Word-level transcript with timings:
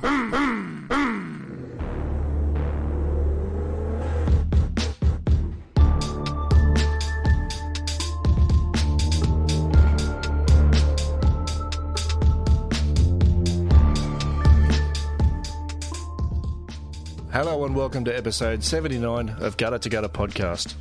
Hello 0.00 0.12
and 17.64 17.74
welcome 17.74 18.04
to 18.04 18.16
episode 18.16 18.62
79 18.62 19.30
of 19.40 19.56
Gutter 19.56 19.78
to 19.78 19.88
Gutter 19.88 20.08
podcast. 20.08 20.74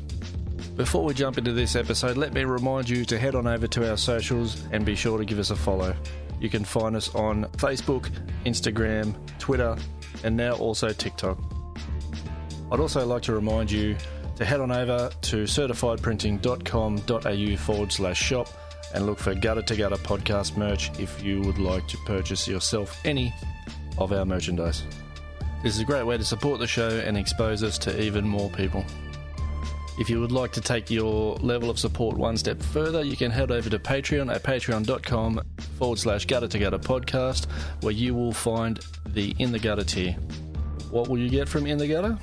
Before 0.76 1.04
we 1.04 1.14
jump 1.14 1.38
into 1.38 1.54
this 1.54 1.76
episode, 1.76 2.18
let 2.18 2.34
me 2.34 2.44
remind 2.44 2.90
you 2.90 3.06
to 3.06 3.18
head 3.18 3.36
on 3.36 3.48
over 3.48 3.68
to 3.68 3.90
our 3.90 3.98
socials 3.98 4.64
and 4.72 4.86
be 4.86 4.96
sure 4.96 5.18
to 5.18 5.26
give 5.26 5.40
us 5.40 5.52
a 5.52 5.56
follow. 5.56 5.96
You 6.42 6.50
can 6.50 6.66
find 6.66 6.96
us 6.96 7.14
on 7.14 7.46
Facebook, 7.58 8.10
Instagram, 8.46 9.14
Twitter, 9.38 9.78
and 10.24 10.36
now 10.36 10.54
also 10.54 10.92
TikTok. 10.92 11.38
I'd 12.72 12.80
also 12.80 13.06
like 13.06 13.22
to 13.24 13.34
remind 13.34 13.70
you 13.70 13.98
to 14.38 14.46
head 14.46 14.60
on 14.60 14.72
over 14.72 15.12
to 15.22 15.44
certifiedprinting.com.au 15.44 17.58
forward 17.58 17.92
slash 17.92 18.20
shop 18.20 18.48
and 18.96 19.06
look 19.06 19.20
for 19.20 19.36
Gutter 19.36 19.62
to 19.62 19.76
Gutter 19.76 19.98
podcast 19.98 20.58
merch 20.58 20.90
if 21.00 21.24
you 21.24 21.42
would 21.42 21.60
like 21.60 21.88
to 21.88 21.98
purchase 22.08 22.48
yourself 22.48 23.00
any 23.06 23.32
of 24.00 24.12
our 24.12 24.26
merchandise. 24.26 24.84
This 25.62 25.76
is 25.76 25.82
a 25.82 25.86
great 25.86 26.08
way 26.08 26.18
to 26.18 26.26
support 26.26 26.60
the 26.60 26.66
show 26.66 26.90
and 26.90 27.16
expose 27.16 27.62
us 27.62 27.78
to 27.80 28.02
even 28.02 28.28
more 28.28 28.50
people. 28.50 28.84
If 30.02 30.10
you 30.10 30.20
would 30.20 30.32
like 30.32 30.52
to 30.54 30.62
take 30.62 30.90
your 30.90 31.36
level 31.36 31.70
of 31.70 31.78
support 31.78 32.18
one 32.18 32.36
step 32.36 32.60
further, 32.60 33.04
you 33.04 33.16
can 33.16 33.30
head 33.30 33.52
over 33.52 33.70
to 33.70 33.78
Patreon 33.78 34.34
at 34.34 34.42
patreon.com 34.42 35.42
forward 35.78 36.00
slash 36.00 36.26
gutter 36.26 36.48
to 36.48 36.58
gutter 36.58 36.80
podcast, 36.80 37.46
where 37.82 37.94
you 37.94 38.16
will 38.16 38.32
find 38.32 38.80
the 39.06 39.36
In 39.38 39.52
the 39.52 39.60
Gutter 39.60 39.84
tier. 39.84 40.14
What 40.90 41.08
will 41.08 41.20
you 41.20 41.30
get 41.30 41.48
from 41.48 41.68
In 41.68 41.78
the 41.78 41.88
Gutter? 41.88 42.18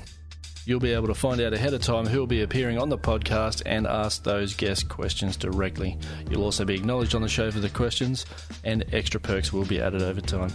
You'll 0.65 0.81
be 0.81 0.91
able 0.91 1.07
to 1.07 1.13
find 1.13 1.39
out 1.39 1.53
ahead 1.53 1.73
of 1.73 1.81
time 1.81 2.05
who 2.05 2.19
will 2.19 2.27
be 2.27 2.41
appearing 2.41 2.77
on 2.77 2.89
the 2.89 2.97
podcast 2.97 3.61
and 3.65 3.87
ask 3.87 4.25
those 4.25 4.53
guest 4.53 4.89
questions 4.89 5.37
directly. 5.37 5.97
You'll 6.29 6.43
also 6.43 6.65
be 6.65 6.75
acknowledged 6.75 7.15
on 7.15 7.21
the 7.21 7.29
show 7.29 7.49
for 7.49 7.61
the 7.61 7.69
questions, 7.69 8.25
and 8.65 8.83
extra 8.91 9.21
perks 9.21 9.53
will 9.53 9.63
be 9.63 9.79
added 9.79 10.01
over 10.01 10.19
time. 10.19 10.51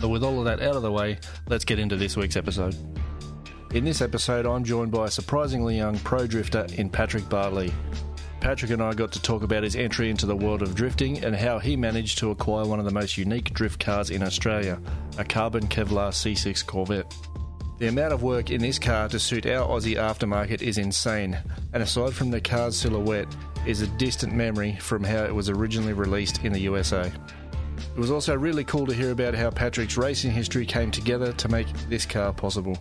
But 0.00 0.10
with 0.10 0.22
all 0.22 0.38
of 0.38 0.44
that 0.44 0.62
out 0.62 0.76
of 0.76 0.82
the 0.82 0.92
way, 0.92 1.18
let's 1.48 1.64
get 1.64 1.80
into 1.80 1.96
this 1.96 2.16
week's 2.16 2.36
episode. 2.36 2.76
In 3.74 3.84
this 3.84 4.02
episode, 4.02 4.46
I'm 4.46 4.62
joined 4.62 4.92
by 4.92 5.06
a 5.06 5.10
surprisingly 5.10 5.78
young 5.78 5.98
pro 5.98 6.28
drifter 6.28 6.64
in 6.76 6.88
Patrick 6.88 7.28
Bartley. 7.28 7.74
Patrick 8.38 8.70
and 8.70 8.80
I 8.80 8.94
got 8.94 9.10
to 9.10 9.20
talk 9.20 9.42
about 9.42 9.64
his 9.64 9.74
entry 9.74 10.10
into 10.10 10.26
the 10.26 10.36
world 10.36 10.62
of 10.62 10.76
drifting 10.76 11.24
and 11.24 11.34
how 11.34 11.58
he 11.58 11.74
managed 11.74 12.18
to 12.18 12.30
acquire 12.30 12.64
one 12.66 12.78
of 12.78 12.84
the 12.84 12.92
most 12.92 13.18
unique 13.18 13.52
drift 13.52 13.84
cars 13.84 14.10
in 14.10 14.22
Australia, 14.22 14.80
a 15.18 15.24
carbon 15.24 15.66
Kevlar 15.66 16.10
C6 16.10 16.64
Corvette. 16.64 17.12
The 17.78 17.88
amount 17.88 18.12
of 18.12 18.22
work 18.22 18.52
in 18.52 18.60
this 18.60 18.78
car 18.78 19.08
to 19.08 19.18
suit 19.18 19.44
our 19.44 19.66
Aussie 19.66 19.96
aftermarket 19.96 20.62
is 20.62 20.78
insane, 20.78 21.36
and 21.72 21.82
aside 21.82 22.14
from 22.14 22.30
the 22.30 22.40
car's 22.40 22.76
silhouette, 22.76 23.34
is 23.66 23.80
a 23.80 23.88
distant 23.98 24.34
memory 24.34 24.76
from 24.76 25.02
how 25.02 25.24
it 25.24 25.34
was 25.34 25.50
originally 25.50 25.94
released 25.94 26.44
in 26.44 26.52
the 26.52 26.60
USA. 26.60 27.10
It 27.76 27.98
was 27.98 28.12
also 28.12 28.36
really 28.36 28.62
cool 28.62 28.86
to 28.86 28.94
hear 28.94 29.10
about 29.10 29.34
how 29.34 29.50
Patrick's 29.50 29.96
racing 29.96 30.30
history 30.30 30.64
came 30.64 30.92
together 30.92 31.32
to 31.32 31.48
make 31.48 31.66
this 31.88 32.06
car 32.06 32.32
possible. 32.32 32.78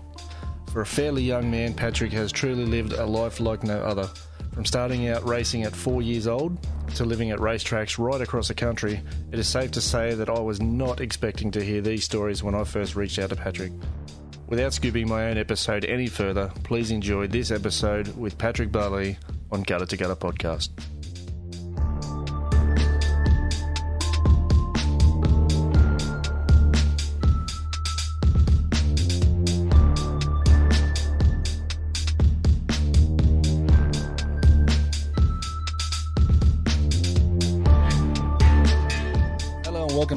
For 0.74 0.82
a 0.82 0.86
fairly 0.88 1.22
young 1.22 1.52
man, 1.52 1.76
Patrick 1.76 2.12
has 2.14 2.32
truly 2.32 2.66
lived 2.66 2.94
a 2.94 3.06
life 3.06 3.40
like 3.40 3.64
no 3.64 3.78
other. 3.82 4.10
From 4.54 4.66
starting 4.66 5.08
out 5.08 5.24
racing 5.24 5.62
at 5.66 5.76
four 5.76 6.02
years 6.02 6.26
old 6.26 6.58
to 6.96 7.06
living 7.06 7.30
at 7.30 7.38
racetracks 7.38 8.00
right 8.00 8.20
across 8.20 8.48
the 8.48 8.56
country, 8.56 9.00
it 9.32 9.38
is 9.38 9.48
safe 9.48 9.70
to 9.74 9.82
say 9.82 10.16
that 10.16 10.32
I 10.32 10.40
was 10.40 10.60
not 10.60 11.00
expecting 11.00 11.52
to 11.52 11.64
hear 11.64 11.80
these 11.80 12.04
stories 12.04 12.42
when 12.42 12.56
I 12.56 12.64
first 12.64 12.96
reached 12.96 13.20
out 13.20 13.30
to 13.30 13.36
Patrick. 13.36 13.72
Without 14.48 14.74
scooping 14.74 15.08
my 15.08 15.30
own 15.30 15.38
episode 15.38 15.86
any 15.86 16.08
further, 16.08 16.52
please 16.64 16.90
enjoy 16.90 17.28
this 17.28 17.52
episode 17.52 18.08
with 18.18 18.40
Patrick 18.40 18.72
Barley 18.72 19.20
on 19.52 19.62
Gutter 19.62 19.86
to 19.86 19.96
Gutter 19.96 20.16
podcast. 20.16 20.70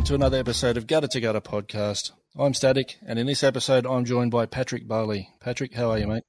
To 0.06 0.14
another 0.14 0.38
episode 0.38 0.76
of 0.76 0.86
Gutter 0.86 1.08
to 1.08 1.20
Gutter 1.20 1.40
podcast. 1.40 2.12
I'm 2.38 2.54
Static, 2.54 2.96
and 3.04 3.18
in 3.18 3.26
this 3.26 3.42
episode, 3.42 3.84
I'm 3.84 4.04
joined 4.04 4.30
by 4.30 4.46
Patrick 4.46 4.86
Barley. 4.86 5.30
Patrick, 5.40 5.74
how 5.74 5.90
are 5.90 5.98
you, 5.98 6.06
mate? 6.06 6.22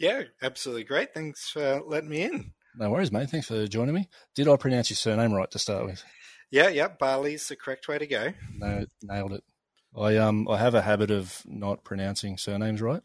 Yeah, 0.00 0.22
absolutely 0.42 0.82
great. 0.82 1.14
Thanks 1.14 1.48
for 1.48 1.80
letting 1.86 2.08
me 2.08 2.22
in. 2.22 2.50
No 2.74 2.90
worries, 2.90 3.12
mate. 3.12 3.30
Thanks 3.30 3.46
for 3.46 3.68
joining 3.68 3.94
me. 3.94 4.08
Did 4.34 4.48
I 4.48 4.56
pronounce 4.56 4.90
your 4.90 4.96
surname 4.96 5.32
right 5.32 5.48
to 5.52 5.60
start 5.60 5.86
with? 5.86 6.02
Yeah, 6.50 6.70
yeah, 6.70 6.88
Barley's 6.88 7.46
the 7.46 7.54
correct 7.54 7.86
way 7.86 7.98
to 7.98 8.06
go. 8.08 8.32
No, 8.56 8.84
nailed 9.00 9.34
it. 9.34 9.44
I 9.96 10.16
um 10.16 10.48
I 10.48 10.58
have 10.58 10.74
a 10.74 10.82
habit 10.82 11.12
of 11.12 11.40
not 11.46 11.84
pronouncing 11.84 12.36
surnames 12.36 12.82
right. 12.82 13.02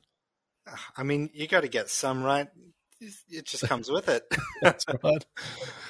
I 0.97 1.03
mean, 1.03 1.29
you 1.35 1.47
got 1.47 1.61
to 1.61 1.67
get 1.67 1.87
some 1.87 2.23
right. 2.23 2.47
It 3.29 3.45
just 3.45 3.67
comes 3.67 3.91
with 3.91 4.09
it. 4.09 4.23
That's 4.63 4.85
right. 5.03 5.25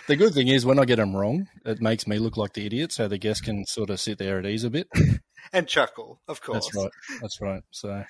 The 0.09 0.15
good 0.15 0.33
thing 0.33 0.47
is 0.47 0.65
when 0.65 0.79
I 0.79 0.85
get 0.85 0.95
them 0.95 1.15
wrong, 1.15 1.47
it 1.63 1.81
makes 1.81 2.07
me 2.07 2.17
look 2.17 2.35
like 2.35 2.53
the 2.53 2.65
idiot, 2.65 2.91
so 2.91 3.07
the 3.07 3.19
guest 3.19 3.43
can 3.43 3.63
sort 3.67 3.91
of 3.91 3.99
sit 3.99 4.17
there 4.17 4.39
at 4.39 4.45
ease 4.47 4.63
a 4.63 4.71
bit. 4.71 4.87
and 5.53 5.67
chuckle, 5.67 6.19
of 6.27 6.41
course. 6.41 6.65
That's 6.65 6.75
right. 6.75 6.91
That's 7.21 7.39
right. 7.39 7.61
So 7.69 8.03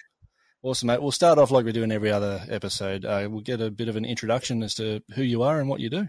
awesome, 0.63 0.87
mate. 0.87 1.01
We'll 1.01 1.11
start 1.11 1.39
off 1.39 1.51
like 1.51 1.65
we 1.65 1.73
do 1.73 1.83
in 1.83 1.91
every 1.91 2.09
other 2.09 2.41
episode. 2.47 3.03
Uh, 3.03 3.27
we'll 3.29 3.41
get 3.41 3.59
a 3.59 3.69
bit 3.69 3.89
of 3.89 3.97
an 3.97 4.05
introduction 4.05 4.63
as 4.63 4.75
to 4.75 5.01
who 5.13 5.23
you 5.23 5.43
are 5.43 5.59
and 5.59 5.67
what 5.67 5.81
you 5.81 5.89
do. 5.89 6.07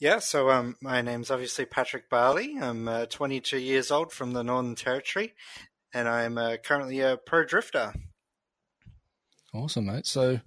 Yeah, 0.00 0.18
so 0.18 0.50
um, 0.50 0.74
my 0.82 1.02
name's 1.02 1.30
obviously 1.30 1.66
Patrick 1.66 2.10
Barley. 2.10 2.58
I'm 2.60 2.88
uh, 2.88 3.06
22 3.06 3.58
years 3.58 3.92
old 3.92 4.12
from 4.12 4.32
the 4.32 4.42
Northern 4.42 4.74
Territory, 4.74 5.34
and 5.92 6.08
I'm 6.08 6.36
uh, 6.36 6.56
currently 6.56 6.98
a 6.98 7.16
pro 7.16 7.44
drifter. 7.44 7.94
Awesome, 9.54 9.86
mate. 9.86 10.06
So, 10.06 10.40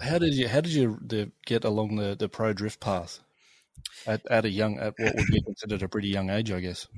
how 0.00 0.18
did 0.18 0.34
you 0.34 0.48
how 0.48 0.60
did 0.60 0.72
you 0.72 0.98
the, 1.00 1.30
get 1.46 1.64
along 1.64 1.96
the, 1.96 2.14
the 2.14 2.28
pro 2.28 2.52
drift 2.52 2.80
path 2.80 3.20
at, 4.06 4.22
at 4.30 4.44
a 4.44 4.50
young 4.50 4.78
at 4.78 4.94
what 4.98 5.14
would 5.14 5.26
be 5.26 5.42
considered 5.46 5.82
a 5.82 5.88
pretty 5.88 6.08
young 6.08 6.30
age, 6.30 6.50
I 6.50 6.60
guess? 6.60 6.88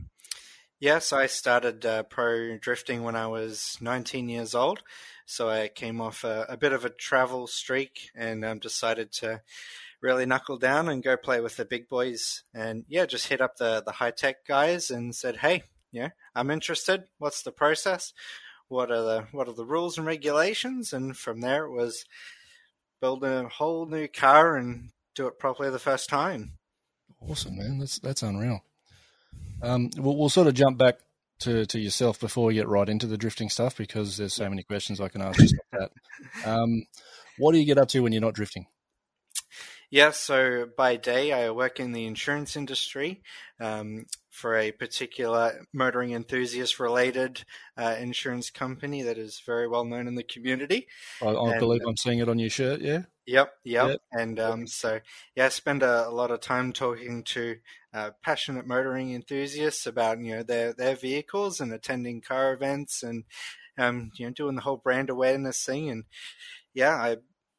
Yes, 0.79 1.13
I 1.13 1.27
started 1.27 1.87
uh, 1.87 2.03
pro 2.03 2.59
drifting 2.59 3.03
when 3.03 3.17
I 3.17 3.29
was 3.29 3.79
19 3.81 4.29
years 4.29 4.55
old. 4.55 4.83
So 5.25 5.49
I 5.49 5.69
came 5.69 6.01
off 6.01 6.23
a, 6.23 6.47
a 6.49 6.57
bit 6.57 6.73
of 6.73 6.85
a 6.85 6.91
travel 6.91 7.47
streak 7.47 8.11
and 8.15 8.45
um, 8.45 8.59
decided 8.59 9.11
to 9.15 9.41
really 10.03 10.27
knuckle 10.27 10.59
down 10.59 10.89
and 10.89 11.03
go 11.03 11.17
play 11.17 11.41
with 11.41 11.57
the 11.57 11.65
big 11.65 11.89
boys. 11.89 12.45
And 12.55 12.85
yeah, 12.89 13.07
just 13.07 13.29
hit 13.29 13.41
up 13.41 13.57
the, 13.57 13.83
the 13.85 13.93
high 13.93 14.11
tech 14.11 14.47
guys 14.47 14.91
and 14.91 15.15
said, 15.15 15.39
hey, 15.39 15.63
yeah, 15.91 16.11
I'm 16.35 16.51
interested. 16.51 17.05
What's 17.19 17.43
the 17.43 17.53
process? 17.53 18.13
What 18.69 18.91
are 18.91 19.03
the 19.03 19.27
what 19.33 19.49
are 19.49 19.55
the 19.55 19.65
rules 19.65 19.97
and 19.97 20.07
regulations? 20.07 20.93
And 20.93 21.17
from 21.17 21.41
there, 21.41 21.65
it 21.65 21.73
was 21.73 22.05
build 23.01 23.25
a 23.25 23.49
whole 23.49 23.87
new 23.87 24.09
car 24.09 24.57
and 24.57 24.91
do 25.15 25.27
it 25.27 25.39
properly 25.39 25.71
the 25.71 25.79
first 25.79 26.09
time. 26.09 26.53
Awesome, 27.21 27.57
man. 27.57 27.79
That's 27.79 27.99
that's 27.99 28.23
unreal. 28.23 28.63
Um, 29.63 29.91
we'll, 29.97 30.17
we'll 30.17 30.29
sort 30.29 30.47
of 30.47 30.55
jump 30.55 30.79
back 30.79 30.97
to, 31.41 31.67
to 31.67 31.79
yourself 31.79 32.21
before 32.21 32.47
we 32.47 32.55
get 32.55 32.69
right 32.69 32.89
into 32.89 33.07
the 33.07 33.19
drifting 33.19 33.49
stuff 33.49 33.77
because 33.77 34.17
there's 34.17 34.35
so 34.35 34.49
many 34.49 34.63
questions 34.63 35.01
I 35.01 35.09
can 35.09 35.23
ask 35.23 35.39
just 35.39 35.55
like 35.73 35.81
that. 35.81 36.49
Um, 36.51 36.87
what 37.39 37.53
do 37.53 37.59
you 37.59 37.67
get 37.67 37.79
up 37.79 37.89
to 37.89 38.01
when 38.01 38.13
you're 38.13 38.23
not 38.23 38.35
drifting? 38.35 38.67
Yeah, 39.91 40.11
so 40.11 40.67
by 40.77 40.97
day 40.97 41.33
I 41.33 41.51
work 41.51 41.79
in 41.79 41.93
the 41.93 42.07
insurance 42.07 42.57
industry 42.57 43.23
um, 43.61 44.07
for 44.37 44.55
a 44.55 44.71
particular 44.71 45.67
motoring 45.73 46.13
enthusiast 46.13 46.79
related 46.79 47.43
uh, 47.79 47.97
insurance 47.99 48.51
company 48.51 49.01
that 49.01 49.17
is 49.17 49.41
very 49.47 49.67
well 49.67 49.87
known 49.87 50.07
in 50.07 50.15
the 50.15 50.23
community. 50.23 50.87
I, 51.23 51.29
I 51.29 51.51
And, 51.53 51.59
believe 51.59 51.81
uh, 51.83 51.89
I'm 51.89 51.97
seeing 51.97 52.19
it 52.19 52.29
on 52.29 52.39
your 52.39 52.51
shirt. 52.51 52.83
Yeah. 52.83 53.05
Yep, 53.27 53.55
yep. 53.65 53.89
Yep. 53.89 54.01
And 54.13 54.39
um, 54.39 54.67
so, 54.67 55.01
yeah, 55.35 55.47
I 55.47 55.49
spend 55.49 55.83
a, 55.83 56.07
a 56.07 56.11
lot 56.11 56.31
of 56.31 56.41
time 56.41 56.75
talking 56.75 57.25
to 57.25 57.57
uh, 57.95 58.11
passionate 58.23 58.67
motoring 58.67 59.15
enthusiasts 59.15 59.87
about 59.87 60.21
you 60.21 60.37
know 60.37 60.43
their 60.43 60.75
their 60.75 60.95
vehicles 60.95 61.59
and 61.59 61.73
attending 61.73 62.21
car 62.21 62.53
events 62.53 63.03
and 63.03 63.25
um, 63.79 64.11
you 64.17 64.27
know 64.27 64.33
doing 64.33 64.55
the 64.55 64.63
whole 64.63 64.77
brand 64.77 65.09
awareness 65.09 65.65
thing. 65.65 65.89
And 65.89 66.05
yeah, 66.75 66.95
I 66.95 67.17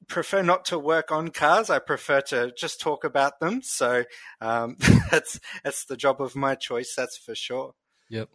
prefer 0.07 0.41
not 0.41 0.65
to 0.65 0.79
work 0.79 1.11
on 1.11 1.29
cars. 1.29 1.69
I 1.69 1.79
prefer 1.79 2.21
to 2.21 2.51
just 2.57 2.79
talk 2.79 3.03
about 3.03 3.39
them. 3.39 3.61
So 3.61 4.03
um, 4.41 4.77
that's 5.11 5.39
that's 5.63 5.85
the 5.85 5.97
job 5.97 6.21
of 6.21 6.35
my 6.35 6.55
choice. 6.55 6.93
That's 6.95 7.17
for 7.17 7.35
sure. 7.35 7.73
Yep. 8.09 8.29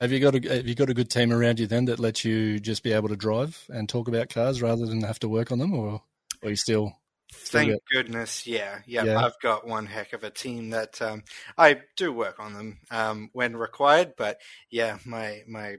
Have 0.00 0.12
you 0.12 0.20
got 0.20 0.34
a 0.34 0.56
Have 0.56 0.66
you 0.68 0.74
got 0.74 0.90
a 0.90 0.94
good 0.94 1.10
team 1.10 1.32
around 1.32 1.58
you 1.60 1.66
then 1.66 1.84
that 1.86 1.98
lets 1.98 2.24
you 2.24 2.58
just 2.58 2.82
be 2.82 2.92
able 2.92 3.08
to 3.08 3.16
drive 3.16 3.66
and 3.68 3.88
talk 3.88 4.08
about 4.08 4.28
cars 4.30 4.62
rather 4.62 4.86
than 4.86 5.02
have 5.02 5.18
to 5.20 5.28
work 5.28 5.52
on 5.52 5.58
them, 5.58 5.74
or 5.74 6.02
are 6.42 6.48
you 6.50 6.56
still 6.56 6.96
Thank 7.32 7.70
got- 7.70 7.80
goodness, 7.92 8.44
yeah, 8.46 8.80
yeah, 8.86 9.04
Yeah. 9.04 9.24
I've 9.24 9.38
got 9.40 9.64
one 9.66 9.86
heck 9.86 10.12
of 10.14 10.24
a 10.24 10.30
team 10.30 10.70
that 10.70 11.00
um, 11.00 11.22
I 11.56 11.82
do 11.96 12.12
work 12.12 12.40
on 12.40 12.54
them 12.54 12.78
um, 12.90 13.30
when 13.32 13.56
required, 13.56 14.14
but 14.16 14.38
yeah, 14.70 14.98
my 15.04 15.42
my 15.46 15.76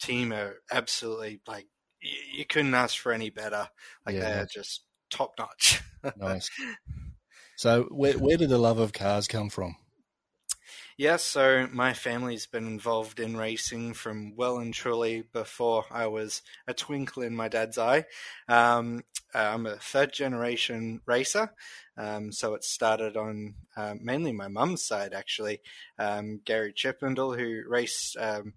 team 0.00 0.32
are 0.32 0.56
absolutely 0.72 1.40
like 1.46 1.66
you, 2.02 2.18
you 2.40 2.44
couldn't 2.46 2.74
ask 2.74 2.98
for 2.98 3.12
any 3.12 3.30
better. 3.30 3.68
Like 4.06 4.16
Yeah, 4.16 4.20
they're 4.20 4.40
nice. 4.40 4.52
just 4.52 4.84
top 5.10 5.34
notch. 5.38 5.80
Nice. 6.14 6.50
So, 7.56 7.84
where 7.84 8.18
where 8.18 8.36
did 8.36 8.50
the 8.50 8.58
love 8.58 8.78
of 8.78 8.92
cars 8.92 9.26
come 9.26 9.48
from? 9.48 9.76
Yeah, 10.96 11.16
so 11.16 11.68
my 11.72 11.94
family's 11.94 12.46
been 12.46 12.66
involved 12.66 13.18
in 13.20 13.36
racing 13.36 13.94
from 13.94 14.36
well 14.36 14.58
and 14.58 14.72
truly 14.74 15.22
before 15.22 15.84
I 15.90 16.06
was 16.06 16.42
a 16.66 16.74
twinkle 16.74 17.22
in 17.22 17.34
my 17.34 17.48
dad's 17.48 17.78
eye. 17.78 18.04
Um, 18.48 19.02
I'm 19.34 19.66
a 19.66 19.76
third 19.76 20.12
generation 20.12 21.00
racer, 21.06 21.52
um, 21.96 22.32
so 22.32 22.54
it 22.54 22.64
started 22.64 23.16
on 23.16 23.54
uh, 23.76 23.94
mainly 24.00 24.32
my 24.32 24.48
mum's 24.48 24.84
side, 24.84 25.14
actually. 25.14 25.60
Um, 25.98 26.40
Gary 26.44 26.72
Chippendale, 26.74 27.32
who 27.32 27.62
raced 27.66 28.16
um, 28.18 28.54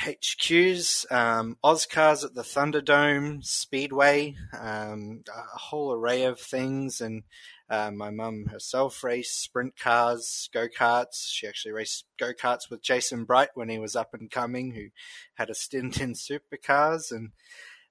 HQs, 0.00 1.10
um, 1.10 1.56
Ozcars 1.64 2.24
at 2.24 2.34
the 2.34 2.42
Thunderdome, 2.42 3.42
Speedway, 3.44 4.36
um, 4.58 5.22
a 5.34 5.58
whole 5.58 5.92
array 5.92 6.24
of 6.24 6.38
things, 6.38 7.00
and 7.00 7.22
uh, 7.68 7.90
my 7.90 8.10
mum 8.10 8.46
herself 8.46 9.02
raced 9.02 9.42
sprint 9.42 9.76
cars, 9.76 10.48
go 10.52 10.68
karts. 10.68 11.26
She 11.28 11.48
actually 11.48 11.72
raced 11.72 12.04
go 12.18 12.32
karts 12.32 12.70
with 12.70 12.82
Jason 12.82 13.24
Bright 13.24 13.50
when 13.54 13.68
he 13.68 13.78
was 13.78 13.96
up 13.96 14.14
and 14.14 14.30
coming, 14.30 14.72
who 14.72 14.88
had 15.34 15.50
a 15.50 15.54
stint 15.54 16.00
in 16.00 16.12
supercars. 16.14 17.10
And 17.10 17.30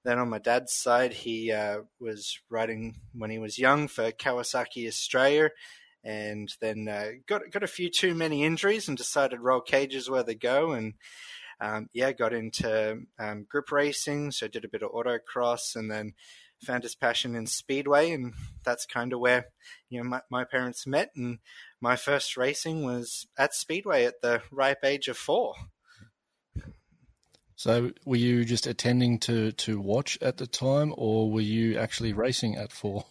then 0.03 0.17
on 0.17 0.29
my 0.29 0.39
dad's 0.39 0.73
side, 0.73 1.11
he 1.11 1.51
uh, 1.51 1.79
was 1.99 2.39
riding 2.49 2.95
when 3.13 3.31
he 3.31 3.39
was 3.39 3.59
young 3.59 3.87
for 3.87 4.11
Kawasaki 4.11 4.87
Australia. 4.87 5.49
And 6.03 6.53
then 6.61 6.87
uh, 6.87 7.07
got 7.27 7.41
got 7.51 7.63
a 7.63 7.67
few 7.67 7.89
too 7.89 8.13
many 8.13 8.43
injuries 8.43 8.87
and 8.87 8.95
decided 8.95 9.39
roll 9.39 9.61
cages 9.61 10.09
where 10.09 10.23
they 10.23 10.35
go. 10.35 10.71
And 10.71 10.93
um, 11.61 11.89
yeah, 11.93 12.11
got 12.11 12.33
into 12.33 13.01
um, 13.19 13.45
grip 13.49 13.71
racing, 13.71 14.31
so 14.31 14.47
did 14.47 14.65
a 14.65 14.69
bit 14.69 14.83
of 14.83 14.91
autocross, 14.91 15.75
and 15.75 15.89
then 15.89 16.13
found 16.61 16.83
his 16.83 16.95
passion 16.95 17.35
in 17.35 17.47
speedway, 17.47 18.11
and 18.11 18.33
that's 18.63 18.85
kind 18.85 19.13
of 19.13 19.19
where 19.19 19.47
you 19.89 20.01
know 20.01 20.09
my, 20.09 20.21
my 20.29 20.43
parents 20.43 20.87
met. 20.87 21.11
And 21.15 21.39
my 21.81 21.95
first 21.95 22.37
racing 22.37 22.85
was 22.85 23.27
at 23.37 23.53
speedway 23.53 24.05
at 24.05 24.21
the 24.21 24.41
ripe 24.51 24.83
age 24.83 25.07
of 25.07 25.17
four. 25.17 25.53
So, 27.55 27.91
were 28.05 28.17
you 28.17 28.43
just 28.43 28.67
attending 28.67 29.19
to 29.19 29.51
to 29.53 29.79
watch 29.79 30.17
at 30.21 30.37
the 30.37 30.47
time, 30.47 30.93
or 30.97 31.31
were 31.31 31.41
you 31.41 31.77
actually 31.77 32.13
racing 32.13 32.55
at 32.55 32.71
four? 32.71 33.05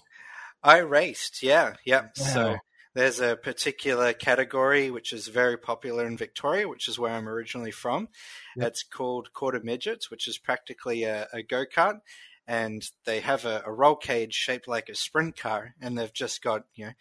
I 0.63 0.79
raced, 0.79 1.43
yeah, 1.43 1.75
yeah. 1.85 2.07
So 2.15 2.53
Wow. 2.53 2.61
There's 2.95 3.21
a 3.21 3.37
particular 3.37 4.13
category 4.13 4.91
which 4.91 5.13
is 5.13 5.27
very 5.27 5.57
popular 5.57 6.07
in 6.07 6.17
Victoria, 6.17 6.69
which 6.69 6.89
is 6.89 6.99
where 6.99 7.13
I'm 7.13 7.29
originally 7.29 7.73
from. 7.73 8.09
Yep. 8.57 8.69
It's 8.69 8.83
called 8.85 9.33
quarter 9.33 9.61
midgets, 9.63 10.11
which 10.11 10.29
is 10.29 10.39
practically 10.39 11.03
a, 11.03 11.27
a 11.33 11.43
go 11.43 11.65
kart, 11.67 12.01
and 12.47 12.89
they 13.05 13.21
have 13.21 13.45
a, 13.45 13.63
a 13.67 13.73
roll 13.73 13.97
cage 13.97 14.35
shaped 14.35 14.69
like 14.69 14.89
a 14.89 14.95
sprint 14.95 15.37
car, 15.37 15.75
and 15.81 15.99
they've 15.99 16.13
just 16.13 16.43
got 16.43 16.65
you 16.75 16.87
know 16.87 16.93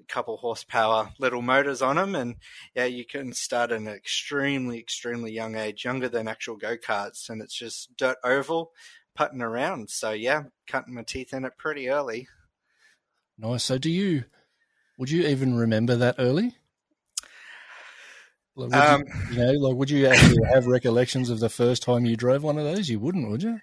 a 0.00 0.04
couple 0.06 0.36
horsepower 0.38 1.10
little 1.18 1.42
motors 1.42 1.82
on 1.82 1.96
them, 1.96 2.14
and 2.14 2.36
yeah, 2.74 2.86
you 2.86 3.04
can 3.04 3.34
start 3.34 3.70
at 3.70 3.78
an 3.78 3.88
extremely 3.88 4.78
extremely 4.78 5.32
young 5.32 5.56
age, 5.56 5.84
younger 5.84 6.08
than 6.08 6.26
actual 6.26 6.56
go 6.56 6.76
karts, 6.76 7.28
and 7.28 7.42
it's 7.42 7.54
just 7.54 7.94
dirt 7.98 8.16
oval, 8.24 8.72
putting 9.14 9.42
around. 9.42 9.90
So 9.90 10.12
yeah, 10.12 10.44
cutting 10.66 10.94
my 10.94 11.02
teeth 11.02 11.34
in 11.34 11.44
it 11.44 11.58
pretty 11.58 11.90
early. 11.90 12.28
Nice. 13.36 13.64
So, 13.64 13.78
do 13.78 13.90
you 13.90 14.24
would 14.96 15.10
you 15.10 15.26
even 15.26 15.56
remember 15.56 15.96
that 15.96 16.16
early? 16.18 16.54
Like, 18.56 18.70
would 18.70 18.84
Um, 18.84 19.04
you, 19.30 19.36
you 19.36 19.44
know, 19.44 19.68
like, 19.68 19.76
would 19.76 19.90
you 19.90 20.06
actually 20.06 20.44
have 20.52 20.66
recollections 20.66 21.28
of 21.28 21.40
the 21.40 21.48
first 21.48 21.82
time 21.82 22.04
you 22.04 22.16
drove 22.16 22.42
one 22.44 22.58
of 22.58 22.64
those? 22.64 22.88
You 22.88 23.00
wouldn't, 23.00 23.28
would 23.28 23.42
you? 23.42 23.58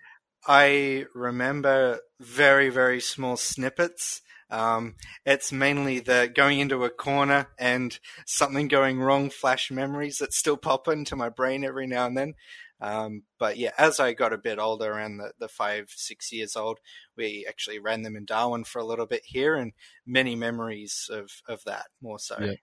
I 0.46 1.06
remember 1.14 2.00
very, 2.20 2.70
very 2.70 3.00
small 3.00 3.38
snippets. 3.38 4.22
Um, 4.50 4.96
it's 5.26 5.54
mainly 5.54 6.00
the 6.00 6.30
going 6.34 6.60
into 6.60 6.84
a 6.84 6.90
corner 6.90 7.48
and 7.58 7.98
something 8.26 8.68
going 8.68 9.00
wrong 9.00 9.30
flash 9.30 9.72
memories 9.72 10.18
that 10.18 10.34
still 10.34 10.58
pop 10.58 10.90
into 10.90 11.16
my 11.16 11.30
brain 11.30 11.64
every 11.64 11.88
now 11.88 12.06
and 12.06 12.18
then. 12.18 12.34
Um, 12.82 13.24
but 13.38 13.58
yeah, 13.58 13.72
as 13.78 14.00
I 14.00 14.14
got 14.14 14.34
a 14.34 14.40
bit 14.40 14.58
older, 14.58 14.92
around 14.92 15.18
the, 15.18 15.32
the 15.40 15.48
five, 15.48 15.92
six 15.96 16.32
years 16.32 16.56
old, 16.56 16.80
we 17.16 17.46
actually 17.48 17.78
ran 17.78 18.02
them 18.02 18.16
in 18.16 18.26
Darwin 18.26 18.64
for 18.64 18.80
a 18.80 18.86
little 18.86 19.06
bit 19.06 19.22
here 19.24 19.56
and 19.56 19.72
many 20.06 20.36
memories 20.36 21.08
of, 21.12 21.30
of 21.48 21.64
that 21.66 21.86
more 22.02 22.18
so. 22.18 22.38
Yeah. 22.42 22.54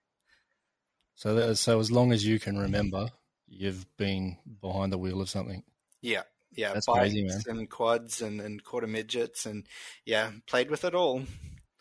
So, 1.15 1.35
that, 1.35 1.55
so 1.55 1.79
as 1.79 1.91
long 1.91 2.11
as 2.11 2.25
you 2.25 2.37
can 2.37 2.57
remember, 2.57 3.09
you've 3.47 3.85
been 3.97 4.37
behind 4.61 4.91
the 4.91 4.97
wheel 4.97 5.21
of 5.21 5.29
something. 5.29 5.63
Yeah. 6.01 6.23
Yeah. 6.51 6.73
That's 6.73 6.85
bikes 6.85 6.99
crazy, 6.99 7.23
man. 7.23 7.41
and 7.47 7.69
quads 7.69 8.21
and, 8.21 8.41
and 8.41 8.61
quarter 8.61 8.87
midgets 8.87 9.45
and 9.45 9.65
yeah, 10.05 10.31
played 10.47 10.69
with 10.69 10.83
it 10.83 10.95
all. 10.95 11.23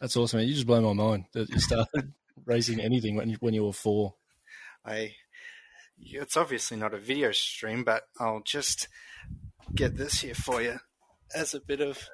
That's 0.01 0.17
awesome. 0.17 0.39
Man. 0.39 0.49
You 0.49 0.55
just 0.55 0.67
blow 0.67 0.81
my 0.81 0.93
mind 0.93 1.25
that 1.33 1.49
you 1.49 1.59
started 1.59 2.13
racing 2.45 2.79
anything 2.79 3.17
when 3.17 3.31
you, 3.31 3.37
when 3.41 3.55
you 3.55 3.65
were 3.65 3.73
four. 3.73 4.15
I 4.85 5.15
it's 6.01 6.37
obviously 6.37 6.77
not 6.77 6.95
a 6.95 6.99
video 6.99 7.33
stream, 7.33 7.85
but 7.85 8.03
I'll 8.19 8.43
just 8.45 8.89
get 9.75 9.97
this 9.97 10.21
here 10.21 10.35
for 10.35 10.63
you 10.63 10.79
as 11.35 11.55
a 11.55 11.61
bit 11.61 11.81
of 11.81 12.09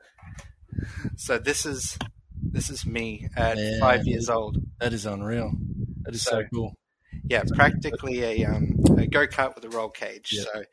so 1.17 1.39
this 1.39 1.65
is 1.65 1.97
this 2.43 2.69
is 2.71 2.85
me 2.85 3.29
at 3.37 3.57
Man. 3.57 3.81
five 3.81 4.07
years 4.07 4.29
old. 4.29 4.59
That 4.81 4.93
is 4.93 5.07
unreal. 5.07 5.53
That 6.03 6.15
is 6.15 6.23
so, 6.23 6.31
So- 6.43 6.45
cool. 6.53 6.75
Yeah, 7.27 7.43
practically 7.55 8.23
a 8.23 8.45
um 8.45 8.77
a 8.99 9.07
go 9.07 9.27
kart 9.27 9.55
with 9.55 9.65
a 9.65 9.71
roll 9.71 9.89
cage. 9.89 10.31
Yeah. 10.33 10.43
So 10.53 10.65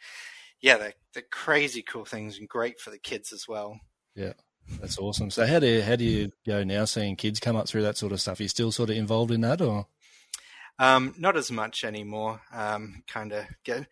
yeah, 0.59 0.77
they're, 0.77 0.93
they're 1.13 1.23
crazy 1.31 1.81
cool 1.81 2.05
things 2.05 2.37
and 2.37 2.47
great 2.49 2.79
for 2.79 2.89
the 2.91 2.97
kids 2.99 3.31
as 3.31 3.47
well. 3.47 3.79
Yeah. 4.15 4.33
That's 4.79 4.97
awesome. 4.99 5.31
So 5.31 5.45
how 5.45 5.59
do 5.59 5.67
you, 5.67 5.81
how 5.81 5.95
do 5.95 6.03
you 6.03 6.31
go 6.45 6.63
now 6.63 6.85
seeing 6.85 7.15
kids 7.15 7.39
come 7.39 7.55
up 7.55 7.67
through 7.67 7.81
that 7.83 7.97
sort 7.97 8.11
of 8.11 8.21
stuff? 8.21 8.39
Are 8.39 8.43
you 8.43 8.49
still 8.49 8.71
sort 8.71 8.89
of 8.91 8.95
involved 8.95 9.31
in 9.31 9.41
that 9.41 9.59
or? 9.61 9.87
Um, 10.79 11.13
not 11.17 11.37
as 11.37 11.51
much 11.51 11.83
anymore. 11.83 12.41
Um, 12.51 13.03
kind 13.07 13.31
of 13.33 13.45
get 13.63 13.87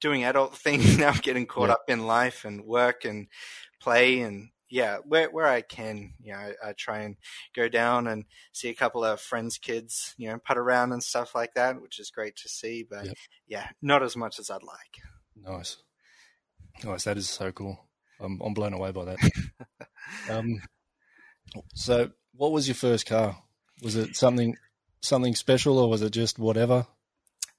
doing 0.00 0.24
adult 0.24 0.56
things 0.58 0.98
now, 0.98 1.12
getting 1.12 1.46
caught 1.46 1.68
Yeah. 1.68 1.74
up 1.74 1.84
in 1.88 2.06
life 2.06 2.44
and 2.44 2.64
work 2.64 3.04
and 3.04 3.26
play 3.80 4.20
and 4.20 4.50
yeah, 4.68 4.98
where 5.04 5.30
where 5.30 5.46
I 5.46 5.60
can, 5.60 6.14
you 6.20 6.32
know, 6.32 6.38
I, 6.38 6.70
I 6.70 6.72
try 6.72 7.02
and 7.02 7.16
go 7.54 7.68
down 7.68 8.08
and 8.08 8.24
see 8.52 8.68
a 8.68 8.74
couple 8.74 9.04
of 9.04 9.20
friends' 9.20 9.58
kids, 9.58 10.12
you 10.18 10.28
know, 10.28 10.38
put 10.44 10.58
around 10.58 10.92
and 10.92 11.02
stuff 11.02 11.36
like 11.36 11.54
that, 11.54 11.80
which 11.80 12.00
is 12.00 12.10
great 12.10 12.34
to 12.42 12.48
see. 12.48 12.84
But 12.88 13.06
Yep. 13.06 13.14
yeah, 13.46 13.68
not 13.80 14.02
as 14.02 14.16
much 14.16 14.40
as 14.40 14.50
I'd 14.50 14.64
like. 14.64 15.02
Nice. 15.36 15.76
Nice. 16.84 17.04
That 17.04 17.16
is 17.16 17.28
so 17.28 17.52
cool. 17.52 17.78
I'm, 18.18 18.40
I'm 18.44 18.54
blown 18.54 18.72
away 18.72 18.90
by 18.90 19.04
that. 19.04 19.18
um, 20.30 20.60
so 21.74 22.10
what 22.34 22.50
was 22.52 22.66
your 22.66 22.74
first 22.74 23.06
car? 23.06 23.36
Was 23.82 23.94
it 23.94 24.16
something, 24.16 24.56
something 25.06 25.34
special 25.34 25.78
or 25.78 25.88
was 25.88 26.02
it 26.02 26.10
just 26.10 26.38
whatever? 26.38 26.86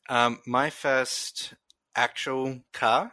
Um, 0.10 0.40
my 0.46 0.70
first 0.70 1.54
actual 1.96 2.62
car 2.74 3.12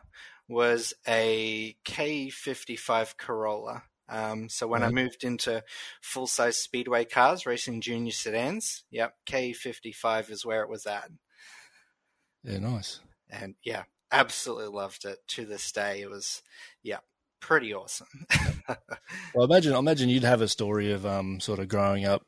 was 0.49 0.95
a 1.09 1.77
K55 1.87 3.17
Corolla. 3.17 3.83
Um, 4.09 4.49
so 4.51 4.67
when 4.67 4.83
I 4.83 4.91
moved 4.91 5.25
into 5.25 5.65
full 6.03 6.27
size 6.27 6.59
speedway 6.59 7.07
cars, 7.07 7.47
racing 7.47 7.81
junior 7.81 8.13
sedans, 8.13 8.85
yep, 8.91 9.15
K55 9.27 10.31
is 10.31 10.45
where 10.45 10.63
it 10.63 10.69
was 10.69 10.87
at. 10.87 11.09
Yeah. 12.43 12.59
Nice. 12.59 13.01
And 13.31 13.55
yeah, 13.65 13.85
absolutely 14.13 14.69
loved 14.69 15.07
it 15.07 15.19
to 15.29 15.47
this 15.47 15.73
day. 15.73 16.03
It 16.03 16.11
was, 16.11 16.43
yeah, 16.83 16.99
pretty 17.41 17.75
awesome. 17.75 18.27
Well, 19.35 19.45
imagine, 19.45 19.75
imagine 19.75 20.09
you'd 20.09 20.23
have 20.23 20.41
a 20.41 20.49
story 20.49 20.93
of, 20.93 21.05
um, 21.05 21.41
sort 21.41 21.59
of 21.59 21.69
growing 21.69 22.07
up 22.07 22.25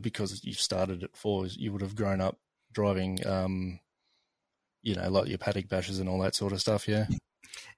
because 0.00 0.44
you 0.44 0.52
started 0.52 1.02
at 1.02 1.16
four, 1.16 1.46
you 1.46 1.72
would 1.72 1.82
have 1.82 1.96
grown 1.96 2.20
up 2.20 2.38
driving, 2.72 3.24
um, 3.26 3.80
you 4.82 4.94
know, 4.94 5.08
like 5.08 5.28
your 5.28 5.38
paddock 5.38 5.68
bashes 5.68 5.98
and 5.98 6.08
all 6.08 6.20
that 6.20 6.34
sort 6.34 6.52
of 6.52 6.60
stuff. 6.60 6.88
Yeah. 6.88 7.06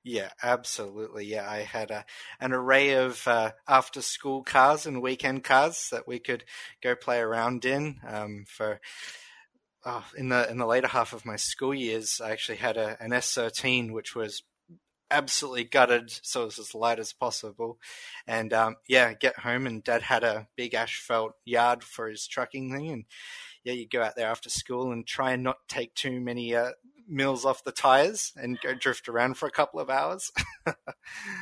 Yeah, 0.03 0.31
absolutely. 0.43 1.27
Yeah, 1.27 1.49
I 1.49 1.59
had 1.59 1.91
a, 1.91 2.05
an 2.41 2.53
array 2.53 2.95
of 2.95 3.27
uh, 3.29 3.53
after 3.69 4.03
school 4.03 4.43
cars 4.43 4.87
and 4.87 5.03
weekend 5.03 5.45
cars 5.45 5.89
that 5.93 6.09
we 6.09 6.19
could 6.19 6.45
go 6.83 6.95
play 6.95 7.19
around 7.19 7.65
in. 7.65 8.01
Um, 8.07 8.45
for 8.49 8.81
oh, 9.85 10.05
in 10.17 10.29
the 10.29 10.51
in 10.51 10.59
the 10.59 10.67
later 10.67 10.89
half 10.89 11.13
of 11.13 11.27
my 11.27 11.37
school 11.37 11.75
years, 11.75 12.21
I 12.25 12.31
actually 12.31 12.59
had 12.59 12.77
a, 12.77 12.97
an 13.03 13.11
S13, 13.11 13.93
which 13.93 14.15
was 14.15 14.43
absolutely 15.11 15.65
gutted, 15.65 16.11
so 16.23 16.43
it 16.43 16.47
was 16.47 16.59
as 16.59 16.75
light 16.75 16.99
as 16.99 17.13
possible. 17.13 17.79
And 18.27 18.53
um, 18.53 18.77
yeah, 18.89 19.13
get 19.15 19.39
home 19.41 19.67
and 19.67 19.83
Dad 19.83 20.03
had 20.03 20.25
a 20.25 20.49
big 20.57 20.75
asphalt 20.75 21.35
yard 21.45 21.83
for 21.85 22.09
his 22.09 22.27
trucking 22.27 22.73
thing, 22.73 22.91
and 22.91 23.05
yeah, 23.65 23.73
you 23.73 23.87
go 23.89 24.03
out 24.03 24.17
there 24.17 24.29
after 24.29 24.51
school 24.51 24.93
and 24.93 25.07
try 25.07 25.33
and 25.33 25.43
not 25.43 25.59
take 25.69 25.95
too 25.95 26.21
many 26.21 26.55
uh, 26.55 26.73
mills 27.09 27.45
off 27.45 27.65
the 27.65 27.73
tires 27.73 28.33
and 28.37 28.61
go 28.61 28.75
drift 28.75 29.09
around 29.09 29.35
for 29.35 29.47
a 29.47 29.53
couple 29.53 29.81
of 29.81 29.91
hours. 29.91 30.31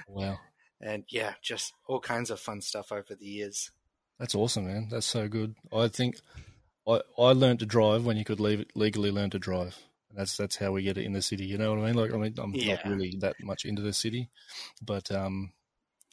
Wow. 0.08 0.38
and 0.80 1.04
yeah, 1.08 1.34
just 1.42 1.72
all 1.88 1.98
kinds 1.98 2.30
of 2.30 2.38
fun 2.38 2.60
stuff 2.60 2.92
over 2.92 3.14
the 3.14 3.26
years. 3.26 3.72
That's 4.18 4.34
awesome, 4.34 4.66
man. 4.66 4.88
That's 4.90 5.06
so 5.06 5.28
good. 5.28 5.56
I 5.72 5.88
think 5.88 6.16
I 6.86 7.00
I 7.18 7.32
learned 7.32 7.58
to 7.60 7.66
drive 7.66 8.06
when 8.06 8.16
you 8.16 8.24
could 8.24 8.40
leave, 8.40 8.64
legally 8.74 9.10
learn 9.10 9.30
to 9.30 9.38
drive. 9.38 9.76
That's 10.16 10.36
that's 10.36 10.56
how 10.56 10.72
we 10.72 10.82
get 10.82 10.96
it 10.96 11.04
in 11.04 11.12
the 11.12 11.20
city. 11.20 11.44
You 11.44 11.58
know 11.58 11.74
what 11.74 11.82
I 11.82 11.86
mean? 11.86 11.94
Like 11.94 12.12
I 12.12 12.16
mean, 12.16 12.34
I'm 12.38 12.54
Yeah. 12.54 12.74
not 12.74 12.90
really 12.90 13.16
that 13.20 13.36
much 13.40 13.64
into 13.66 13.82
the 13.82 13.92
city, 13.92 14.30
but 14.80 15.10
um, 15.12 15.52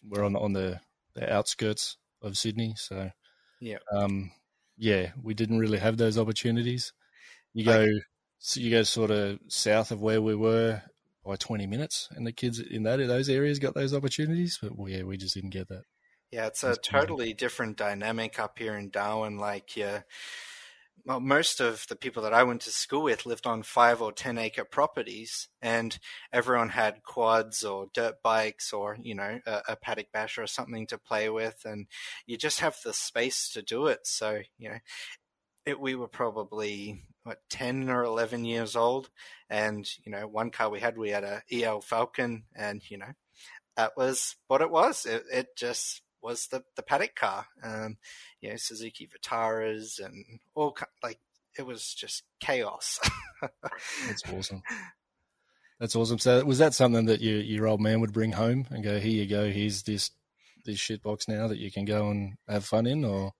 we're 0.03 0.25
on 0.25 0.35
on 0.35 0.53
the, 0.53 0.81
the 1.13 1.31
outskirts 1.33 1.97
of 2.21 2.37
Sydney, 2.37 2.73
so 2.77 3.11
Yeah. 3.59 3.77
um, 3.93 4.31
yeah, 4.77 5.11
we 5.21 5.33
didn't 5.33 5.59
really 5.59 5.77
have 5.77 5.97
those 5.97 6.17
opportunities. 6.17 6.91
You 7.53 7.65
go, 7.65 7.87
so 8.39 8.59
you 8.59 8.71
go 8.71 8.83
sort 8.83 9.11
of 9.11 9.39
south 9.47 9.91
of 9.91 10.01
where 10.01 10.21
we 10.21 10.35
were 10.35 10.81
by 11.25 11.37
20 11.37 11.65
minutes, 11.67 12.09
and 12.11 12.27
the 12.27 12.33
kids 12.33 12.59
in 12.59 12.83
that 12.83 12.97
those 12.97 13.29
areas 13.29 13.59
got 13.59 13.73
those 13.73 13.93
opportunities, 13.93 14.59
but 14.61 14.77
well, 14.77 14.89
yeah, 14.89 15.03
we 15.03 15.15
just 15.15 15.35
didn't 15.35 15.51
get 15.51 15.69
that. 15.69 15.83
Yeah, 16.31 16.47
it's 16.47 16.63
a 16.63 16.75
totally 16.75 17.33
different 17.33 17.77
dynamic 17.77 18.39
up 18.39 18.57
here 18.57 18.75
in 18.75 18.89
Darwin. 18.89 19.37
Like, 19.37 19.77
yeah, 19.77 20.01
well, 21.05 21.19
most 21.19 21.59
of 21.59 21.85
the 21.89 21.95
people 21.95 22.23
that 22.23 22.33
I 22.33 22.43
went 22.43 22.61
to 22.61 22.71
school 22.71 23.03
with 23.03 23.25
lived 23.25 23.45
on 23.45 23.63
five 23.63 24.01
or 24.01 24.11
ten 24.13 24.37
acre 24.37 24.63
properties, 24.63 25.49
and 25.61 25.97
everyone 26.31 26.69
had 26.69 27.03
quads 27.03 27.63
or 27.63 27.87
dirt 27.93 28.21
bikes 28.23 28.71
or 28.71 28.97
you 29.01 29.15
know 29.15 29.39
a, 29.45 29.61
a 29.69 29.75
paddock 29.75 30.11
basher 30.13 30.43
or 30.43 30.47
something 30.47 30.87
to 30.87 30.97
play 30.97 31.29
with, 31.29 31.61
and 31.65 31.87
you 32.25 32.37
just 32.37 32.61
have 32.61 32.77
the 32.83 32.93
space 32.93 33.49
to 33.51 33.61
do 33.61 33.87
it. 33.87 33.99
So 34.03 34.39
you 34.57 34.69
know, 34.69 34.79
it, 35.65 35.79
we 35.79 35.95
were 35.95 36.07
probably 36.07 37.03
what 37.23 37.39
ten 37.49 37.89
or 37.89 38.03
eleven 38.03 38.45
years 38.45 38.75
old, 38.75 39.09
and 39.49 39.85
you 40.05 40.11
know, 40.11 40.27
one 40.27 40.51
car 40.51 40.69
we 40.69 40.79
had, 40.79 40.97
we 40.97 41.09
had 41.09 41.25
a 41.25 41.41
EL 41.51 41.81
Falcon, 41.81 42.43
and 42.55 42.81
you 42.89 42.97
know, 42.97 43.11
that 43.75 43.97
was 43.97 44.35
what 44.47 44.61
it 44.61 44.71
was. 44.71 45.05
It, 45.05 45.23
it 45.31 45.47
just 45.57 46.01
was 46.23 46.47
the 46.47 46.63
the 46.75 46.83
paddock 46.83 47.15
car. 47.15 47.45
Um, 47.61 47.97
you 48.41 48.49
know, 48.49 48.55
Suzuki 48.55 49.07
Vitaras 49.07 50.03
and 50.03 50.39
all 50.55 50.75
like 51.03 51.19
it 51.57 51.65
was 51.65 51.93
just 51.93 52.23
chaos. 52.39 52.99
That's 54.07 54.23
awesome. 54.33 54.63
That's 55.79 55.95
awesome. 55.95 56.19
So, 56.19 56.43
was 56.45 56.59
that 56.59 56.73
something 56.73 57.05
that 57.07 57.21
your 57.21 57.39
your 57.39 57.67
old 57.67 57.81
man 57.81 57.99
would 58.01 58.13
bring 58.13 58.31
home 58.31 58.65
and 58.69 58.83
go, 58.83 58.99
"Here 58.99 59.11
you 59.11 59.27
go. 59.27 59.51
Here's 59.51 59.83
this 59.83 60.11
this 60.65 60.79
shit 60.79 61.03
box 61.03 61.27
now 61.27 61.47
that 61.47 61.57
you 61.59 61.71
can 61.71 61.85
go 61.85 62.09
and 62.09 62.35
have 62.47 62.65
fun 62.65 62.87
in," 62.87 63.03
or 63.03 63.33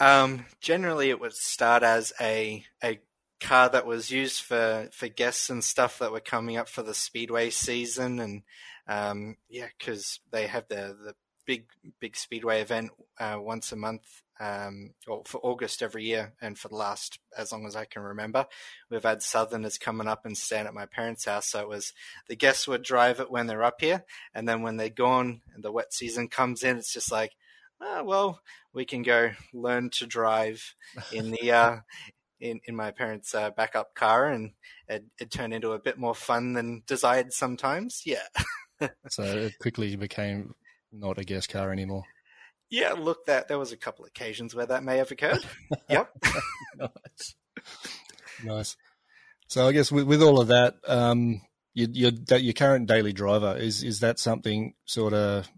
Um, 0.00 0.46
generally, 0.60 1.10
it 1.10 1.20
would 1.20 1.34
start 1.34 1.82
as 1.82 2.12
a 2.20 2.64
a 2.82 3.00
car 3.40 3.68
that 3.68 3.86
was 3.86 4.10
used 4.10 4.40
for 4.42 4.88
for 4.92 5.08
guests 5.08 5.50
and 5.50 5.62
stuff 5.62 5.98
that 5.98 6.12
were 6.12 6.20
coming 6.20 6.56
up 6.56 6.68
for 6.68 6.82
the 6.82 6.94
speedway 6.94 7.50
season, 7.50 8.20
and 8.20 8.42
um, 8.86 9.36
yeah, 9.48 9.68
because 9.78 10.20
they 10.32 10.46
have 10.46 10.66
the 10.68 10.96
the 11.04 11.14
big 11.46 11.66
big 12.00 12.16
speedway 12.16 12.60
event 12.60 12.90
uh, 13.18 13.36
once 13.38 13.72
a 13.72 13.76
month, 13.76 14.22
um, 14.40 14.94
or 15.06 15.22
for 15.26 15.40
August 15.42 15.82
every 15.82 16.04
year, 16.04 16.32
and 16.40 16.58
for 16.58 16.68
the 16.68 16.76
last 16.76 17.18
as 17.36 17.52
long 17.52 17.66
as 17.66 17.76
I 17.76 17.84
can 17.84 18.02
remember, 18.02 18.46
we've 18.90 19.02
had 19.02 19.22
Southerners 19.22 19.78
coming 19.78 20.08
up 20.08 20.24
and 20.24 20.36
staying 20.36 20.66
at 20.66 20.74
my 20.74 20.86
parents' 20.86 21.24
house. 21.24 21.50
So 21.50 21.60
it 21.60 21.68
was 21.68 21.92
the 22.28 22.36
guests 22.36 22.68
would 22.68 22.82
drive 22.82 23.20
it 23.20 23.30
when 23.30 23.46
they're 23.46 23.64
up 23.64 23.80
here, 23.80 24.04
and 24.34 24.48
then 24.48 24.62
when 24.62 24.76
they're 24.76 24.88
gone 24.88 25.42
and 25.54 25.62
the 25.62 25.72
wet 25.72 25.92
season 25.92 26.28
comes 26.28 26.62
in, 26.62 26.76
it's 26.76 26.92
just 26.92 27.12
like, 27.12 27.32
oh, 27.80 28.04
well, 28.04 28.40
we 28.72 28.84
can 28.84 29.02
go 29.02 29.30
learn 29.52 29.90
to 29.90 30.06
drive 30.06 30.74
in 31.12 31.30
the 31.30 31.52
uh, 31.52 31.76
in 32.40 32.60
in 32.64 32.76
my 32.76 32.90
parents' 32.90 33.34
uh, 33.34 33.50
backup 33.50 33.94
car, 33.94 34.28
and 34.28 34.52
it, 34.88 35.04
it 35.18 35.30
turned 35.30 35.54
into 35.54 35.72
a 35.72 35.78
bit 35.78 35.98
more 35.98 36.14
fun 36.14 36.52
than 36.52 36.82
desired 36.86 37.32
sometimes. 37.32 38.02
Yeah, 38.04 38.26
so 39.08 39.22
it 39.22 39.58
quickly 39.58 39.96
became 39.96 40.54
not 40.94 41.18
a 41.18 41.24
guest 41.24 41.48
car 41.48 41.72
anymore. 41.72 42.04
yeah. 42.70 42.92
Look, 42.92 43.26
that 43.26 43.48
there 43.48 43.58
was 43.58 43.72
a 43.72 43.76
couple 43.76 44.04
occasions 44.04 44.54
where 44.54 44.66
that 44.66 44.84
may 44.84 44.98
have 44.98 45.10
occurred. 45.10 45.44
yep. 45.88 46.10
nice, 46.76 47.34
nice. 48.44 48.76
So 49.48 49.68
I 49.68 49.72
guess 49.72 49.92
with, 49.92 50.06
with 50.06 50.22
all 50.22 50.40
of 50.40 50.48
that, 50.48 50.76
um, 50.86 51.42
your, 51.74 51.88
your 51.90 52.38
your 52.38 52.52
current 52.52 52.86
daily 52.86 53.12
driver 53.12 53.56
is 53.56 53.82
is 53.82 54.00
that 54.00 54.18
something 54.18 54.74
sort 54.84 55.12
of 55.12 55.48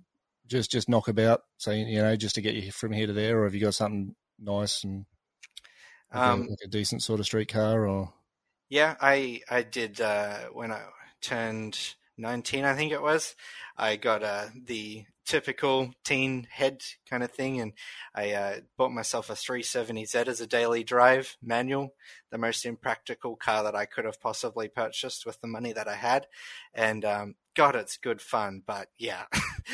just 0.47 0.71
just 0.71 0.89
knockabout, 0.89 1.43
saying 1.59 1.89
you 1.89 2.01
know 2.03 2.17
just 2.17 2.35
to 2.37 2.41
get 2.41 2.55
you 2.55 2.73
from 2.73 2.93
here 2.93 3.07
to 3.07 3.13
there, 3.13 3.41
or 3.41 3.45
have 3.45 3.55
you 3.55 3.61
got 3.61 3.75
something 3.75 4.15
nice 4.39 4.85
and 4.85 5.07
like, 6.13 6.23
a, 6.23 6.33
Um, 6.33 6.41
like 6.49 6.59
a 6.65 6.69
decent 6.69 7.03
sort 7.03 7.21
of 7.21 7.27
street 7.27 7.49
car, 7.49 7.87
or 7.87 8.13
Yeah, 8.69 8.97
I 9.01 9.43
I 9.51 9.63
did 9.63 10.01
uh, 10.01 10.47
when 10.53 10.73
I 10.73 10.83
turned 11.21 11.95
nineteen, 12.17 12.65
I 12.65 12.75
think 12.75 12.93
it 12.93 13.03
was. 13.03 13.35
I 13.77 13.97
got 13.97 14.23
uh, 14.23 14.47
the 14.65 15.05
typical 15.27 15.93
teen 16.05 16.47
head 16.51 16.83
kind 17.11 17.23
of 17.23 17.31
thing, 17.31 17.61
and 17.61 17.73
I 18.15 18.33
uh, 18.33 18.57
bought 18.79 18.93
myself 18.93 19.29
a 19.29 19.35
370Z 19.35 20.29
as 20.29 20.41
a 20.41 20.47
daily 20.47 20.85
drive 20.85 21.37
manual, 21.43 21.95
the 22.31 22.39
most 22.39 22.65
impractical 22.65 23.37
car 23.37 23.65
that 23.65 23.75
I 23.75 23.85
could 23.85 24.05
have 24.05 24.21
possibly 24.21 24.69
purchased 24.69 25.27
with 25.27 25.41
the 25.41 25.49
money 25.49 25.73
that 25.73 25.89
I 25.89 25.97
had. 25.97 26.27
And 26.73 27.05
um, 27.05 27.35
God, 27.55 27.75
it's 27.75 27.97
good 27.97 28.23
fun, 28.23 28.63
but 28.65 28.89
yeah, 28.99 29.25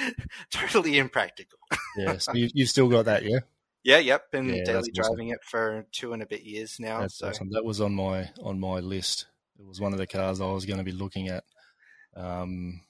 totally 0.50 0.98
impractical. 0.98 1.58
yeah, 1.96 2.16
so 2.18 2.32
you, 2.32 2.48
you've 2.54 2.70
still 2.70 2.88
got 2.88 3.04
that, 3.04 3.24
yeah. 3.24 3.40
Yeah, 3.84 3.98
yep, 3.98 4.30
been 4.30 4.48
Yeah, 4.48 4.64
daily 4.64 4.90
that's 4.94 4.98
awesome. 5.00 5.16
driving 5.16 5.28
it 5.30 5.42
for 5.42 5.86
two 5.92 6.12
and 6.12 6.22
a 6.22 6.26
bit 6.26 6.42
years 6.42 6.78
now. 6.78 7.00
That's 7.00 7.18
so 7.18 7.28
awesome. 7.28 7.50
That 7.50 7.64
was 7.64 7.80
on 7.80 7.94
my 7.94 8.30
on 8.42 8.60
my 8.60 8.78
list. 8.78 9.26
It 9.58 9.66
was 9.66 9.80
one 9.80 9.92
of 9.92 9.98
the 9.98 10.06
cars 10.06 10.40
I 10.40 10.46
was 10.46 10.66
going 10.66 10.78
to 10.78 10.84
be 10.84 10.92
looking 10.92 11.28
at 11.28 11.44
um, 12.16 12.80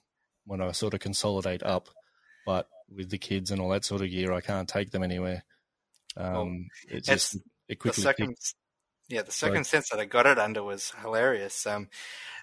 when 0.46 0.60
I 0.60 0.72
sort 0.72 0.94
of 0.94 1.00
consolidate 1.00 1.62
up. 1.62 1.88
But 2.44 2.68
with 2.94 3.10
the 3.10 3.18
kids 3.18 3.50
and 3.50 3.60
all 3.60 3.70
that 3.70 3.84
sort 3.84 4.02
of 4.02 4.10
gear, 4.10 4.32
I 4.32 4.40
can't 4.40 4.68
take 4.68 4.90
them 4.90 5.02
anywhere. 5.02 5.44
Um, 6.16 6.68
it 6.88 6.98
it's 6.98 7.08
just 7.08 7.36
it 7.36 7.42
the 7.68 7.76
quickly 7.76 8.02
second 8.02 8.28
picked- 8.28 8.54
yeah 9.08 9.22
the 9.22 9.32
second 9.32 9.64
sense 9.66 9.88
that 9.88 9.98
i 9.98 10.04
got 10.04 10.26
it 10.26 10.38
under 10.38 10.62
was 10.62 10.92
hilarious 11.02 11.66
um 11.66 11.88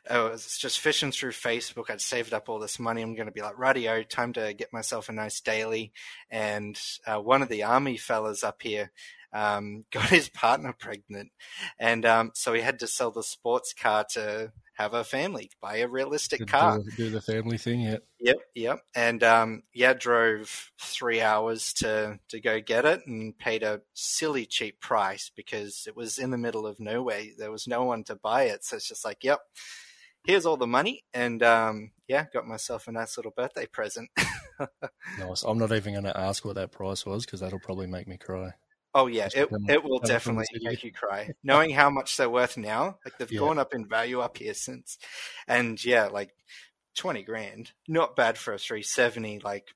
I 0.09 0.19
was 0.19 0.57
just 0.57 0.79
fishing 0.79 1.11
through 1.11 1.31
Facebook. 1.31 1.89
I'd 1.89 2.01
saved 2.01 2.33
up 2.33 2.47
all 2.47 2.59
this 2.59 2.79
money. 2.79 3.01
I'm 3.01 3.15
going 3.15 3.27
to 3.27 3.33
be 3.33 3.41
like, 3.41 3.57
radio, 3.59 4.01
time 4.03 4.33
to 4.33 4.53
get 4.53 4.71
myself 4.73 5.09
a 5.09 5.11
nice 5.11 5.41
daily. 5.41 5.91
And 6.29 6.79
uh, 7.05 7.19
one 7.19 7.41
of 7.41 7.49
the 7.49 7.63
army 7.63 7.97
fellas 7.97 8.43
up 8.43 8.61
here 8.61 8.91
um, 9.33 9.85
got 9.91 10.09
his 10.09 10.29
partner 10.29 10.73
pregnant. 10.77 11.31
And 11.79 12.05
um, 12.05 12.31
so 12.33 12.53
he 12.53 12.61
had 12.61 12.79
to 12.79 12.87
sell 12.87 13.11
the 13.11 13.23
sports 13.23 13.73
car 13.73 14.05
to 14.11 14.51
have 14.73 14.93
a 14.93 15.03
family, 15.03 15.51
buy 15.61 15.77
a 15.77 15.87
realistic 15.87 16.47
car. 16.47 16.79
do, 16.79 16.91
do 16.95 17.09
the 17.09 17.21
family 17.21 17.57
thing. 17.57 17.81
Yeah, 17.81 17.97
Yep, 18.21 18.37
yep. 18.53 18.79
And 18.95 19.23
um, 19.23 19.63
yeah, 19.73 19.93
drove 19.93 20.71
three 20.79 21.21
hours 21.21 21.73
to 21.73 22.19
to 22.29 22.39
go 22.39 22.59
get 22.59 22.85
it, 22.85 23.01
and 23.07 23.37
paid 23.37 23.63
a 23.63 23.81
silly 23.93 24.45
cheap 24.45 24.79
price 24.81 25.31
because 25.35 25.85
it 25.87 25.95
was 25.95 26.17
in 26.17 26.31
the 26.31 26.37
middle 26.37 26.67
of 26.67 26.79
nowhere. 26.79 27.23
There 27.37 27.51
was 27.51 27.67
no 27.67 27.85
one 27.85 28.03
to 28.05 28.15
buy 28.15 28.43
it, 28.43 28.65
so 28.65 28.75
it's 28.75 28.87
just 28.87 29.05
like, 29.05 29.23
yep, 29.23 29.39
here's 30.25 30.45
all 30.45 30.57
the 30.57 30.67
money, 30.67 31.03
and 31.13 31.41
um, 31.43 31.91
yeah, 32.07 32.25
got 32.33 32.45
myself 32.45 32.87
a 32.87 32.91
nice 32.91 33.17
little 33.17 33.33
birthday 33.35 33.65
present. 33.65 34.09
nice. 35.17 35.43
I'm 35.43 35.57
not 35.57 35.71
even 35.71 35.93
going 35.93 36.03
to 36.05 36.17
ask 36.17 36.43
what 36.43 36.55
that 36.55 36.71
price 36.71 37.05
was 37.05 37.25
because 37.25 37.39
that'll 37.39 37.59
probably 37.59 37.87
make 37.87 38.07
me 38.07 38.17
cry. 38.17 38.51
Oh 38.93 39.07
yeah, 39.07 39.29
it 39.35 39.49
it 39.67 39.83
will 39.83 39.99
come 39.99 40.19
from 40.19 40.35
the 40.35 40.45
definitely 40.45 40.45
make 40.61 40.83
you 40.83 40.91
cry. 40.91 41.29
Knowing 41.43 41.69
how 41.71 41.89
much 41.89 42.17
they're 42.17 42.29
worth 42.29 42.57
now, 42.57 42.97
like 43.05 43.17
they've 43.17 43.31
Yeah. 43.31 43.39
gone 43.39 43.59
up 43.59 43.73
in 43.73 43.87
value 43.87 44.19
up 44.19 44.37
here 44.37 44.53
since, 44.53 44.97
and 45.47 45.83
yeah, 45.83 46.07
like 46.07 46.31
twenty 46.95 47.23
grand, 47.23 47.71
not 47.87 48.15
bad 48.15 48.37
for 48.37 48.53
a 48.53 48.57
three 48.57 48.83
seventy. 48.83 49.39
Like 49.39 49.67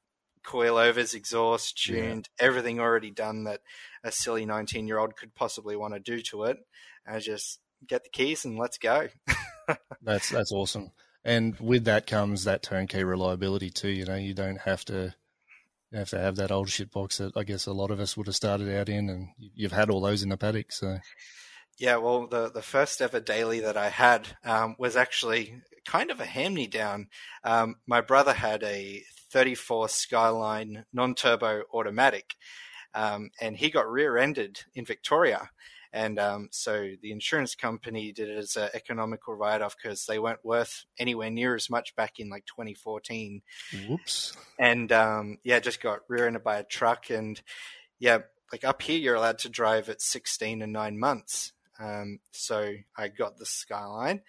coilovers, 0.45 1.13
exhaust, 1.13 1.87
Yeah. 1.87 1.95
tuned, 1.99 2.29
everything 2.39 2.79
already 2.79 3.11
done 3.11 3.43
that 3.43 3.61
a 4.03 4.11
silly 4.11 4.45
nineteen 4.45 4.87
year 4.87 4.97
old 4.99 5.15
could 5.15 5.35
possibly 5.35 5.75
want 5.75 5.93
to 5.93 5.99
do 5.99 6.21
to 6.23 6.45
it. 6.45 6.57
And 7.05 7.21
just 7.21 7.59
get 7.85 8.03
the 8.03 8.09
keys 8.09 8.45
and 8.45 8.57
let's 8.57 8.77
go. 8.77 9.09
That's 10.01 10.29
that's 10.29 10.51
awesome. 10.51 10.91
And 11.25 11.57
with 11.59 11.85
that 11.85 12.07
comes 12.07 12.43
that 12.43 12.63
turnkey 12.63 13.03
reliability 13.03 13.69
too. 13.69 13.89
You 13.89 14.05
know, 14.05 14.15
you 14.15 14.33
don't 14.33 14.59
have 14.61 14.83
to 14.85 15.13
you 15.93 15.99
have 15.99 16.09
to 16.09 16.19
have 16.19 16.35
that 16.37 16.51
old 16.51 16.69
shit 16.69 16.91
box 16.91 17.19
that 17.19 17.37
I 17.37 17.43
guess 17.43 17.67
a 17.67 17.71
lot 17.71 17.91
of 17.91 17.99
us 17.99 18.17
would 18.17 18.25
have 18.25 18.35
started 18.35 18.75
out 18.75 18.89
in, 18.89 19.09
and 19.09 19.29
you've 19.37 19.71
had 19.71 19.91
all 19.91 20.01
those 20.01 20.23
in 20.23 20.29
the 20.29 20.37
paddock. 20.37 20.71
So 20.71 20.97
Yeah, 21.77 21.97
well, 21.97 22.25
the 22.25 22.49
the 22.49 22.63
first 22.63 22.99
ever 22.99 23.19
daily 23.19 23.59
that 23.59 23.77
I 23.77 23.89
had 23.89 24.27
um, 24.43 24.75
was 24.79 24.95
actually 24.95 25.61
kind 25.85 26.09
of 26.09 26.19
a 26.19 26.25
hand 26.25 26.55
me 26.55 26.65
down. 26.65 27.09
Um, 27.43 27.75
my 27.85 28.01
brother 28.01 28.33
had 28.33 28.63
a 28.63 29.03
34 29.31 29.89
Skyline 29.89 30.85
non-turbo 30.93 31.63
automatic, 31.71 32.33
um, 32.95 33.29
and 33.39 33.55
he 33.55 33.69
got 33.69 33.87
rear-ended 33.87 34.61
in 34.73 34.85
Victoria. 34.85 35.51
And 35.93 36.17
um, 36.17 36.49
so 36.51 36.89
the 37.01 37.11
insurance 37.11 37.53
company 37.53 38.11
did 38.11 38.27
it 38.27 38.37
as 38.37 38.55
an 38.55 38.69
economical 38.73 39.35
write-off 39.35 39.75
because 39.81 40.07
they 40.07 40.17
weren't 40.17 40.43
worth 40.43 40.85
anywhere 40.97 41.29
near 41.29 41.55
as 41.55 41.69
much 41.69 41.95
back 41.95 42.19
in 42.19 42.31
like 42.31 42.45
2014 42.47 43.43
whoops. 43.87 44.35
and 44.57 44.91
um, 44.91 45.37
yeah, 45.43 45.59
just 45.59 45.81
got 45.83 45.99
rear-ended 46.09 46.43
by 46.43 46.57
a 46.57 46.63
truck. 46.63 47.11
And 47.11 47.39
yeah, 47.99 48.19
like 48.51 48.63
up 48.63 48.81
here, 48.81 48.97
you're 48.97 49.15
allowed 49.15 49.37
to 49.39 49.49
drive 49.49 49.87
at 49.87 50.01
16 50.01 50.63
and 50.63 50.73
nine 50.73 50.97
months. 50.97 51.53
Um, 51.79 52.19
so 52.31 52.73
I 52.97 53.07
got 53.09 53.37
the 53.37 53.45
Skyline. 53.45 54.21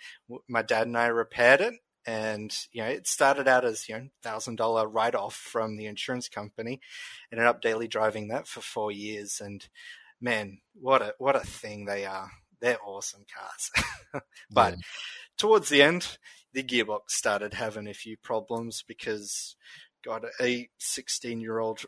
My 0.48 0.62
dad 0.62 0.86
and 0.86 0.96
I 0.98 1.06
repaired 1.06 1.60
it, 1.60 1.74
and 2.06 2.54
you 2.72 2.82
know 2.82 2.88
it 2.88 3.06
started 3.06 3.48
out 3.48 3.64
as 3.64 3.88
you 3.88 3.96
know 3.96 4.08
thousand 4.22 4.56
dollar 4.56 4.88
write 4.88 5.14
off 5.14 5.34
from 5.34 5.76
the 5.76 5.86
insurance 5.86 6.28
company. 6.28 6.80
Ended 7.32 7.46
up 7.46 7.60
daily 7.60 7.86
driving 7.86 8.28
that 8.28 8.46
for 8.46 8.60
four 8.60 8.90
years, 8.90 9.40
and 9.42 9.66
man, 10.24 10.58
what 10.80 11.02
a 11.02 11.14
what 11.18 11.36
a 11.36 11.40
thing 11.40 11.84
they 11.84 12.06
are. 12.06 12.30
They're 12.60 12.78
awesome 12.84 13.26
cars. 13.32 14.22
but 14.50 14.74
yeah. 14.74 14.80
towards 15.36 15.68
the 15.68 15.82
end, 15.82 16.16
the 16.54 16.62
gearbox 16.62 17.10
started 17.10 17.54
having 17.54 17.86
a 17.86 17.94
few 17.94 18.16
problems 18.16 18.82
because 18.86 19.54
got 20.02 20.24
a 20.40 20.68
16 20.78 21.40
year 21.40 21.58
old 21.58 21.84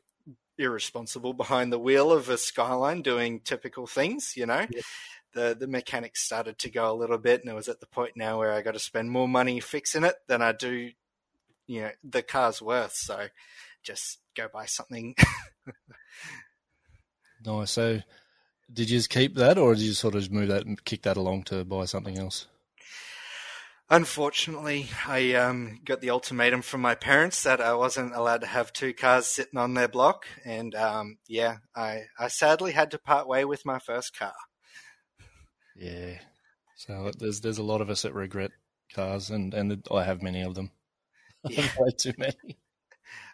irresponsible 0.59 1.33
behind 1.33 1.73
the 1.73 1.78
wheel 1.78 2.12
of 2.12 2.28
a 2.28 2.38
Skyline 2.38 3.02
doing 3.02 3.40
typical 3.40 3.87
things, 3.87 4.35
you 4.37 4.47
know. 4.47 4.66
Yeah. 4.71 4.83
The 5.33 5.57
the 5.59 5.66
mechanics 5.66 6.23
started 6.23 6.59
to 6.61 6.71
go 6.71 6.93
a 6.93 6.97
little 6.97 7.19
bit 7.19 7.40
and 7.40 7.50
it 7.50 7.55
was 7.55 7.69
at 7.69 7.81
the 7.81 7.87
point 7.87 8.12
now 8.16 8.38
where 8.38 8.52
I 8.52 8.62
got 8.62 8.75
to 8.75 8.78
spend 8.78 9.11
more 9.11 9.28
money 9.28 9.61
fixing 9.61 10.05
it 10.05 10.16
than 10.28 10.43
I 10.43 10.52
do 10.52 10.90
you 11.66 11.81
know 11.83 11.90
the 12.05 12.23
car's 12.23 12.62
worth, 12.62 12.95
so 12.95 13.26
just 13.83 14.19
go 14.37 14.49
buy 14.52 14.66
something. 14.66 15.14
nice. 17.45 17.71
So 17.71 18.00
did 18.73 18.90
you 18.90 18.99
just 18.99 19.11
keep 19.11 19.35
that 19.37 19.58
or 19.58 19.75
did 19.75 19.82
you 19.82 19.92
sort 19.92 20.14
of 20.14 20.30
move 20.30 20.49
that 20.49 20.66
and 20.66 20.82
kick 20.85 21.02
that 21.02 21.16
along 21.16 21.44
to 21.44 21.64
buy 21.64 21.85
something 21.85 22.18
else? 22.18 22.46
Unfortunately, 23.88 24.88
I 25.06 25.35
um, 25.35 25.80
got 25.85 26.00
the 26.00 26.11
ultimatum 26.11 26.62
from 26.62 26.80
my 26.80 26.96
parents 26.96 27.44
that 27.44 27.61
I 27.61 27.75
wasn't 27.75 28.16
allowed 28.16 28.40
to 28.40 28.49
have 28.49 28.73
two 28.73 28.92
cars 28.92 29.28
sitting 29.28 29.61
on 29.61 29.75
their 29.75 29.87
block, 29.87 30.26
and 30.44 30.75
um, 30.75 31.18
yeah, 31.28 31.58
I, 31.76 32.02
I 32.18 32.26
sadly 32.26 32.73
had 32.73 32.90
to 32.90 32.99
part 32.99 33.28
way 33.28 33.44
with 33.44 33.64
my 33.64 33.78
first 33.78 34.18
car. 34.18 34.35
Yeah, 35.76 36.18
so 36.75 37.12
there's 37.16 37.42
there's 37.42 37.58
a 37.58 37.62
lot 37.62 37.80
of 37.80 37.88
us 37.88 38.02
that 38.02 38.12
regret 38.12 38.50
cars, 38.92 39.30
and 39.30 39.54
and 39.54 39.87
I 39.88 40.02
have 40.02 40.20
many 40.20 40.42
of 40.42 40.54
them. 40.54 40.73
Yeah. 41.49 41.68
Way 41.78 41.90
too 41.96 42.12
many 42.18 42.56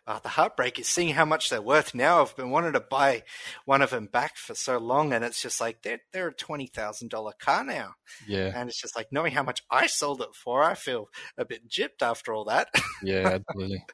uh, 0.06 0.18
the 0.18 0.30
heartbreak 0.30 0.78
is 0.78 0.88
seeing 0.88 1.14
how 1.14 1.24
much 1.24 1.48
they're 1.48 1.62
worth 1.62 1.94
now. 1.94 2.22
I've 2.22 2.36
been 2.36 2.50
wanting 2.50 2.72
to 2.72 2.80
buy 2.80 3.22
one 3.64 3.82
of 3.82 3.90
them 3.90 4.06
back 4.06 4.36
for 4.36 4.54
so 4.54 4.78
long, 4.78 5.12
and 5.12 5.24
it's 5.24 5.40
just 5.40 5.60
like 5.60 5.82
they're 5.82 6.00
they're 6.12 6.28
a 6.28 6.34
twenty 6.34 6.66
thousand 6.66 7.10
dollar 7.10 7.32
car 7.38 7.64
now. 7.64 7.94
Yeah, 8.26 8.52
and 8.54 8.68
it's 8.68 8.80
just 8.80 8.96
like 8.96 9.12
knowing 9.12 9.32
how 9.32 9.44
much 9.44 9.62
I 9.70 9.86
sold 9.86 10.20
it 10.20 10.34
for, 10.34 10.62
I 10.62 10.74
feel 10.74 11.08
a 11.38 11.44
bit 11.44 11.68
gypped 11.68 12.02
after 12.02 12.34
all 12.34 12.44
that. 12.46 12.68
yeah, 13.02 13.38
absolutely, 13.48 13.84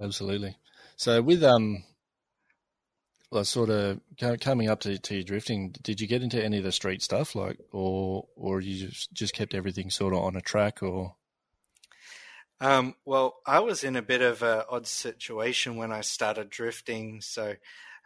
absolutely. 0.00 0.56
So 0.96 1.22
with 1.22 1.44
um, 1.44 1.84
well, 3.30 3.44
sort 3.44 3.70
of 3.70 4.00
coming 4.40 4.68
up 4.68 4.80
to, 4.80 4.98
to 4.98 5.14
your 5.14 5.22
drifting, 5.22 5.74
did 5.80 6.00
you 6.00 6.08
get 6.08 6.22
into 6.22 6.42
any 6.42 6.58
of 6.58 6.64
the 6.64 6.72
street 6.72 7.02
stuff, 7.02 7.36
like, 7.36 7.58
or 7.70 8.26
or 8.34 8.60
you 8.60 8.88
just 8.88 9.12
just 9.12 9.34
kept 9.34 9.54
everything 9.54 9.90
sort 9.90 10.12
of 10.12 10.20
on 10.20 10.34
a 10.34 10.40
track, 10.40 10.82
or? 10.82 11.14
Um, 12.60 12.94
well, 13.04 13.36
I 13.46 13.60
was 13.60 13.84
in 13.84 13.96
a 13.96 14.02
bit 14.02 14.20
of 14.20 14.42
an 14.42 14.62
odd 14.68 14.86
situation 14.86 15.76
when 15.76 15.92
I 15.92 16.00
started 16.00 16.50
drifting. 16.50 17.20
So, 17.20 17.54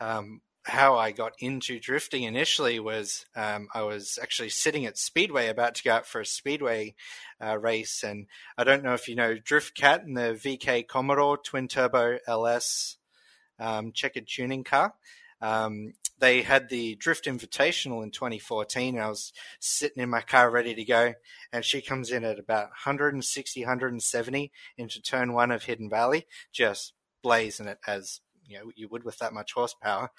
um, 0.00 0.42
how 0.64 0.96
I 0.96 1.10
got 1.10 1.32
into 1.40 1.80
drifting 1.80 2.22
initially 2.22 2.78
was 2.78 3.26
um, 3.34 3.68
I 3.74 3.82
was 3.82 4.18
actually 4.22 4.50
sitting 4.50 4.86
at 4.86 4.96
Speedway 4.96 5.48
about 5.48 5.74
to 5.76 5.82
go 5.82 5.92
out 5.92 6.06
for 6.06 6.20
a 6.20 6.26
Speedway 6.26 6.94
uh, 7.42 7.58
race. 7.58 8.04
And 8.04 8.26
I 8.56 8.64
don't 8.64 8.84
know 8.84 8.94
if 8.94 9.08
you 9.08 9.16
know 9.16 9.34
Drift 9.34 9.76
Cat 9.76 10.04
and 10.04 10.16
the 10.16 10.34
VK 10.34 10.86
Commodore 10.86 11.38
twin 11.38 11.66
turbo 11.66 12.18
LS 12.28 12.96
um, 13.58 13.92
checkered 13.92 14.28
tuning 14.28 14.64
car. 14.64 14.94
Um, 15.40 15.94
they 16.22 16.42
had 16.42 16.68
the 16.68 16.94
Drift 16.94 17.24
Invitational 17.24 18.04
in 18.04 18.12
2014. 18.12 18.96
I 18.96 19.08
was 19.08 19.32
sitting 19.58 20.00
in 20.00 20.08
my 20.08 20.20
car 20.20 20.52
ready 20.52 20.72
to 20.72 20.84
go, 20.84 21.14
and 21.52 21.64
she 21.64 21.82
comes 21.82 22.12
in 22.12 22.22
at 22.22 22.38
about 22.38 22.66
160, 22.66 23.60
170 23.60 24.52
into 24.78 25.02
turn 25.02 25.32
one 25.32 25.50
of 25.50 25.64
Hidden 25.64 25.90
Valley, 25.90 26.28
just 26.52 26.94
blazing 27.24 27.66
it 27.66 27.78
as 27.88 28.20
you 28.46 28.56
know 28.56 28.70
you 28.76 28.86
would 28.88 29.02
with 29.02 29.18
that 29.18 29.32
much 29.32 29.52
horsepower. 29.52 30.10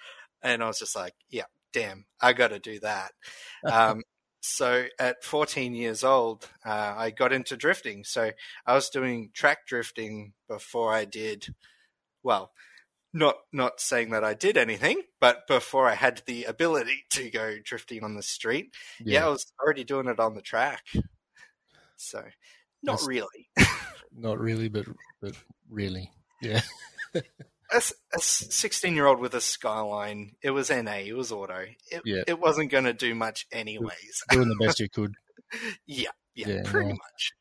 And 0.42 0.62
I 0.62 0.68
was 0.68 0.80
just 0.80 0.94
like, 0.94 1.14
yeah, 1.30 1.46
damn, 1.72 2.04
I 2.20 2.34
got 2.34 2.50
to 2.50 2.60
do 2.60 2.82
that. 2.82 3.14
um, 3.72 4.04
so 4.42 4.88
at 5.00 5.24
14 5.24 5.74
years 5.74 6.04
old, 6.04 6.50
uh, 6.66 6.96
I 6.98 7.12
got 7.12 7.32
into 7.32 7.56
drifting. 7.56 8.04
So 8.04 8.32
I 8.66 8.76
was 8.76 8.90
doing 8.90 9.30
track 9.34 9.66
drifting 9.66 10.34
before 10.50 10.94
I 10.94 11.06
did, 11.06 11.56
well, 12.24 12.52
not 13.14 13.36
not 13.52 13.80
saying 13.80 14.10
that 14.10 14.24
I 14.24 14.34
did 14.34 14.58
anything, 14.58 15.02
but 15.22 15.48
before 15.48 15.88
I 15.88 15.94
had 15.94 16.24
the 16.26 16.46
ability 16.46 17.06
to 17.12 17.30
go 17.30 17.58
drifting 17.64 18.04
on 18.04 18.16
the 18.16 18.24
street, 18.24 18.74
yeah, 19.00 19.20
yeah 19.20 19.26
I 19.28 19.30
was 19.30 19.46
already 19.62 19.84
doing 19.84 20.08
it 20.08 20.20
on 20.20 20.34
the 20.34 20.42
track. 20.42 20.84
So, 21.96 22.24
not 22.82 22.94
That's, 22.94 23.08
really. 23.08 23.50
not 24.16 24.40
really, 24.40 24.68
but 24.68 24.86
but 25.22 25.36
really, 25.70 26.12
yeah. 26.42 26.62
As 27.72 27.94
a 28.16 28.20
sixteen-year-old 28.20 29.20
with 29.20 29.36
a 29.36 29.42
Skyline, 29.42 30.36
it 30.42 30.50
was 30.50 30.72
NA, 30.72 31.04
it 31.06 31.16
was 31.16 31.32
auto. 31.32 31.66
It, 31.92 32.02
yeah. 32.06 32.24
it 32.28 32.40
wasn't 32.40 32.72
going 32.72 32.86
to 32.86 32.94
do 32.94 33.14
much 33.14 33.46
anyways. 33.52 34.24
Doing 34.30 34.50
the 34.50 34.66
best 34.66 34.80
you 34.80 34.90
could. 34.90 35.14
yeah, 35.86 36.10
yeah, 36.34 36.48
yeah, 36.48 36.62
pretty 36.66 36.90
no. 36.90 36.96
much. 36.96 37.34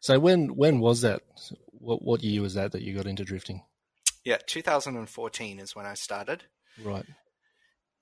So 0.00 0.18
when 0.18 0.54
when 0.54 0.80
was 0.80 1.00
that? 1.00 1.22
What 1.72 2.02
what 2.02 2.22
year 2.22 2.42
was 2.42 2.54
that 2.54 2.72
that 2.72 2.82
you 2.82 2.94
got 2.94 3.06
into 3.06 3.24
drifting? 3.24 3.62
Yeah, 4.24 4.38
2014 4.46 5.58
is 5.58 5.74
when 5.74 5.86
I 5.86 5.94
started. 5.94 6.44
Right. 6.82 7.06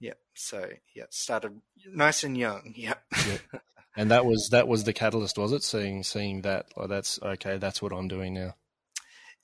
Yeah. 0.00 0.14
So 0.34 0.68
yeah, 0.94 1.04
started 1.10 1.60
nice 1.86 2.24
and 2.24 2.36
young. 2.36 2.74
Yeah. 2.76 2.94
yeah. 3.26 3.60
And 3.96 4.12
that 4.12 4.24
was 4.24 4.50
that 4.50 4.68
was 4.68 4.84
the 4.84 4.92
catalyst, 4.92 5.38
was 5.38 5.52
it? 5.52 5.64
Seeing 5.64 6.04
seeing 6.04 6.42
that, 6.42 6.66
oh, 6.76 6.86
that's 6.86 7.20
okay. 7.20 7.58
That's 7.58 7.82
what 7.82 7.92
I'm 7.92 8.06
doing 8.06 8.34
now. 8.34 8.54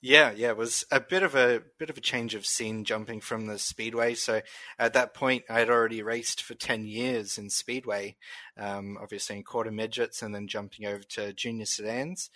Yeah, 0.01 0.31
yeah, 0.31 0.49
it 0.49 0.57
was 0.57 0.85
a 0.91 0.99
bit 0.99 1.23
of 1.23 1.35
a 1.35 1.63
bit 1.79 1.89
of 1.89 1.97
a 1.97 2.01
change 2.01 2.35
of 2.35 2.45
scene 2.45 2.83
jumping 2.83 3.21
from 3.21 3.47
the 3.47 3.57
speedway. 3.57 4.13
So 4.13 4.41
at 4.77 4.93
that 4.93 5.13
point, 5.13 5.45
I 5.49 5.59
had 5.59 5.69
already 5.69 6.03
raced 6.03 6.43
for 6.43 6.53
ten 6.53 6.85
years 6.85 7.37
in 7.37 7.49
speedway, 7.49 8.15
um, 8.55 8.97
obviously 9.01 9.37
in 9.37 9.43
quarter 9.43 9.71
midgets, 9.71 10.21
and 10.21 10.33
then 10.33 10.47
jumping 10.47 10.85
over 10.85 11.01
to 11.01 11.33
junior 11.33 11.65
sedans. 11.65 12.29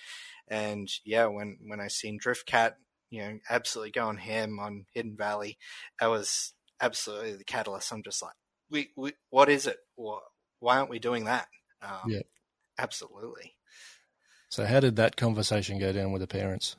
And 0.48 0.90
yeah, 1.06 1.28
when 1.28 1.58
when 1.68 1.80
I 1.80 1.90
seen 1.90 2.18
Drift 2.18 2.48
Cat 2.48 2.78
you 3.10 3.22
know, 3.22 3.40
absolutely 3.50 3.92
going 3.92 4.18
ham 4.18 4.60
on 4.60 4.86
Hidden 4.94 5.16
Valley. 5.18 5.58
That 6.00 6.08
was 6.08 6.54
absolutely 6.82 7.36
the 7.36 7.44
catalyst. 7.44 7.92
I'm 7.92 8.04
just 8.04 8.22
like, 8.22 8.34
we, 8.70 8.90
we 8.96 9.14
what 9.30 9.50
is 9.50 9.68
it? 9.68 9.78
Why 9.96 10.78
aren't 10.78 10.90
we 10.90 11.00
doing 11.00 11.26
that? 11.26 11.48
Um, 11.82 12.10
yeah, 12.12 12.22
absolutely. 12.78 13.56
So, 14.50 14.66
how 14.66 14.80
did 14.80 14.96
that 14.98 15.16
conversation 15.16 15.80
go 15.80 15.92
down 15.92 16.12
with 16.12 16.22
the 16.22 16.28
parents? 16.28 16.76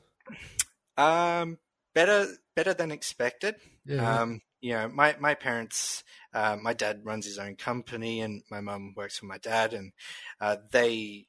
Um, 0.97 1.57
better, 1.93 2.27
better 2.55 2.73
than 2.73 2.91
expected. 2.91 3.55
Yeah. 3.85 4.21
Um, 4.21 4.41
you 4.61 4.73
know, 4.73 4.87
my 4.89 5.15
my 5.19 5.33
parents, 5.33 6.03
uh, 6.33 6.57
my 6.61 6.73
dad 6.73 7.01
runs 7.03 7.25
his 7.25 7.39
own 7.39 7.55
company, 7.55 8.21
and 8.21 8.43
my 8.51 8.61
mum 8.61 8.93
works 8.95 9.17
for 9.17 9.25
my 9.25 9.39
dad, 9.39 9.73
and 9.73 9.91
uh, 10.39 10.57
they 10.71 11.25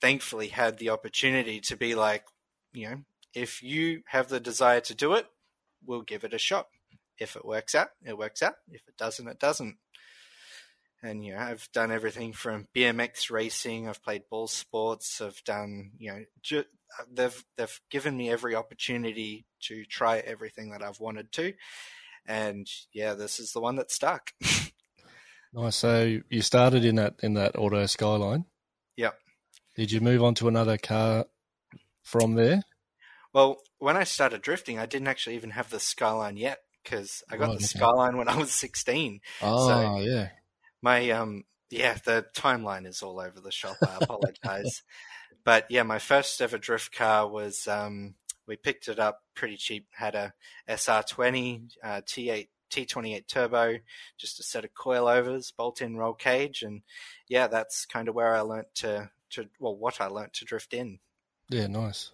thankfully 0.00 0.48
had 0.48 0.78
the 0.78 0.90
opportunity 0.90 1.60
to 1.60 1.76
be 1.76 1.94
like, 1.94 2.24
you 2.72 2.90
know, 2.90 2.96
if 3.34 3.62
you 3.62 4.02
have 4.06 4.28
the 4.28 4.40
desire 4.40 4.80
to 4.80 4.94
do 4.94 5.14
it, 5.14 5.26
we'll 5.84 6.02
give 6.02 6.24
it 6.24 6.34
a 6.34 6.38
shot. 6.38 6.68
If 7.18 7.36
it 7.36 7.44
works 7.44 7.74
out, 7.74 7.88
it 8.04 8.16
works 8.16 8.42
out. 8.42 8.54
If 8.70 8.82
it 8.88 8.96
doesn't, 8.96 9.28
it 9.28 9.38
doesn't. 9.38 9.76
And 11.02 11.24
you 11.24 11.34
know, 11.34 11.40
I've 11.40 11.68
done 11.72 11.90
everything 11.90 12.32
from 12.32 12.68
BMX 12.74 13.30
racing. 13.30 13.88
I've 13.88 14.02
played 14.02 14.22
ball 14.30 14.46
sports. 14.46 15.20
I've 15.20 15.42
done, 15.44 15.92
you 15.98 16.12
know, 16.12 16.24
ju- 16.42 16.64
they've 17.12 17.44
they've 17.56 17.80
given 17.90 18.16
me 18.16 18.30
every 18.30 18.54
opportunity 18.54 19.46
to 19.62 19.84
try 19.84 20.18
everything 20.18 20.70
that 20.70 20.82
I've 20.82 21.00
wanted 21.00 21.32
to. 21.32 21.54
And 22.26 22.68
yeah, 22.92 23.14
this 23.14 23.40
is 23.40 23.52
the 23.52 23.60
one 23.60 23.76
that 23.76 23.90
stuck. 23.90 24.30
nice. 25.52 25.76
So 25.76 26.20
you 26.28 26.42
started 26.42 26.84
in 26.84 26.96
that 26.96 27.16
in 27.22 27.34
that 27.34 27.58
auto 27.58 27.86
skyline. 27.86 28.44
Yep. 28.96 29.18
Did 29.76 29.90
you 29.90 30.00
move 30.00 30.22
on 30.22 30.34
to 30.36 30.48
another 30.48 30.78
car 30.78 31.26
from 32.02 32.34
there? 32.34 32.62
Well, 33.32 33.58
when 33.78 33.96
I 33.96 34.04
started 34.04 34.42
drifting, 34.42 34.78
I 34.78 34.86
didn't 34.86 35.08
actually 35.08 35.36
even 35.36 35.50
have 35.50 35.70
the 35.70 35.80
Skyline 35.80 36.36
yet 36.36 36.58
because 36.82 37.22
I 37.30 37.36
got 37.36 37.50
oh, 37.50 37.52
the 37.52 37.56
okay. 37.56 37.64
Skyline 37.64 38.16
when 38.16 38.28
I 38.28 38.36
was 38.36 38.52
16. 38.52 39.20
Oh, 39.40 39.68
so 39.68 39.96
yeah. 39.98 40.28
My 40.80 41.10
um 41.10 41.44
yeah, 41.70 41.96
the 42.04 42.26
timeline 42.36 42.86
is 42.86 43.02
all 43.02 43.18
over 43.20 43.40
the 43.40 43.52
shop. 43.52 43.76
I 43.82 43.98
apologize. 44.00 44.82
but 45.44 45.66
yeah, 45.70 45.84
my 45.84 45.98
first 45.98 46.40
ever 46.42 46.58
drift 46.58 46.94
car 46.94 47.28
was 47.28 47.66
um 47.66 48.14
we 48.46 48.56
picked 48.56 48.88
it 48.88 48.98
up 48.98 49.22
pretty 49.34 49.56
cheap. 49.56 49.86
Had 49.92 50.14
a 50.14 50.34
SR20 50.68 51.70
uh, 51.82 52.00
T8 52.02 52.48
T28 52.70 53.26
turbo, 53.28 53.78
just 54.18 54.40
a 54.40 54.42
set 54.42 54.64
of 54.64 54.72
coilovers, 54.74 55.54
bolt-in 55.54 55.96
roll 55.96 56.14
cage, 56.14 56.62
and 56.62 56.82
yeah, 57.28 57.46
that's 57.46 57.84
kind 57.84 58.08
of 58.08 58.14
where 58.14 58.34
I 58.34 58.40
learnt 58.40 58.68
to 58.76 59.10
to 59.30 59.48
well, 59.58 59.76
what 59.76 60.00
I 60.00 60.06
learnt 60.06 60.34
to 60.34 60.44
drift 60.44 60.74
in. 60.74 60.98
Yeah, 61.48 61.66
nice. 61.66 62.10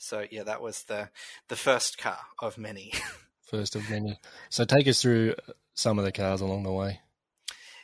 So 0.00 0.24
yeah, 0.30 0.44
that 0.44 0.62
was 0.62 0.84
the 0.84 1.10
the 1.48 1.56
first 1.56 1.98
car 1.98 2.18
of 2.40 2.56
many. 2.56 2.92
first 3.42 3.76
of 3.76 3.88
many. 3.90 4.18
So 4.48 4.64
take 4.64 4.88
us 4.88 5.02
through 5.02 5.34
some 5.74 5.98
of 5.98 6.06
the 6.06 6.12
cars 6.12 6.40
along 6.40 6.62
the 6.62 6.72
way. 6.72 7.00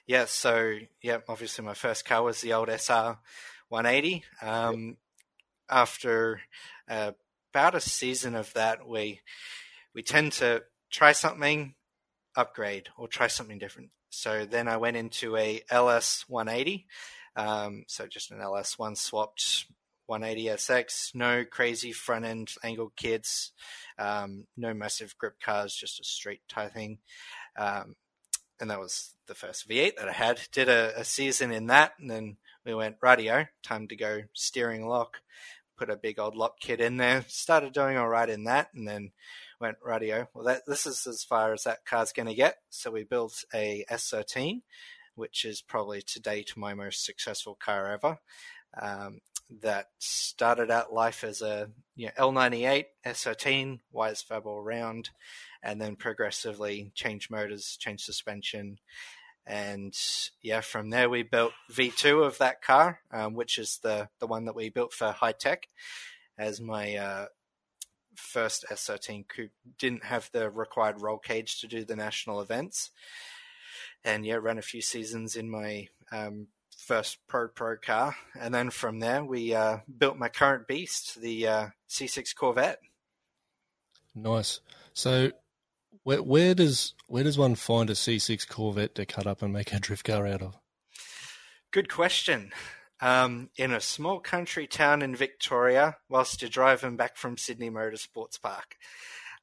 Yeah, 0.06 0.24
so 0.24 0.78
yeah, 1.02 1.18
obviously 1.28 1.64
my 1.64 1.74
first 1.74 2.06
car 2.06 2.22
was 2.22 2.40
the 2.40 2.54
old 2.54 2.70
SR 2.70 3.18
180. 3.68 4.24
Um, 4.40 4.86
yep. 4.86 4.96
after 5.68 6.40
uh, 6.88 7.12
about 7.52 7.74
a 7.74 7.80
season 7.80 8.34
of 8.34 8.50
that, 8.54 8.88
we 8.88 9.20
we 9.94 10.02
tend 10.02 10.32
to 10.32 10.62
try 10.90 11.12
something, 11.12 11.74
upgrade, 12.34 12.88
or 12.96 13.08
try 13.08 13.26
something 13.26 13.58
different. 13.58 13.90
So 14.08 14.46
then 14.46 14.68
I 14.68 14.78
went 14.78 14.96
into 14.96 15.36
a 15.36 15.60
LS 15.68 16.24
180, 16.28 16.86
um, 17.36 17.84
so 17.88 18.06
just 18.06 18.30
an 18.30 18.40
LS 18.40 18.78
one 18.78 18.96
swapped 18.96 19.66
180 20.06 20.56
SX, 20.56 21.14
no 21.14 21.44
crazy 21.44 21.92
front 21.92 22.24
end 22.24 22.54
angle 22.62 22.92
kits, 22.96 23.52
um, 23.98 24.46
no 24.56 24.72
massive 24.72 25.16
grip 25.18 25.34
cars, 25.40 25.74
just 25.74 26.00
a 26.00 26.04
straight 26.04 26.42
tie 26.48 26.68
thing. 26.68 26.98
Um, 27.58 27.96
and 28.60 28.70
that 28.70 28.80
was 28.80 29.14
the 29.26 29.34
first 29.34 29.68
V8 29.68 29.96
that 29.96 30.08
I 30.08 30.12
had. 30.12 30.40
Did 30.52 30.68
a, 30.68 30.98
a, 30.98 31.04
season 31.04 31.52
in 31.52 31.66
that, 31.66 31.92
and 31.98 32.10
then 32.10 32.36
we 32.64 32.74
went 32.74 32.96
radio. 33.02 33.46
Time 33.62 33.88
to 33.88 33.96
go 33.96 34.22
steering 34.32 34.86
lock. 34.86 35.18
Put 35.76 35.90
a 35.90 35.96
big 35.96 36.18
old 36.18 36.36
lock 36.36 36.58
kit 36.58 36.80
in 36.80 36.96
there. 36.96 37.24
Started 37.28 37.74
doing 37.74 37.98
all 37.98 38.08
right 38.08 38.28
in 38.28 38.44
that, 38.44 38.68
and 38.74 38.88
then 38.88 39.10
went 39.60 39.76
radio. 39.82 40.26
Well, 40.32 40.44
that 40.44 40.62
this 40.66 40.86
is 40.86 41.06
as 41.06 41.22
far 41.22 41.52
as 41.52 41.64
that 41.64 41.84
car's 41.84 42.12
going 42.12 42.28
to 42.28 42.34
get. 42.34 42.56
So 42.70 42.90
we 42.90 43.04
built 43.04 43.44
a 43.54 43.84
S13, 43.90 44.62
which 45.14 45.44
is 45.44 45.60
probably 45.60 46.02
to 46.02 46.20
date 46.20 46.56
my 46.56 46.74
most 46.74 47.04
successful 47.04 47.56
car 47.60 47.92
ever. 47.92 48.18
Um, 48.80 49.20
that 49.62 49.90
started 49.98 50.70
out 50.70 50.92
life 50.92 51.24
as 51.24 51.42
a 51.42 51.70
you 51.94 52.06
know, 52.06 52.12
L98 52.30 52.86
S13 53.04 53.80
Wisefab 53.94 54.44
all 54.44 54.62
round, 54.62 55.10
and 55.62 55.80
then 55.80 55.96
progressively 55.96 56.90
changed 56.94 57.30
motors, 57.30 57.76
changed 57.78 58.04
suspension, 58.04 58.78
and 59.46 59.96
yeah, 60.42 60.60
from 60.60 60.90
there 60.90 61.08
we 61.08 61.22
built 61.22 61.52
V2 61.72 62.26
of 62.26 62.38
that 62.38 62.62
car, 62.62 63.00
um, 63.12 63.34
which 63.34 63.58
is 63.58 63.78
the 63.82 64.08
the 64.18 64.26
one 64.26 64.44
that 64.46 64.56
we 64.56 64.68
built 64.68 64.92
for 64.92 65.12
high 65.12 65.32
tech, 65.32 65.68
as 66.36 66.60
my 66.60 66.96
uh, 66.96 67.26
first 68.16 68.64
S13 68.70 69.28
coupe. 69.28 69.52
Didn't 69.78 70.04
have 70.04 70.28
the 70.32 70.50
required 70.50 71.00
roll 71.00 71.18
cage 71.18 71.60
to 71.60 71.68
do 71.68 71.84
the 71.84 71.94
national 71.94 72.40
events, 72.40 72.90
and 74.04 74.26
yeah, 74.26 74.36
ran 74.36 74.58
a 74.58 74.62
few 74.62 74.82
seasons 74.82 75.36
in 75.36 75.48
my 75.48 75.86
um, 76.10 76.48
first 76.86 77.18
pro 77.26 77.48
pro 77.48 77.76
car, 77.76 78.16
and 78.38 78.54
then 78.54 78.70
from 78.70 79.00
there 79.00 79.24
we 79.24 79.54
uh, 79.54 79.78
built 79.98 80.16
my 80.16 80.28
current 80.28 80.68
beast, 80.68 81.20
the 81.20 81.46
uh, 81.46 81.66
C6 81.88 82.34
Corvette. 82.34 82.78
Nice. 84.14 84.60
So, 84.94 85.32
where, 86.04 86.22
where 86.22 86.54
does 86.54 86.94
where 87.08 87.24
does 87.24 87.36
one 87.36 87.56
find 87.56 87.90
a 87.90 87.94
C6 87.94 88.48
Corvette 88.48 88.94
to 88.94 89.04
cut 89.04 89.26
up 89.26 89.42
and 89.42 89.52
make 89.52 89.72
a 89.72 89.80
drift 89.80 90.06
car 90.06 90.26
out 90.26 90.42
of? 90.42 90.56
Good 91.72 91.90
question. 91.90 92.52
Um, 93.00 93.50
in 93.58 93.72
a 93.72 93.80
small 93.80 94.20
country 94.20 94.66
town 94.66 95.02
in 95.02 95.14
Victoria, 95.14 95.98
whilst 96.08 96.40
you're 96.40 96.48
driving 96.48 96.96
back 96.96 97.16
from 97.18 97.36
Sydney 97.36 97.68
Motorsports 97.68 98.40
Park. 98.40 98.76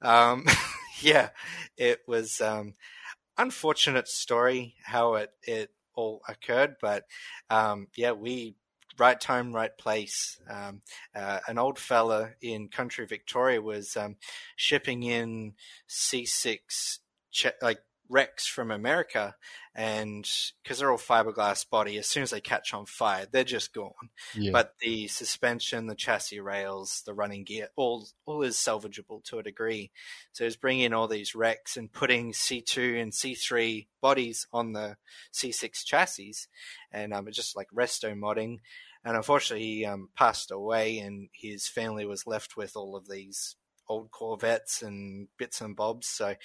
Um, 0.01 0.45
yeah, 1.01 1.29
it 1.77 1.99
was 2.08 2.41
um, 2.41 2.73
unfortunate 3.38 4.08
story 4.08 4.75
how 4.84 5.15
it 5.15 5.32
it 5.43 5.69
all 5.95 6.21
occurred. 6.27 6.75
But 6.82 7.03
um, 7.49 7.88
yeah, 7.95 8.12
we 8.12 8.56
right 8.97 9.19
time, 9.19 9.53
right 9.53 9.75
place. 9.77 10.39
Um, 10.49 10.82
uh, 11.15 11.39
an 11.47 11.58
old 11.58 11.79
fella 11.79 12.32
in 12.41 12.67
country 12.67 13.06
Victoria 13.06 13.62
was 13.62 13.97
um, 13.97 14.17
shipping 14.56 15.03
in 15.03 15.53
C6 15.89 16.99
like 17.62 17.79
wrecks 18.10 18.46
from 18.46 18.72
America, 18.72 19.36
and 19.76 20.30
because 20.62 20.80
they're 20.80 20.92
all 20.92 20.98
fiberglass 20.98 21.68
body, 21.70 21.98
as 21.98 22.08
soon 22.08 22.24
as 22.24 22.30
they 22.30 22.42
catch 22.42 22.74
on 22.74 22.86
fire, 22.86 23.26
they're 23.32 23.44
just 23.44 23.74
gone. 23.74 24.10
Yeah. 24.36 24.52
But 24.52 24.76
the 24.80 25.08
suspension, 25.08 25.88
the 25.88 25.96
chassis 25.96 26.39
rails, 26.39 27.02
the 27.06 27.13
running 27.13 27.44
gear, 27.44 27.70
all 27.76 28.08
all 28.26 28.44
is 28.44 28.56
salvageable 28.56 29.24
to 29.26 29.39
a 29.39 29.44
degree. 29.44 29.92
So 30.32 30.44
he's 30.44 30.56
bringing 30.56 30.94
all 30.94 31.08
these 31.08 31.36
wrecks 31.36 31.78
and 31.78 31.92
putting 31.92 32.34
C2 32.34 33.02
and 33.02 33.12
C3 33.12 33.88
bodies 34.02 34.48
on 34.54 34.74
the 34.74 34.98
C6 35.34 35.84
chassis, 35.86 36.36
and 36.92 37.13
um, 37.13 37.28
just 37.32 37.56
like 37.56 37.68
resto 37.76 38.18
modding. 38.18 38.60
And 39.06 39.18
unfortunately, 39.18 39.66
he 39.66 39.86
um, 39.86 40.10
passed 40.16 40.52
away, 40.52 41.00
and 41.00 41.28
his 41.34 41.68
family 41.68 42.06
was 42.06 42.26
left 42.26 42.56
with 42.56 42.78
all 42.78 42.96
of 42.96 43.10
these 43.10 43.58
old 43.88 44.12
Corvettes 44.12 44.82
and 44.82 45.28
bits 45.38 45.62
and 45.62 45.76
bobs. 45.76 46.08
So, 46.08 46.36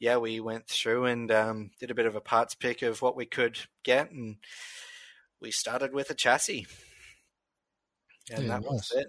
yeah, 0.00 0.16
we 0.16 0.40
went 0.40 0.68
through 0.68 1.06
and 1.06 1.30
um, 1.30 1.70
did 1.80 1.90
a 1.90 1.94
bit 1.94 2.06
of 2.06 2.16
a 2.16 2.20
parts 2.20 2.54
pick 2.54 2.82
of 2.82 3.02
what 3.02 3.16
we 3.16 3.26
could 3.26 3.58
get, 3.84 4.10
and 4.10 4.36
we 5.40 5.50
started 5.50 5.92
with 5.92 6.10
a 6.10 6.14
chassis, 6.14 6.66
and 8.30 8.44
yeah, 8.44 8.48
that 8.48 8.62
nice. 8.62 8.92
was 8.94 9.04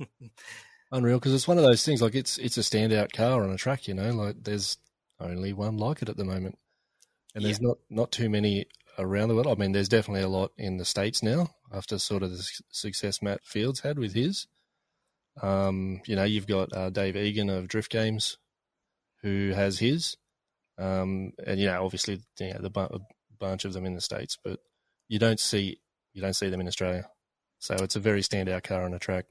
it. 0.00 0.08
Unreal, 0.92 1.18
because 1.18 1.34
it's 1.34 1.48
one 1.48 1.58
of 1.58 1.64
those 1.64 1.84
things. 1.84 2.00
Like 2.00 2.14
it's 2.14 2.38
it's 2.38 2.58
a 2.58 2.60
standout 2.60 3.12
car 3.12 3.42
on 3.42 3.50
a 3.50 3.56
track. 3.56 3.88
You 3.88 3.94
know, 3.94 4.10
like 4.10 4.36
there's 4.42 4.78
only 5.20 5.52
one 5.52 5.76
like 5.76 6.02
it 6.02 6.08
at 6.08 6.16
the 6.16 6.24
moment, 6.24 6.58
and 7.34 7.44
there's 7.44 7.60
yeah. 7.60 7.68
not 7.68 7.78
not 7.90 8.12
too 8.12 8.28
many 8.28 8.66
around 8.98 9.28
the 9.28 9.34
world. 9.34 9.48
I 9.48 9.54
mean, 9.54 9.72
there's 9.72 9.88
definitely 9.88 10.22
a 10.22 10.28
lot 10.28 10.52
in 10.56 10.76
the 10.76 10.84
states 10.84 11.22
now 11.22 11.48
after 11.72 11.98
sort 11.98 12.22
of 12.22 12.30
the 12.30 12.48
success 12.70 13.22
Matt 13.22 13.44
Fields 13.44 13.80
had 13.80 13.98
with 13.98 14.14
his. 14.14 14.46
Um, 15.42 16.00
you 16.06 16.16
know, 16.16 16.24
you've 16.24 16.46
got 16.46 16.72
uh, 16.72 16.90
Dave 16.90 17.16
Egan 17.16 17.50
of 17.50 17.68
Drift 17.68 17.90
Games, 17.90 18.38
who 19.22 19.52
has 19.54 19.78
his, 19.78 20.16
um, 20.78 21.32
and 21.44 21.58
you 21.58 21.66
know, 21.66 21.84
obviously, 21.84 22.20
you 22.38 22.52
know, 22.52 22.60
the 22.60 22.70
bu- 22.70 22.98
bunch 23.38 23.64
of 23.64 23.72
them 23.72 23.84
in 23.84 23.94
the 23.94 24.00
states, 24.00 24.38
but 24.42 24.60
you 25.08 25.18
don't 25.18 25.40
see 25.40 25.78
you 26.12 26.22
don't 26.22 26.34
see 26.34 26.48
them 26.48 26.60
in 26.60 26.68
Australia. 26.68 27.08
So 27.58 27.74
it's 27.74 27.96
a 27.96 28.00
very 28.00 28.20
standout 28.20 28.62
car 28.62 28.84
on 28.84 28.92
the 28.92 28.98
track. 28.98 29.26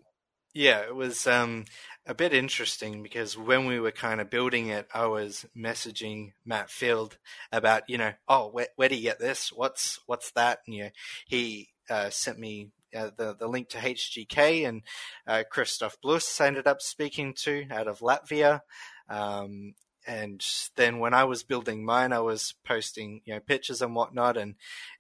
Yeah, 0.54 0.82
it 0.82 0.96
was 0.96 1.26
um, 1.26 1.66
a 2.06 2.14
bit 2.14 2.34
interesting 2.34 3.02
because 3.02 3.36
when 3.38 3.66
we 3.66 3.80
were 3.80 3.92
kind 3.92 4.22
of 4.22 4.30
building 4.30 4.68
it, 4.68 4.88
I 4.94 5.08
was 5.08 5.46
messaging 5.58 6.34
Matt 6.46 6.70
Field 6.70 7.18
about, 7.52 7.90
you 7.90 7.98
know, 7.98 8.14
oh, 8.28 8.50
where, 8.50 8.68
where 8.76 8.90
do 8.90 8.96
you 8.96 9.02
get 9.02 9.20
this? 9.20 9.52
What's 9.52 10.00
what's 10.06 10.32
that? 10.32 10.60
And 10.68 10.76
you 10.76 10.84
know, 10.84 10.90
he 11.26 11.70
uh, 11.90 12.12
sent 12.12 12.38
me 12.38 12.70
uh, 12.96 13.10
the 13.16 13.36
the 13.36 13.48
link 13.48 13.70
to 13.70 13.78
HGK 13.78 14.68
and 14.68 14.82
uh, 15.28 15.44
Kristaps 15.52 15.98
Blušs 16.04 16.42
ended 16.42 16.68
up 16.68 16.82
speaking 16.82 17.34
to 17.40 17.66
out 17.72 17.88
of 17.88 18.00
Latvia. 18.00 18.62
Um, 19.10 19.76
and 20.06 20.46
then 20.76 21.00
when 21.00 21.14
I 21.14 21.24
was 21.24 21.44
building 21.44 21.86
mine, 21.86 22.12
I 22.12 22.20
was 22.20 22.56
posting 22.66 23.22
you 23.26 23.34
know 23.34 23.40
pictures 23.40 23.82
and 23.82 23.96
whatnot, 23.96 24.38
and 24.38 24.56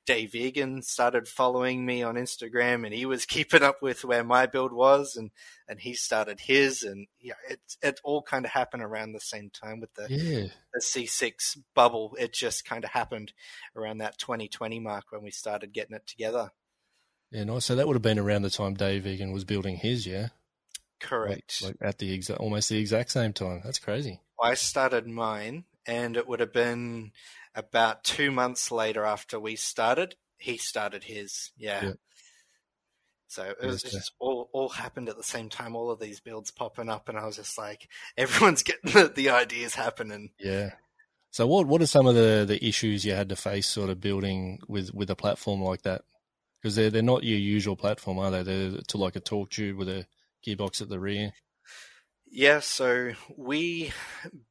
Dave 0.06 0.34
Egan 0.34 0.82
started 0.82 1.27
following 1.27 1.86
me 1.86 2.03
on 2.03 2.15
Instagram, 2.15 2.86
and 2.86 2.93
he 2.93 3.06
was 3.06 3.25
keeping 3.25 3.63
up 3.63 3.82
with 3.82 4.06
where 4.06 4.23
my 4.23 4.45
build 4.45 4.71
was, 4.71 5.15
and 5.15 5.32
and 5.67 5.79
he 5.82 5.93
started 5.93 6.39
his, 6.41 6.84
and 6.84 7.08
you 7.19 7.29
know, 7.29 7.36
it 7.49 7.60
it 7.82 7.99
all 8.03 8.21
kind 8.21 8.45
of 8.45 8.51
happened 8.51 8.84
around 8.84 9.12
the 9.12 9.19
same 9.19 9.49
time 9.49 9.79
with 9.79 9.93
the 9.95 10.08
yeah. 10.10 10.47
the 10.73 10.79
C6 10.79 11.58
bubble. 11.73 12.15
It 12.17 12.34
just 12.34 12.65
kind 12.65 12.84
of 12.84 12.91
happened 12.91 13.34
around 13.75 13.97
that 13.97 14.17
2020 14.17 14.79
mark 14.79 15.06
when 15.12 15.23
we 15.23 15.32
started 15.32 15.73
getting 15.73 15.95
it 15.95 16.08
together. 16.08 16.51
Yeah, 17.34 17.46
nice. 17.46 17.65
So 17.65 17.76
that 17.76 17.88
would 17.88 17.96
have 17.96 18.04
been 18.04 18.19
around 18.19 18.43
the 18.43 18.52
time 18.52 18.76
Dave 18.76 19.08
Egan 19.08 19.32
was 19.32 19.43
building 19.43 19.76
his, 19.76 20.06
yeah. 20.06 20.30
Correct. 21.00 21.62
Like, 21.63 21.76
like 21.82 21.89
at 21.89 21.98
the 21.98 22.13
exact, 22.13 22.39
almost 22.39 22.69
the 22.69 22.78
exact 22.78 23.10
same 23.10 23.34
time. 23.34 23.62
That's 23.63 23.80
crazy. 23.80 24.22
I 24.41 24.54
started 24.54 25.08
mine, 25.08 25.65
and 25.88 26.15
it 26.15 26.28
would 26.28 26.39
have 26.39 26.54
been 26.54 27.12
about 27.56 28.04
two 28.04 28.32
months 28.32 28.72
later 28.72 29.04
after 29.04 29.39
we 29.39 29.56
started. 29.56 30.15
He 30.38 30.58
started 30.58 31.06
his, 31.06 31.52
yeah. 31.58 31.84
yeah. 31.84 31.93
So 33.28 33.54
it 33.60 33.65
was 33.65 33.82
just 33.82 34.12
all 34.19 34.50
all 34.54 34.69
happened 34.69 35.10
at 35.10 35.17
the 35.17 35.24
same 35.24 35.50
time. 35.50 35.76
All 35.76 35.89
of 35.89 36.00
these 36.00 36.19
builds 36.19 36.52
popping 36.52 36.88
up, 36.88 37.10
and 37.10 37.17
I 37.17 37.26
was 37.26 37.38
just 37.38 37.58
like, 37.58 37.89
everyone's 38.17 38.62
getting 38.62 38.91
the, 38.91 39.08
the 39.08 39.32
ideas 39.32 39.74
happening. 39.74 40.30
Yeah. 40.39 40.74
So 41.32 41.48
what 41.48 41.65
what 41.65 41.82
are 41.82 41.88
some 41.88 42.06
of 42.06 42.13
the, 42.13 42.46
the 42.48 42.63
issues 42.63 43.04
you 43.04 43.13
had 43.13 43.30
to 43.30 43.36
face, 43.36 43.67
sort 43.67 43.89
of 43.89 44.00
building 44.00 44.60
with 44.67 44.93
with 44.93 45.10
a 45.10 45.15
platform 45.15 45.63
like 45.63 45.82
that? 45.82 46.04
Because 46.63 46.76
they're 46.76 46.89
they're 46.89 47.02
not 47.02 47.23
your 47.23 47.38
usual 47.38 47.76
platform, 47.76 48.17
are 48.19 48.32
they? 48.32 48.43
They're 48.43 48.82
to 48.88 48.97
like 48.97 49.17
a 49.17 49.19
torque 49.19 49.49
tube 49.49 49.78
with 49.78 49.89
a 49.89 50.06
gearbox 50.47 50.82
at 50.82 50.88
the 50.88 50.99
rear. 50.99 51.34
Yeah, 52.36 52.62
so 52.62 53.12
we 53.38 53.91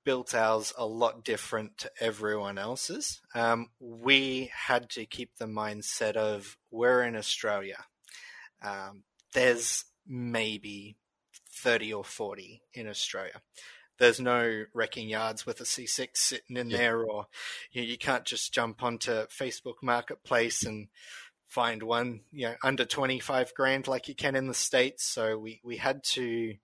built 0.05 0.37
ours 0.37 0.72
a 0.79 0.87
lot 0.87 1.25
different 1.25 1.79
to 1.79 1.90
everyone 1.98 2.57
else's. 2.57 3.20
Um, 3.35 3.70
we 3.81 4.53
had 4.55 4.88
to 4.90 5.05
keep 5.05 5.31
the 5.37 5.46
mindset 5.46 6.14
of 6.14 6.57
we're 6.70 7.03
in 7.03 7.16
Australia. 7.16 7.85
Um, 8.62 9.03
there's 9.33 9.85
maybe 10.07 10.96
30 11.57 11.92
or 11.94 12.05
40 12.05 12.62
in 12.75 12.87
Australia. 12.87 13.40
There's 13.98 14.20
no 14.20 14.64
wrecking 14.72 15.09
yards 15.09 15.44
with 15.44 15.61
a 15.61 15.64
C6 15.64 16.09
sitting 16.14 16.57
in 16.57 16.68
there, 16.68 17.05
or 17.05 17.27
you, 17.72 17.83
know, 17.83 17.88
you 17.88 17.98
can't 17.98 18.25
just 18.25 18.55
jump 18.55 18.83
onto 18.83 19.27
Facebook 19.27 19.83
Marketplace 19.83 20.64
and 20.64 20.87
find 21.53 21.83
one, 21.83 22.21
you 22.33 22.47
know, 22.47 22.55
under 22.65 22.87
25 22.87 23.53
grand 23.55 23.87
like 23.87 24.09
you 24.09 24.15
can 24.15 24.35
in 24.35 24.47
the 24.47 24.55
States. 24.55 25.05
So 25.05 25.37
we, 25.37 25.61
we 25.62 25.77
had 25.77 26.03
to 26.05 26.55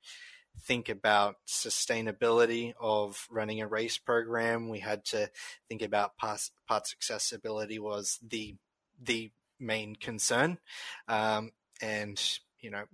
think 0.63 0.89
about 0.89 1.37
sustainability 1.47 2.73
of 2.81 3.27
running 3.31 3.61
a 3.61 3.69
race 3.69 3.99
program. 3.99 4.71
We 4.71 4.81
had 4.81 5.05
to 5.07 5.31
think 5.69 5.83
about 5.83 6.17
parts, 6.17 6.53
parts 6.67 6.95
accessibility 6.97 7.79
was 7.79 8.19
the, 8.27 8.57
the 8.99 9.31
main 9.61 9.95
concern. 9.95 10.57
Um, 11.07 11.51
and 11.83 12.19
you 12.61 12.71
know, 12.71 12.85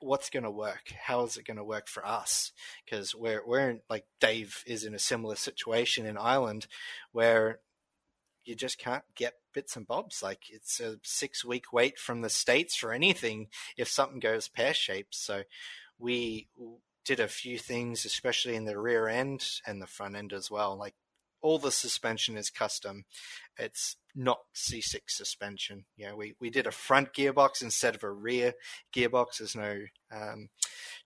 what's 0.00 0.30
going 0.30 0.42
to 0.42 0.50
work? 0.50 0.92
How 1.00 1.22
is 1.24 1.36
it 1.36 1.46
going 1.46 1.56
to 1.58 1.64
work 1.64 1.88
for 1.88 2.04
us? 2.04 2.52
Because 2.84 3.14
we're 3.14 3.40
we're 3.46 3.70
in, 3.70 3.80
like 3.88 4.04
Dave 4.20 4.62
is 4.66 4.84
in 4.84 4.94
a 4.94 4.98
similar 4.98 5.36
situation 5.36 6.04
in 6.04 6.18
Ireland, 6.18 6.66
where 7.12 7.60
you 8.46 8.54
just 8.54 8.78
can't 8.78 9.04
get 9.14 9.34
bits 9.52 9.76
and 9.76 9.86
bobs. 9.86 10.22
Like 10.22 10.44
it's 10.50 10.80
a 10.80 10.98
six 11.02 11.44
week 11.44 11.72
wait 11.72 11.98
from 11.98 12.22
the 12.22 12.30
states 12.30 12.76
for 12.76 12.92
anything 12.92 13.48
if 13.76 13.88
something 13.88 14.20
goes 14.20 14.48
pear 14.48 14.72
shaped. 14.74 15.14
So 15.14 15.42
we 15.98 16.48
did 17.04 17.20
a 17.20 17.28
few 17.28 17.58
things, 17.58 18.04
especially 18.04 18.56
in 18.56 18.64
the 18.64 18.78
rear 18.78 19.08
end 19.08 19.46
and 19.66 19.80
the 19.80 19.86
front 19.86 20.16
end 20.16 20.32
as 20.32 20.50
well. 20.50 20.76
Like 20.76 20.94
all 21.40 21.58
the 21.58 21.70
suspension 21.70 22.36
is 22.36 22.50
custom. 22.50 23.04
It's 23.56 23.96
not 24.14 24.40
C6 24.54 25.02
suspension. 25.06 25.84
Yeah, 25.96 26.14
we, 26.14 26.34
we 26.40 26.50
did 26.50 26.66
a 26.66 26.72
front 26.72 27.12
gearbox 27.12 27.62
instead 27.62 27.94
of 27.94 28.02
a 28.02 28.10
rear 28.10 28.54
gearbox. 28.94 29.38
There's 29.38 29.54
no 29.54 29.82
um, 30.10 30.48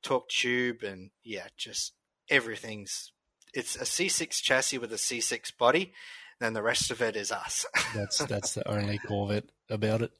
torque 0.02 0.28
tube, 0.28 0.82
and 0.82 1.10
yeah, 1.22 1.48
just 1.56 1.92
everything's. 2.30 3.12
It's 3.52 3.76
a 3.76 3.80
C6 3.80 4.40
chassis 4.42 4.78
with 4.78 4.92
a 4.92 4.96
C6 4.96 5.58
body, 5.58 5.92
then 6.40 6.52
the 6.54 6.62
rest 6.62 6.90
of 6.90 7.02
it 7.02 7.16
is 7.16 7.30
us. 7.32 7.66
that's 7.94 8.18
that's 8.24 8.54
the 8.54 8.68
only 8.68 8.98
Corvette 8.98 9.50
about 9.68 10.02
it. 10.02 10.12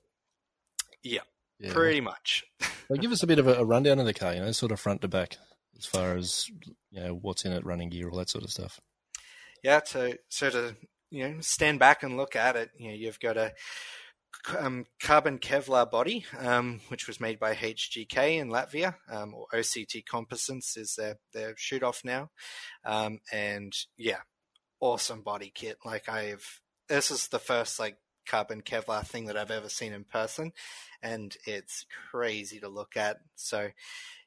Yeah, 1.03 1.21
yeah. 1.59 1.73
pretty 1.73 2.01
much. 2.01 2.45
well, 2.89 2.99
give 2.99 3.13
us 3.13 3.23
a 3.23 3.27
bit 3.27 3.39
of 3.39 3.47
a, 3.47 3.55
a 3.55 3.65
rundown 3.65 3.99
of 3.99 4.07
the 4.07 4.15
car, 4.15 4.35
you 4.35 4.41
know, 4.41 4.53
sort 4.53 4.73
of 4.73 4.81
front 4.81 5.03
to 5.03 5.09
back, 5.09 5.39
as 5.79 5.87
far 5.87 6.17
as 6.17 6.51
you 6.91 7.01
know 7.01 7.15
what's 7.15 7.45
in 7.45 7.53
it, 7.53 7.65
running 7.65 7.89
gear, 7.89 8.11
all 8.11 8.19
that 8.19 8.31
sort 8.31 8.45
of 8.45 8.51
stuff 8.51 8.81
yeah, 9.63 9.81
so 9.85 10.13
so 10.29 10.51
to 10.51 10.77
you 11.11 11.29
know 11.29 11.41
stand 11.41 11.79
back 11.79 12.03
and 12.03 12.17
look 12.17 12.37
at 12.37 12.57
it, 12.57 12.71
you 12.77 12.89
know, 12.89 12.95
you've 12.95 13.21
got 13.21 13.37
a 13.37 13.53
um, 14.59 14.87
carbon 15.03 15.39
Kevlar 15.39 15.91
body, 15.91 16.25
um, 16.39 16.81
which 16.89 17.07
was 17.07 17.21
made 17.21 17.39
by 17.39 17.55
HGK 17.55 18.39
in 18.39 18.49
Latvia, 18.49 18.95
um, 19.11 19.35
or 19.35 19.47
OCT 19.53 20.07
Composites 20.07 20.77
is 20.77 20.95
their 20.97 21.17
their 21.33 21.55
shoot 21.57 21.83
off 21.83 22.03
now, 22.05 22.31
um, 22.85 23.19
and 23.33 23.73
yeah, 23.97 24.21
awesome 24.81 25.23
body 25.23 25.53
kit. 25.55 25.79
Like 25.85 26.09
I've 26.09 26.61
this 26.89 27.11
is 27.11 27.29
the 27.29 27.39
first 27.39 27.79
like 27.79 27.97
carbon 28.27 28.63
Kevlar 28.63 29.07
thing 29.07 29.27
that 29.27 29.37
I've 29.37 29.51
ever 29.51 29.69
seen 29.69 29.93
in 29.93 30.05
person, 30.05 30.53
and 31.03 31.37
it's 31.47 31.87
crazy 32.11 32.61
to 32.61 32.69
look 32.69 32.97
at. 32.97 33.19
So 33.37 33.71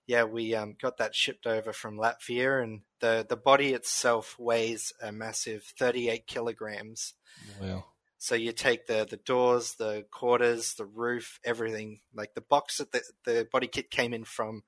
yeah, 0.05 0.23
we 0.23 0.53
um, 0.55 0.75
got 0.81 0.97
that 0.97 1.15
shipped 1.15 1.47
over 1.47 1.73
from 1.73 1.97
Latvia, 1.97 2.61
and 2.63 2.81
the 2.99 3.25
the 3.27 3.37
body 3.37 3.73
itself 3.73 4.37
weighs 4.37 4.93
a 5.01 5.11
massive 5.11 5.63
38 5.77 6.27
kilograms. 6.27 7.13
Wow. 7.61 7.85
So 8.17 8.35
you 8.35 8.51
take 8.51 8.87
the 8.87 9.05
the 9.09 9.17
doors, 9.17 9.75
the 9.75 10.05
quarters, 10.11 10.75
the 10.75 10.85
roof, 10.85 11.39
everything. 11.43 12.01
Like 12.13 12.33
the 12.33 12.41
box 12.41 12.77
that 12.77 12.91
the, 12.91 13.01
the 13.25 13.47
body 13.51 13.67
kit 13.67 13.91
came 13.91 14.13
in 14.13 14.23
from 14.23 14.63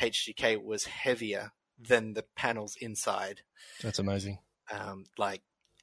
HGK 0.00 0.62
was 0.62 0.84
heavier 0.84 1.52
than 1.78 2.14
the 2.14 2.24
panels 2.36 2.76
inside. 2.80 3.40
That's 3.82 3.98
amazing. 3.98 4.38
Um, 4.72 5.04
like 5.18 5.42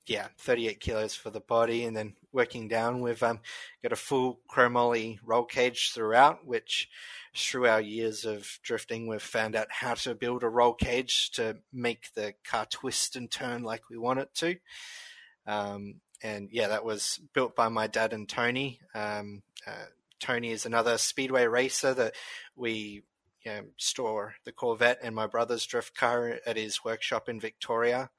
yeah, 0.09 0.27
38 0.39 0.79
kilos 0.79 1.15
for 1.15 1.29
the 1.29 1.39
body, 1.39 1.85
and 1.85 1.95
then 1.95 2.15
working 2.31 2.67
down, 2.67 3.01
we've 3.01 3.21
um, 3.21 3.39
got 3.83 3.93
a 3.93 3.95
full 3.95 4.39
chromoly 4.51 5.19
roll 5.23 5.45
cage 5.45 5.91
throughout, 5.93 6.47
which 6.47 6.89
through 7.35 7.67
our 7.67 7.79
years 7.79 8.25
of 8.25 8.59
drifting, 8.63 9.07
we've 9.07 9.21
found 9.21 9.55
out 9.55 9.67
how 9.69 9.93
to 9.93 10.15
build 10.15 10.43
a 10.43 10.49
roll 10.49 10.73
cage 10.73 11.29
to 11.31 11.57
make 11.71 12.11
the 12.15 12.33
car 12.43 12.65
twist 12.65 13.15
and 13.15 13.29
turn 13.29 13.61
like 13.61 13.89
we 13.89 13.97
want 13.97 14.19
it 14.19 14.33
to. 14.33 14.55
Um, 15.45 15.95
and 16.23 16.49
yeah, 16.51 16.69
that 16.69 16.83
was 16.83 17.19
built 17.33 17.55
by 17.55 17.69
my 17.69 17.85
dad 17.85 18.11
and 18.11 18.27
Tony. 18.27 18.79
Um, 18.95 19.43
uh, 19.65 19.85
Tony 20.19 20.51
is 20.51 20.65
another 20.65 20.97
speedway 20.97 21.45
racer 21.45 21.93
that 21.93 22.15
we 22.55 23.03
you 23.45 23.51
know, 23.51 23.61
store 23.77 24.33
the 24.43 24.51
Corvette 24.51 24.99
and 25.01 25.15
my 25.15 25.27
brother's 25.27 25.65
drift 25.65 25.95
car 25.95 26.39
at 26.45 26.57
his 26.57 26.83
workshop 26.83 27.29
in 27.29 27.39
Victoria. 27.39 28.09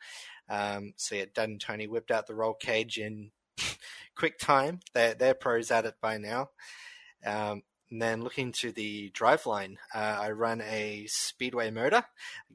Um, 0.50 0.92
so 0.96 1.14
yeah, 1.14 1.26
Dad 1.32 1.48
and 1.48 1.60
Tony 1.60 1.86
whipped 1.86 2.10
out 2.10 2.26
the 2.26 2.34
roll 2.34 2.54
cage 2.54 2.98
in 2.98 3.30
quick 4.16 4.38
time. 4.38 4.80
They're, 4.92 5.14
they're 5.14 5.34
pros 5.34 5.70
at 5.70 5.86
it 5.86 5.94
by 6.00 6.18
now. 6.18 6.50
Um, 7.24 7.62
and 7.90 8.00
then 8.00 8.22
looking 8.22 8.52
to 8.52 8.70
the 8.70 9.10
driveline, 9.10 9.76
uh, 9.94 10.18
I 10.20 10.30
run 10.30 10.60
a 10.60 11.06
speedway 11.08 11.70
motor, 11.70 12.04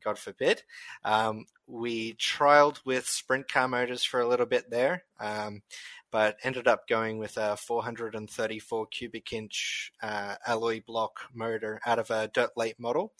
God 0.01 0.17
forbid. 0.17 0.63
Um, 1.03 1.45
we 1.67 2.13
trialed 2.13 2.79
with 2.86 3.05
sprint 3.05 3.49
car 3.49 3.67
motors 3.67 4.03
for 4.03 4.21
a 4.21 4.27
little 4.27 4.45
bit 4.45 4.69
there, 4.69 5.03
um, 5.19 5.62
but 6.10 6.38
ended 6.43 6.69
up 6.69 6.88
going 6.88 7.17
with 7.17 7.36
a 7.36 7.58
434 7.58 8.88
cubic 8.88 9.34
inch 9.34 9.91
uh, 10.01 10.36
alloy 10.47 10.81
block 10.86 11.19
motor 11.34 11.81
out 11.86 11.99
of 11.99 12.10
a 12.12 12.29
dirt 12.29 12.51
late 12.55 12.79
model, 12.79 13.12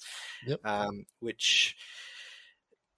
yep. 0.47 0.65
um, 0.65 1.05
which 1.19 1.75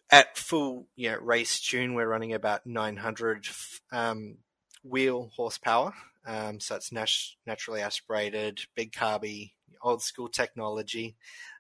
at 0.10 0.38
full 0.38 0.88
you 0.96 1.12
know, 1.12 1.18
race 1.20 1.60
tune, 1.60 1.94
we're 1.94 2.08
running 2.08 2.34
about 2.34 2.66
900 2.66 3.48
um, 3.92 4.38
wheel 4.84 5.32
horsepower. 5.36 5.94
Um, 6.26 6.60
so 6.60 6.76
it's 6.76 6.92
nat- 6.92 7.36
naturally 7.46 7.82
aspirated, 7.82 8.62
big 8.76 8.92
carby, 8.92 9.52
old 9.82 10.02
school 10.02 10.28
technology. 10.28 11.16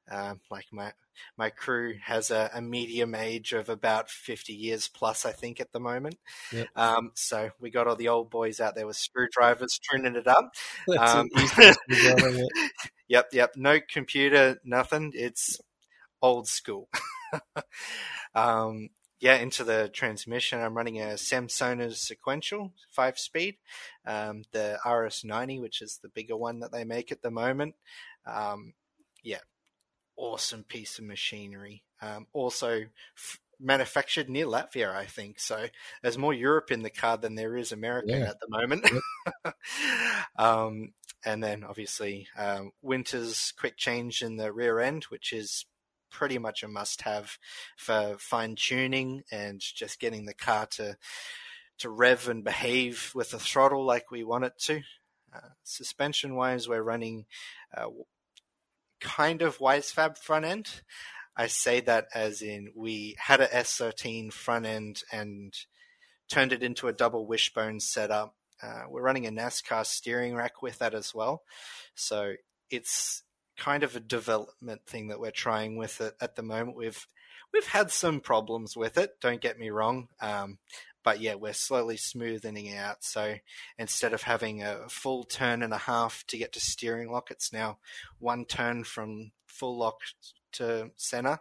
Um, 0.09 0.39
like 0.49 0.65
my 0.71 0.93
my 1.37 1.49
crew 1.49 1.95
has 2.03 2.31
a, 2.31 2.49
a, 2.53 2.61
medium 2.61 3.15
age 3.15 3.53
of 3.53 3.69
about 3.69 4.09
50 4.09 4.53
years 4.53 4.87
plus, 4.87 5.25
I 5.25 5.31
think, 5.31 5.59
at 5.59 5.71
the 5.71 5.79
moment. 5.79 6.17
Yep. 6.53 6.67
Um, 6.75 7.11
so 7.15 7.49
we 7.59 7.71
got 7.71 7.87
all 7.87 7.95
the 7.95 8.09
old 8.09 8.29
boys 8.29 8.59
out 8.59 8.75
there 8.75 8.87
with 8.87 8.97
screwdrivers 8.97 9.79
tuning 9.91 10.15
it 10.15 10.27
up. 10.27 10.51
Um, 10.97 11.29
yep, 13.07 13.27
yep. 13.31 13.53
No 13.55 13.79
computer, 13.91 14.59
nothing. 14.63 15.11
It's 15.13 15.59
old 16.21 16.47
school. 16.47 16.87
um, 18.37 18.89
yeah, 19.19 19.37
into 19.37 19.63
the 19.63 19.89
transmission, 19.91 20.61
I'm 20.61 20.77
running 20.77 21.01
a 21.01 21.15
Samsonas 21.15 21.95
sequential 21.95 22.71
five 22.91 23.17
speed, 23.17 23.57
um, 24.05 24.43
the 24.51 24.77
RS90, 24.85 25.59
which 25.59 25.81
is 25.81 25.99
the 26.01 26.09
bigger 26.09 26.37
one 26.37 26.59
that 26.59 26.71
they 26.71 26.83
make 26.83 27.11
at 27.11 27.23
the 27.23 27.31
moment. 27.31 27.73
Um, 28.27 28.73
yeah, 29.23 29.39
awesome 30.17 30.63
piece 30.63 30.99
of 30.99 31.05
machinery. 31.05 31.83
Um, 31.99 32.27
also 32.31 32.81
f- 33.17 33.39
manufactured 33.59 34.29
near 34.29 34.45
Latvia, 34.45 34.93
I 34.93 35.05
think. 35.05 35.39
So 35.39 35.65
there's 36.03 36.17
more 36.19 36.33
Europe 36.33 36.71
in 36.71 36.83
the 36.83 36.91
car 36.91 37.17
than 37.17 37.33
there 37.33 37.57
is 37.57 37.71
America 37.71 38.11
yeah. 38.11 38.29
at 38.29 38.39
the 38.39 38.49
moment. 38.49 38.87
Um, 40.39 40.93
and 41.25 41.43
then 41.43 41.63
obviously 41.63 42.27
um, 42.37 42.71
Winters 42.83 43.51
quick 43.57 43.75
change 43.75 44.21
in 44.21 44.37
the 44.37 44.53
rear 44.53 44.79
end, 44.79 45.05
which 45.05 45.33
is 45.33 45.65
pretty 46.09 46.37
much 46.37 46.63
a 46.63 46.67
must 46.67 47.01
have 47.03 47.37
for 47.77 48.15
fine 48.19 48.55
tuning 48.55 49.23
and 49.31 49.59
just 49.59 49.99
getting 49.99 50.25
the 50.25 50.33
car 50.33 50.65
to 50.67 50.97
to 51.79 51.89
rev 51.89 52.27
and 52.27 52.43
behave 52.43 53.11
with 53.13 53.31
the 53.31 53.39
throttle 53.39 53.85
like 53.85 54.09
we 54.09 54.23
want 54.23 54.45
it 54.45 54.53
to. 54.57 54.81
Uh, 55.33 55.49
suspension 55.63 56.35
wise, 56.35 56.67
we're 56.67 56.81
running 56.81 57.25
uh, 57.75 57.87
kind 58.99 59.41
of 59.41 59.59
Wisefab 59.59 60.17
front 60.17 60.45
end. 60.45 60.81
I 61.35 61.47
say 61.47 61.81
that 61.81 62.07
as 62.15 62.41
in 62.41 62.71
we 62.75 63.15
had 63.19 63.41
a 63.41 63.47
S13 63.47 64.33
front 64.33 64.65
end 64.65 65.03
and 65.11 65.53
turned 66.29 66.51
it 66.51 66.63
into 66.63 66.87
a 66.87 66.93
double 66.93 67.27
wishbone 67.27 67.79
setup. 67.79 68.35
Uh, 68.61 68.83
we're 68.89 69.03
running 69.03 69.27
a 69.27 69.31
NASCAR 69.31 69.85
steering 69.85 70.35
rack 70.35 70.63
with 70.63 70.79
that 70.79 70.95
as 70.95 71.13
well. 71.13 71.43
So 71.93 72.33
it's 72.71 73.21
kind 73.57 73.83
of 73.83 73.95
a 73.95 73.99
development 73.99 74.85
thing 74.85 75.07
that 75.07 75.19
we're 75.19 75.31
trying 75.31 75.77
with 75.77 76.01
it 76.01 76.15
at 76.21 76.35
the 76.35 76.43
moment. 76.43 76.77
We've 76.77 77.07
we've 77.53 77.67
had 77.67 77.91
some 77.91 78.19
problems 78.19 78.75
with 78.75 78.97
it. 78.97 79.19
Don't 79.21 79.41
get 79.41 79.59
me 79.59 79.69
wrong, 79.69 80.07
um, 80.21 80.59
but 81.03 81.21
yeah, 81.21 81.35
we're 81.35 81.53
slowly 81.53 81.97
smoothing 81.97 82.73
out. 82.75 83.03
So 83.03 83.35
instead 83.77 84.13
of 84.13 84.23
having 84.23 84.63
a 84.63 84.89
full 84.89 85.23
turn 85.23 85.63
and 85.63 85.73
a 85.73 85.77
half 85.77 86.23
to 86.27 86.37
get 86.37 86.53
to 86.53 86.59
steering 86.59 87.11
lock, 87.11 87.31
it's 87.31 87.53
now 87.53 87.79
one 88.19 88.45
turn 88.45 88.83
from 88.83 89.31
full 89.45 89.77
lock 89.77 89.99
to 90.53 90.91
center. 90.95 91.39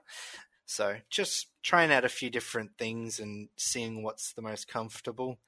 So 0.67 0.97
just 1.11 1.49
trying 1.63 1.93
out 1.93 2.05
a 2.05 2.09
few 2.09 2.29
different 2.29 2.73
things 2.77 3.21
and 3.21 3.49
seeing 3.57 4.03
what's 4.03 4.33
the 4.33 4.43
most 4.43 4.69
comfortable 4.69 5.39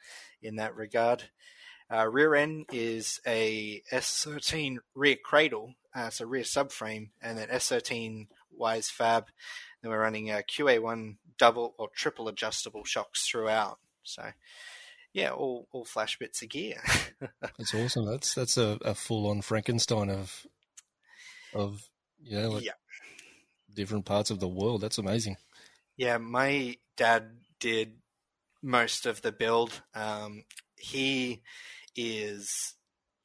in 0.42 0.56
that 0.56 0.74
regard. 0.76 1.24
Uh, 1.92 2.06
rear 2.06 2.34
end 2.34 2.66
is 2.72 3.20
a 3.26 3.82
S13 3.92 4.76
rear 4.94 5.16
cradle, 5.22 5.74
uh, 5.94 6.10
so 6.10 6.26
rear 6.26 6.42
subframe, 6.42 7.08
and 7.22 7.38
then 7.38 7.48
S13 7.48 8.26
Wisefab. 8.58 9.26
Then 9.82 9.90
we're 9.90 10.00
running 10.00 10.30
a 10.30 10.42
QA1 10.42 11.16
double 11.38 11.74
or 11.78 11.88
triple 11.94 12.28
adjustable 12.28 12.84
shocks 12.84 13.26
throughout. 13.26 13.78
So, 14.02 14.22
yeah, 15.12 15.30
all 15.30 15.68
all 15.72 15.84
flash 15.84 16.18
bits 16.18 16.42
of 16.42 16.50
gear. 16.50 16.82
that's 17.40 17.74
awesome. 17.74 18.04
That's 18.04 18.34
that's 18.34 18.58
a, 18.58 18.78
a 18.84 18.94
full 18.94 19.26
on 19.28 19.40
Frankenstein 19.40 20.10
of 20.10 20.46
of 21.54 21.88
you 22.20 22.38
know 22.38 22.50
like 22.50 22.64
yeah. 22.64 22.72
different 23.74 24.04
parts 24.04 24.30
of 24.30 24.40
the 24.40 24.48
world. 24.48 24.82
That's 24.82 24.98
amazing. 24.98 25.36
Yeah, 25.96 26.18
my 26.18 26.76
dad 26.96 27.30
did 27.60 27.94
most 28.62 29.06
of 29.06 29.22
the 29.22 29.32
build. 29.32 29.82
Um, 29.94 30.44
he 30.76 31.42
is 31.98 32.74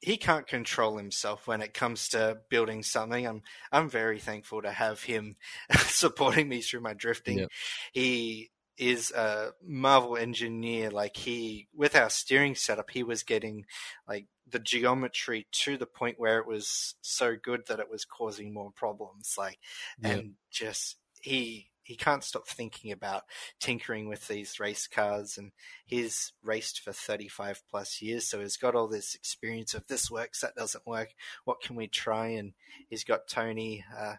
he 0.00 0.16
can't 0.16 0.46
control 0.48 0.98
himself 0.98 1.46
when 1.46 1.62
it 1.62 1.72
comes 1.72 2.08
to 2.08 2.38
building 2.50 2.82
something. 2.82 3.26
I'm 3.26 3.42
I'm 3.70 3.88
very 3.88 4.18
thankful 4.18 4.62
to 4.62 4.72
have 4.72 5.02
him 5.04 5.36
supporting 5.86 6.48
me 6.48 6.60
through 6.60 6.80
my 6.80 6.92
drifting. 6.92 7.38
Yep. 7.38 7.48
He 7.92 8.50
is 8.76 9.12
a 9.12 9.52
Marvel 9.64 10.16
engineer. 10.16 10.90
Like 10.90 11.16
he, 11.16 11.68
with 11.72 11.94
our 11.94 12.10
steering 12.10 12.56
setup, 12.56 12.90
he 12.90 13.04
was 13.04 13.22
getting 13.22 13.64
like 14.08 14.26
the 14.50 14.58
geometry 14.58 15.46
to 15.52 15.76
the 15.76 15.86
point 15.86 16.18
where 16.18 16.38
it 16.38 16.46
was 16.46 16.96
so 17.00 17.36
good 17.40 17.62
that 17.68 17.78
it 17.78 17.88
was 17.88 18.04
causing 18.04 18.52
more 18.52 18.72
problems. 18.72 19.36
Like, 19.38 19.58
Yep. 20.02 20.12
and 20.12 20.32
just 20.50 20.96
he 21.22 21.70
he 21.84 21.96
can't 21.96 22.24
stop 22.24 22.46
thinking 22.48 22.90
about 22.90 23.22
tinkering 23.60 24.08
with 24.08 24.26
these 24.26 24.58
race 24.58 24.86
cars 24.86 25.38
and 25.38 25.52
he's 25.86 26.32
raced 26.42 26.80
for 26.80 26.92
35 26.92 27.62
plus 27.70 28.02
years 28.02 28.26
so 28.26 28.40
he's 28.40 28.56
got 28.56 28.74
all 28.74 28.88
this 28.88 29.14
experience 29.14 29.74
of 29.74 29.86
this 29.86 30.10
works 30.10 30.40
that 30.40 30.54
doesn't 30.56 30.86
work 30.86 31.14
what 31.44 31.60
can 31.60 31.76
we 31.76 31.86
try 31.86 32.28
and 32.28 32.52
he's 32.88 33.04
got 33.04 33.28
tony 33.28 33.84
uh, 33.96 34.14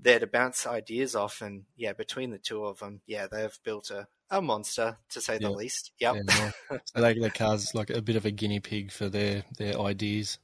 there 0.00 0.20
to 0.20 0.26
bounce 0.26 0.66
ideas 0.66 1.16
off 1.16 1.42
and 1.42 1.64
yeah 1.76 1.92
between 1.92 2.30
the 2.30 2.38
two 2.38 2.64
of 2.64 2.78
them 2.78 3.00
yeah 3.06 3.26
they've 3.26 3.58
built 3.64 3.90
a, 3.90 4.06
a 4.30 4.40
monster 4.40 4.96
to 5.08 5.20
say 5.20 5.38
the 5.38 5.50
least 5.50 5.92
yep 5.98 6.14
Yeah, 6.14 6.22
nice. 6.22 6.52
so 6.84 7.00
they, 7.00 7.14
the 7.14 7.30
car's 7.30 7.74
like 7.74 7.90
a 7.90 8.02
bit 8.02 8.16
of 8.16 8.24
a 8.24 8.30
guinea 8.30 8.60
pig 8.60 8.92
for 8.92 9.08
their 9.08 9.42
their 9.56 9.78
ideas. 9.80 10.38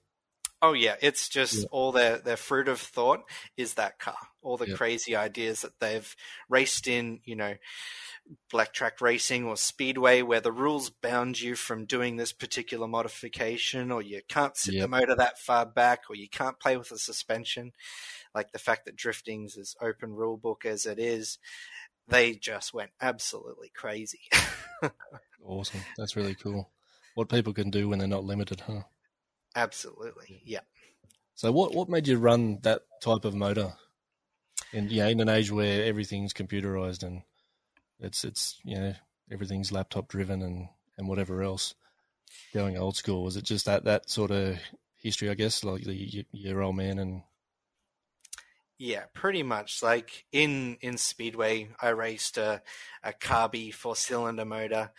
Oh 0.67 0.73
yeah, 0.73 0.97
it's 1.03 1.29
just 1.29 1.59
Yeah. 1.59 1.67
all 1.73 1.93
their 1.93 2.17
their 2.17 2.39
fruit 2.39 2.69
of 2.69 2.81
thought 2.81 3.25
is 3.55 3.75
that 3.75 3.99
car. 3.99 4.17
All 4.41 4.57
the 4.57 4.67
Yeah. 4.67 4.77
crazy 4.77 5.15
ideas 5.15 5.61
that 5.61 5.79
they've 5.79 6.17
raced 6.49 6.89
in, 6.89 7.21
you 7.25 7.37
know, 7.37 7.57
black 8.51 8.73
track 8.73 9.03
racing 9.03 9.45
or 9.45 9.59
speedway 9.59 10.23
where 10.23 10.41
the 10.41 10.51
rules 10.51 10.89
bound 10.89 11.39
you 11.39 11.55
from 11.55 11.85
doing 11.85 12.17
this 12.17 12.33
particular 12.33 12.89
modification 12.89 13.93
or 13.93 14.01
you 14.01 14.23
can't 14.27 14.57
sit 14.57 14.81
the 14.81 14.89
motor 14.89 15.15
that 15.15 15.39
far 15.39 15.67
back 15.67 16.05
or 16.09 16.17
you 16.17 16.31
can't 16.31 16.59
play 16.59 16.79
with 16.79 16.89
the 16.89 16.99
suspension. 16.99 17.73
Like 18.35 18.53
the 18.53 18.59
fact 18.59 18.87
that 18.87 18.97
drifting's 18.97 19.59
as 19.59 19.77
open 19.83 20.15
rule 20.15 20.39
book 20.39 20.65
as 20.65 20.87
it 20.87 20.99
is, 20.99 21.39
they 22.09 22.33
just 22.33 22.73
went 22.73 22.93
absolutely 23.03 23.71
crazy. 23.75 24.23
Awesome. 25.47 25.81
That's 25.99 26.17
really 26.17 26.35
cool. 26.35 26.71
What 27.15 27.29
people 27.29 27.53
can 27.53 27.71
do 27.71 27.91
when 27.91 27.99
they're 27.99 28.09
not 28.09 28.25
limited, 28.25 28.61
huh? 28.61 28.85
Absolutely. 29.55 30.41
Yeah. 30.45 30.61
So 31.35 31.51
what 31.53 31.75
what 31.75 31.89
made 31.89 32.07
you 32.09 32.19
run 32.19 32.59
that 32.63 32.83
type 33.01 33.25
of 33.25 33.35
motor? 33.35 33.75
In 34.73 34.89
you 34.89 35.03
know, 35.03 35.09
in 35.09 35.21
an 35.21 35.29
age 35.29 35.51
where 35.51 35.85
everything's 35.85 36.33
computerized 36.33 37.03
and 37.03 37.23
it's 38.01 38.25
it's 38.25 38.61
you 38.65 38.77
know 38.77 38.95
everything's 39.31 39.73
laptop 39.73 40.09
driven 40.09 40.43
and 40.43 40.69
and 40.97 41.09
whatever 41.09 41.43
else. 41.43 41.75
Going 42.53 42.77
old 42.77 42.97
school 42.97 43.23
was 43.23 43.37
it 43.37 43.45
just 43.45 43.67
that 43.67 43.85
that 43.85 44.11
sort 44.11 44.31
of 44.31 44.59
history? 44.97 45.31
I 45.31 45.35
guess 45.35 45.65
like 45.65 45.83
the 45.83 46.25
your 46.33 46.63
old 46.63 46.77
man 46.77 46.99
and 46.99 47.23
Yeah, 48.79 49.05
pretty 49.13 49.43
much. 49.43 49.83
Like 49.83 50.25
in 50.33 50.79
in 50.81 50.99
Speedway, 50.99 51.69
I 51.81 51.91
raced 51.91 52.39
a 52.39 52.63
a 53.03 53.13
Carby 53.13 53.73
four 53.73 53.97
cylinder 53.97 54.45
motor. 54.45 54.91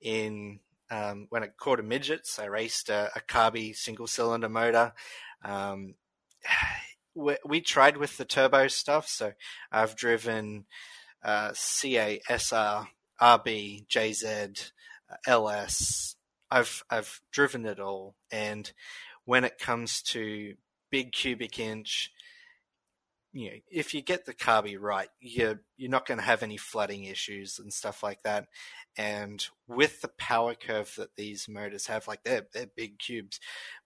In 0.00 0.60
um, 0.90 1.26
when 1.30 1.42
it 1.42 1.52
a 1.80 1.82
midgets, 1.82 2.38
I 2.38 2.46
raced 2.46 2.88
a, 2.88 3.10
a 3.14 3.20
Carby 3.20 3.74
single 3.76 4.06
cylinder 4.06 4.48
motor. 4.48 4.92
Um, 5.44 5.94
we, 7.14 7.36
we 7.44 7.60
tried 7.60 7.96
with 7.96 8.16
the 8.16 8.24
turbo 8.24 8.68
stuff, 8.68 9.08
so 9.08 9.32
I've 9.70 9.96
driven 9.96 10.66
uh, 11.22 11.52
CA, 11.54 12.20
SR, 12.28 12.88
RB, 13.20 13.86
JZ, 13.86 14.70
uh, 15.10 15.16
LS. 15.26 16.16
I've 16.50 16.82
I've 16.90 17.20
driven 17.30 17.64
it 17.66 17.78
all, 17.78 18.16
and 18.32 18.70
when 19.24 19.44
it 19.44 19.58
comes 19.58 20.02
to 20.02 20.54
big 20.90 21.12
cubic 21.12 21.60
inch, 21.60 22.10
you 23.32 23.50
know, 23.50 23.56
if 23.70 23.94
you 23.94 24.02
get 24.02 24.26
the 24.26 24.34
carby 24.34 24.76
right, 24.80 25.08
you're 25.20 25.60
you're 25.76 25.90
not 25.90 26.06
going 26.06 26.18
to 26.18 26.24
have 26.24 26.42
any 26.42 26.56
flooding 26.56 27.04
issues 27.04 27.58
and 27.60 27.72
stuff 27.72 28.02
like 28.02 28.22
that. 28.24 28.48
And 28.96 29.46
with 29.68 30.02
the 30.02 30.08
power 30.08 30.54
curve 30.54 30.94
that 30.96 31.16
these 31.16 31.48
motors 31.48 31.86
have, 31.86 32.08
like 32.08 32.24
they're 32.24 32.46
they're 32.52 32.66
big 32.66 32.98
cubes, 32.98 33.38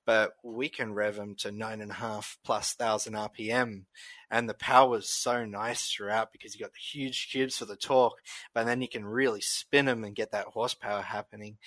but 0.07 0.33
we 0.43 0.69
can 0.69 0.95
rev 0.95 1.17
them 1.17 1.35
to 1.37 1.53
nine 1.53 1.81
and 1.81 1.91
a 1.91 1.95
half 1.95 2.39
plus 2.45 2.73
thousand 2.73 3.15
RPM, 3.15 3.85
and 4.31 4.49
the 4.49 4.55
power 4.55 4.99
is 4.99 5.09
so 5.09 5.45
nice 5.45 5.91
throughout 5.91 6.33
because 6.33 6.55
you 6.55 6.61
got 6.61 6.73
the 6.73 6.79
huge 6.79 7.29
cubes 7.31 7.59
for 7.59 7.67
the 7.67 7.77
torque, 7.77 8.21
but 8.55 8.65
then 8.65 8.81
you 8.81 8.89
can 8.89 9.05
really 9.05 9.41
spin 9.41 9.87
them 9.87 10.05
and 10.05 10.17
get 10.17 10.33
that 10.33 10.47
horsepower 10.47 11.03
happening. 11.03 11.59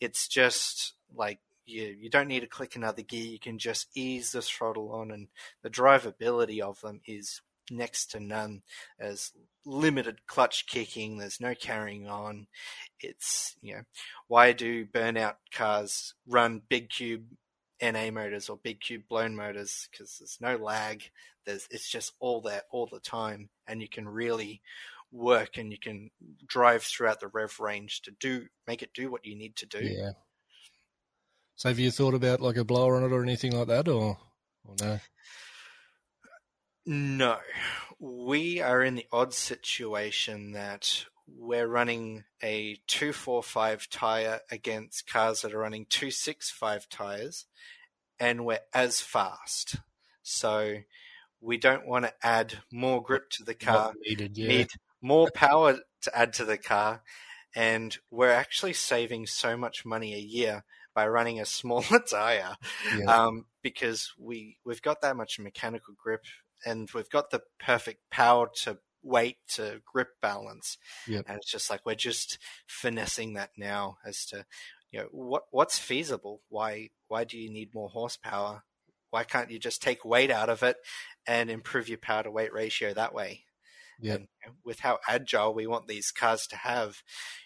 It's 0.00 0.28
just 0.28 0.94
like 1.14 1.40
you 1.66 1.96
you 1.98 2.10
don't 2.10 2.28
need 2.28 2.40
to 2.40 2.46
click 2.46 2.76
another 2.76 3.02
gear. 3.02 3.24
You 3.24 3.40
can 3.40 3.58
just 3.58 3.88
ease 3.94 4.32
the 4.32 4.42
throttle 4.42 4.92
on, 4.92 5.10
and 5.10 5.28
the 5.62 5.70
drivability 5.70 6.60
of 6.60 6.80
them 6.80 7.00
is 7.06 7.42
next 7.70 8.10
to 8.12 8.20
none. 8.20 8.62
There's 8.98 9.32
limited 9.64 10.26
clutch 10.26 10.66
kicking. 10.66 11.18
There's 11.18 11.40
no 11.40 11.54
carrying 11.54 12.08
on. 12.08 12.46
It's 13.00 13.56
you 13.62 13.76
know 13.76 13.82
why 14.28 14.52
do 14.52 14.86
burnout 14.86 15.36
cars 15.52 16.14
run 16.26 16.62
big 16.68 16.90
cube 16.90 17.24
NA 17.82 18.10
motors 18.10 18.48
or 18.48 18.58
big 18.62 18.80
cube 18.80 19.02
blown 19.08 19.36
motors? 19.36 19.88
Because 19.90 20.16
there's 20.18 20.38
no 20.40 20.56
lag. 20.56 21.02
There's 21.46 21.66
it's 21.70 21.90
just 21.90 22.12
all 22.20 22.40
there 22.40 22.62
all 22.70 22.88
the 22.90 23.00
time, 23.00 23.50
and 23.66 23.80
you 23.80 23.88
can 23.88 24.08
really 24.08 24.62
work 25.12 25.58
and 25.58 25.70
you 25.70 25.78
can 25.78 26.10
drive 26.44 26.82
throughout 26.82 27.20
the 27.20 27.28
rev 27.28 27.60
range 27.60 28.02
to 28.02 28.10
do 28.18 28.44
make 28.66 28.82
it 28.82 28.90
do 28.94 29.10
what 29.10 29.24
you 29.24 29.36
need 29.36 29.54
to 29.54 29.66
do. 29.66 29.78
yeah. 29.80 30.10
So 31.56 31.68
have 31.68 31.78
you 31.78 31.92
thought 31.92 32.14
about 32.14 32.40
like 32.40 32.56
a 32.56 32.64
blower 32.64 32.96
on 32.96 33.04
it 33.04 33.12
or 33.12 33.22
anything 33.22 33.52
like 33.52 33.68
that, 33.68 33.88
or 33.88 34.18
or 34.64 34.74
no? 34.80 34.98
No, 36.86 37.38
we 37.98 38.60
are 38.60 38.82
in 38.82 38.94
the 38.94 39.06
odd 39.10 39.32
situation 39.32 40.52
that 40.52 41.06
we're 41.26 41.66
running 41.66 42.24
a 42.42 42.78
245 42.86 43.88
tire 43.88 44.40
against 44.50 45.06
cars 45.06 45.42
that 45.42 45.54
are 45.54 45.58
running 45.58 45.86
265 45.88 46.88
tires, 46.88 47.46
and 48.20 48.44
we're 48.44 48.60
as 48.74 49.00
fast. 49.00 49.76
So 50.22 50.76
we 51.40 51.56
don't 51.56 51.86
want 51.86 52.04
to 52.04 52.12
add 52.22 52.58
more 52.70 53.02
grip 53.02 53.30
to 53.30 53.44
the 53.44 53.54
car, 53.54 53.86
Not 53.86 53.96
needed, 54.04 54.36
yeah. 54.36 54.48
need 54.48 54.68
more 55.00 55.30
power 55.30 55.78
to 56.02 56.18
add 56.18 56.34
to 56.34 56.44
the 56.44 56.58
car, 56.58 57.02
and 57.54 57.96
we're 58.10 58.30
actually 58.30 58.74
saving 58.74 59.26
so 59.26 59.56
much 59.56 59.86
money 59.86 60.14
a 60.14 60.18
year 60.18 60.64
by 60.94 61.08
running 61.08 61.40
a 61.40 61.46
smaller 61.46 62.00
tire 62.08 62.56
yeah. 62.96 63.04
um, 63.04 63.46
because 63.62 64.12
we 64.18 64.58
we've 64.64 64.82
got 64.82 65.00
that 65.00 65.16
much 65.16 65.38
mechanical 65.38 65.94
grip 65.96 66.24
and 66.64 66.90
we've 66.94 67.10
got 67.10 67.30
the 67.30 67.42
perfect 67.60 68.00
power 68.10 68.48
to 68.62 68.78
weight 69.02 69.36
to 69.48 69.80
grip 69.90 70.08
balance. 70.20 70.78
Yep. 71.06 71.26
And 71.28 71.36
it's 71.36 71.50
just 71.50 71.70
like 71.70 71.84
we're 71.84 71.94
just 71.94 72.38
finessing 72.66 73.34
that 73.34 73.50
now 73.56 73.98
as 74.04 74.24
to 74.26 74.44
you 74.90 75.00
know 75.00 75.08
what 75.10 75.44
what's 75.50 75.78
feasible. 75.78 76.42
Why 76.48 76.90
why 77.08 77.24
do 77.24 77.38
you 77.38 77.50
need 77.50 77.74
more 77.74 77.88
horsepower? 77.88 78.62
Why 79.10 79.24
can't 79.24 79.50
you 79.50 79.58
just 79.58 79.82
take 79.82 80.04
weight 80.04 80.30
out 80.30 80.48
of 80.48 80.62
it 80.62 80.76
and 81.26 81.50
improve 81.50 81.88
your 81.88 81.98
power 81.98 82.24
to 82.24 82.30
weight 82.30 82.52
ratio 82.52 82.94
that 82.94 83.14
way? 83.14 83.44
Yep. 84.00 84.22
And 84.44 84.54
with 84.64 84.80
how 84.80 84.98
agile 85.08 85.54
we 85.54 85.68
want 85.68 85.86
these 85.86 86.10
cars 86.10 86.48
to 86.48 86.56
have, 86.56 87.02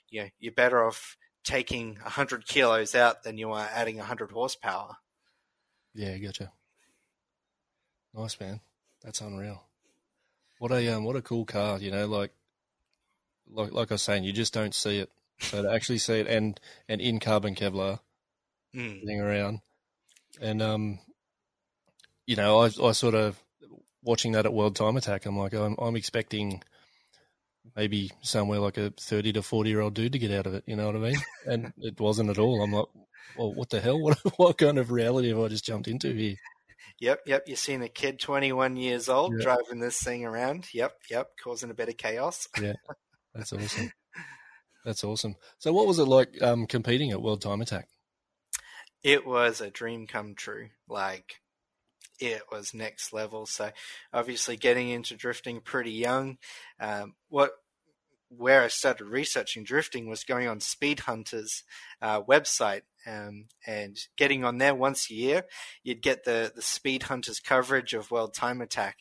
you 0.09 0.23
know, 0.23 0.29
you're 0.39 0.53
better 0.53 0.83
off 0.83 1.17
taking 1.45 1.97
100 1.97 2.47
kilos 2.47 2.95
out 2.95 3.23
than 3.23 3.37
you 3.37 3.53
are 3.53 3.69
adding 3.73 3.99
100 3.99 4.31
horsepower. 4.31 4.97
Yeah, 5.95 6.17
gotcha. 6.19 6.53
Nice 8.15 8.39
man. 8.41 8.61
That's 9.09 9.23
unreal. 9.23 9.63
What 10.59 10.71
a 10.71 10.87
um, 10.95 11.05
what 11.05 11.17
a 11.17 11.23
cool 11.23 11.47
car. 11.47 11.79
You 11.79 11.91
know, 11.91 12.07
like 12.07 12.31
like 13.51 13.73
like 13.73 13.91
I 13.91 13.95
was 13.95 14.03
saying, 14.03 14.25
you 14.25 14.35
just 14.35 14.53
don't 14.53 14.75
see 14.75 14.99
it. 14.99 15.11
So 15.39 15.63
to 15.63 15.73
actually 15.73 15.97
see 15.97 16.21
it 16.21 16.27
and 16.27 16.61
and 16.91 17.01
in 17.01 17.19
carbon 17.19 17.55
Kevlar 17.55 18.01
Mm. 18.77 19.03
thing 19.07 19.19
around, 19.19 19.61
and 20.43 20.61
um, 20.61 20.99
you 22.27 22.37
know, 22.37 22.59
I 22.61 22.67
I 22.67 22.93
sort 22.93 23.15
of 23.15 23.43
watching 24.03 24.33
that 24.33 24.45
at 24.45 24.53
World 24.53 24.77
Time 24.77 24.99
Attack. 24.99 25.25
I'm 25.25 25.39
like, 25.39 25.55
I'm 25.55 25.75
I'm 25.79 25.97
expecting 25.97 26.63
maybe 27.75 28.11
somewhere 28.21 28.59
like 28.59 28.77
a 28.77 28.91
thirty 28.91 29.33
to 29.33 29.43
forty 29.43 29.71
year 29.71 29.81
old 29.81 29.95
dude 29.95 30.13
to 30.13 30.19
get 30.19 30.33
out 30.33 30.47
of 30.47 30.53
it. 30.53 30.65
You 30.67 30.77
know 30.77 30.85
what 30.85 30.97
I 30.97 30.99
mean? 30.99 31.17
And 31.47 31.73
it 31.79 31.99
wasn't 31.99 32.29
at 32.29 32.39
all. 32.39 32.63
I'm 32.63 32.75
like, 32.75 32.89
well, 33.39 33.55
what 33.55 33.71
the 33.71 33.81
hell? 33.81 33.99
What 34.03 34.19
what 34.37 34.59
kind 34.59 34.77
of 34.79 34.91
reality 34.91 35.29
have 35.31 35.41
I 35.41 35.49
just 35.49 35.65
jumped 35.65 35.89
into 35.89 36.13
here? 36.13 36.37
Yep, 37.01 37.21
yep. 37.27 37.45
You're 37.47 37.57
seeing 37.57 37.83
a 37.83 37.89
kid 37.89 38.19
21 38.19 38.77
years 38.77 39.09
old 39.09 39.35
Yeah. 39.39 39.45
driving 39.45 39.79
this 39.81 40.03
thing 40.03 40.25
around. 40.25 40.67
Yep, 40.75 40.93
yep. 41.11 41.31
Causing 41.43 41.71
a 41.71 41.75
bit 41.75 41.89
of 41.89 41.97
chaos. 41.97 42.49
Yeah, 42.61 42.73
that's 43.35 43.53
awesome. 43.53 43.93
That's 44.85 45.05
awesome. 45.05 45.35
So, 45.59 45.73
what 45.73 45.87
was 45.87 45.99
it 45.99 46.05
like 46.05 46.41
um, 46.43 46.67
competing 46.67 47.11
at 47.11 47.23
World 47.23 47.43
Time 47.43 47.61
Attack? 47.61 47.89
It 49.05 49.27
was 49.27 49.61
a 49.61 49.71
dream 49.71 50.07
come 50.07 50.35
true. 50.35 50.71
Like, 50.89 51.41
it 52.21 52.43
was 52.51 52.75
next 52.75 53.13
level. 53.13 53.47
So, 53.47 53.71
obviously, 54.13 54.57
getting 54.57 54.89
into 54.89 55.15
drifting 55.15 55.61
pretty 55.61 55.93
young. 55.93 56.39
Um, 56.81 57.15
what 57.29 57.53
where 58.29 58.63
I 58.63 58.69
started 58.69 59.07
researching 59.07 59.65
drifting 59.65 60.09
was 60.09 60.25
going 60.25 60.49
on 60.49 60.61
Speed 60.61 61.01
Hunter's 61.01 61.65
uh, 62.03 62.23
website 62.23 62.83
um, 63.07 63.47
and 63.67 63.99
getting 64.17 64.45
on 64.45 64.59
there 64.59 64.75
once 64.75 65.11
a 65.11 65.15
year. 65.15 65.45
You'd 65.83 66.03
get 66.03 66.25
the 66.25 66.53
the 66.55 66.63
Speed 66.63 67.05
Hunters 67.05 67.41
coverage 67.41 67.95
of 67.95 68.11
World 68.11 68.35
Time 68.35 68.61
Attack, 68.61 68.99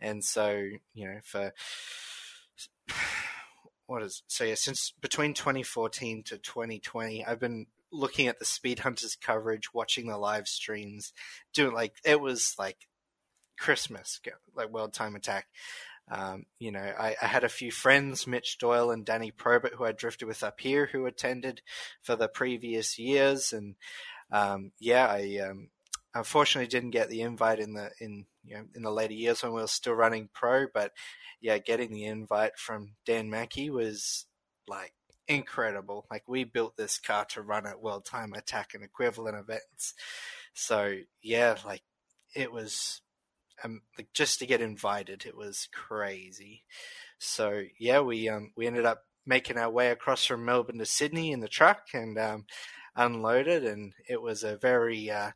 and 0.00 0.24
so 0.24 0.68
you 0.94 1.08
know 1.08 1.20
for 1.22 1.52
what 3.86 4.02
is 4.02 4.22
so 4.26 4.44
yeah 4.44 4.54
since 4.54 4.92
between 5.00 5.34
2014 5.34 6.22
to 6.24 6.38
2020 6.38 7.24
I've 7.24 7.40
been 7.40 7.66
looking 7.92 8.26
at 8.26 8.38
the 8.38 8.44
Speed 8.44 8.80
Hunters 8.80 9.16
coverage, 9.16 9.72
watching 9.72 10.06
the 10.06 10.16
live 10.16 10.48
streams, 10.48 11.12
doing 11.52 11.74
like 11.74 11.94
it 12.04 12.20
was 12.20 12.54
like 12.58 12.88
Christmas, 13.58 14.20
like 14.56 14.72
World 14.72 14.92
Time 14.92 15.14
Attack. 15.14 15.46
Um, 16.10 16.44
you 16.58 16.72
know, 16.72 16.80
I, 16.98 17.16
I, 17.22 17.26
had 17.26 17.44
a 17.44 17.48
few 17.48 17.70
friends, 17.70 18.26
Mitch 18.26 18.58
Doyle 18.58 18.90
and 18.90 19.04
Danny 19.04 19.30
Probert, 19.30 19.74
who 19.74 19.84
I 19.84 19.92
drifted 19.92 20.26
with 20.26 20.42
up 20.42 20.60
here, 20.60 20.86
who 20.90 21.06
attended 21.06 21.62
for 22.02 22.16
the 22.16 22.28
previous 22.28 22.98
years, 22.98 23.52
and 23.52 23.76
um, 24.30 24.72
yeah, 24.78 25.06
I 25.06 25.38
um, 25.48 25.68
unfortunately 26.14 26.68
didn't 26.68 26.90
get 26.90 27.08
the 27.08 27.22
invite 27.22 27.60
in 27.60 27.74
the 27.74 27.90
in 28.00 28.26
you 28.44 28.56
know 28.56 28.64
in 28.74 28.82
the 28.82 28.90
later 28.90 29.14
years 29.14 29.42
when 29.42 29.52
we 29.52 29.60
were 29.60 29.66
still 29.66 29.94
running 29.94 30.28
pro, 30.34 30.66
but 30.72 30.92
yeah, 31.40 31.58
getting 31.58 31.92
the 31.92 32.04
invite 32.04 32.58
from 32.58 32.94
Dan 33.06 33.30
Mackey 33.30 33.70
was 33.70 34.26
like 34.68 34.92
incredible. 35.28 36.06
Like 36.10 36.24
we 36.26 36.44
built 36.44 36.76
this 36.76 36.98
car 36.98 37.24
to 37.30 37.42
run 37.42 37.66
at 37.66 37.80
World 37.80 38.04
Time 38.04 38.32
Attack 38.34 38.70
and 38.74 38.82
equivalent 38.82 39.36
events, 39.36 39.94
so 40.52 40.96
yeah, 41.22 41.56
like 41.64 41.82
it 42.34 42.52
was 42.52 43.02
um, 43.64 43.82
like 43.98 44.08
just 44.12 44.38
to 44.38 44.46
get 44.46 44.60
invited, 44.60 45.24
it 45.26 45.36
was 45.36 45.68
crazy. 45.72 46.64
So 47.18 47.62
yeah, 47.78 48.00
we 48.00 48.28
um 48.28 48.52
we 48.56 48.66
ended 48.66 48.84
up 48.84 49.04
making 49.26 49.58
our 49.58 49.70
way 49.70 49.90
across 49.90 50.24
from 50.24 50.44
Melbourne 50.44 50.78
to 50.78 50.86
Sydney 50.86 51.32
in 51.32 51.40
the 51.40 51.48
truck 51.48 51.88
and 51.94 52.18
um, 52.18 52.46
unloaded, 52.96 53.64
and 53.64 53.94
it 54.08 54.20
was 54.20 54.42
a 54.42 54.56
very 54.56 55.10
uh, 55.10 55.30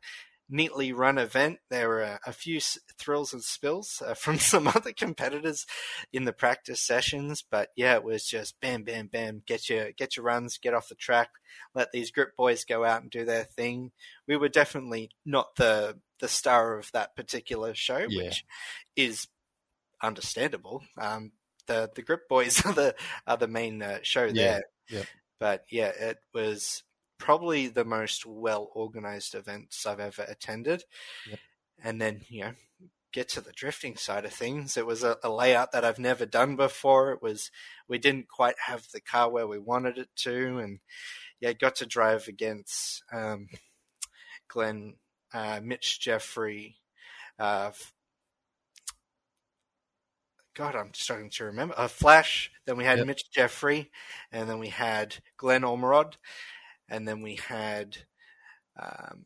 neatly 0.49 0.93
run 0.93 1.17
event. 1.17 1.59
There 1.69 1.89
were 1.89 2.19
a 2.25 2.33
few 2.33 2.59
thrills 2.97 3.33
and 3.33 3.43
spills 3.43 4.01
uh, 4.05 4.13
from 4.15 4.39
some 4.39 4.67
other 4.67 4.91
competitors 4.91 5.65
in 6.11 6.25
the 6.25 6.33
practice 6.33 6.81
sessions, 6.81 7.43
but 7.49 7.69
yeah, 7.75 7.95
it 7.95 8.03
was 8.03 8.25
just 8.25 8.59
bam, 8.61 8.83
bam, 8.83 9.07
bam. 9.07 9.43
Get 9.45 9.69
your 9.69 9.91
get 9.91 10.17
your 10.17 10.25
runs, 10.25 10.57
get 10.57 10.73
off 10.73 10.89
the 10.89 10.95
track, 10.95 11.29
let 11.73 11.91
these 11.91 12.11
grip 12.11 12.35
boys 12.37 12.65
go 12.65 12.83
out 12.83 13.01
and 13.01 13.11
do 13.11 13.25
their 13.25 13.43
thing. 13.43 13.91
We 14.27 14.37
were 14.37 14.49
definitely 14.49 15.11
not 15.25 15.55
the 15.55 15.99
the 16.19 16.27
star 16.27 16.77
of 16.77 16.91
that 16.91 17.15
particular 17.15 17.73
show, 17.73 18.05
yeah. 18.09 18.23
which 18.23 18.45
is 18.95 19.27
understandable. 20.01 20.83
Um, 20.99 21.31
the 21.67 21.89
the 21.95 22.01
grip 22.01 22.27
boys 22.29 22.61
are 22.65 22.73
the 22.73 22.95
are 23.25 23.37
the 23.37 23.47
main 23.47 23.81
uh, 23.81 23.99
show 24.01 24.25
yeah. 24.25 24.31
there. 24.33 24.63
Yeah. 24.89 25.03
But 25.39 25.65
yeah, 25.69 25.89
it 25.89 26.17
was 26.33 26.83
probably 27.17 27.67
the 27.67 27.85
most 27.85 28.25
well 28.25 28.69
organized 28.73 29.35
events 29.35 29.85
I've 29.85 29.99
ever 29.99 30.23
attended. 30.23 30.83
Yep. 31.29 31.39
And 31.83 32.01
then, 32.01 32.21
you 32.29 32.41
know, 32.41 32.51
get 33.11 33.29
to 33.29 33.41
the 33.41 33.51
drifting 33.51 33.95
side 33.95 34.25
of 34.25 34.33
things. 34.33 34.77
It 34.77 34.85
was 34.85 35.03
a, 35.03 35.17
a, 35.23 35.29
layout 35.29 35.71
that 35.71 35.85
I've 35.85 35.99
never 35.99 36.25
done 36.25 36.55
before. 36.55 37.11
It 37.11 37.21
was, 37.21 37.51
we 37.87 37.97
didn't 37.97 38.27
quite 38.27 38.55
have 38.65 38.87
the 38.91 39.01
car 39.01 39.29
where 39.29 39.47
we 39.47 39.59
wanted 39.59 39.97
it 39.97 40.09
to. 40.17 40.57
And 40.59 40.79
yeah, 41.39 41.53
got 41.53 41.75
to 41.77 41.85
drive 41.85 42.27
against 42.27 43.03
um, 43.11 43.47
Glenn, 44.47 44.95
uh, 45.33 45.59
Mitch 45.63 45.99
Jeffrey, 45.99 46.77
uh, 47.39 47.71
God, 50.55 50.75
I'm 50.75 50.93
starting 50.93 51.29
to 51.31 51.45
remember. 51.45 51.75
Uh, 51.77 51.87
Flash. 51.87 52.51
Then 52.65 52.77
we 52.77 52.83
had 52.83 52.97
yep. 52.97 53.07
Mitch 53.07 53.29
Jeffrey, 53.29 53.91
and 54.31 54.49
then 54.49 54.57
we 54.57 54.69
had 54.69 55.17
Glenn 55.37 55.61
Ormerod 55.61 56.15
and 56.89 57.07
then 57.07 57.21
we 57.21 57.35
had 57.35 57.97
um, 58.79 59.25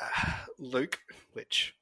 uh, 0.00 0.32
Luke, 0.58 0.98
which 1.32 1.74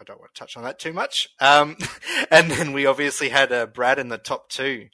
I 0.00 0.04
don't 0.04 0.20
want 0.20 0.34
to 0.34 0.38
touch 0.38 0.56
on 0.56 0.64
that 0.64 0.78
too 0.78 0.92
much. 0.92 1.28
Um, 1.40 1.76
and 2.30 2.50
then 2.50 2.72
we 2.72 2.86
obviously 2.86 3.28
had 3.28 3.52
uh, 3.52 3.66
Brad 3.66 3.98
in 3.98 4.08
the 4.08 4.18
top 4.18 4.48
two, 4.48 4.88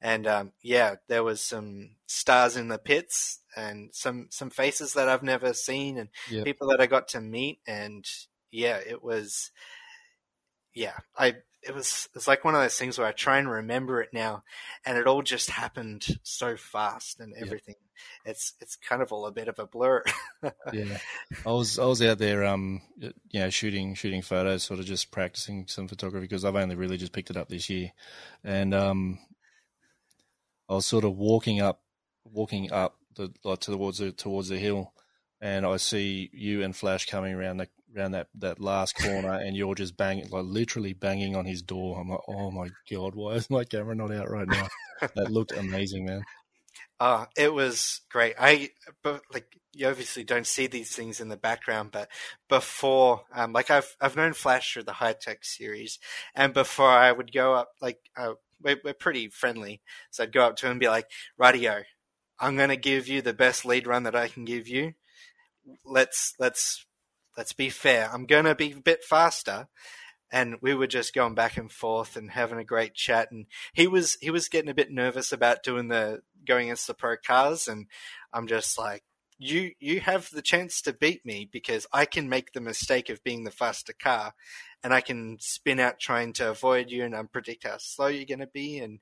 and 0.00 0.26
um, 0.26 0.52
yeah, 0.62 0.96
there 1.08 1.24
was 1.24 1.40
some 1.40 1.90
stars 2.06 2.56
in 2.56 2.68
the 2.68 2.78
pits 2.78 3.40
and 3.56 3.90
some 3.92 4.28
some 4.30 4.50
faces 4.50 4.94
that 4.94 5.08
I've 5.08 5.22
never 5.22 5.52
seen 5.52 5.98
and 5.98 6.08
yep. 6.30 6.44
people 6.44 6.68
that 6.68 6.80
I 6.80 6.86
got 6.86 7.08
to 7.08 7.20
meet, 7.20 7.60
and 7.66 8.04
yeah, 8.50 8.78
it 8.78 9.02
was 9.02 9.50
yeah, 10.74 10.98
I 11.16 11.36
it 11.62 11.74
was 11.74 12.08
it's 12.14 12.28
like 12.28 12.44
one 12.44 12.54
of 12.54 12.60
those 12.60 12.76
things 12.78 12.98
where 12.98 13.06
I 13.06 13.12
try 13.12 13.38
and 13.38 13.50
remember 13.50 14.00
it 14.00 14.10
now, 14.12 14.42
and 14.84 14.98
it 14.98 15.06
all 15.06 15.22
just 15.22 15.50
happened 15.50 16.06
so 16.22 16.56
fast 16.56 17.20
and 17.20 17.34
everything. 17.34 17.76
Yeah. 18.24 18.32
It's 18.32 18.54
it's 18.60 18.76
kind 18.76 19.02
of 19.02 19.12
all 19.12 19.26
a 19.26 19.32
bit 19.32 19.48
of 19.48 19.58
a 19.58 19.66
blur. 19.66 20.02
yeah, 20.72 20.98
I 21.46 21.50
was 21.50 21.78
I 21.78 21.86
was 21.86 22.02
out 22.02 22.18
there, 22.18 22.44
um, 22.44 22.82
you 22.98 23.40
know, 23.40 23.50
shooting 23.50 23.94
shooting 23.94 24.22
photos, 24.22 24.62
sort 24.62 24.80
of 24.80 24.86
just 24.86 25.10
practicing 25.10 25.66
some 25.68 25.88
photography 25.88 26.24
because 26.24 26.44
I've 26.44 26.56
only 26.56 26.76
really 26.76 26.96
just 26.96 27.12
picked 27.12 27.30
it 27.30 27.36
up 27.36 27.48
this 27.48 27.70
year, 27.70 27.92
and 28.42 28.74
um, 28.74 29.18
I 30.68 30.74
was 30.74 30.86
sort 30.86 31.04
of 31.04 31.16
walking 31.16 31.60
up, 31.60 31.82
walking 32.24 32.72
up 32.72 32.96
the 33.14 33.32
like 33.44 33.60
towards 33.60 33.98
the 33.98 34.12
towards 34.12 34.48
the 34.48 34.58
hill, 34.58 34.92
and 35.40 35.66
I 35.66 35.76
see 35.76 36.30
you 36.32 36.62
and 36.62 36.74
Flash 36.74 37.06
coming 37.06 37.34
around 37.34 37.58
the 37.58 37.68
around 37.96 38.12
that, 38.12 38.28
that 38.36 38.60
last 38.60 38.96
corner 39.02 39.32
and 39.32 39.56
you're 39.56 39.74
just 39.74 39.96
banging, 39.96 40.28
like 40.30 40.44
literally 40.44 40.92
banging 40.92 41.36
on 41.36 41.44
his 41.44 41.62
door. 41.62 42.00
I'm 42.00 42.08
like, 42.08 42.20
oh 42.28 42.50
my 42.50 42.68
God, 42.90 43.14
why 43.14 43.32
is 43.32 43.50
my 43.50 43.64
camera 43.64 43.94
not 43.94 44.12
out 44.12 44.30
right 44.30 44.48
now? 44.48 44.68
that 45.14 45.30
looked 45.30 45.52
amazing, 45.52 46.04
man. 46.04 46.22
Uh, 47.00 47.26
it 47.36 47.52
was 47.52 48.00
great. 48.10 48.34
I, 48.38 48.70
but 49.02 49.22
like, 49.32 49.58
you 49.72 49.88
obviously 49.88 50.22
don't 50.22 50.46
see 50.46 50.68
these 50.68 50.94
things 50.94 51.20
in 51.20 51.28
the 51.28 51.36
background, 51.36 51.90
but 51.92 52.08
before, 52.48 53.22
um, 53.34 53.52
like 53.52 53.70
I've, 53.70 53.96
I've 54.00 54.16
known 54.16 54.32
Flash 54.32 54.72
through 54.72 54.84
the 54.84 54.92
high 54.92 55.14
tech 55.14 55.44
series 55.44 55.98
and 56.34 56.52
before 56.52 56.90
I 56.90 57.10
would 57.10 57.32
go 57.32 57.54
up, 57.54 57.70
like, 57.80 57.98
uh, 58.16 58.34
we're, 58.62 58.80
we're 58.84 58.94
pretty 58.94 59.28
friendly. 59.28 59.82
So 60.10 60.22
I'd 60.22 60.32
go 60.32 60.44
up 60.46 60.56
to 60.56 60.66
him 60.66 60.72
and 60.72 60.80
be 60.80 60.88
like, 60.88 61.06
radio, 61.36 61.82
I'm 62.44 62.56
going 62.56 62.68
to 62.68 62.76
give 62.76 63.08
you 63.08 63.22
the 63.22 63.32
best 63.32 63.64
lead 63.64 63.86
run 63.86 64.02
that 64.02 64.14
I 64.14 64.28
can 64.28 64.44
give 64.44 64.68
you. 64.68 64.92
Let's, 65.84 66.34
let's 66.38 66.84
let's 67.36 67.52
be 67.52 67.70
fair. 67.70 68.10
I'm 68.12 68.26
going 68.26 68.44
to 68.44 68.54
be 68.54 68.72
a 68.72 68.80
bit 68.80 69.02
faster. 69.02 69.68
And 70.30 70.56
we 70.60 70.74
were 70.74 70.86
just 70.86 71.14
going 71.14 71.34
back 71.34 71.56
and 71.56 71.70
forth 71.70 72.16
and 72.16 72.30
having 72.30 72.58
a 72.58 72.64
great 72.64 72.94
chat. 72.94 73.30
And 73.30 73.46
he 73.72 73.86
was, 73.86 74.18
he 74.20 74.30
was 74.30 74.48
getting 74.48 74.70
a 74.70 74.74
bit 74.74 74.90
nervous 74.90 75.32
about 75.32 75.62
doing 75.62 75.88
the, 75.88 76.20
going 76.44 76.66
against 76.66 76.86
the 76.86 76.94
pro 76.94 77.16
cars. 77.16 77.68
And 77.68 77.86
I'm 78.32 78.46
just 78.46 78.76
like, 78.76 79.04
you, 79.38 79.72
you 79.78 80.00
have 80.00 80.28
the 80.30 80.42
chance 80.42 80.82
to 80.82 80.92
beat 80.92 81.24
me 81.24 81.48
because 81.50 81.86
I 81.92 82.04
can 82.04 82.28
make 82.28 82.52
the 82.52 82.60
mistake 82.60 83.08
of 83.08 83.24
being 83.24 83.44
the 83.44 83.50
faster 83.50 83.92
car 83.92 84.34
and 84.82 84.92
I 84.92 85.00
can 85.00 85.38
spin 85.40 85.80
out 85.80 85.98
trying 85.98 86.34
to 86.34 86.50
avoid 86.50 86.90
you 86.90 87.04
and 87.04 87.32
predict 87.32 87.66
how 87.66 87.78
slow 87.78 88.08
you're 88.08 88.26
going 88.26 88.38
to 88.40 88.46
be. 88.46 88.78
And, 88.78 89.00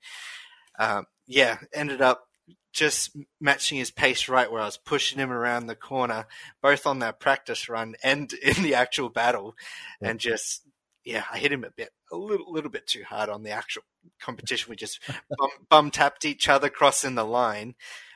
um, 0.78 1.06
yeah, 1.26 1.58
ended 1.72 2.00
up 2.00 2.28
just 2.72 3.16
matching 3.40 3.78
his 3.78 3.90
pace 3.90 4.28
right 4.28 4.50
where 4.50 4.62
I 4.62 4.66
was 4.66 4.78
pushing 4.78 5.18
him 5.18 5.30
around 5.30 5.66
the 5.66 5.76
corner, 5.76 6.26
both 6.62 6.86
on 6.86 7.00
that 7.00 7.20
practice 7.20 7.68
run 7.68 7.94
and 8.02 8.32
in 8.42 8.62
the 8.62 8.74
actual 8.74 9.08
battle. 9.08 9.54
Yeah. 10.00 10.10
And 10.10 10.20
just, 10.20 10.62
yeah, 11.04 11.24
I 11.30 11.38
hit 11.38 11.52
him 11.52 11.64
a 11.64 11.70
bit, 11.70 11.90
a 12.10 12.16
little, 12.16 12.50
little 12.50 12.70
bit 12.70 12.86
too 12.86 13.04
hard 13.04 13.28
on 13.28 13.42
the 13.42 13.50
actual 13.50 13.82
competition. 14.20 14.70
We 14.70 14.76
just 14.76 15.00
bum, 15.38 15.50
bum 15.68 15.90
tapped 15.90 16.24
each 16.24 16.48
other 16.48 16.68
crossing 16.68 17.14
the 17.14 17.24
line. 17.24 17.74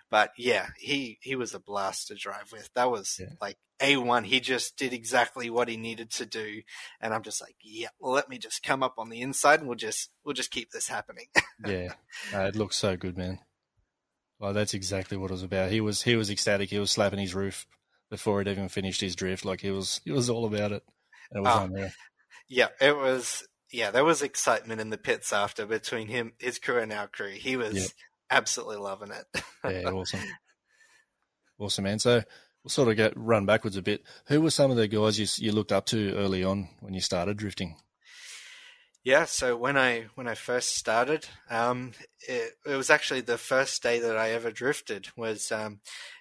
But 0.09 0.31
yeah, 0.39 0.68
he, 0.79 1.18
he 1.20 1.35
was 1.35 1.53
a 1.53 1.59
blast 1.59 2.09
to 2.09 2.14
drive 2.14 2.53
with. 2.53 2.70
That 2.74 2.93
was 2.93 3.18
yeah. 3.20 3.31
like 3.41 3.59
A1. 3.81 4.24
He 4.24 4.39
just 4.39 4.77
did 4.77 4.93
exactly 4.93 5.51
what 5.51 5.68
he 5.68 5.77
needed 5.77 6.12
to 6.12 6.24
do. 6.24 6.62
And 7.01 7.12
I'm 7.12 7.24
just 7.24 7.43
like, 7.43 7.57
yeah, 7.61 7.89
well, 7.99 8.12
let 8.12 8.29
me 8.29 8.39
just 8.39 8.62
come 8.62 8.85
up 8.85 8.95
on 8.99 9.09
the 9.09 9.20
inside 9.20 9.59
and 9.59 9.68
we'll 9.68 9.77
just, 9.77 10.11
we'll 10.24 10.33
just 10.33 10.53
keep 10.53 10.70
this 10.70 10.87
happening. 10.87 11.27
yeah. 11.66 11.95
Uh, 12.33 12.43
it 12.43 12.55
looks 12.55 12.77
so 12.77 12.97
good, 12.97 13.18
man. 13.18 13.41
Well, 14.39 14.53
that's 14.53 14.74
exactly 14.74 15.16
what 15.16 15.30
it 15.30 15.34
was 15.34 15.43
about. 15.43 15.70
He 15.70 15.80
was 15.80 16.03
he 16.03 16.16
was 16.16 16.30
ecstatic. 16.30 16.70
He 16.70 16.78
was 16.78 16.91
slapping 16.91 17.18
his 17.18 17.34
roof 17.34 17.66
before 18.11 18.41
he'd 18.41 18.51
even 18.51 18.68
finished 18.68 19.01
his 19.01 19.16
drift. 19.16 19.45
Like 19.45 19.61
he 19.61 19.70
was 19.70 20.01
he 20.05 20.12
was 20.12 20.28
all 20.28 20.45
about 20.45 20.72
it. 20.72 20.82
it 21.34 21.41
was 21.41 21.57
um, 21.57 21.70
unreal. 21.70 21.91
Yeah, 22.49 22.68
it 22.80 22.97
was. 22.97 23.47
Yeah, 23.72 23.91
there 23.91 24.05
was 24.05 24.22
excitement 24.22 24.80
in 24.80 24.91
the 24.91 24.99
pits 24.99 25.32
after 25.32 25.66
between 25.66 26.07
him, 26.07 26.34
his 26.39 26.59
crew, 26.59 26.78
and 26.78 26.93
our 26.93 27.09
crew. 27.09 27.30
He 27.30 27.57
was 27.57 27.74
yep. 27.74 27.89
absolutely 28.30 28.76
loving 28.76 29.11
it. 29.11 29.43
yeah, 29.64 29.91
awesome, 29.91 30.20
awesome, 31.59 31.84
man. 31.84 31.99
So 31.99 32.22
we'll 32.62 32.70
sort 32.70 32.89
of 32.89 32.97
get 32.97 33.14
run 33.16 33.45
backwards 33.45 33.76
a 33.76 33.82
bit. 33.82 34.05
Who 34.26 34.41
were 34.41 34.51
some 34.51 34.70
of 34.70 34.76
the 34.76 34.87
guys 34.87 35.18
you 35.18 35.26
you 35.45 35.53
looked 35.53 35.72
up 35.72 35.87
to 35.87 36.14
early 36.14 36.45
on 36.45 36.68
when 36.80 36.95
you 36.95 37.01
started 37.01 37.39
drifting? 37.39 37.76
Yeah, 39.07 39.27
so 39.27 39.57
when 39.57 39.79
I 39.79 40.07
when 40.17 40.27
I 40.27 40.35
first 40.35 40.75
started, 40.75 41.29
um, 41.49 41.93
it, 42.27 42.55
it, 42.67 42.75
was 42.75 42.91
actually 42.91 43.21
the 43.21 43.39
first 43.39 43.81
day 43.81 44.01
that 44.01 44.17
I 44.17 44.31
ever 44.31 44.51
drifted 44.51 45.07
was 45.17 45.53
um, 45.53 45.79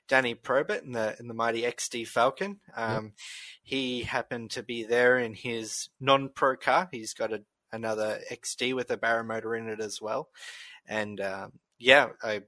Danny 0.07 0.35
Probert 0.35 0.83
in 0.83 0.91
the 0.91 1.15
in 1.19 1.27
the 1.27 1.33
mighty 1.33 1.63
XD 1.63 2.07
Falcon. 2.07 2.59
Um. 2.75 3.13
He 3.63 4.03
happened 4.03 4.51
to 4.51 4.61
be 4.61 4.83
there 4.83 5.17
in 5.17 5.33
his 5.33 5.89
non-pro 5.99 6.57
car. 6.57 6.87
He's 6.91 7.15
got 7.15 7.33
a, 7.33 7.41
another 7.71 8.19
XD 8.31 8.75
with 8.75 8.91
a 8.91 8.97
Barra 8.97 9.23
motor 9.23 9.55
in 9.55 9.67
it 9.67 9.79
as 9.79 9.99
well, 9.99 10.29
and 10.87 11.19
um, 11.19 11.53
yeah, 11.79 12.09
I 12.21 12.43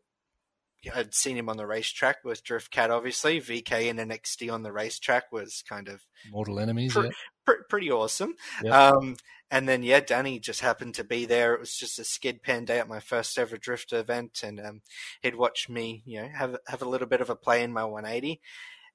I'd 0.94 1.14
seen 1.14 1.38
him 1.38 1.50
on 1.50 1.58
the 1.58 1.66
racetrack 1.66 2.24
with 2.24 2.44
Drift 2.44 2.72
Cat, 2.72 2.92
obviously. 2.92 3.42
VK 3.42 3.90
and 3.90 4.00
NXT 4.00 4.52
on 4.52 4.64
the 4.64 4.72
racetrack 4.72 5.32
was 5.32 5.64
kind 5.68 5.88
of 5.88 6.06
mortal 6.32 6.60
enemies. 6.60 6.94
Pr- 6.94 7.06
yeah. 7.06 7.12
pr- 7.46 7.64
pretty 7.70 7.92
awesome. 7.92 8.36
Yep. 8.64 8.74
Um, 8.74 9.18
and 9.50 9.68
then 9.68 9.84
yeah, 9.84 10.02
Danny 10.02 10.40
just 10.40 10.62
happened 10.62 10.96
to 10.96 11.04
be 11.04 11.26
there. 11.26 11.54
It 11.54 11.60
was 11.60 11.76
just 11.76 12.00
a 12.00 12.04
skid 12.04 12.44
pan 12.44 12.66
day 12.66 12.80
at 12.80 12.90
my 12.90 13.00
first 13.00 13.38
ever 13.38 13.58
drift 13.58 13.94
event, 13.94 14.42
and 14.44 14.60
um, 14.60 14.82
he'd 15.22 15.36
watch 15.36 15.70
me, 15.70 16.04
you 16.06 16.22
know, 16.22 16.30
have 16.34 16.58
have 16.68 16.82
a 16.82 16.90
little 16.90 17.08
bit 17.08 17.22
of 17.22 17.30
a 17.30 17.36
play 17.36 17.64
in 17.64 17.72
my 17.72 17.86
180, 17.86 18.42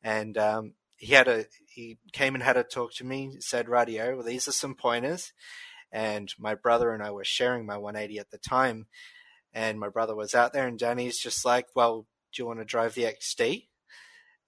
and 0.03 0.37
um, 0.37 0.75
he 0.97 1.15
had 1.15 1.29
a 1.29 1.47
he 1.69 1.99
came 2.13 2.35
and 2.35 2.45
had 2.45 2.57
a 2.57 2.65
talk 2.65 2.93
to 2.95 3.05
me. 3.05 3.37
Said, 3.41 3.69
"Radio, 3.69 4.17
well, 4.17 4.25
these 4.25 4.47
are 4.47 4.53
some 4.53 4.75
pointers." 4.75 5.33
And 5.91 6.33
my 6.39 6.55
brother 6.55 6.93
and 6.95 7.03
I 7.03 7.11
were 7.11 7.25
sharing 7.25 7.67
my 7.67 7.77
180 7.77 8.19
at 8.19 8.31
the 8.31 8.39
time, 8.39 8.87
and 9.53 9.79
my 9.79 9.89
brother 9.89 10.15
was 10.15 10.35
out 10.35 10.53
there, 10.53 10.67
and 10.67 10.79
Danny's 10.79 11.19
just 11.19 11.45
like, 11.45 11.67
"Well, 11.75 12.07
do 12.33 12.43
you 12.43 12.47
want 12.47 12.61
to 12.61 12.65
drive 12.65 12.95
the 12.95 13.05
XD?" 13.05 13.69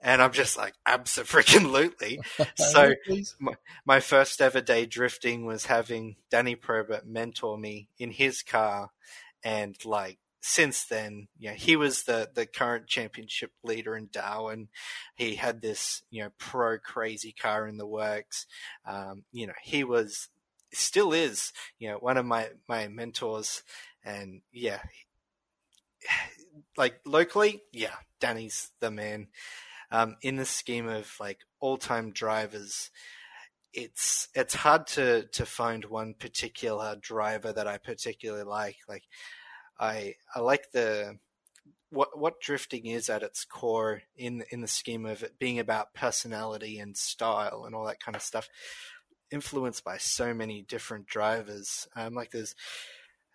And 0.01 0.21
I'm 0.21 0.33
just 0.33 0.59
like, 0.59 0.75
absolutely. 0.85 2.21
so 2.57 2.93
my, 3.41 3.55
my, 3.87 4.01
first 4.01 4.43
ever 4.43 4.61
day 4.61 4.85
drifting 4.85 5.47
was 5.47 5.65
having 5.65 6.17
Danny 6.31 6.57
Probert 6.57 7.07
mentor 7.07 7.57
me 7.57 7.89
in 7.99 8.11
his 8.11 8.43
car, 8.43 8.91
and 9.43 9.75
like 9.85 10.19
since 10.47 10.85
then, 10.85 11.29
you 11.39 11.49
know, 11.49 11.57
he 11.57 11.75
was 11.75 12.03
the 12.03 12.29
the 12.35 12.45
current 12.45 12.87
championship 12.87 13.53
leader 13.63 13.97
in 13.97 14.11
Darwin. 14.13 14.69
He 15.17 15.37
had 15.37 15.63
this 15.63 16.03
you 16.11 16.23
know 16.23 16.31
pro 16.39 16.79
crazy 16.79 17.33
car 17.33 17.67
in 17.67 17.79
the 17.79 17.87
works. 17.87 18.47
Um, 18.85 19.25
you 19.33 19.47
know, 19.47 19.55
he 19.63 19.85
was 19.85 20.29
still 20.75 21.15
is 21.15 21.51
you 21.79 21.89
know 21.89 21.97
one 21.97 22.19
of 22.19 22.27
my 22.27 22.51
my 22.69 22.89
mentors, 22.89 23.63
and 24.05 24.43
yeah, 24.53 24.81
like 26.77 27.01
locally, 27.05 27.63
yeah, 27.73 27.95
Danny's 28.21 28.71
the 28.81 28.91
man. 28.91 29.29
Um, 29.91 30.17
in 30.23 30.37
the 30.37 30.45
scheme 30.45 30.89
of 30.89 31.13
like 31.21 31.39
all 31.61 31.77
time 31.77 32.11
drivers, 32.11 32.91
it's 33.73 34.29
it's 34.35 34.55
hard 34.55 34.87
to 34.89 35.25
to 35.33 35.47
find 35.47 35.85
one 35.85 36.15
particular 36.15 36.97
driver 37.01 37.53
that 37.53 37.67
I 37.67 37.79
particularly 37.79 38.45
like. 38.45 38.77
Like 38.89 39.05
I 39.79 40.15
I 40.35 40.41
like 40.41 40.73
the 40.73 41.19
what 41.91 42.19
what 42.19 42.41
drifting 42.41 42.87
is 42.87 43.09
at 43.09 43.23
its 43.23 43.45
core 43.45 44.03
in 44.17 44.45
in 44.51 44.61
the 44.61 44.69
scheme 44.69 45.07
of 45.07 45.23
it 45.23 45.39
being 45.39 45.59
about 45.59 45.95
personality 45.95 46.79
and 46.79 46.97
style 46.97 47.65
and 47.67 47.75
all 47.75 47.87
that 47.87 48.01
kind 48.01 48.17
of 48.17 48.23
stuff, 48.23 48.49
influenced 49.31 49.85
by 49.85 49.97
so 49.99 50.35
many 50.35 50.63
different 50.63 51.07
drivers. 51.07 51.89
Um, 51.97 52.15
like 52.15 52.31
there's 52.31 52.55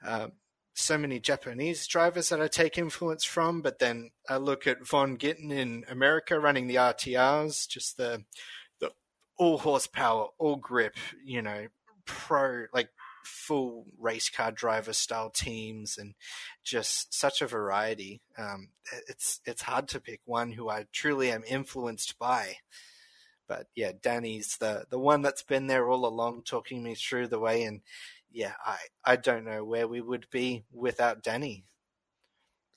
um, 0.05 0.33
so 0.79 0.97
many 0.97 1.19
Japanese 1.19 1.85
drivers 1.87 2.29
that 2.29 2.41
I 2.41 2.47
take 2.47 2.77
influence 2.77 3.23
from, 3.23 3.61
but 3.61 3.79
then 3.79 4.11
I 4.27 4.37
look 4.37 4.65
at 4.65 4.87
Vaughn 4.87 5.17
Gittin 5.17 5.51
in 5.51 5.85
America 5.89 6.39
running 6.39 6.67
the 6.67 6.75
RTRs, 6.75 7.67
just 7.67 7.97
the 7.97 8.23
the 8.79 8.91
all 9.37 9.59
horsepower, 9.59 10.27
all 10.37 10.55
grip, 10.55 10.95
you 11.23 11.41
know, 11.41 11.67
pro 12.05 12.65
like 12.73 12.89
full 13.23 13.85
race 13.99 14.29
car 14.29 14.51
driver 14.51 14.93
style 14.93 15.29
teams 15.29 15.97
and 15.97 16.15
just 16.63 17.13
such 17.13 17.41
a 17.41 17.47
variety. 17.47 18.21
Um, 18.37 18.69
it's 19.07 19.41
it's 19.45 19.61
hard 19.63 19.87
to 19.89 19.99
pick 19.99 20.21
one 20.25 20.51
who 20.51 20.69
I 20.69 20.85
truly 20.91 21.31
am 21.31 21.43
influenced 21.47 22.17
by. 22.17 22.57
But 23.47 23.67
yeah, 23.75 23.91
Danny's 23.99 24.57
the 24.57 24.85
the 24.89 24.99
one 24.99 25.21
that's 25.21 25.43
been 25.43 25.67
there 25.67 25.89
all 25.89 26.05
along, 26.05 26.43
talking 26.43 26.83
me 26.83 26.95
through 26.95 27.27
the 27.27 27.39
way, 27.39 27.63
and 27.63 27.81
yeah, 28.31 28.53
I 28.65 28.77
I 29.05 29.15
don't 29.15 29.45
know 29.45 29.63
where 29.63 29.87
we 29.87 30.01
would 30.01 30.27
be 30.31 30.65
without 30.71 31.23
Danny. 31.23 31.65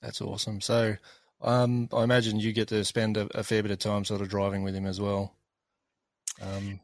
That's 0.01 0.21
awesome. 0.21 0.59
So, 0.61 0.97
um, 1.41 1.87
I 1.93 2.03
imagine 2.03 2.39
you 2.39 2.51
get 2.51 2.67
to 2.69 2.83
spend 2.83 3.17
a, 3.17 3.27
a, 3.37 3.43
fair 3.43 3.61
bit 3.63 3.71
of 3.71 3.79
time 3.79 4.03
sort 4.03 4.21
of 4.21 4.29
driving 4.29 4.63
with 4.63 4.75
him 4.75 4.85
as 4.85 4.99
well. 4.99 5.33
Um, 6.41 6.81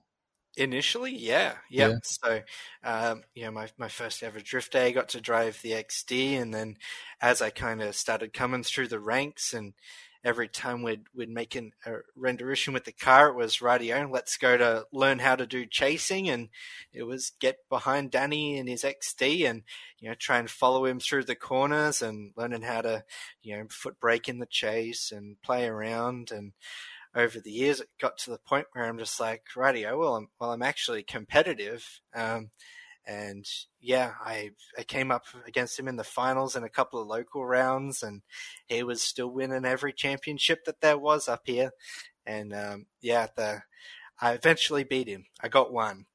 Initially, 0.58 1.16
yeah, 1.16 1.54
yep. 1.70 1.92
yeah. 1.92 1.96
So, 2.04 2.42
um, 2.84 3.24
you 3.34 3.44
know, 3.44 3.52
my 3.52 3.70
my 3.78 3.88
first 3.88 4.24
ever 4.24 4.40
drift 4.40 4.74
day, 4.74 4.88
I 4.88 4.92
got 4.92 5.10
to 5.10 5.22
drive 5.22 5.62
the 5.62 5.72
XD, 5.72 6.42
and 6.42 6.54
then 6.54 6.78
as 7.22 7.42
I 7.42 7.50
kind 7.50 7.82
of 7.82 7.96
started 7.96 8.34
coming 8.34 8.64
through 8.64 8.88
the 8.88 9.00
ranks 9.00 9.54
and 9.54 9.74
every 10.24 10.48
time 10.48 10.84
we'd 10.84 11.04
we'd 11.16 11.30
make 11.30 11.56
an, 11.56 11.72
a 11.86 11.98
rendition 12.16 12.74
with 12.74 12.86
the 12.86 12.92
car, 12.92 13.30
it 13.30 13.36
was 13.36 13.62
radio. 13.62 14.08
Let's 14.12 14.38
go 14.38 14.58
to 14.58 14.86
learn 14.92 15.20
how 15.20 15.36
to 15.36 15.46
do 15.46 15.66
chasing, 15.66 16.30
and 16.30 16.50
it 16.94 17.04
was 17.04 17.32
get 17.40 17.58
behind 17.70 18.12
Danny 18.12 18.58
and 18.58 18.68
his 18.68 18.84
XD, 18.84 19.50
and 19.50 19.64
you 20.00 20.10
know 20.10 20.16
try 20.16 20.38
and 20.38 20.50
follow 20.50 20.86
him 20.86 21.00
through 21.00 21.24
the 21.26 21.36
corners, 21.36 22.02
and 22.02 22.32
learning 22.36 22.64
how 22.64 22.82
to 22.82 23.04
you 23.42 23.58
know 23.58 23.66
foot 23.70 24.00
brake 24.00 24.28
in 24.30 24.40
the 24.40 24.48
chase 24.48 25.12
and 25.12 25.42
play 25.42 25.68
around. 25.68 26.32
And 26.32 26.54
over 27.16 27.40
the 27.40 27.52
years, 27.52 27.80
it 27.80 27.90
got 28.00 28.18
to 28.20 28.32
the 28.32 28.38
point 28.40 28.68
where 28.74 28.86
I'm 28.86 29.00
just 29.00 29.20
like 29.20 29.44
radio. 29.56 29.98
Well, 29.98 30.16
I'm 30.16 30.28
well, 30.40 30.52
I'm 30.52 30.62
actually 30.64 31.04
competitive. 31.04 32.02
Um, 32.14 32.52
and 33.10 33.50
yeah, 33.82 34.14
I 34.24 34.52
I 34.78 34.84
came 34.84 35.10
up 35.10 35.26
against 35.48 35.80
him 35.80 35.88
in 35.88 35.96
the 35.96 36.04
finals 36.04 36.56
and 36.56 36.64
a 36.64 36.70
couple 36.70 37.02
of 37.02 37.08
local 37.08 37.44
rounds, 37.44 38.04
and 38.04 38.22
he 38.68 38.84
was 38.84 39.02
still 39.02 39.30
winning 39.30 39.66
every 39.66 39.94
championship 39.94 40.66
that 40.66 40.80
there 40.82 40.98
was 40.98 41.28
up 41.28 41.42
here. 41.46 41.72
And 42.28 42.54
um, 42.54 42.86
yeah, 43.02 43.28
the 43.36 43.64
I 44.22 44.34
eventually 44.34 44.84
beat 44.84 45.08
him. 45.08 45.26
I 45.42 45.48
got 45.48 45.74
one, 45.74 46.06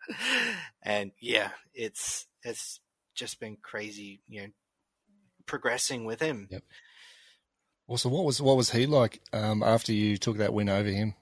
and 0.82 1.12
yeah, 1.20 1.50
it's 1.72 2.26
it's 2.42 2.80
just 3.14 3.38
been 3.38 3.56
crazy, 3.62 4.20
you 4.28 4.42
know, 4.42 4.48
progressing 5.46 6.04
with 6.06 6.20
him. 6.20 6.48
Yep. 6.50 6.64
Well, 7.86 7.98
so 7.98 8.08
what 8.08 8.24
was 8.24 8.42
what 8.42 8.56
was 8.56 8.70
he 8.70 8.86
like 8.86 9.20
um, 9.32 9.62
after 9.62 9.92
you 9.92 10.16
took 10.16 10.38
that 10.38 10.52
win 10.52 10.68
over 10.68 10.88
him? 10.88 11.14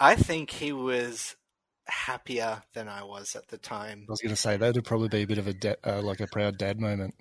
I 0.00 0.16
think 0.16 0.50
he 0.50 0.72
was 0.72 1.36
happier 1.86 2.62
than 2.74 2.88
I 2.88 3.04
was 3.04 3.36
at 3.36 3.48
the 3.48 3.58
time. 3.58 4.06
I 4.08 4.12
was 4.12 4.20
going 4.20 4.34
to 4.34 4.40
say 4.40 4.56
that 4.56 4.74
would 4.74 4.84
probably 4.84 5.08
be 5.08 5.22
a 5.22 5.26
bit 5.26 5.38
of 5.38 5.46
a 5.46 5.54
da- 5.54 5.74
uh, 5.84 6.02
like 6.02 6.20
a 6.20 6.26
proud 6.26 6.58
dad 6.58 6.80
moment. 6.80 7.14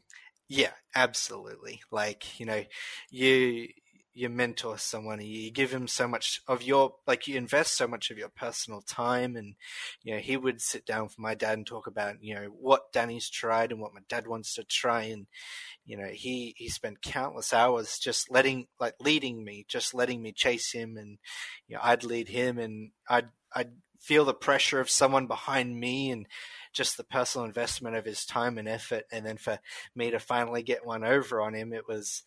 Yeah, 0.50 0.72
absolutely. 0.96 1.82
Like 1.92 2.40
you 2.40 2.46
know, 2.46 2.64
you 3.10 3.68
you 4.16 4.30
mentor 4.30 4.78
someone, 4.78 5.20
you 5.22 5.52
give 5.52 5.72
him 5.72 5.88
so 5.88 6.08
much 6.08 6.40
of 6.48 6.62
your 6.62 6.94
like 7.08 7.28
you 7.28 7.36
invest 7.36 7.76
so 7.76 7.88
much 7.88 8.12
of 8.12 8.18
your 8.18 8.30
personal 8.30 8.82
time, 8.82 9.36
and 9.36 9.56
you 10.04 10.14
know 10.14 10.20
he 10.20 10.38
would 10.38 10.62
sit 10.62 10.86
down 10.86 11.04
with 11.04 11.18
my 11.18 11.34
dad 11.34 11.58
and 11.58 11.66
talk 11.66 11.88
about 11.88 12.16
you 12.22 12.36
know 12.36 12.48
what 12.60 12.92
Danny's 12.94 13.30
tried 13.30 13.72
and 13.72 13.82
what 13.82 13.94
my 13.94 14.02
dad 14.08 14.28
wants 14.28 14.54
to 14.56 14.64
try, 14.64 15.04
and 15.04 15.28
you 15.86 15.98
know 15.98 16.08
he 16.08 16.54
he 16.58 16.70
spent 16.70 17.02
countless 17.02 17.54
hours 17.54 17.98
just 17.98 18.30
letting 18.30 18.68
like 18.80 18.96
leading 19.00 19.44
me, 19.44 19.66
just 19.68 19.94
letting 19.94 20.22
me 20.22 20.32
chase 20.32 20.72
him, 20.72 20.98
and 20.98 21.18
you 21.68 21.76
know 21.76 21.82
I'd 21.84 22.04
lead 22.04 22.30
him, 22.30 22.60
and 22.60 22.92
I'd 23.10 23.30
I'd 23.56 23.72
feel 24.04 24.26
the 24.26 24.34
pressure 24.34 24.82
of 24.82 24.90
someone 24.90 25.28
behind 25.28 25.80
me 25.80 26.12
and 26.12 26.28
just 26.74 26.98
the 26.98 27.06
personal 27.06 27.46
investment 27.46 27.96
of 27.96 28.04
his 28.04 28.26
time 28.26 28.58
and 28.58 28.68
effort. 28.68 29.06
And 29.12 29.26
then 29.26 29.38
for 29.38 29.60
me 29.96 30.12
to 30.12 30.20
finally 30.20 30.62
get 30.62 30.86
one 30.86 31.06
over 31.06 31.42
on 31.42 31.54
him, 31.54 31.72
it 31.72 31.88
was, 31.88 32.24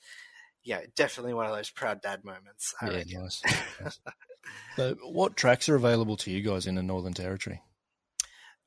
yeah, 0.64 0.80
definitely 0.96 1.34
one 1.34 1.46
of 1.46 1.54
those 1.54 1.70
proud 1.70 2.00
dad 2.00 2.24
moments. 2.24 2.74
I 2.80 2.90
yeah, 2.90 3.20
nice. 3.20 3.42
nice. 3.80 4.00
So, 4.76 4.94
what 5.02 5.36
tracks 5.36 5.68
are 5.68 5.74
available 5.74 6.16
to 6.18 6.30
you 6.30 6.40
guys 6.40 6.68
in 6.68 6.76
the 6.76 6.82
Northern 6.82 7.14
Territory? 7.14 7.62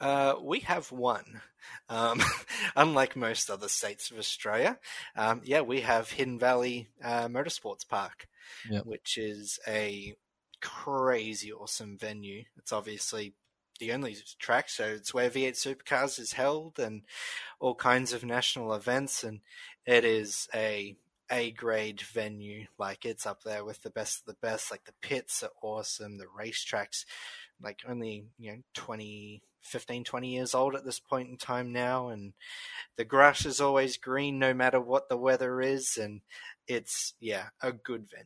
Uh, 0.01 0.36
we 0.41 0.60
have 0.60 0.91
one. 0.91 1.41
Um, 1.88 2.22
unlike 2.76 3.16
most 3.16 3.49
other 3.49 3.70
states 3.70 4.12
of 4.12 4.18
Australia, 4.18 4.78
um, 5.16 5.39
yeah, 5.45 5.62
we 5.62 5.80
have 5.82 6.12
Hidden 6.12 6.38
Valley 6.38 6.89
uh, 7.01 7.30
Motorsports 7.30 7.88
Park, 7.88 8.28
yep. 8.70 8.86
which 8.86 9.18
is 9.18 9.57
a 9.66 10.16
crazy 10.62 11.51
awesome 11.51 11.97
venue. 11.97 12.43
It's 12.57 12.74
obviously 12.74 13.34
the 13.80 13.93
only 13.93 14.18
track, 14.39 14.70
so 14.70 14.86
it's 14.86 15.14
where 15.14 15.30
V8 15.30 15.53
Supercars 15.53 16.20
is 16.20 16.34
held 16.34 16.80
and 16.80 17.03
all 17.60 17.76
kinds 17.76 18.12
of 18.14 18.26
national 18.26 18.74
events, 18.74 19.24
and 19.24 19.39
it 19.86 20.03
is 20.03 20.49
a 20.53 20.95
A 21.32 21.51
grade 21.51 22.01
venue. 22.01 22.68
Like 22.78 23.05
it's 23.05 23.26
up 23.26 23.43
there 23.43 23.64
with 23.64 23.82
the 23.84 23.89
best 23.89 24.20
of 24.20 24.26
the 24.26 24.47
best. 24.47 24.72
Like 24.72 24.86
the 24.86 24.93
pits 25.01 25.43
are 25.43 25.51
awesome, 25.62 26.18
the 26.18 26.26
racetracks, 26.26 27.05
like 27.62 27.80
only 27.88 28.26
you 28.38 28.51
know 28.51 28.57
20, 28.74 29.41
15, 29.62 30.03
20 30.03 30.30
years 30.30 30.55
old 30.55 30.76
at 30.76 30.86
this 30.86 30.99
point 30.99 31.30
in 31.30 31.38
time 31.38 31.72
now, 31.72 32.10
and 32.10 32.34
the 32.97 33.05
grass 33.05 33.45
is 33.45 33.62
always 33.62 33.95
green 33.97 34.39
no 34.39 34.53
matter 34.53 34.82
what 34.82 35.07
the 35.07 35.18
weather 35.18 35.62
is, 35.62 35.97
and 35.97 36.22
it's 36.68 37.14
yeah 37.20 37.49
a 37.62 37.72
good 37.72 38.10
venue. 38.10 38.26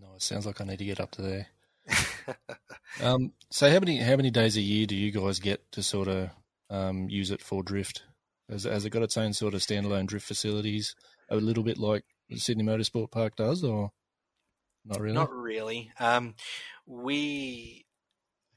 No, 0.00 0.14
it 0.14 0.22
sounds 0.22 0.46
like 0.46 0.60
I 0.60 0.64
need 0.64 0.78
to 0.78 0.84
get 0.84 1.00
up 1.00 1.10
to 1.12 1.22
there. 1.22 1.46
um, 3.02 3.32
so 3.50 3.70
how 3.70 3.80
many 3.80 3.98
how 3.98 4.16
many 4.16 4.30
days 4.30 4.56
a 4.56 4.60
year 4.60 4.86
do 4.86 4.96
you 4.96 5.10
guys 5.10 5.40
get 5.40 5.70
to 5.72 5.82
sort 5.82 6.08
of 6.08 6.30
um, 6.70 7.08
use 7.10 7.30
it 7.30 7.42
for 7.42 7.62
drift? 7.62 8.04
Has, 8.48 8.64
has 8.64 8.84
it 8.84 8.90
got 8.90 9.02
its 9.02 9.16
own 9.16 9.32
sort 9.32 9.54
of 9.54 9.60
standalone 9.60 10.06
drift 10.06 10.26
facilities, 10.26 10.94
a 11.28 11.36
little 11.36 11.62
bit 11.62 11.78
like 11.78 12.04
Sydney 12.34 12.64
Motorsport 12.64 13.10
Park 13.10 13.36
does, 13.36 13.62
or 13.62 13.92
not 14.86 15.00
really? 15.00 15.14
Not 15.14 15.32
really. 15.32 15.92
Um, 15.98 16.34
we 16.86 17.84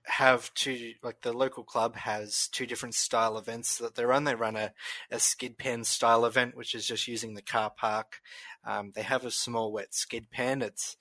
have 0.06 0.54
two 0.54 0.94
like 1.02 1.22
the 1.22 1.32
local 1.32 1.64
club 1.64 1.96
has 1.96 2.50
two 2.52 2.66
different 2.66 2.94
style 2.94 3.38
events 3.38 3.78
that 3.78 3.96
they 3.96 4.06
run. 4.06 4.24
They 4.24 4.36
run 4.36 4.56
a, 4.56 4.74
a 5.12 5.20
skid 5.20 5.58
pan 5.58 5.84
style 5.84 6.26
event, 6.26 6.56
which 6.56 6.76
is 6.76 6.86
just 6.86 7.08
using 7.08 7.34
the 7.34 7.42
car 7.42 7.72
park. 7.76 8.20
Um, 8.66 8.92
they 8.96 9.04
have 9.04 9.26
a 9.26 9.32
small 9.32 9.72
wet 9.72 9.94
skid 9.94 10.30
pan. 10.32 10.62
It's 10.62 10.98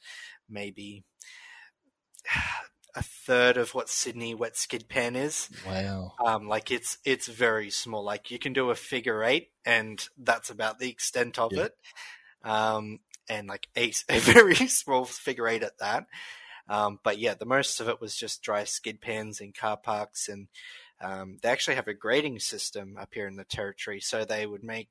maybe 0.53 1.05
a 2.95 3.03
third 3.03 3.57
of 3.57 3.75
what 3.75 3.89
Sydney 3.89 4.35
wet 4.35 4.57
skid 4.57 4.89
pan 4.89 5.17
is. 5.17 5.49
Wow. 5.67 6.13
Um, 6.25 6.47
like 6.49 6.71
it's 6.71 6.99
it's 7.05 7.27
very 7.27 7.71
small. 7.71 8.05
Like 8.05 8.31
you 8.31 8.39
can 8.39 8.53
do 8.53 8.71
a 8.71 8.75
figure 8.75 9.25
eight, 9.25 9.51
and 9.65 10.05
that's 10.19 10.51
about 10.51 10.79
the 10.79 10.91
extent 10.91 11.39
of 11.39 11.53
Yeah. 11.53 11.65
it. 11.65 11.77
Um, 12.45 13.01
and 13.29 13.49
like 13.49 13.69
a, 13.77 13.93
a 14.09 14.19
very 14.19 14.55
small 14.55 15.05
figure 15.05 15.49
eight 15.49 15.63
at 15.63 15.79
that. 15.79 16.07
Um, 16.69 17.01
but 17.03 17.19
yeah, 17.19 17.35
the 17.35 17.47
most 17.47 17.81
of 17.81 17.89
it 17.89 18.01
was 18.01 18.15
just 18.17 18.43
dry 18.43 18.65
skid 18.65 19.01
pans 19.01 19.41
in 19.41 19.53
car 19.53 19.77
parks, 19.77 20.29
and 20.29 20.49
um, 21.01 21.39
they 21.43 21.49
actually 21.49 21.75
have 21.77 21.89
a 21.89 21.95
grading 21.95 22.39
system 22.39 22.97
up 22.99 23.11
here 23.13 23.27
in 23.27 23.37
the 23.37 23.45
territory. 23.45 24.01
So 24.01 24.25
they 24.25 24.47
would 24.47 24.63
make 24.63 24.91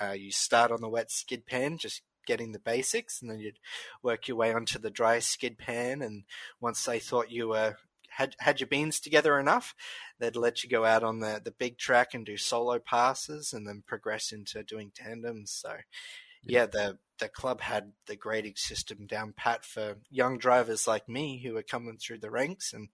uh, 0.00 0.12
you 0.12 0.30
start 0.30 0.70
on 0.70 0.80
the 0.80 0.88
wet 0.88 1.10
skid 1.10 1.46
pan, 1.46 1.78
just 1.78 2.02
getting 2.30 2.52
the 2.52 2.60
basics, 2.60 3.20
and 3.20 3.28
then 3.28 3.40
you'd 3.40 3.58
work 4.04 4.28
your 4.28 4.36
way 4.36 4.52
onto 4.52 4.78
the 4.78 4.88
dry 4.88 5.18
skid 5.18 5.58
pan. 5.58 6.00
And 6.00 6.22
once 6.60 6.84
they 6.84 7.00
thought 7.00 7.32
you 7.32 7.48
were 7.48 7.76
had 8.08 8.36
had 8.38 8.60
your 8.60 8.68
beans 8.68 9.00
together 9.00 9.36
enough, 9.36 9.74
they'd 10.20 10.36
let 10.36 10.62
you 10.62 10.70
go 10.70 10.84
out 10.84 11.02
on 11.02 11.18
the 11.18 11.40
the 11.42 11.50
big 11.50 11.76
track 11.76 12.14
and 12.14 12.24
do 12.24 12.36
solo 12.36 12.78
passes, 12.78 13.52
and 13.52 13.66
then 13.66 13.82
progress 13.84 14.30
into 14.30 14.62
doing 14.62 14.92
tandems. 14.94 15.50
So 15.50 15.74
yeah, 16.44 16.66
the 16.66 16.98
the 17.18 17.28
club 17.28 17.60
had 17.60 17.92
the 18.06 18.14
grading 18.14 18.54
system 18.54 19.06
down 19.06 19.34
pat 19.36 19.64
for 19.64 19.96
young 20.08 20.38
drivers 20.38 20.86
like 20.86 21.08
me 21.08 21.42
who 21.42 21.54
were 21.54 21.64
coming 21.64 21.98
through 21.98 22.18
the 22.18 22.30
ranks 22.30 22.72
and 22.72 22.90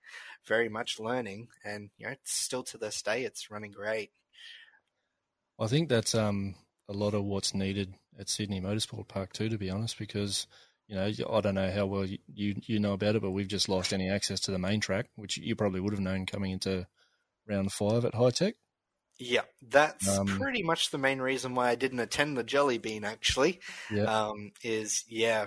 very 0.46 0.70
much 0.70 0.98
learning. 0.98 1.48
And 1.62 1.90
you 1.98 2.06
know, 2.06 2.12
it's 2.12 2.32
still 2.32 2.62
to 2.64 2.78
this 2.78 3.02
day, 3.02 3.24
it's 3.24 3.50
running 3.50 3.72
great. 3.72 4.12
I 5.60 5.66
think 5.66 5.90
that's 5.90 6.14
um 6.14 6.54
a 6.88 6.92
lot 6.92 7.14
of 7.14 7.24
what's 7.24 7.54
needed 7.54 7.94
at 8.18 8.28
Sydney 8.28 8.60
Motorsport 8.60 9.08
Park 9.08 9.32
too, 9.32 9.48
to 9.48 9.58
be 9.58 9.70
honest, 9.70 9.98
because 9.98 10.46
you 10.88 10.94
know 10.96 11.04
I 11.04 11.40
don't 11.40 11.54
know 11.54 11.70
how 11.70 11.86
well 11.86 12.04
you 12.04 12.18
you, 12.32 12.54
you 12.66 12.78
know 12.78 12.92
about 12.92 13.16
it, 13.16 13.22
but 13.22 13.32
we've 13.32 13.48
just 13.48 13.68
lost 13.68 13.92
any 13.92 14.08
access 14.08 14.40
to 14.40 14.50
the 14.50 14.58
main 14.58 14.80
track, 14.80 15.06
which 15.16 15.36
you 15.36 15.56
probably 15.56 15.80
would 15.80 15.92
have 15.92 16.00
known 16.00 16.26
coming 16.26 16.52
into 16.52 16.86
round 17.46 17.72
five 17.72 18.04
at 18.04 18.14
High 18.14 18.30
Tech. 18.30 18.54
Yeah, 19.18 19.42
that's 19.62 20.06
Um, 20.06 20.26
pretty 20.26 20.62
much 20.62 20.90
the 20.90 20.98
main 20.98 21.20
reason 21.20 21.54
why 21.54 21.70
I 21.70 21.74
didn't 21.74 22.00
attend 22.00 22.36
the 22.36 22.44
Jelly 22.44 22.76
Bean. 22.78 23.02
Actually, 23.04 23.60
Yeah, 23.90 24.04
um, 24.04 24.52
is 24.62 25.04
yeah, 25.08 25.46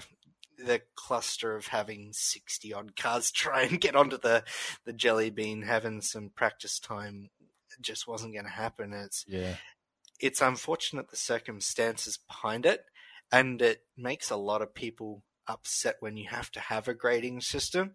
the 0.57 0.81
cluster 0.95 1.55
of 1.55 1.67
having 1.67 2.11
sixty 2.11 2.73
odd 2.73 2.95
cars 2.95 3.31
try 3.31 3.61
and 3.63 3.79
get 3.79 3.95
onto 3.95 4.17
the 4.17 4.43
the 4.85 4.93
Jelly 4.93 5.29
Bean, 5.29 5.61
having 5.61 6.01
some 6.01 6.31
practice 6.35 6.79
time, 6.79 7.29
just 7.79 8.07
wasn't 8.07 8.33
going 8.33 8.45
to 8.45 8.51
happen. 8.51 8.91
It's 8.91 9.23
yeah, 9.27 9.55
it's 10.19 10.41
unfortunate 10.41 11.09
the 11.09 11.17
circumstances 11.17 12.17
behind 12.27 12.65
it, 12.65 12.85
and 13.31 13.61
it 13.61 13.83
makes 13.97 14.29
a 14.29 14.35
lot 14.35 14.61
of 14.61 14.73
people 14.73 15.23
upset 15.47 15.95
when 15.99 16.17
you 16.17 16.27
have 16.29 16.51
to 16.51 16.59
have 16.59 16.87
a 16.87 16.93
grading 16.93 17.41
system. 17.41 17.93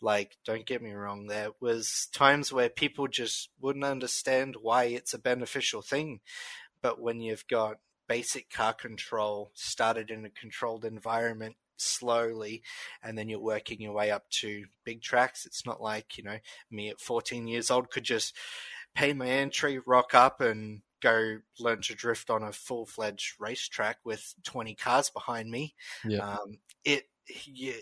Like, 0.00 0.36
don't 0.44 0.66
get 0.66 0.82
me 0.82 0.92
wrong, 0.92 1.26
there 1.26 1.50
was 1.60 2.08
times 2.12 2.52
where 2.52 2.68
people 2.68 3.08
just 3.08 3.50
wouldn't 3.60 3.84
understand 3.84 4.56
why 4.62 4.84
it's 4.84 5.12
a 5.12 5.18
beneficial 5.18 5.82
thing. 5.82 6.20
But 6.80 7.00
when 7.00 7.20
you've 7.20 7.46
got 7.48 7.78
basic 8.06 8.50
car 8.50 8.72
control 8.72 9.50
started 9.54 10.10
in 10.10 10.24
a 10.24 10.30
controlled 10.30 10.84
environment 10.84 11.56
slowly, 11.76 12.62
and 13.02 13.18
then 13.18 13.28
you're 13.28 13.40
working 13.40 13.80
your 13.80 13.92
way 13.92 14.10
up 14.10 14.30
to 14.30 14.66
big 14.84 15.02
tracks, 15.02 15.44
it's 15.44 15.66
not 15.66 15.80
like, 15.80 16.16
you 16.16 16.24
know, 16.24 16.38
me 16.70 16.88
at 16.88 17.00
14 17.00 17.48
years 17.48 17.70
old 17.70 17.90
could 17.90 18.04
just 18.04 18.36
pay 18.94 19.12
my 19.12 19.28
entry, 19.28 19.80
rock 19.84 20.14
up, 20.14 20.40
and 20.40 20.82
go 21.00 21.38
learn 21.58 21.82
to 21.82 21.94
drift 21.94 22.30
on 22.30 22.42
a 22.42 22.52
full 22.52 22.86
fledged 22.86 23.34
racetrack 23.38 23.98
with 24.04 24.34
20 24.44 24.74
cars 24.74 25.10
behind 25.10 25.50
me. 25.50 25.74
yeah, 26.04 26.18
Um, 26.18 26.58
it, 26.84 27.08
yeah, 27.46 27.72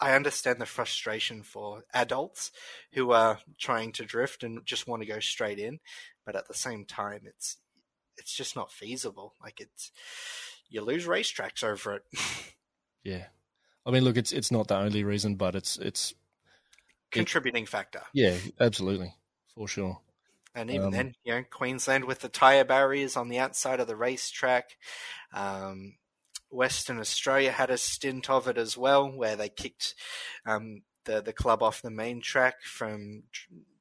I 0.00 0.14
understand 0.14 0.60
the 0.60 0.66
frustration 0.66 1.42
for 1.42 1.84
adults 1.92 2.52
who 2.92 3.10
are 3.10 3.40
trying 3.58 3.92
to 3.92 4.04
drift 4.04 4.44
and 4.44 4.64
just 4.64 4.86
want 4.86 5.02
to 5.02 5.08
go 5.08 5.18
straight 5.20 5.58
in, 5.58 5.80
but 6.24 6.36
at 6.36 6.46
the 6.46 6.54
same 6.54 6.84
time, 6.84 7.22
it's 7.24 7.56
it's 8.16 8.32
just 8.34 8.56
not 8.56 8.72
feasible. 8.72 9.34
Like 9.42 9.60
it's 9.60 9.90
you 10.68 10.82
lose 10.82 11.06
racetracks 11.06 11.64
over 11.64 11.94
it. 11.94 12.02
yeah. 13.04 13.26
I 13.84 13.90
mean, 13.90 14.04
look, 14.04 14.16
it's 14.16 14.32
it's 14.32 14.52
not 14.52 14.68
the 14.68 14.76
only 14.76 15.02
reason, 15.02 15.34
but 15.36 15.54
it's 15.54 15.78
it's 15.78 16.14
Contributing 17.10 17.64
factor. 17.64 18.02
yeah, 18.12 18.36
absolutely 18.60 19.14
for 19.54 19.66
sure. 19.66 19.98
And 20.58 20.70
even 20.70 20.86
Um, 20.86 20.92
then, 20.92 21.14
you 21.24 21.32
know, 21.34 21.44
Queensland 21.44 22.04
with 22.04 22.18
the 22.20 22.28
tyre 22.28 22.64
barriers 22.64 23.16
on 23.16 23.28
the 23.28 23.38
outside 23.38 23.80
of 23.80 23.86
the 23.86 23.96
racetrack. 23.96 24.76
Um, 25.32 25.98
Western 26.50 26.98
Australia 26.98 27.52
had 27.52 27.70
a 27.70 27.78
stint 27.78 28.28
of 28.28 28.48
it 28.48 28.58
as 28.58 28.76
well, 28.76 29.08
where 29.10 29.36
they 29.36 29.48
kicked 29.48 29.94
um, 30.46 30.82
the 31.04 31.20
the 31.22 31.32
club 31.32 31.62
off 31.62 31.82
the 31.82 31.90
main 31.90 32.20
track 32.20 32.62
from 32.62 33.24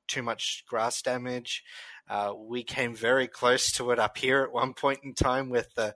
too 0.08 0.22
much 0.22 0.64
grass 0.68 1.02
damage. 1.02 1.64
Uh, 2.10 2.34
we 2.38 2.64
came 2.64 2.96
very 2.96 3.28
close 3.28 3.72
to 3.74 3.92
it 3.92 4.00
up 4.00 4.18
here 4.18 4.42
at 4.42 4.52
one 4.52 4.74
point 4.74 5.00
in 5.04 5.14
time 5.14 5.50
with 5.50 5.74
the 5.76 5.94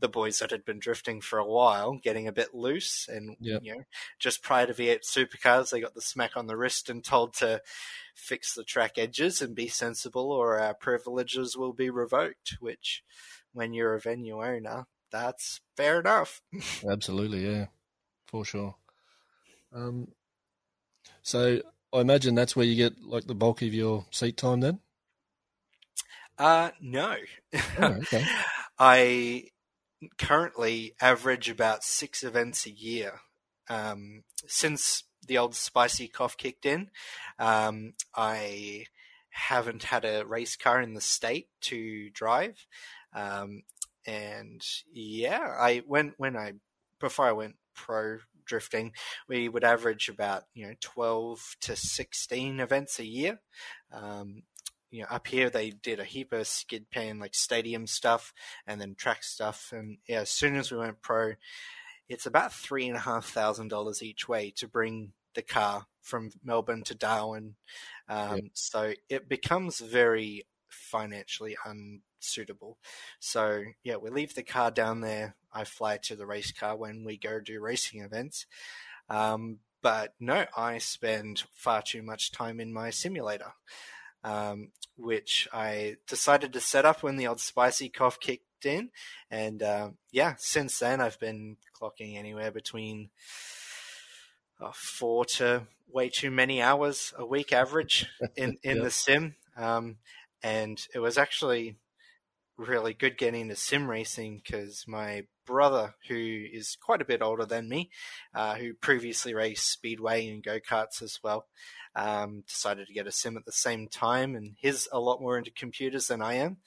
the 0.00 0.08
boys 0.08 0.38
that 0.38 0.50
had 0.50 0.64
been 0.64 0.78
drifting 0.78 1.20
for 1.20 1.38
a 1.38 1.46
while 1.46 1.98
getting 2.02 2.26
a 2.26 2.32
bit 2.32 2.54
loose, 2.54 3.06
and 3.08 3.36
Yep. 3.40 3.62
you 3.62 3.74
know, 3.76 3.84
just 4.18 4.42
prior 4.42 4.66
to 4.66 4.74
V8 4.74 5.02
Supercars, 5.04 5.70
they 5.70 5.80
got 5.80 5.94
the 5.94 6.00
smack 6.00 6.36
on 6.36 6.46
the 6.46 6.56
wrist 6.56 6.90
and 6.90 7.04
told 7.04 7.34
to 7.34 7.62
fix 8.14 8.54
the 8.54 8.64
track 8.64 8.98
edges 8.98 9.40
and 9.40 9.54
be 9.54 9.68
sensible, 9.68 10.32
or 10.32 10.58
our 10.58 10.74
privileges 10.74 11.56
will 11.56 11.72
be 11.72 11.90
revoked. 11.90 12.56
Which, 12.60 13.02
when 13.52 13.72
you're 13.72 13.94
a 13.94 14.00
venue 14.00 14.42
owner, 14.42 14.86
that's 15.10 15.60
fair 15.76 16.00
enough. 16.00 16.42
Absolutely, 16.90 17.46
yeah, 17.46 17.66
for 18.26 18.44
sure. 18.44 18.74
Um, 19.72 20.08
so 21.22 21.60
I 21.92 22.00
imagine 22.00 22.34
that's 22.34 22.56
where 22.56 22.66
you 22.66 22.74
get 22.74 23.00
like 23.02 23.26
the 23.26 23.34
bulk 23.34 23.62
of 23.62 23.72
your 23.72 24.06
seat 24.10 24.36
time 24.36 24.60
then. 24.60 24.80
Uh, 26.38 26.70
no. 26.80 27.16
Oh, 27.54 27.60
okay. 27.80 28.24
I 28.78 29.44
currently 30.18 30.94
average 31.00 31.48
about 31.48 31.84
six 31.84 32.22
events 32.22 32.66
a 32.66 32.70
year. 32.70 33.20
Um, 33.68 34.24
since 34.46 35.04
the 35.26 35.38
old 35.38 35.54
spicy 35.54 36.08
cough 36.08 36.36
kicked 36.36 36.66
in, 36.66 36.90
um, 37.38 37.92
I 38.14 38.86
haven't 39.30 39.84
had 39.84 40.04
a 40.04 40.24
race 40.26 40.56
car 40.56 40.80
in 40.80 40.94
the 40.94 41.00
state 41.00 41.48
to 41.62 42.10
drive. 42.10 42.66
Um, 43.14 43.62
and 44.06 44.62
yeah, 44.92 45.54
I 45.58 45.82
when 45.86 46.14
when 46.16 46.36
I 46.36 46.54
before 46.98 47.26
I 47.26 47.32
went 47.32 47.56
pro 47.74 48.18
drifting, 48.44 48.92
we 49.28 49.48
would 49.48 49.64
average 49.64 50.08
about 50.08 50.44
you 50.54 50.66
know 50.66 50.74
twelve 50.80 51.56
to 51.60 51.76
sixteen 51.76 52.58
events 52.60 52.98
a 52.98 53.06
year. 53.06 53.40
Um, 53.92 54.42
you 54.92 55.00
know, 55.00 55.08
up 55.10 55.26
here 55.26 55.50
they 55.50 55.70
did 55.70 55.98
a 55.98 56.04
heap 56.04 56.32
of 56.32 56.46
skid 56.46 56.90
pan 56.90 57.18
like 57.18 57.34
stadium 57.34 57.86
stuff 57.86 58.32
and 58.66 58.80
then 58.80 58.94
track 58.94 59.24
stuff. 59.24 59.72
And 59.74 59.96
yeah, 60.06 60.20
as 60.20 60.30
soon 60.30 60.54
as 60.54 60.70
we 60.70 60.78
went 60.78 61.00
pro, 61.00 61.32
it's 62.08 62.26
about 62.26 62.52
three 62.52 62.86
and 62.86 62.96
a 62.96 63.00
half 63.00 63.24
thousand 63.24 63.68
dollars 63.68 64.02
each 64.02 64.28
way 64.28 64.52
to 64.56 64.68
bring 64.68 65.12
the 65.34 65.42
car 65.42 65.86
from 66.02 66.30
Melbourne 66.44 66.82
to 66.84 66.94
Darwin. 66.94 67.56
Um. 68.08 68.50
So 68.52 68.92
it 69.08 69.28
becomes 69.28 69.80
very 69.80 70.46
financially 70.68 71.56
unsuitable. 71.64 72.76
So 73.18 73.62
yeah, 73.82 73.96
we 73.96 74.10
leave 74.10 74.34
the 74.34 74.42
car 74.42 74.70
down 74.70 75.00
there. 75.00 75.36
I 75.54 75.64
fly 75.64 75.96
to 76.02 76.16
the 76.16 76.26
race 76.26 76.52
car 76.52 76.76
when 76.76 77.02
we 77.04 77.16
go 77.16 77.40
do 77.40 77.60
racing 77.60 78.02
events. 78.02 78.46
Um, 79.08 79.58
but 79.82 80.14
no, 80.20 80.44
I 80.56 80.78
spend 80.78 81.44
far 81.54 81.82
too 81.82 82.02
much 82.02 82.30
time 82.30 82.60
in 82.60 82.72
my 82.72 82.90
simulator 82.90 83.52
um, 84.24 84.70
which 84.96 85.48
I 85.52 85.96
decided 86.06 86.52
to 86.52 86.60
set 86.60 86.84
up 86.84 87.02
when 87.02 87.16
the 87.16 87.26
old 87.26 87.40
spicy 87.40 87.88
cough 87.88 88.20
kicked 88.20 88.66
in. 88.66 88.90
And 89.30 89.62
um, 89.62 89.96
yeah, 90.10 90.34
since 90.38 90.78
then 90.78 91.00
I've 91.00 91.18
been 91.18 91.56
clocking 91.80 92.16
anywhere 92.16 92.50
between 92.50 93.10
uh, 94.60 94.72
four 94.74 95.24
to 95.24 95.66
way 95.88 96.08
too 96.08 96.30
many 96.30 96.62
hours 96.62 97.12
a 97.18 97.26
week 97.26 97.52
average 97.52 98.06
in, 98.36 98.56
in 98.62 98.82
the 98.82 98.90
sim. 98.90 99.36
Um, 99.56 99.96
and 100.42 100.80
it 100.94 100.98
was 100.98 101.18
actually 101.18 101.76
really 102.56 102.94
good 102.94 103.18
getting 103.18 103.42
into 103.42 103.56
sim 103.56 103.88
racing 103.88 104.40
because 104.44 104.84
my 104.86 105.24
brother, 105.46 105.94
who 106.08 106.44
is 106.52 106.76
quite 106.80 107.02
a 107.02 107.06
bit 107.06 107.22
older 107.22 107.44
than 107.44 107.68
me, 107.68 107.90
uh, 108.34 108.54
who 108.54 108.74
previously 108.74 109.34
raced 109.34 109.70
speedway 109.70 110.28
and 110.28 110.44
go 110.44 110.58
karts 110.60 111.02
as 111.02 111.18
well, 111.22 111.46
um, 111.94 112.42
decided 112.46 112.86
to 112.86 112.92
get 112.92 113.06
a 113.06 113.12
sim 113.12 113.36
at 113.36 113.44
the 113.44 113.52
same 113.52 113.88
time, 113.88 114.34
and 114.34 114.54
he's 114.58 114.88
a 114.92 115.00
lot 115.00 115.20
more 115.20 115.38
into 115.38 115.50
computers 115.50 116.06
than 116.06 116.22
I 116.22 116.34
am. 116.34 116.58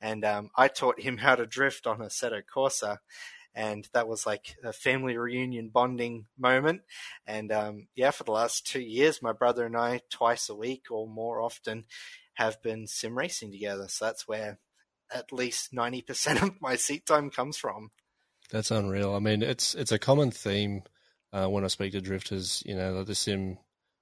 And 0.00 0.24
um, 0.24 0.50
I 0.56 0.68
taught 0.68 1.00
him 1.00 1.16
how 1.18 1.34
to 1.34 1.46
drift 1.46 1.86
on 1.86 1.98
Assetto 1.98 2.42
Corsa, 2.42 2.98
and 3.54 3.88
that 3.92 4.08
was 4.08 4.26
like 4.26 4.56
a 4.62 4.72
family 4.72 5.16
reunion 5.16 5.70
bonding 5.70 6.26
moment. 6.38 6.82
And 7.26 7.50
um, 7.50 7.88
yeah, 7.96 8.12
for 8.12 8.24
the 8.24 8.32
last 8.32 8.66
two 8.66 8.80
years, 8.80 9.22
my 9.22 9.32
brother 9.32 9.66
and 9.66 9.76
I, 9.76 10.00
twice 10.10 10.48
a 10.48 10.54
week 10.54 10.86
or 10.90 11.08
more 11.08 11.40
often, 11.40 11.84
have 12.34 12.62
been 12.62 12.86
sim 12.86 13.18
racing 13.18 13.50
together. 13.50 13.86
So 13.88 14.04
that's 14.04 14.28
where 14.28 14.58
at 15.12 15.32
least 15.32 15.72
ninety 15.72 16.02
percent 16.02 16.42
of 16.42 16.60
my 16.60 16.76
seat 16.76 17.06
time 17.06 17.30
comes 17.30 17.56
from. 17.56 17.90
That's 18.50 18.70
unreal. 18.70 19.14
I 19.14 19.18
mean, 19.18 19.42
it's 19.42 19.74
it's 19.74 19.92
a 19.92 19.98
common 19.98 20.30
theme 20.30 20.82
uh, 21.32 21.48
when 21.48 21.64
I 21.64 21.68
speak 21.68 21.92
to 21.92 22.00
drifters. 22.00 22.62
You 22.64 22.76
know, 22.76 23.02
the 23.02 23.14
sim 23.14 23.58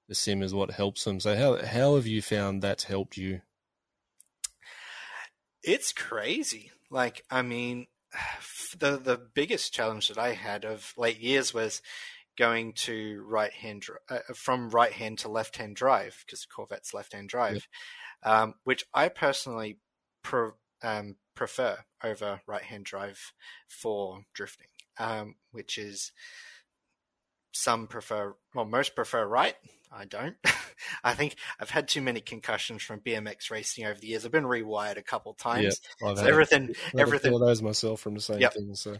the 0.08 0.14
sim 0.14 0.42
is 0.42 0.54
what 0.54 0.70
helps 0.70 1.04
them. 1.04 1.20
So 1.20 1.36
how 1.36 1.64
how 1.64 1.96
have 1.96 2.06
you 2.06 2.22
found 2.22 2.62
that's 2.62 2.84
helped 2.84 3.16
you? 3.16 3.40
It's 5.62 5.92
crazy. 5.92 6.70
Like, 6.90 7.24
I 7.30 7.42
mean, 7.42 7.86
the 8.78 8.96
the 8.96 9.20
biggest 9.34 9.72
challenge 9.72 10.08
that 10.08 10.18
I 10.18 10.32
had 10.32 10.64
of 10.64 10.92
late 10.96 11.20
years 11.20 11.52
was 11.52 11.82
going 12.36 12.72
to 12.74 13.24
right 13.26 13.52
hand 13.52 13.84
uh, 14.10 14.18
from 14.34 14.70
right 14.70 14.92
hand 14.92 15.18
to 15.18 15.28
left 15.28 15.56
hand 15.56 15.74
drive 15.74 16.22
because 16.26 16.44
Corvette's 16.44 16.94
left 16.94 17.14
hand 17.14 17.28
drive, 17.28 17.66
yep. 18.24 18.32
um, 18.32 18.54
which 18.64 18.84
I 18.92 19.08
personally 19.08 19.78
pro, 20.22 20.52
um, 20.82 21.16
prefer 21.34 21.78
over 22.04 22.40
right 22.46 22.62
hand 22.62 22.84
drive 22.84 23.32
for 23.66 24.24
drifting, 24.34 24.68
um, 24.98 25.36
which 25.50 25.78
is 25.78 26.12
some 27.52 27.86
prefer, 27.86 28.34
well, 28.54 28.66
most 28.66 28.94
prefer 28.94 29.26
right. 29.26 29.56
I 29.92 30.04
don't. 30.04 30.36
I 31.04 31.14
think 31.14 31.36
I've 31.60 31.70
had 31.70 31.88
too 31.88 32.02
many 32.02 32.20
concussions 32.20 32.82
from 32.82 33.00
BMX 33.00 33.50
racing 33.50 33.86
over 33.86 33.98
the 33.98 34.08
years. 34.08 34.24
I've 34.24 34.32
been 34.32 34.44
rewired 34.44 34.98
a 34.98 35.02
couple 35.02 35.34
times. 35.34 35.80
Yeah, 36.00 36.14
so 36.14 36.24
everything, 36.24 36.74
everything. 36.96 37.32
All 37.32 37.38
those 37.38 37.62
myself 37.62 38.00
from 38.00 38.14
the 38.14 38.20
same 38.20 38.40
yep. 38.40 38.54
thing. 38.54 38.74
So 38.74 38.96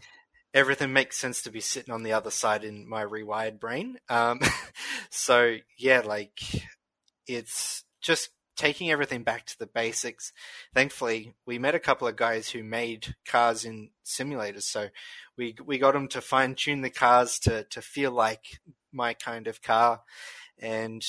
everything 0.53 0.93
makes 0.93 1.17
sense 1.17 1.43
to 1.43 1.51
be 1.51 1.59
sitting 1.59 1.93
on 1.93 2.03
the 2.03 2.13
other 2.13 2.31
side 2.31 2.63
in 2.63 2.87
my 2.87 3.03
rewired 3.03 3.59
brain. 3.59 3.97
Um, 4.09 4.39
so 5.09 5.57
yeah, 5.77 6.01
like 6.01 6.39
it's 7.27 7.83
just 8.01 8.29
taking 8.57 8.89
everything 8.89 9.23
back 9.23 9.45
to 9.45 9.59
the 9.59 9.67
basics. 9.67 10.33
Thankfully, 10.73 11.35
we 11.45 11.59
met 11.59 11.75
a 11.75 11.79
couple 11.79 12.07
of 12.07 12.15
guys 12.15 12.49
who 12.49 12.63
made 12.63 13.15
cars 13.25 13.65
in 13.65 13.91
simulators, 14.05 14.63
so 14.63 14.89
we 15.37 15.55
we 15.65 15.77
got 15.77 15.93
them 15.93 16.07
to 16.09 16.21
fine 16.21 16.55
tune 16.55 16.81
the 16.81 16.89
cars 16.89 17.39
to 17.39 17.63
to 17.65 17.81
feel 17.81 18.11
like 18.11 18.59
my 18.91 19.13
kind 19.13 19.47
of 19.47 19.61
car, 19.61 20.01
and 20.59 21.05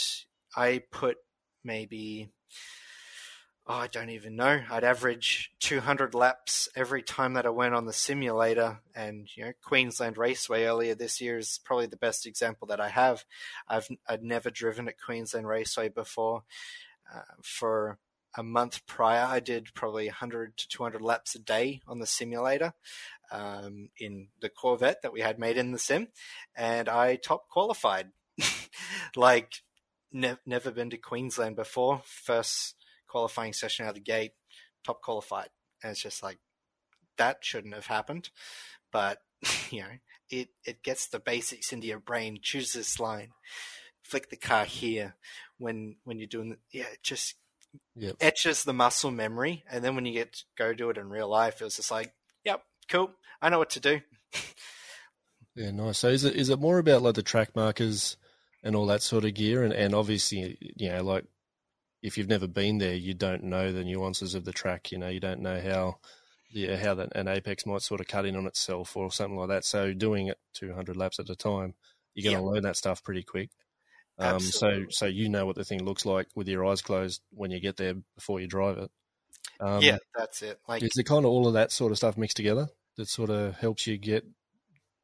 I 0.57 0.83
put 0.91 1.17
maybe 1.65 2.31
oh, 3.69 3.75
I 3.75 3.87
don't 3.87 4.11
even 4.11 4.35
know. 4.35 4.63
I'd 4.71 4.85
average 4.85 5.53
200 5.61 6.15
laps 6.15 6.69
every 6.75 7.03
time 7.03 7.35
that 7.35 7.45
I 7.45 7.51
went 7.51 7.75
on 7.75 7.85
the 7.85 7.93
simulator. 7.93 8.81
And, 8.95 9.29
you 9.37 9.45
know, 9.45 9.53
Queensland 9.63 10.17
Raceway 10.17 10.65
earlier 10.65 10.95
this 10.95 11.21
year 11.21 11.37
is 11.37 11.61
probably 11.65 11.87
the 11.87 11.97
best 11.97 12.27
example 12.27 12.67
that 12.69 12.81
I 12.81 12.89
have. 12.89 13.25
I've 13.69 13.89
I'd 14.09 14.23
never 14.23 14.51
driven 14.51 14.89
at 14.89 15.01
Queensland 15.01 15.47
Raceway 15.47 15.91
before. 15.91 16.45
Uh, 17.15 17.21
for 17.43 17.99
a 18.37 18.43
month 18.43 18.87
prior, 18.87 19.25
I 19.25 19.41
did 19.41 19.75
probably 19.75 20.07
100 20.07 20.57
to 20.57 20.69
200 20.69 21.03
laps 21.03 21.35
a 21.35 21.39
day 21.39 21.81
on 21.87 21.99
the 21.99 22.07
simulator 22.07 22.75
um, 23.31 23.91
in 23.99 24.29
the 24.41 24.49
Corvette 24.49 25.03
that 25.03 25.13
we 25.13 25.21
had 25.21 25.39
made 25.39 25.57
in 25.57 25.73
the 25.73 25.79
sim, 25.79 26.09
and 26.55 26.89
I 26.89 27.17
top 27.17 27.49
qualified. 27.49 28.11
Like, 29.17 29.63
ne- 30.13 30.37
never 30.47 30.71
been 30.71 30.91
to 30.91 30.97
Queensland 30.97 31.57
before. 31.57 32.03
First 32.05 32.75
qualifying 33.09 33.53
session 33.53 33.87
out 33.87 33.91
of 33.91 33.95
the 33.97 34.01
gate, 34.01 34.33
top 34.85 35.03
qualified. 35.03 35.49
And 35.83 35.93
it's 35.93 36.03
just 36.03 36.23
like, 36.23 36.39
that 37.17 37.39
shouldn't 37.41 37.75
have 37.75 37.87
happened. 37.87 38.31
But, 38.93 39.19
you 39.71 39.81
know, 39.81 39.89
it, 40.31 40.49
it 40.65 40.83
gets 40.83 41.07
the 41.07 41.19
basics 41.19 41.73
into 41.73 41.87
your 41.87 42.01
brain. 42.01 42.39
Choose 42.43 42.73
this 42.73 43.01
line, 43.01 43.31
flick 44.03 44.31
the 44.31 44.37
car 44.37 44.65
here. 44.65 45.17
When, 45.59 45.97
when 46.05 46.19
you're 46.19 46.29
doing, 46.29 46.51
the, 46.51 46.59
yeah, 46.71 46.87
it 46.93 47.03
just 47.03 47.35
yep. 47.97 48.17
etches 48.21 48.63
the 48.63 48.73
muscle 48.73 49.11
memory. 49.11 49.65
And 49.71 49.85
then 49.85 49.95
when 49.95 50.07
you 50.07 50.13
get 50.13 50.33
to 50.35 50.45
go 50.57 50.73
do 50.73 50.91
it 50.91 50.99
in 50.99 51.09
real 51.09 51.29
life, 51.29 51.61
it 51.61 51.65
was 51.65 51.77
just 51.77 51.91
like, 51.91 52.13
yep, 52.45 52.63
cool. 52.89 53.11
I 53.43 53.49
know 53.49 53.59
what 53.59 53.71
to 53.71 53.81
do. 53.81 54.01
yeah, 55.57 55.73
nice. 55.73 55.99
So 55.99 56.09
is 56.09 56.25
it, 56.25 56.37
is 56.37 56.49
it 56.49 56.61
more 56.61 56.79
about 56.79 57.03
like 57.03 57.15
the 57.15 57.23
track 57.23 57.57
markers 57.57 58.17
and 58.63 58.75
all 58.77 58.87
that 58.87 59.03
sort 59.03 59.25
of 59.25 59.35
gear? 59.35 59.63
And, 59.63 59.73
and 59.73 59.95
obviously, 59.95 60.59
you 60.77 60.91
know, 60.91 61.03
like 61.03 61.25
if 62.03 62.17
you've 62.17 62.29
never 62.29 62.47
been 62.47 62.79
there, 62.79 62.95
you 62.95 63.15
don't 63.15 63.45
know 63.45 63.73
the 63.73 63.85
nuances 63.85 64.35
of 64.35 64.45
the 64.45 64.53
track. 64.53 64.93
You 64.93 64.99
know, 64.99 65.09
you 65.09 65.21
don't 65.21 65.41
know 65.41 65.61
how 65.61 65.99
yeah, 66.51 66.77
how 66.77 66.95
that, 66.95 67.15
an 67.15 67.29
apex 67.29 67.67
might 67.67 67.83
sort 67.83 68.01
of 68.01 68.09
cut 68.09 68.25
in 68.25 68.37
on 68.37 68.47
itself 68.47 68.97
or 68.97 69.13
something 69.13 69.37
like 69.37 69.49
that. 69.49 69.65
So 69.65 69.93
doing 69.93 70.29
it 70.29 70.39
200 70.55 70.97
laps 70.97 71.19
at 71.19 71.29
a 71.29 71.37
time, 71.37 71.75
you're 72.15 72.33
going 72.33 72.43
to 72.43 72.51
learn 72.51 72.63
that 72.63 72.77
stuff 72.77 73.03
pretty 73.03 73.23
quick. 73.23 73.51
Um, 74.21 74.41
so 74.41 74.87
so 74.91 75.07
you 75.07 75.29
know 75.29 75.47
what 75.47 75.55
the 75.55 75.65
thing 75.65 75.85
looks 75.85 76.05
like 76.05 76.27
with 76.35 76.49
your 76.49 76.67
eyes 76.67 76.83
closed 76.83 77.23
when 77.31 77.53
you 77.53 77.61
get 77.61 77.77
there 77.77 77.95
before 78.17 78.41
you 78.41 78.49
drive 78.49 78.79
it. 78.79 78.91
Um, 79.61 79.81
yeah, 79.81 79.99
that's 80.17 80.43
it. 80.43 80.59
Like, 80.67 80.83
is 80.83 80.97
it 80.97 81.07
kind 81.07 81.25
of 81.25 81.31
all 81.31 81.47
of 81.47 81.55
that 81.55 81.71
sort 81.71 81.93
of 81.93 81.99
stuff 81.99 82.17
mixed 82.17 82.37
together 82.37 82.69
that 82.97 83.09
sort 83.09 83.31
of 83.31 83.55
helps 83.57 83.87
you 83.87 83.97
get 83.97 84.25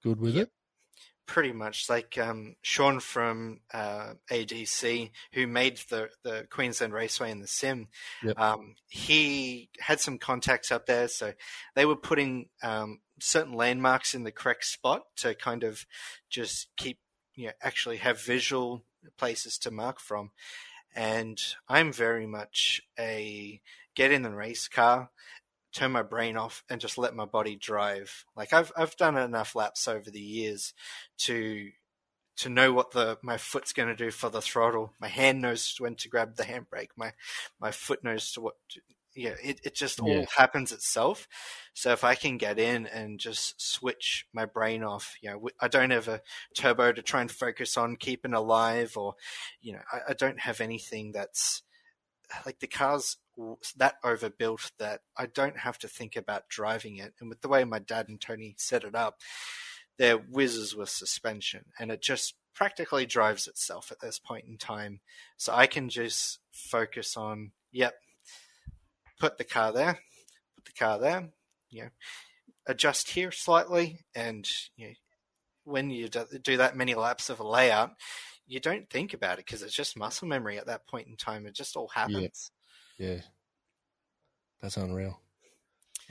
good 0.02 0.20
with 0.20 0.36
it? 0.36 0.50
Pretty 1.26 1.52
much 1.52 1.88
like 1.88 2.18
um, 2.18 2.56
Sean 2.62 3.00
from 3.00 3.60
uh, 3.72 4.14
ADC, 4.30 5.10
who 5.32 5.46
made 5.46 5.78
the, 5.88 6.08
the 6.22 6.46
Queensland 6.50 6.92
Raceway 6.92 7.30
in 7.30 7.40
the 7.40 7.46
sim. 7.46 7.88
Yep. 8.22 8.38
Um, 8.38 8.74
he 8.88 9.70
had 9.80 10.00
some 10.00 10.18
contacts 10.18 10.70
up 10.70 10.86
there, 10.86 11.08
so 11.08 11.32
they 11.74 11.86
were 11.86 11.96
putting 11.96 12.48
um, 12.62 13.00
certain 13.20 13.54
landmarks 13.54 14.14
in 14.14 14.24
the 14.24 14.32
correct 14.32 14.64
spot 14.64 15.02
to 15.16 15.34
kind 15.34 15.64
of 15.64 15.86
just 16.28 16.68
keep, 16.76 16.98
you 17.34 17.46
know, 17.46 17.52
actually 17.62 17.98
have 17.98 18.22
visual 18.22 18.84
places 19.18 19.58
to 19.58 19.70
mark 19.70 20.00
from. 20.00 20.30
And 20.94 21.40
I'm 21.68 21.92
very 21.92 22.26
much 22.26 22.80
a 22.98 23.60
get 23.94 24.12
in 24.12 24.22
the 24.22 24.30
race 24.30 24.68
car 24.68 25.10
turn 25.74 25.92
my 25.92 26.02
brain 26.02 26.36
off 26.36 26.64
and 26.70 26.80
just 26.80 26.96
let 26.96 27.14
my 27.14 27.24
body 27.24 27.56
drive. 27.56 28.24
Like 28.36 28.52
I've 28.52 28.72
I've 28.76 28.96
done 28.96 29.16
enough 29.16 29.54
laps 29.54 29.88
over 29.88 30.10
the 30.10 30.20
years 30.20 30.72
to 31.18 31.70
to 32.36 32.48
know 32.48 32.72
what 32.72 32.92
the 32.92 33.18
my 33.22 33.36
foot's 33.36 33.72
going 33.72 33.88
to 33.88 33.96
do 33.96 34.10
for 34.10 34.30
the 34.30 34.40
throttle. 34.40 34.92
My 35.00 35.08
hand 35.08 35.42
knows 35.42 35.74
when 35.78 35.96
to 35.96 36.08
grab 36.08 36.36
the 36.36 36.44
handbrake. 36.44 36.90
My 36.96 37.12
my 37.60 37.70
foot 37.70 38.02
knows 38.02 38.32
to 38.32 38.40
what. 38.40 38.54
To, 38.70 38.80
yeah, 39.16 39.34
it 39.44 39.60
it 39.62 39.76
just 39.76 40.00
all 40.00 40.26
happens 40.36 40.72
itself. 40.72 41.28
So 41.72 41.92
if 41.92 42.02
I 42.02 42.16
can 42.16 42.36
get 42.36 42.58
in 42.58 42.88
and 42.88 43.20
just 43.20 43.62
switch 43.62 44.26
my 44.32 44.44
brain 44.44 44.82
off, 44.82 45.14
you 45.20 45.30
know, 45.30 45.48
I 45.60 45.68
don't 45.68 45.92
have 45.92 46.08
a 46.08 46.20
turbo 46.56 46.90
to 46.90 47.00
try 47.00 47.20
and 47.20 47.30
focus 47.30 47.76
on 47.76 47.94
keeping 47.94 48.32
alive, 48.32 48.96
or 48.96 49.14
you 49.60 49.74
know, 49.74 49.82
I, 49.92 49.98
I 50.08 50.12
don't 50.14 50.40
have 50.40 50.60
anything 50.60 51.12
that's 51.12 51.62
like 52.44 52.58
the 52.58 52.66
car's 52.66 53.16
that 53.76 53.96
overbuilt 54.04 54.72
that 54.78 55.00
I 55.16 55.26
don't 55.26 55.58
have 55.58 55.78
to 55.78 55.88
think 55.88 56.16
about 56.16 56.48
driving 56.48 56.96
it. 56.96 57.14
And 57.20 57.28
with 57.28 57.40
the 57.40 57.48
way 57.48 57.64
my 57.64 57.78
dad 57.78 58.08
and 58.08 58.20
Tony 58.20 58.54
set 58.58 58.84
it 58.84 58.94
up, 58.94 59.20
they're 59.98 60.16
whizzes 60.16 60.74
with 60.74 60.88
suspension, 60.88 61.66
and 61.78 61.90
it 61.90 62.02
just 62.02 62.34
practically 62.54 63.06
drives 63.06 63.46
itself 63.46 63.90
at 63.92 64.00
this 64.00 64.18
point 64.18 64.44
in 64.46 64.56
time. 64.56 65.00
So 65.36 65.52
I 65.54 65.66
can 65.66 65.88
just 65.88 66.38
focus 66.52 67.16
on, 67.16 67.52
yep, 67.72 67.94
put 69.20 69.38
the 69.38 69.44
car 69.44 69.72
there, 69.72 69.98
put 70.56 70.64
the 70.64 70.72
car 70.72 70.98
there, 70.98 71.30
you 71.70 71.82
know, 71.82 71.88
adjust 72.66 73.10
here 73.10 73.30
slightly, 73.30 74.00
and 74.14 74.48
you 74.76 74.88
know, 74.88 74.94
when 75.64 75.90
you 75.90 76.08
do 76.08 76.56
that 76.56 76.76
many 76.76 76.94
laps 76.94 77.30
of 77.30 77.40
a 77.40 77.46
layout, 77.46 77.92
you 78.46 78.60
don't 78.60 78.90
think 78.90 79.14
about 79.14 79.38
it 79.38 79.46
because 79.46 79.62
it's 79.62 79.74
just 79.74 79.96
muscle 79.96 80.28
memory 80.28 80.58
at 80.58 80.66
that 80.66 80.86
point 80.86 81.06
in 81.08 81.16
time. 81.16 81.46
It 81.46 81.54
just 81.54 81.76
all 81.76 81.88
happens. 81.88 82.50
Yeah, 82.98 83.20
that's 84.60 84.76
unreal. 84.76 85.20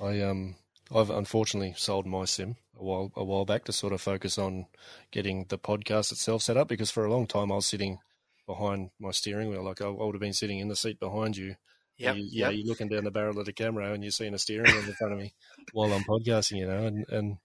I 0.02 0.22
um, 0.22 0.56
I've 0.94 1.10
unfortunately 1.10 1.74
sold 1.78 2.06
my 2.06 2.26
sim 2.26 2.58
a 2.80 2.84
while 2.84 3.12
a 3.16 3.24
while 3.24 3.46
back 3.46 3.64
to 3.66 3.72
sort 3.72 3.94
of 3.94 4.02
focus 4.02 4.38
on 4.38 4.66
getting 5.12 5.46
the 5.50 5.58
podcast 5.58 6.12
itself 6.12 6.42
set 6.42 6.58
up 6.58 6.68
because 6.68 6.92
for 6.92 7.06
a 7.06 7.12
long 7.12 7.28
time 7.28 7.52
I 7.52 7.56
was 7.56 7.66
sitting 7.66 8.00
behind 8.46 8.90
my 9.00 9.12
steering 9.12 9.50
wheel, 9.50 9.64
like 9.64 9.82
I, 9.82 9.88
would 9.88 10.16
have 10.16 10.22
been 10.22 10.34
sitting 10.34 10.60
in 10.60 10.68
the 10.68 10.76
seat 10.76 11.00
behind 11.00 11.38
you. 11.38 11.56
Yeah, 11.98 12.14
you, 12.14 12.28
yeah. 12.30 12.50
You're 12.50 12.68
looking 12.68 12.90
down 12.90 13.06
the 13.06 13.12
barrel 13.12 13.40
of 13.40 13.46
the 13.46 13.54
camera 13.54 13.94
and 13.94 14.04
you're 14.04 14.12
seeing 14.12 14.34
a 14.34 14.40
steering 14.40 14.72
wheel 14.72 14.84
in 14.84 14.94
front 14.94 15.14
of 15.14 15.20
me 15.20 15.34
while 15.74 15.94
I'm 15.94 16.04
podcasting, 16.04 16.58
you 16.58 16.68
know, 16.68 16.86
and 16.86 17.06
and 17.10 17.38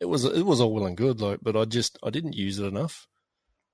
it 0.00 0.06
was 0.06 0.24
it 0.24 0.46
was 0.46 0.60
all 0.60 0.72
well 0.72 0.86
and 0.86 0.96
good, 0.96 1.20
like, 1.20 1.40
but 1.42 1.56
I 1.56 1.64
just 1.64 1.98
I 2.02 2.10
didn't 2.10 2.34
use 2.34 2.58
it 2.58 2.64
enough. 2.64 3.06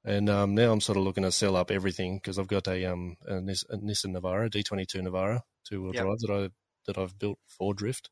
And 0.04 0.30
um, 0.30 0.54
now 0.54 0.72
I'm 0.72 0.80
sort 0.80 0.96
of 0.96 1.04
looking 1.04 1.24
to 1.24 1.32
sell 1.32 1.56
up 1.56 1.70
everything 1.70 2.16
because 2.16 2.38
I've 2.38 2.48
got 2.48 2.68
a, 2.68 2.86
um, 2.86 3.16
a, 3.26 3.34
Nissan 3.34 4.16
Navara, 4.16 4.48
D22 4.50 5.02
Navara, 5.02 5.40
two 5.64 5.82
wheel 5.82 5.94
yep. 5.94 6.04
drive 6.04 6.18
that 6.20 6.30
I 6.30 6.48
that 6.86 6.98
I've 6.98 7.18
built 7.18 7.38
for 7.46 7.74
drift, 7.74 8.08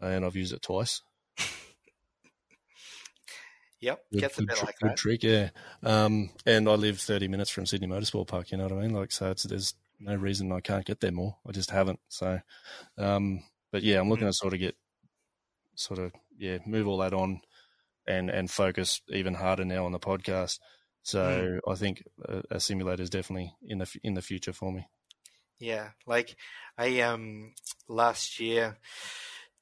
and 0.00 0.24
I've 0.24 0.36
used 0.36 0.52
it 0.52 0.62
twice. 0.62 1.02
Yep, 3.82 3.98
good, 4.12 4.20
gets 4.20 4.38
a 4.38 4.42
bit 4.42 4.62
like 4.62 4.78
good 4.78 4.90
that. 4.90 4.96
trick, 4.98 5.22
yeah. 5.22 5.48
Um, 5.82 6.28
and 6.44 6.68
I 6.68 6.74
live 6.74 7.00
30 7.00 7.28
minutes 7.28 7.48
from 7.48 7.64
Sydney 7.64 7.86
Motorsport 7.86 8.26
Park. 8.26 8.52
You 8.52 8.58
know 8.58 8.64
what 8.64 8.74
I 8.74 8.82
mean? 8.82 8.92
Like, 8.92 9.10
so 9.10 9.30
it's 9.30 9.44
there's 9.44 9.74
no 9.98 10.14
reason 10.14 10.52
I 10.52 10.60
can't 10.60 10.84
get 10.84 11.00
there 11.00 11.12
more. 11.12 11.36
I 11.48 11.52
just 11.52 11.70
haven't. 11.70 11.98
So, 12.08 12.40
um, 12.98 13.42
but 13.72 13.82
yeah, 13.82 13.98
I'm 13.98 14.10
looking 14.10 14.26
mm. 14.26 14.30
to 14.30 14.34
sort 14.34 14.52
of 14.52 14.60
get 14.60 14.76
sort 15.76 15.98
of 15.98 16.12
yeah 16.36 16.58
move 16.66 16.86
all 16.86 16.98
that 16.98 17.14
on 17.14 17.40
and 18.06 18.28
and 18.28 18.50
focus 18.50 19.00
even 19.08 19.32
harder 19.32 19.64
now 19.64 19.86
on 19.86 19.92
the 19.92 19.98
podcast. 19.98 20.58
So 21.02 21.20
mm. 21.20 21.58
I 21.68 21.74
think 21.74 22.04
a, 22.24 22.42
a 22.50 22.60
simulator 22.60 23.02
is 23.02 23.10
definitely 23.10 23.54
in 23.62 23.78
the 23.78 24.00
in 24.02 24.14
the 24.14 24.22
future 24.22 24.52
for 24.52 24.72
me. 24.72 24.86
Yeah, 25.58 25.90
like 26.06 26.36
I 26.78 27.00
um 27.00 27.52
last 27.88 28.40
year 28.40 28.78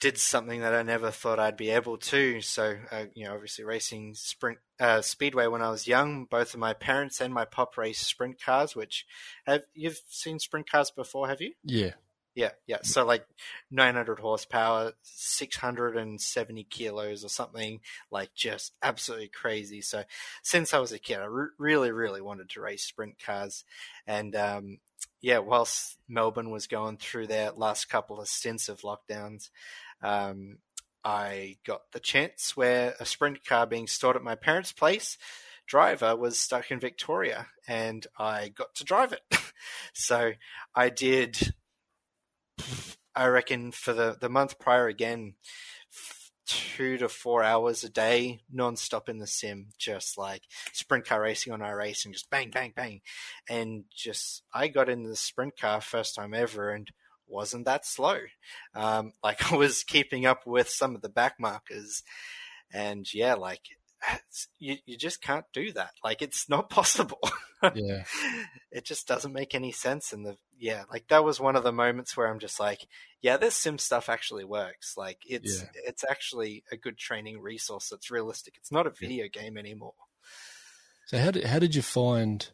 did 0.01 0.19
something 0.19 0.61
that 0.61 0.75
I 0.75 0.83
never 0.83 1.11
thought 1.11 1.41
I'd 1.41 1.57
be 1.57 1.71
able 1.71 1.99
to. 1.99 2.41
So, 2.41 2.77
uh, 2.91 3.07
you 3.15 3.25
know, 3.25 3.35
obviously 3.35 3.65
racing 3.65 4.15
sprint 4.15 4.59
uh, 4.79 5.01
speedway 5.01 5.49
when 5.49 5.63
I 5.63 5.71
was 5.71 5.89
young. 5.89 6.25
Both 6.25 6.55
of 6.55 6.61
my 6.61 6.73
parents 6.73 7.21
and 7.21 7.35
my 7.35 7.45
pop 7.45 7.77
race 7.77 7.99
sprint 7.99 8.41
cars. 8.41 8.77
Which 8.77 9.07
have 9.45 9.63
you've 9.75 10.01
seen 10.09 10.39
sprint 10.39 10.71
cars 10.71 10.91
before? 10.91 11.29
Have 11.29 11.41
you? 11.41 11.55
Yeah, 11.65 11.95
yeah, 12.39 12.51
yeah. 12.69 12.79
So 12.85 13.05
like 13.05 13.27
900 13.73 14.21
horsepower, 14.21 14.93
670 15.03 16.63
kilos 16.71 17.25
or 17.25 17.29
something, 17.29 17.81
like 18.13 18.33
just 18.33 18.75
absolutely 18.81 19.27
crazy. 19.27 19.81
So 19.81 20.05
since 20.45 20.73
I 20.73 20.79
was 20.79 20.93
a 20.93 21.01
kid, 21.01 21.19
I 21.19 21.25
re- 21.25 21.49
really, 21.59 21.91
really 21.91 22.21
wanted 22.21 22.49
to 22.51 22.61
race 22.61 22.85
sprint 22.85 23.17
cars. 23.19 23.65
And 24.07 24.37
um, 24.37 24.79
yeah, 25.21 25.39
whilst 25.39 25.99
Melbourne 26.09 26.51
was 26.51 26.69
going 26.69 26.99
through 26.99 27.27
their 27.27 27.51
last 27.51 27.87
couple 27.87 28.21
of 28.21 28.29
stints 28.29 28.69
of 28.69 28.83
lockdowns, 28.83 29.51
um, 30.01 30.59
I 31.03 31.57
got 31.67 31.91
the 31.91 31.99
chance 31.99 32.57
where 32.57 32.95
a 33.01 33.05
sprint 33.05 33.45
car 33.45 33.67
being 33.67 33.89
stored 33.89 34.15
at 34.15 34.23
my 34.23 34.37
parents' 34.37 34.71
place 34.71 35.19
driver 35.67 36.15
was 36.15 36.39
stuck 36.39 36.71
in 36.71 36.79
Victoria 36.79 37.49
and 37.67 38.07
I 38.17 38.49
got 38.49 38.77
to 38.77 38.85
drive 38.85 39.13
it. 39.13 39.23
so 39.93 40.35
I 40.73 40.89
did 40.89 41.53
I 43.15 43.27
reckon 43.27 43.73
for 43.73 43.93
the, 43.93 44.17
the 44.21 44.29
month 44.29 44.59
prior 44.59 44.87
again, 44.87 45.35
two 46.47 46.97
to 46.99 47.09
four 47.09 47.43
hours 47.43 47.85
a 47.85 47.91
day, 47.91 48.41
non-stop 48.51 49.09
in 49.09 49.19
the 49.19 49.27
sim, 49.27 49.69
just 49.79 50.17
like 50.17 50.43
sprint 50.73 51.05
car 51.05 51.21
racing 51.21 51.53
on 51.53 51.61
iRacing, 51.61 52.13
just 52.13 52.31
bang, 52.31 52.51
bang, 52.51 52.73
bang. 52.75 53.01
And 53.49 53.85
just, 53.95 54.43
I 54.55 54.69
got 54.69 54.89
in 54.89 55.03
the 55.03 55.17
sprint 55.17 55.59
car 55.59 55.81
first 55.81 56.15
time 56.15 56.33
ever 56.33 56.71
and 56.71 56.89
wasn't 57.27 57.67
that 57.67 57.85
slow. 57.85 58.19
Um, 58.75 59.13
like 59.23 59.53
I 59.53 59.57
was 59.57 59.85
keeping 59.85 60.27
up 60.27 60.47
with 60.47 60.69
some 60.69 60.95
of 60.95 61.03
the 61.03 61.11
back 61.11 61.35
markers 61.39 62.03
and 62.73 63.13
yeah, 63.13 63.35
like 63.35 63.63
you, 64.59 64.77
you 64.87 64.97
just 64.97 65.21
can't 65.21 65.45
do 65.53 65.73
that. 65.73 65.93
Like 66.03 66.23
it's 66.23 66.49
not 66.49 66.71
possible. 66.71 67.21
yeah. 67.75 68.05
It 68.71 68.85
just 68.85 69.09
doesn't 69.09 69.33
make 69.33 69.55
any 69.55 69.73
sense. 69.73 70.13
And 70.13 70.25
the, 70.25 70.37
yeah, 70.59 70.85
like 70.91 71.09
that 71.09 71.25
was 71.25 71.41
one 71.41 71.57
of 71.57 71.65
the 71.65 71.73
moments 71.73 72.17
where 72.17 72.29
I'm 72.29 72.39
just 72.39 72.61
like, 72.61 72.87
yeah, 73.23 73.37
this 73.37 73.57
sim 73.57 73.79
stuff 73.79 74.09
actually 74.09 74.45
works. 74.45 74.95
Like 74.97 75.19
it's, 75.27 75.63
yeah. 75.63 75.69
it's 75.87 76.05
actually 76.09 76.65
a 76.71 76.77
good 76.77 76.99
training 76.99 77.41
resource 77.41 77.89
that's 77.91 78.11
realistic. 78.11 78.55
It's 78.57 78.73
not 78.73 78.87
a 78.87 78.91
video 78.91 79.25
yeah. 79.25 79.43
game 79.43 79.57
anymore. 79.57 79.95
So 81.07 81.19
how 81.19 81.31
did, 81.31 81.45
how 81.45 81.59
did 81.59 81.75
you 81.75 81.83
find, 81.83 82.49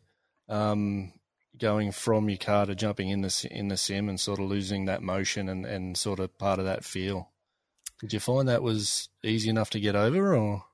um, 0.49 1.13
going 1.59 1.93
from 1.93 2.29
your 2.29 2.39
car 2.39 2.67
to 2.67 2.75
jumping 2.75 3.11
in 3.11 3.21
the, 3.21 3.49
in 3.51 3.69
the 3.69 3.77
sim 3.77 4.09
and 4.09 4.19
sort 4.19 4.41
of 4.41 4.47
losing 4.47 4.87
that 4.87 5.03
motion 5.03 5.49
and, 5.49 5.67
and 5.67 5.97
sort 5.97 6.21
of 6.21 6.37
part 6.39 6.59
of 6.59 6.65
that 6.65 6.85
feel? 6.85 7.31
Did 8.01 8.13
you 8.13 8.21
find 8.21 8.49
that 8.49 8.63
was 8.63 9.09
easy 9.23 9.49
enough 9.49 9.71
to 9.71 9.81
get 9.81 9.97
over 9.97 10.37
or? 10.37 10.65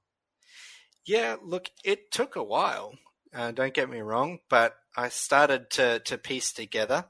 Yeah, 1.07 1.37
look, 1.43 1.71
it 1.85 2.11
took 2.11 2.37
a 2.37 2.43
while. 2.43 2.95
Uh, 3.35 3.53
don't 3.53 3.75
get 3.75 3.89
me 3.89 4.01
wrong, 4.01 4.41
but 4.49 4.75
I 4.97 5.09
started 5.09 5.71
to 5.71 6.01
to 6.01 6.19
piece 6.19 6.53
together. 6.53 7.07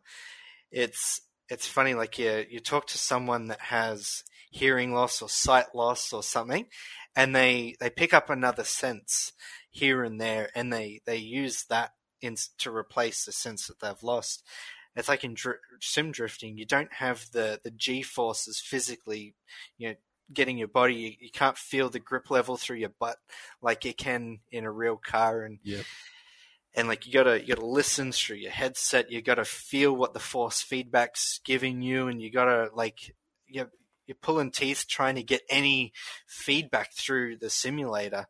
It's 0.70 1.22
it's 1.48 1.66
funny, 1.68 1.94
like 1.94 2.18
you 2.18 2.46
you 2.50 2.60
talk 2.60 2.86
to 2.88 2.98
someone 2.98 3.48
that 3.48 3.60
has 3.60 4.24
hearing 4.50 4.94
loss 4.94 5.22
or 5.22 5.28
sight 5.28 5.74
loss 5.74 6.12
or 6.12 6.22
something, 6.22 6.66
and 7.16 7.34
they 7.34 7.76
they 7.80 7.90
pick 7.90 8.14
up 8.14 8.30
another 8.30 8.64
sense 8.64 9.32
here 9.70 10.04
and 10.04 10.20
there, 10.20 10.50
and 10.54 10.72
they 10.72 11.00
they 11.06 11.16
use 11.16 11.64
that 11.70 11.92
in 12.20 12.36
to 12.58 12.74
replace 12.74 13.24
the 13.24 13.32
sense 13.32 13.66
that 13.68 13.80
they've 13.80 14.02
lost. 14.02 14.44
It's 14.96 15.08
like 15.08 15.24
in 15.24 15.34
dr- 15.34 15.60
sim 15.80 16.12
drifting, 16.12 16.58
you 16.58 16.66
don't 16.66 16.92
have 16.94 17.26
the 17.32 17.60
the 17.64 17.70
g 17.70 18.02
forces 18.02 18.60
physically, 18.60 19.34
you 19.78 19.90
know, 19.90 19.94
getting 20.32 20.58
your 20.58 20.68
body. 20.68 20.94
You, 20.94 21.12
you, 21.20 21.30
can't 21.30 21.56
feel 21.56 21.88
the 21.88 21.98
grip 21.98 22.30
level 22.30 22.56
through 22.56 22.76
your 22.76 22.92
butt 22.98 23.16
like 23.62 23.84
you 23.84 23.94
can 23.94 24.40
in 24.50 24.64
a 24.64 24.70
real 24.70 24.96
car, 24.96 25.42
and 25.42 25.58
yep. 25.62 25.84
and 26.74 26.88
like 26.88 27.06
you 27.06 27.12
gotta 27.12 27.40
you 27.40 27.54
gotta 27.54 27.66
listen 27.66 28.12
through 28.12 28.36
your 28.36 28.50
headset. 28.50 29.10
You 29.10 29.22
gotta 29.22 29.44
feel 29.44 29.94
what 29.94 30.14
the 30.14 30.20
force 30.20 30.60
feedback's 30.60 31.40
giving 31.44 31.82
you, 31.82 32.08
and 32.08 32.20
you 32.20 32.30
gotta 32.30 32.70
like 32.74 33.14
you 33.46 33.66
you're 34.06 34.16
pulling 34.20 34.50
teeth 34.50 34.86
trying 34.88 35.14
to 35.14 35.22
get 35.22 35.42
any 35.48 35.92
feedback 36.26 36.92
through 36.92 37.36
the 37.36 37.48
simulator. 37.48 38.26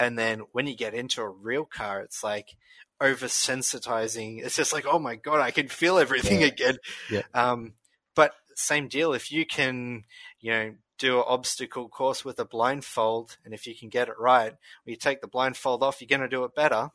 And 0.00 0.18
then 0.18 0.44
when 0.52 0.66
you 0.66 0.74
get 0.74 0.94
into 0.94 1.20
a 1.20 1.28
real 1.28 1.66
car, 1.66 2.00
it's 2.00 2.24
like 2.24 2.56
oversensitizing. 3.02 4.42
It's 4.42 4.56
just 4.56 4.72
like, 4.72 4.86
oh 4.86 4.98
my 4.98 5.16
god, 5.16 5.40
I 5.40 5.50
can 5.50 5.68
feel 5.68 5.98
everything 5.98 6.40
yeah. 6.40 6.46
again. 6.46 6.78
Yeah. 7.10 7.22
Um, 7.34 7.74
but 8.14 8.32
same 8.54 8.88
deal. 8.88 9.12
If 9.12 9.30
you 9.30 9.44
can, 9.44 10.04
you 10.40 10.52
know, 10.52 10.74
do 11.02 11.18
an 11.18 11.24
obstacle 11.26 11.88
course 11.88 12.24
with 12.24 12.38
a 12.38 12.44
blindfold, 12.44 13.36
and 13.44 13.52
if 13.52 13.66
you 13.66 13.74
can 13.74 13.88
get 13.88 14.08
it 14.08 14.18
right, 14.18 14.52
when 14.84 14.92
you 14.92 14.96
take 14.96 15.20
the 15.20 15.26
blindfold 15.26 15.82
off, 15.82 16.00
you're 16.00 16.06
going 16.06 16.20
to 16.20 16.28
do 16.28 16.44
it 16.44 16.54
better. 16.54 16.90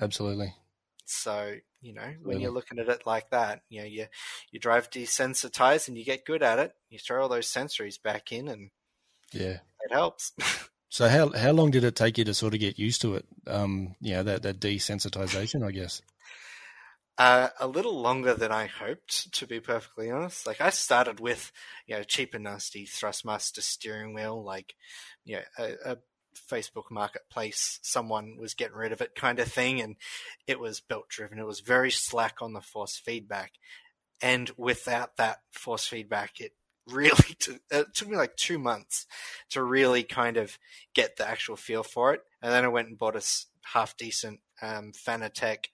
Absolutely. 0.00 0.54
So 1.04 1.54
you 1.80 1.94
know, 1.94 2.02
Absolutely. 2.02 2.34
when 2.34 2.40
you're 2.40 2.50
looking 2.50 2.80
at 2.80 2.88
it 2.88 3.06
like 3.06 3.30
that, 3.30 3.60
you 3.68 3.80
know, 3.80 3.86
you 3.86 4.06
you 4.50 4.58
drive 4.58 4.90
desensitized 4.90 5.86
and 5.86 5.96
you 5.96 6.04
get 6.04 6.24
good 6.24 6.42
at 6.42 6.58
it. 6.58 6.72
You 6.90 6.98
throw 6.98 7.22
all 7.22 7.28
those 7.28 7.46
sensories 7.46 8.02
back 8.02 8.32
in, 8.32 8.48
and 8.48 8.70
yeah, 9.32 9.58
it 9.84 9.92
helps. 9.92 10.32
so 10.88 11.08
how 11.08 11.30
how 11.30 11.52
long 11.52 11.70
did 11.70 11.84
it 11.84 11.94
take 11.94 12.18
you 12.18 12.24
to 12.24 12.34
sort 12.34 12.54
of 12.54 12.60
get 12.60 12.80
used 12.80 13.02
to 13.02 13.14
it? 13.14 13.26
Um, 13.46 13.94
you 14.00 14.14
know, 14.14 14.24
that 14.24 14.42
that 14.42 14.58
desensitization, 14.58 15.64
I 15.64 15.70
guess. 15.70 16.02
Uh, 17.18 17.48
a 17.58 17.66
little 17.66 17.98
longer 17.98 18.34
than 18.34 18.52
I 18.52 18.66
hoped, 18.66 19.32
to 19.32 19.46
be 19.46 19.58
perfectly 19.58 20.10
honest. 20.10 20.46
Like 20.46 20.60
I 20.60 20.68
started 20.68 21.18
with, 21.18 21.50
you 21.86 21.96
know, 21.96 22.02
cheap 22.02 22.34
and 22.34 22.44
nasty 22.44 22.84
Thrustmaster 22.84 23.62
steering 23.62 24.12
wheel, 24.12 24.44
like, 24.44 24.74
you 25.24 25.36
know, 25.36 25.42
a, 25.58 25.92
a 25.92 25.96
Facebook 26.36 26.90
marketplace, 26.90 27.80
someone 27.82 28.36
was 28.38 28.52
getting 28.52 28.76
rid 28.76 28.92
of 28.92 29.00
it 29.00 29.14
kind 29.14 29.38
of 29.38 29.50
thing. 29.50 29.80
And 29.80 29.96
it 30.46 30.60
was 30.60 30.80
belt 30.80 31.08
driven. 31.08 31.38
It 31.38 31.46
was 31.46 31.60
very 31.60 31.90
slack 31.90 32.42
on 32.42 32.52
the 32.52 32.60
force 32.60 32.98
feedback. 32.98 33.52
And 34.22 34.50
without 34.56 35.16
that 35.16 35.38
force 35.52 35.86
feedback, 35.86 36.40
it 36.40 36.52
really 36.86 37.34
t- 37.38 37.58
it 37.70 37.94
took 37.94 38.08
me 38.08 38.16
like 38.16 38.36
two 38.36 38.58
months 38.58 39.06
to 39.50 39.62
really 39.62 40.02
kind 40.02 40.36
of 40.36 40.58
get 40.94 41.16
the 41.16 41.26
actual 41.26 41.56
feel 41.56 41.82
for 41.82 42.14
it. 42.14 42.20
And 42.42 42.52
then 42.52 42.64
I 42.64 42.68
went 42.68 42.88
and 42.88 42.98
bought 42.98 43.16
a 43.16 43.24
half 43.72 43.96
decent 43.96 44.40
um, 44.62 44.92
Fanatec 44.92 45.66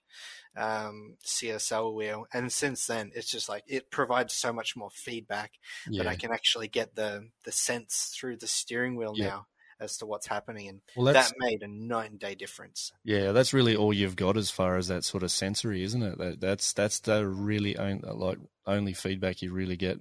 um, 0.55 1.15
CSL 1.25 1.93
wheel, 1.93 2.25
and 2.33 2.51
since 2.51 2.87
then 2.87 3.11
it's 3.15 3.29
just 3.29 3.49
like 3.49 3.63
it 3.67 3.89
provides 3.89 4.33
so 4.33 4.53
much 4.53 4.75
more 4.75 4.89
feedback 4.91 5.53
yeah. 5.89 6.03
that 6.03 6.09
I 6.09 6.15
can 6.15 6.31
actually 6.31 6.67
get 6.67 6.95
the 6.95 7.29
the 7.43 7.51
sense 7.51 8.15
through 8.15 8.37
the 8.37 8.47
steering 8.47 8.95
wheel 8.95 9.13
yeah. 9.15 9.27
now 9.27 9.47
as 9.79 9.97
to 9.97 10.05
what's 10.05 10.27
happening, 10.27 10.67
and 10.67 10.81
well, 10.95 11.13
that 11.13 11.33
made 11.37 11.61
a 11.61 11.67
night 11.67 12.11
and 12.11 12.19
day 12.19 12.35
difference. 12.35 12.91
Yeah, 13.03 13.31
that's 13.31 13.53
really 13.53 13.75
all 13.75 13.93
you've 13.93 14.15
got 14.15 14.37
as 14.37 14.49
far 14.49 14.77
as 14.77 14.87
that 14.87 15.03
sort 15.03 15.23
of 15.23 15.31
sensory, 15.31 15.83
isn't 15.83 16.03
it? 16.03 16.17
That, 16.17 16.39
that's 16.39 16.73
that's 16.73 16.99
the 16.99 17.27
really 17.27 17.77
only, 17.77 18.07
like 18.09 18.37
only 18.65 18.93
feedback 18.93 19.41
you 19.41 19.51
really 19.51 19.77
get 19.77 19.99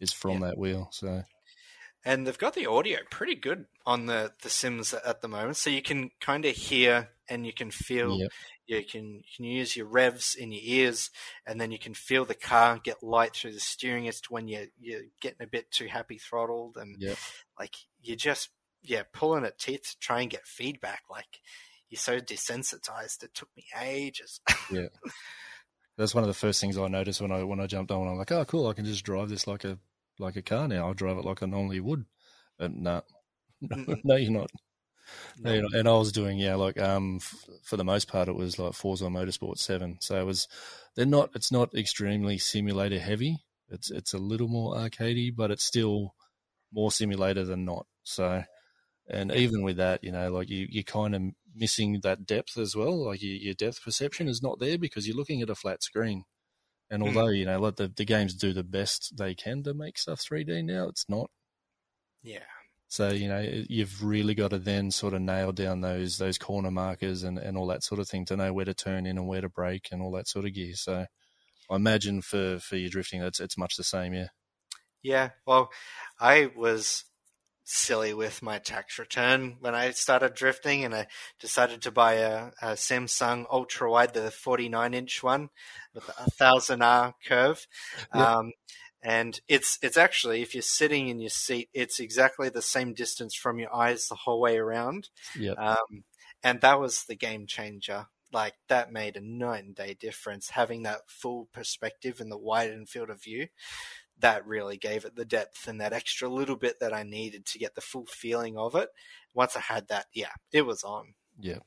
is 0.00 0.12
from 0.12 0.40
yeah. 0.40 0.48
that 0.48 0.58
wheel. 0.58 0.88
So 0.92 1.24
and 2.04 2.26
they've 2.26 2.38
got 2.38 2.54
the 2.54 2.66
audio 2.66 2.98
pretty 3.10 3.34
good 3.34 3.66
on 3.86 4.06
the 4.06 4.32
the 4.42 4.50
Sims 4.50 4.94
at 4.94 5.20
the 5.20 5.28
moment, 5.28 5.56
so 5.56 5.70
you 5.70 5.82
can 5.82 6.10
kind 6.20 6.44
of 6.44 6.54
hear 6.54 7.08
and 7.28 7.46
you 7.46 7.52
can 7.52 7.70
feel. 7.70 8.18
Yep. 8.18 8.30
You 8.66 8.84
can 8.84 9.14
you 9.16 9.22
can 9.36 9.44
use 9.44 9.76
your 9.76 9.86
revs 9.86 10.34
in 10.34 10.52
your 10.52 10.62
ears, 10.64 11.10
and 11.46 11.60
then 11.60 11.70
you 11.70 11.78
can 11.78 11.94
feel 11.94 12.24
the 12.24 12.34
car 12.34 12.80
get 12.82 13.02
light 13.02 13.34
through 13.34 13.52
the 13.52 13.60
steering 13.60 14.08
as 14.08 14.20
to 14.22 14.32
when 14.32 14.48
you're 14.48 14.66
you're 14.80 15.02
getting 15.20 15.42
a 15.42 15.46
bit 15.46 15.70
too 15.70 15.86
happy 15.86 16.18
throttled, 16.18 16.76
and 16.76 16.96
yep. 16.98 17.16
like 17.58 17.74
you're 18.00 18.16
just 18.16 18.50
yeah 18.82 19.02
pulling 19.12 19.44
at 19.44 19.58
teeth 19.58 19.82
to 19.82 19.98
try 20.00 20.22
and 20.22 20.30
get 20.30 20.46
feedback. 20.46 21.02
Like 21.10 21.40
you're 21.90 21.98
so 21.98 22.20
desensitized, 22.20 23.22
it 23.22 23.34
took 23.34 23.50
me 23.56 23.64
ages. 23.80 24.40
yeah, 24.70 24.88
that's 25.98 26.14
one 26.14 26.24
of 26.24 26.28
the 26.28 26.34
first 26.34 26.60
things 26.60 26.78
I 26.78 26.88
noticed 26.88 27.20
when 27.20 27.32
I 27.32 27.44
when 27.44 27.60
I 27.60 27.66
jumped 27.66 27.92
on. 27.92 28.08
I'm 28.08 28.16
like, 28.16 28.32
oh, 28.32 28.44
cool, 28.46 28.66
I 28.66 28.72
can 28.72 28.84
just 28.84 29.04
drive 29.04 29.28
this 29.28 29.46
like 29.46 29.64
a 29.64 29.78
like 30.18 30.36
a 30.36 30.42
car 30.42 30.68
now. 30.68 30.86
I'll 30.86 30.94
drive 30.94 31.18
it 31.18 31.24
like 31.24 31.42
I 31.42 31.46
normally 31.46 31.80
would. 31.80 32.06
But 32.58 32.72
no, 32.74 33.02
no, 33.60 33.96
no 34.04 34.16
you're 34.16 34.30
not. 34.30 34.50
No. 35.38 35.52
You 35.52 35.68
and 35.74 35.88
I 35.88 35.92
was 35.92 36.12
doing 36.12 36.38
yeah, 36.38 36.54
like 36.54 36.80
um, 36.80 37.16
f- 37.20 37.48
for 37.62 37.76
the 37.76 37.84
most 37.84 38.08
part, 38.08 38.28
it 38.28 38.34
was 38.34 38.58
like 38.58 38.74
Forza 38.74 39.04
Motorsport 39.06 39.58
Seven. 39.58 39.98
So 40.00 40.20
it 40.20 40.24
was, 40.24 40.48
they're 40.94 41.06
not. 41.06 41.30
It's 41.34 41.52
not 41.52 41.74
extremely 41.74 42.38
simulator 42.38 42.98
heavy. 42.98 43.38
It's 43.68 43.90
it's 43.90 44.12
a 44.12 44.18
little 44.18 44.48
more 44.48 44.74
arcadey, 44.74 45.34
but 45.34 45.50
it's 45.50 45.64
still 45.64 46.14
more 46.72 46.90
simulator 46.90 47.44
than 47.44 47.64
not. 47.64 47.86
So, 48.02 48.44
and 49.08 49.32
even 49.32 49.62
with 49.62 49.76
that, 49.76 50.04
you 50.04 50.12
know, 50.12 50.32
like 50.32 50.50
you 50.50 50.66
you're 50.70 50.84
kind 50.84 51.14
of 51.14 51.22
missing 51.54 52.00
that 52.02 52.26
depth 52.26 52.58
as 52.58 52.76
well. 52.76 53.06
Like 53.06 53.22
your, 53.22 53.36
your 53.36 53.54
depth 53.54 53.82
perception 53.82 54.28
is 54.28 54.42
not 54.42 54.58
there 54.60 54.78
because 54.78 55.06
you're 55.06 55.16
looking 55.16 55.42
at 55.42 55.50
a 55.50 55.54
flat 55.54 55.82
screen. 55.82 56.24
And 56.90 57.02
hmm. 57.02 57.08
although 57.08 57.30
you 57.30 57.44
know, 57.44 57.58
let 57.58 57.76
the 57.76 57.88
the 57.88 58.04
games 58.04 58.34
do 58.34 58.52
the 58.52 58.64
best 58.64 59.16
they 59.16 59.34
can 59.34 59.62
to 59.64 59.74
make 59.74 59.98
stuff 59.98 60.20
3D 60.20 60.64
now, 60.64 60.88
it's 60.88 61.06
not. 61.08 61.30
Yeah. 62.22 62.40
So 62.94 63.08
you 63.08 63.26
know 63.26 63.44
you've 63.68 64.04
really 64.04 64.36
got 64.36 64.52
to 64.52 64.58
then 64.60 64.92
sort 64.92 65.14
of 65.14 65.20
nail 65.20 65.50
down 65.50 65.80
those 65.80 66.16
those 66.18 66.38
corner 66.38 66.70
markers 66.70 67.24
and, 67.24 67.38
and 67.38 67.58
all 67.58 67.66
that 67.66 67.82
sort 67.82 68.00
of 68.00 68.08
thing 68.08 68.24
to 68.26 68.36
know 68.36 68.52
where 68.52 68.64
to 68.64 68.72
turn 68.72 69.04
in 69.04 69.18
and 69.18 69.26
where 69.26 69.40
to 69.40 69.48
brake 69.48 69.88
and 69.90 70.00
all 70.00 70.12
that 70.12 70.28
sort 70.28 70.44
of 70.44 70.54
gear. 70.54 70.74
So 70.76 71.06
I 71.68 71.74
imagine 71.74 72.22
for 72.22 72.60
for 72.60 72.76
your 72.76 72.90
drifting, 72.90 73.20
it's 73.20 73.40
it's 73.40 73.58
much 73.58 73.74
the 73.76 73.82
same. 73.82 74.14
Yeah. 74.14 74.28
Yeah. 75.02 75.30
Well, 75.44 75.70
I 76.20 76.52
was 76.56 77.04
silly 77.64 78.14
with 78.14 78.42
my 78.42 78.60
tax 78.60 78.96
return 78.96 79.56
when 79.58 79.74
I 79.74 79.90
started 79.90 80.34
drifting, 80.34 80.84
and 80.84 80.94
I 80.94 81.08
decided 81.40 81.82
to 81.82 81.90
buy 81.90 82.14
a, 82.14 82.50
a 82.62 82.66
Samsung 82.74 83.44
ultra 83.50 83.90
wide, 83.90 84.14
the 84.14 84.30
49 84.30 84.94
inch 84.94 85.20
one 85.20 85.48
with 85.94 86.08
a 86.08 86.30
thousand 86.30 86.82
R 86.82 87.12
curve. 87.26 87.66
Yep. 88.14 88.24
Um, 88.24 88.52
and 89.04 89.38
it's 89.48 89.78
it's 89.82 89.98
actually 89.98 90.40
if 90.40 90.54
you're 90.54 90.62
sitting 90.62 91.08
in 91.08 91.20
your 91.20 91.30
seat, 91.30 91.68
it's 91.74 92.00
exactly 92.00 92.48
the 92.48 92.62
same 92.62 92.94
distance 92.94 93.34
from 93.34 93.58
your 93.58 93.72
eyes 93.72 94.08
the 94.08 94.14
whole 94.14 94.40
way 94.40 94.56
around. 94.56 95.10
Yeah. 95.38 95.52
Um, 95.52 96.04
and 96.42 96.62
that 96.62 96.80
was 96.80 97.04
the 97.04 97.14
game 97.14 97.46
changer. 97.46 98.06
Like 98.32 98.54
that 98.68 98.90
made 98.90 99.16
a 99.16 99.20
night 99.20 99.64
and 99.64 99.74
day 99.74 99.94
difference. 99.94 100.50
Having 100.50 100.84
that 100.84 101.02
full 101.06 101.48
perspective 101.52 102.18
and 102.18 102.32
the 102.32 102.38
widened 102.38 102.88
field 102.88 103.10
of 103.10 103.22
view, 103.22 103.48
that 104.20 104.46
really 104.46 104.78
gave 104.78 105.04
it 105.04 105.16
the 105.16 105.26
depth 105.26 105.68
and 105.68 105.82
that 105.82 105.92
extra 105.92 106.28
little 106.28 106.56
bit 106.56 106.80
that 106.80 106.94
I 106.94 107.02
needed 107.02 107.44
to 107.46 107.58
get 107.58 107.74
the 107.74 107.82
full 107.82 108.06
feeling 108.06 108.56
of 108.56 108.74
it. 108.74 108.88
Once 109.34 109.54
I 109.54 109.60
had 109.60 109.88
that, 109.88 110.06
yeah, 110.14 110.32
it 110.50 110.62
was 110.62 110.82
on. 110.82 111.12
Yeah. 111.38 111.58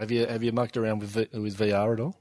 Have 0.00 0.10
you 0.10 0.26
have 0.26 0.42
you 0.42 0.50
mucked 0.50 0.76
around 0.76 1.00
with 1.00 1.14
with 1.14 1.58
VR 1.58 1.92
at 1.92 2.00
all? 2.00 2.20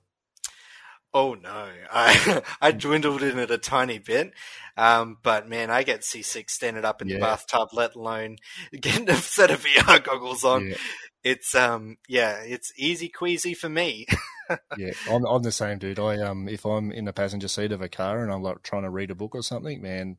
Oh 1.13 1.33
no, 1.33 1.69
I 1.91 2.41
I 2.61 2.71
dwindled 2.71 3.23
in 3.23 3.39
it 3.39 3.49
a 3.49 3.57
tiny 3.57 3.97
bit, 3.97 4.33
um, 4.77 5.17
but 5.23 5.49
man, 5.49 5.71
I 5.71 5.83
get 5.83 6.03
seasick 6.03 6.49
standing 6.49 6.85
up 6.85 7.01
in 7.01 7.07
yeah. 7.07 7.15
the 7.15 7.21
bathtub, 7.21 7.69
let 7.73 7.95
alone 7.95 8.37
getting 8.79 9.09
a 9.09 9.15
set 9.15 9.49
of 9.49 9.65
VR 9.65 10.03
goggles 10.03 10.43
on. 10.43 10.67
Yeah. 10.67 10.75
It's 11.23 11.55
um, 11.55 11.97
yeah, 12.07 12.41
it's 12.43 12.71
easy 12.77 13.09
queasy 13.09 13.55
for 13.55 13.69
me. 13.69 14.05
yeah, 14.77 14.91
I'm 15.09 15.25
I'm 15.25 15.41
the 15.41 15.51
same, 15.51 15.79
dude. 15.79 15.99
I 15.99 16.21
um, 16.21 16.47
if 16.47 16.65
I'm 16.65 16.91
in 16.91 17.05
the 17.05 17.13
passenger 17.13 17.47
seat 17.47 17.71
of 17.71 17.81
a 17.81 17.89
car 17.89 18.23
and 18.23 18.31
I'm 18.31 18.43
like 18.43 18.61
trying 18.61 18.83
to 18.83 18.89
read 18.89 19.11
a 19.11 19.15
book 19.15 19.33
or 19.33 19.41
something, 19.41 19.81
man, 19.81 20.17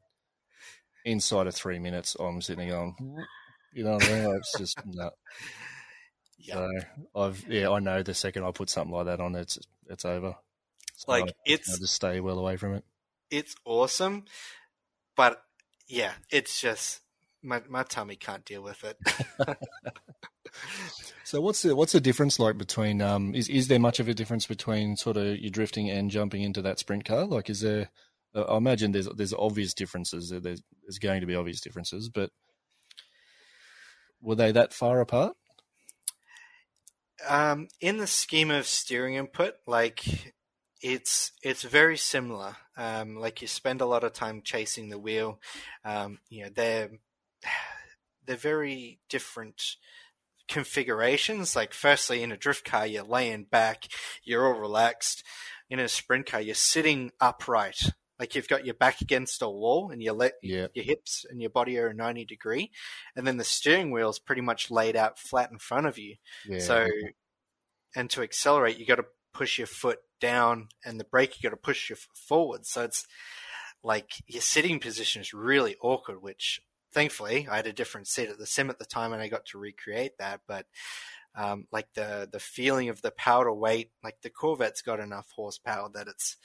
inside 1.04 1.46
of 1.46 1.54
three 1.54 1.78
minutes, 1.78 2.16
I'm 2.18 2.42
sitting 2.42 2.68
going, 2.68 2.96
you 3.72 3.84
know 3.84 3.92
what 3.92 4.10
I 4.10 4.12
mean? 4.12 4.36
it's 4.36 4.58
just 4.58 4.84
no. 4.84 5.10
Yeah. 6.36 6.54
So 6.54 6.70
I've 7.14 7.44
yeah, 7.48 7.70
I 7.70 7.78
know 7.78 8.02
the 8.02 8.12
second 8.12 8.44
I 8.44 8.50
put 8.50 8.70
something 8.70 8.94
like 8.94 9.06
that 9.06 9.20
on, 9.20 9.36
it's 9.36 9.58
it's 9.88 10.04
over. 10.04 10.34
Like 11.06 11.28
I, 11.28 11.32
it's 11.46 11.74
I 11.74 11.78
just 11.78 11.94
stay 11.94 12.20
well 12.20 12.38
away 12.38 12.56
from 12.56 12.74
it. 12.74 12.84
It's 13.30 13.54
awesome, 13.64 14.24
but 15.16 15.42
yeah, 15.86 16.12
it's 16.30 16.60
just 16.60 17.00
my 17.42 17.62
my 17.68 17.82
tummy 17.82 18.16
can't 18.16 18.44
deal 18.44 18.62
with 18.62 18.84
it. 18.84 18.96
so 21.24 21.40
what's 21.40 21.62
the 21.62 21.74
what's 21.74 21.92
the 21.92 22.00
difference 22.00 22.38
like 22.38 22.58
between 22.58 23.00
um 23.00 23.34
is 23.34 23.48
is 23.48 23.68
there 23.68 23.78
much 23.78 24.00
of 24.00 24.08
a 24.08 24.14
difference 24.14 24.46
between 24.46 24.96
sort 24.96 25.16
of 25.16 25.38
you 25.38 25.50
drifting 25.50 25.88
and 25.90 26.10
jumping 26.10 26.42
into 26.42 26.62
that 26.62 26.78
sprint 26.78 27.04
car? 27.04 27.24
Like 27.24 27.48
is 27.50 27.60
there 27.60 27.90
uh, 28.34 28.42
I 28.42 28.56
imagine 28.56 28.92
there's 28.92 29.08
there's 29.16 29.34
obvious 29.34 29.74
differences. 29.74 30.30
There's 30.30 30.62
there's 30.82 30.98
going 31.00 31.20
to 31.20 31.26
be 31.26 31.34
obvious 31.34 31.60
differences, 31.60 32.08
but 32.08 32.30
were 34.20 34.34
they 34.34 34.52
that 34.52 34.72
far 34.72 35.00
apart? 35.00 35.36
Um, 37.28 37.68
in 37.80 37.98
the 37.98 38.06
scheme 38.06 38.50
of 38.50 38.66
steering 38.66 39.14
input, 39.14 39.54
like 39.66 40.32
it's 40.82 41.32
it's 41.42 41.62
very 41.62 41.96
similar. 41.96 42.56
Um, 42.76 43.16
like 43.16 43.42
you 43.42 43.48
spend 43.48 43.80
a 43.80 43.86
lot 43.86 44.04
of 44.04 44.12
time 44.12 44.42
chasing 44.42 44.88
the 44.88 44.98
wheel. 44.98 45.40
Um, 45.84 46.18
you 46.28 46.44
know, 46.44 46.50
they're 46.54 46.90
they're 48.26 48.36
very 48.36 49.00
different 49.08 49.76
configurations. 50.48 51.56
Like, 51.56 51.72
firstly, 51.72 52.22
in 52.22 52.32
a 52.32 52.36
drift 52.36 52.64
car, 52.64 52.86
you're 52.86 53.04
laying 53.04 53.44
back, 53.44 53.88
you're 54.22 54.46
all 54.46 54.60
relaxed. 54.60 55.24
In 55.70 55.78
a 55.78 55.88
sprint 55.88 56.26
car, 56.26 56.40
you're 56.40 56.54
sitting 56.56 57.12
upright. 57.20 57.92
Like 58.18 58.34
you've 58.34 58.48
got 58.48 58.66
your 58.66 58.74
back 58.74 59.00
against 59.00 59.40
a 59.40 59.48
wall 59.48 59.90
and 59.90 60.02
your 60.02 60.12
le- 60.12 60.32
yeah. 60.42 60.66
your 60.74 60.84
hips 60.84 61.24
and 61.30 61.40
your 61.40 61.48
body 61.48 61.78
are 61.78 61.94
90 61.94 62.26
degree, 62.26 62.70
and 63.16 63.26
then 63.26 63.38
the 63.38 63.44
steering 63.44 63.92
wheel 63.92 64.10
is 64.10 64.18
pretty 64.18 64.42
much 64.42 64.70
laid 64.70 64.94
out 64.94 65.18
flat 65.18 65.50
in 65.50 65.58
front 65.58 65.86
of 65.86 65.96
you. 65.96 66.16
Yeah. 66.46 66.58
So, 66.58 66.86
and 67.96 68.10
to 68.10 68.22
accelerate, 68.22 68.78
you 68.78 68.84
got 68.84 68.96
to 68.96 69.06
push 69.32 69.56
your 69.56 69.68
foot 69.68 70.00
down, 70.20 70.68
and 70.84 70.98
the 71.00 71.04
brake 71.04 71.36
you 71.36 71.48
got 71.48 71.54
to 71.54 71.60
push 71.60 71.88
foot 71.88 71.98
forward. 72.14 72.66
So 72.66 72.82
it's 72.82 73.06
like 73.82 74.12
your 74.26 74.42
sitting 74.42 74.78
position 74.78 75.22
is 75.22 75.34
really 75.34 75.76
awkward. 75.82 76.22
Which 76.22 76.60
thankfully 76.92 77.48
I 77.50 77.56
had 77.56 77.66
a 77.66 77.72
different 77.72 78.08
seat 78.08 78.28
at 78.28 78.38
the 78.38 78.46
sim 78.46 78.70
at 78.70 78.78
the 78.78 78.84
time, 78.84 79.12
and 79.12 79.22
I 79.22 79.28
got 79.28 79.46
to 79.46 79.58
recreate 79.58 80.18
that. 80.18 80.40
But 80.46 80.66
um, 81.34 81.66
like 81.72 81.88
the 81.94 82.28
the 82.30 82.40
feeling 82.40 82.88
of 82.88 83.02
the 83.02 83.12
power 83.12 83.44
to 83.44 83.52
weight, 83.52 83.90
like 84.02 84.20
the 84.22 84.30
Corvette's 84.30 84.82
got 84.82 85.00
enough 85.00 85.30
horsepower 85.34 85.88
that 85.94 86.08
it's 86.08 86.36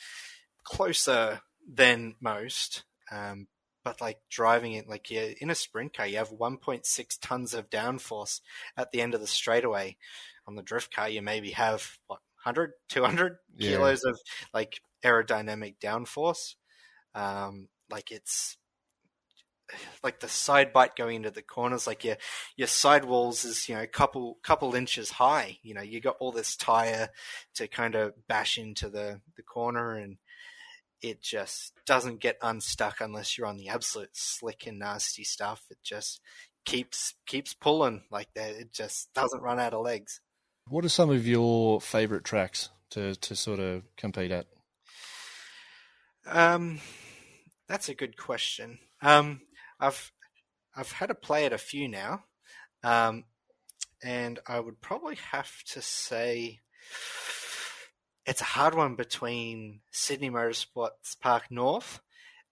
closer 0.63 1.41
than 1.67 2.15
most. 2.19 2.83
Um, 3.11 3.47
but 3.85 4.01
like 4.01 4.19
driving 4.29 4.73
it, 4.73 4.89
like 4.89 5.11
you're 5.11 5.33
in 5.39 5.51
a 5.51 5.55
sprint 5.55 5.93
car, 5.93 6.07
you 6.07 6.17
have 6.17 6.31
1.6 6.31 7.17
tons 7.21 7.53
of 7.53 7.69
downforce 7.69 8.41
at 8.75 8.91
the 8.91 9.01
end 9.01 9.13
of 9.13 9.21
the 9.21 9.27
straightaway. 9.27 9.95
On 10.47 10.55
the 10.55 10.63
drift 10.63 10.93
car, 10.93 11.07
you 11.07 11.21
maybe 11.21 11.51
have 11.51 11.97
what 12.07 12.19
100, 12.45 12.73
200 12.89 13.37
yeah. 13.57 13.71
kilos 13.71 14.03
of 14.03 14.17
like 14.53 14.79
aerodynamic 15.03 15.75
downforce. 15.79 16.55
Um, 17.13 17.69
like 17.89 18.11
it's 18.11 18.57
like 20.03 20.19
the 20.19 20.27
side 20.27 20.73
bite 20.73 20.95
going 20.95 21.17
into 21.17 21.31
the 21.31 21.41
corners, 21.41 21.87
like 21.87 22.03
your 22.03 22.17
your 22.55 22.67
sidewalls 22.67 23.45
is 23.45 23.67
you 23.67 23.75
know 23.75 23.81
a 23.81 23.87
couple 23.87 24.37
couple 24.43 24.75
inches 24.75 25.11
high. 25.11 25.57
You 25.63 25.73
know 25.73 25.81
you 25.81 25.99
got 26.01 26.17
all 26.19 26.31
this 26.31 26.55
tire 26.55 27.09
to 27.55 27.67
kind 27.67 27.95
of 27.95 28.13
bash 28.27 28.57
into 28.57 28.89
the 28.89 29.21
the 29.35 29.43
corner, 29.43 29.95
and 29.95 30.17
it 31.01 31.21
just 31.21 31.73
doesn't 31.85 32.21
get 32.21 32.37
unstuck 32.41 33.01
unless 33.01 33.37
you're 33.37 33.47
on 33.47 33.57
the 33.57 33.69
absolute 33.69 34.15
slick 34.15 34.67
and 34.67 34.79
nasty 34.79 35.23
stuff. 35.23 35.63
It 35.69 35.77
just 35.83 36.21
keeps 36.65 37.15
keeps 37.25 37.53
pulling 37.53 38.03
like 38.11 38.29
that. 38.35 38.51
It 38.51 38.71
just 38.73 39.13
doesn't 39.13 39.41
run 39.41 39.59
out 39.59 39.73
of 39.73 39.83
legs. 39.83 40.21
What 40.67 40.83
are 40.83 40.89
some 40.89 41.11
of 41.11 41.27
your 41.27 41.79
favourite 41.79 42.23
tracks 42.23 42.69
to, 42.91 43.15
to 43.15 43.35
sort 43.35 43.59
of 43.59 43.83
compete 43.97 44.31
at? 44.31 44.47
Um, 46.25 46.79
that's 47.67 47.89
a 47.89 47.95
good 47.95 48.17
question. 48.17 48.79
Um, 49.01 49.41
I've 49.79 50.11
I've 50.75 50.91
had 50.91 51.11
a 51.11 51.15
play 51.15 51.45
at 51.45 51.53
a 51.53 51.57
few 51.57 51.87
now, 51.87 52.23
um, 52.83 53.25
and 54.03 54.39
I 54.47 54.59
would 54.59 54.81
probably 54.81 55.15
have 55.31 55.51
to 55.73 55.81
say 55.81 56.61
it's 58.25 58.41
a 58.41 58.45
hard 58.45 58.75
one 58.75 58.95
between 58.95 59.81
Sydney 59.91 60.29
Motorsports 60.29 61.19
Park 61.21 61.43
North 61.51 62.01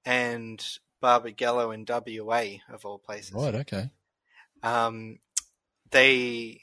and 0.06 0.64
Barbagallo 1.02 1.74
in 1.74 1.86
WA 1.88 2.60
of 2.74 2.86
all 2.86 3.00
places. 3.00 3.34
Right. 3.34 3.56
Okay. 3.56 3.90
Um, 4.62 5.20
they 5.92 6.62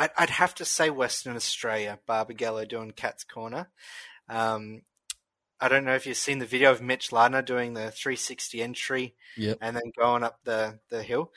I'd, 0.00 0.10
I'd 0.16 0.30
have 0.30 0.54
to 0.54 0.64
say 0.64 0.88
Western 0.88 1.36
Australia, 1.36 1.98
Barbagallo 2.08 2.66
doing 2.66 2.92
Cat's 2.92 3.22
Corner. 3.22 3.68
Um, 4.30 4.80
I 5.60 5.68
don't 5.68 5.84
know 5.84 5.94
if 5.94 6.06
you've 6.06 6.16
seen 6.16 6.38
the 6.38 6.46
video 6.46 6.70
of 6.70 6.80
Mitch 6.80 7.12
Larner 7.12 7.42
doing 7.42 7.74
the 7.74 7.90
360 7.90 8.62
entry 8.62 9.14
yep. 9.36 9.58
and 9.60 9.76
then 9.76 9.92
going 9.98 10.22
up 10.22 10.38
the, 10.44 10.78
the 10.88 11.02
hill. 11.02 11.32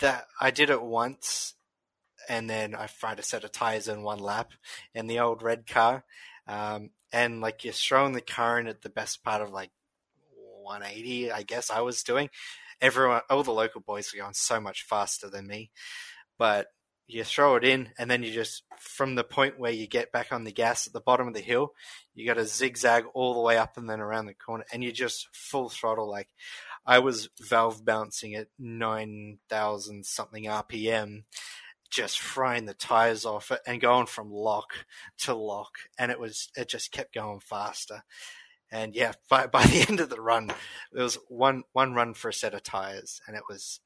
That 0.00 0.26
I 0.38 0.50
did 0.50 0.68
it 0.68 0.82
once, 0.82 1.54
and 2.28 2.50
then 2.50 2.74
I 2.74 2.88
tried 2.88 3.18
a 3.18 3.22
set 3.22 3.42
of 3.42 3.52
tires 3.52 3.88
in 3.88 4.02
one 4.02 4.18
lap 4.18 4.50
in 4.94 5.06
the 5.06 5.20
old 5.20 5.42
red 5.42 5.66
car. 5.66 6.04
Um, 6.46 6.90
and 7.10 7.40
like 7.40 7.64
you're 7.64 7.72
throwing 7.72 8.12
the 8.12 8.20
car 8.20 8.60
in 8.60 8.66
at 8.66 8.82
the 8.82 8.90
best 8.90 9.24
part 9.24 9.40
of 9.40 9.50
like 9.50 9.70
180, 10.62 11.32
I 11.32 11.42
guess 11.42 11.70
I 11.70 11.80
was 11.80 12.02
doing. 12.02 12.28
Everyone, 12.82 13.22
all 13.30 13.42
the 13.42 13.50
local 13.50 13.80
boys 13.80 14.12
were 14.12 14.20
going 14.20 14.34
so 14.34 14.60
much 14.60 14.82
faster 14.82 15.30
than 15.30 15.46
me, 15.46 15.70
but 16.36 16.66
you 17.12 17.24
throw 17.24 17.56
it 17.56 17.64
in, 17.64 17.90
and 17.98 18.10
then 18.10 18.22
you 18.22 18.32
just 18.32 18.62
from 18.78 19.14
the 19.14 19.24
point 19.24 19.58
where 19.58 19.72
you 19.72 19.86
get 19.86 20.12
back 20.12 20.32
on 20.32 20.44
the 20.44 20.52
gas 20.52 20.86
at 20.86 20.92
the 20.92 21.00
bottom 21.00 21.28
of 21.28 21.34
the 21.34 21.40
hill, 21.40 21.72
you 22.14 22.26
got 22.26 22.34
to 22.34 22.44
zigzag 22.44 23.04
all 23.14 23.34
the 23.34 23.40
way 23.40 23.56
up 23.56 23.76
and 23.76 23.88
then 23.88 24.00
around 24.00 24.26
the 24.26 24.34
corner, 24.34 24.64
and 24.72 24.82
you 24.82 24.92
just 24.92 25.28
full 25.32 25.68
throttle. 25.68 26.08
Like 26.08 26.28
I 26.86 26.98
was 26.98 27.28
valve 27.40 27.84
bouncing 27.84 28.34
at 28.34 28.48
nine 28.58 29.38
thousand 29.48 30.06
something 30.06 30.44
RPM, 30.44 31.24
just 31.90 32.18
frying 32.20 32.66
the 32.66 32.74
tires 32.74 33.24
off 33.24 33.50
it 33.50 33.60
and 33.66 33.80
going 33.80 34.06
from 34.06 34.32
lock 34.32 34.72
to 35.18 35.34
lock, 35.34 35.72
and 35.98 36.10
it 36.10 36.18
was 36.18 36.48
it 36.56 36.68
just 36.68 36.92
kept 36.92 37.14
going 37.14 37.40
faster. 37.40 38.02
And 38.70 38.94
yeah, 38.94 39.12
by 39.28 39.46
by 39.48 39.66
the 39.66 39.86
end 39.88 40.00
of 40.00 40.08
the 40.08 40.20
run, 40.20 40.52
there 40.92 41.04
was 41.04 41.18
one 41.28 41.64
one 41.72 41.94
run 41.94 42.14
for 42.14 42.30
a 42.30 42.34
set 42.34 42.54
of 42.54 42.62
tires, 42.62 43.20
and 43.26 43.36
it 43.36 43.42
was 43.48 43.80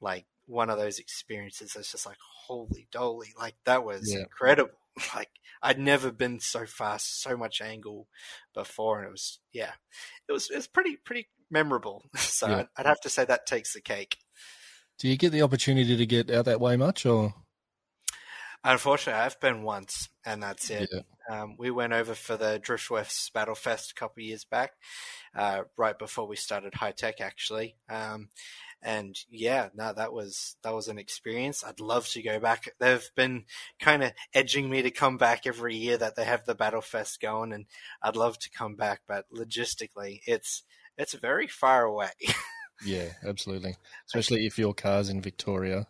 like 0.00 0.26
one 0.50 0.70
of 0.70 0.78
those 0.78 0.98
experiences 0.98 1.72
that's 1.74 1.92
just 1.92 2.06
like 2.06 2.18
holy 2.46 2.88
dolly 2.90 3.28
like 3.38 3.54
that 3.64 3.84
was 3.84 4.12
yeah. 4.12 4.20
incredible 4.20 4.72
like 5.14 5.30
i'd 5.62 5.78
never 5.78 6.10
been 6.10 6.40
so 6.40 6.66
fast 6.66 7.22
so 7.22 7.36
much 7.36 7.60
angle 7.60 8.08
before 8.54 8.98
and 8.98 9.08
it 9.08 9.12
was 9.12 9.38
yeah 9.52 9.72
it 10.28 10.32
was 10.32 10.50
it 10.50 10.56
was 10.56 10.66
pretty 10.66 10.96
pretty 10.96 11.28
memorable 11.50 12.02
so 12.16 12.48
yeah. 12.48 12.64
I'd, 12.76 12.86
have 12.86 13.00
to 13.02 13.08
say 13.08 13.24
that 13.24 13.46
takes 13.46 13.74
the 13.74 13.80
cake 13.80 14.18
Do 14.98 15.08
you 15.08 15.16
get 15.16 15.32
the 15.32 15.42
opportunity 15.42 15.96
to 15.96 16.06
get 16.06 16.30
out 16.30 16.44
that 16.44 16.60
way 16.60 16.76
much, 16.76 17.06
or? 17.06 17.32
Unfortunately, 18.62 19.22
I've 19.22 19.40
been 19.40 19.62
once, 19.62 20.10
and 20.26 20.42
that's 20.42 20.68
it. 20.68 20.90
Yeah. 20.92 21.00
Um, 21.30 21.56
we 21.58 21.70
went 21.70 21.94
over 21.94 22.14
for 22.14 22.36
the 22.36 22.60
Driftwest 22.62 23.32
Battle 23.32 23.54
Fest 23.54 23.92
a 23.92 23.94
couple 23.94 24.20
of 24.20 24.26
years 24.26 24.44
back, 24.44 24.72
uh, 25.34 25.62
right 25.78 25.98
before 25.98 26.26
we 26.26 26.36
started 26.36 26.74
Hi-Tec, 26.74 27.22
actually. 27.22 27.76
Um, 27.88 28.28
and 28.82 29.16
yeah, 29.30 29.68
no, 29.74 29.92
that 29.92 30.12
was 30.12 30.56
that 30.62 30.74
was 30.74 30.88
an 30.88 30.98
experience. 30.98 31.64
I'd 31.64 31.80
love 31.80 32.08
to 32.08 32.22
go 32.22 32.38
back. 32.38 32.72
They've 32.78 33.10
been 33.14 33.44
kind 33.80 34.02
of 34.02 34.12
edging 34.34 34.70
me 34.70 34.82
to 34.82 34.90
come 34.90 35.16
back 35.16 35.46
every 35.46 35.76
year 35.76 35.96
that 35.96 36.16
they 36.16 36.24
have 36.24 36.44
the 36.44 36.54
Battle 36.54 36.80
Fest 36.80 37.20
going, 37.20 37.52
and 37.52 37.66
I'd 38.02 38.16
love 38.16 38.38
to 38.40 38.50
come 38.50 38.76
back, 38.76 39.02
but 39.06 39.26
logistically, 39.32 40.20
it's 40.26 40.62
it's 40.96 41.14
very 41.14 41.46
far 41.46 41.84
away. 41.84 42.10
yeah, 42.84 43.10
absolutely. 43.24 43.76
Especially 44.06 44.46
if 44.46 44.58
your 44.58 44.74
car's 44.74 45.08
in 45.08 45.20
Victoria 45.20 45.86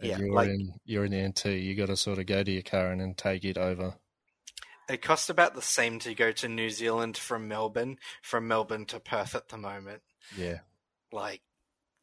yeah, 0.00 0.18
you're 0.18 0.32
like, 0.32 0.48
in 0.48 0.74
you're 0.84 1.04
in 1.04 1.12
the 1.12 1.28
NT, 1.28 1.46
you 1.62 1.74
got 1.74 1.86
to 1.86 1.96
sort 1.96 2.18
of 2.18 2.26
go 2.26 2.42
to 2.42 2.50
your 2.50 2.62
car 2.62 2.90
and 2.90 3.00
then 3.00 3.14
take 3.14 3.44
it 3.44 3.58
over. 3.58 3.94
It 4.88 5.00
costs 5.02 5.30
about 5.30 5.54
the 5.54 5.62
same 5.62 5.98
to 6.00 6.14
go 6.14 6.30
to 6.32 6.48
New 6.48 6.68
Zealand 6.68 7.16
from 7.16 7.48
Melbourne, 7.48 7.98
from 8.22 8.46
Melbourne 8.46 8.84
to 8.86 9.00
Perth 9.00 9.34
at 9.34 9.48
the 9.48 9.56
moment. 9.56 10.02
Yeah, 10.36 10.58
like 11.12 11.40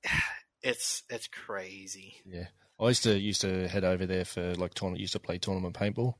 it's 0.61 1.03
it's 1.09 1.27
crazy. 1.27 2.15
Yeah, 2.25 2.47
I 2.79 2.87
used 2.87 3.03
to 3.03 3.17
used 3.17 3.41
to 3.41 3.67
head 3.67 3.83
over 3.83 4.05
there 4.05 4.25
for 4.25 4.55
like 4.55 4.73
tournament. 4.73 5.01
Used 5.01 5.13
to 5.13 5.19
play 5.19 5.37
tournament 5.37 5.75
paintball, 5.75 6.15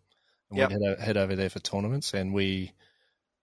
and 0.49 0.59
yep. 0.59 0.71
we'd 0.71 0.81
head, 0.83 0.99
head 0.99 1.17
over 1.17 1.35
there 1.35 1.49
for 1.49 1.59
tournaments, 1.59 2.13
and 2.13 2.33
we 2.33 2.73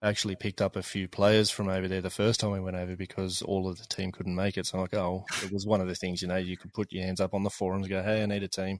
actually 0.03 0.37
picked 0.37 0.63
up 0.63 0.77
a 0.77 0.83
few 0.83 1.09
players 1.09 1.51
from 1.51 1.69
over 1.69 1.89
there 1.89 2.01
the 2.01 2.11
first 2.11 2.41
time 2.41 2.53
we 2.53 2.61
went 2.61 2.77
over 2.77 2.95
because 2.95 3.43
all 3.43 3.69
of 3.69 3.79
the 3.79 3.87
team 3.87 4.13
couldn't 4.13 4.35
make 4.35 4.57
it. 4.57 4.67
So 4.67 4.79
I'm 4.79 4.83
like, 4.83 4.95
oh, 4.95 5.25
it 5.43 5.53
was 5.53 5.67
one 5.67 5.81
of 5.81 5.89
the 5.89 5.95
things, 5.95 6.23
you 6.23 6.29
know, 6.29 6.37
you 6.37 6.57
could 6.57 6.73
put 6.73 6.93
your 6.93 7.05
hands 7.05 7.21
up 7.21 7.35
on 7.35 7.43
the 7.43 7.51
forums 7.51 7.87
and 7.87 7.91
go, 7.91 8.03
hey, 8.03 8.23
I 8.23 8.27
need 8.27 8.43
a 8.43 8.49
team. 8.49 8.79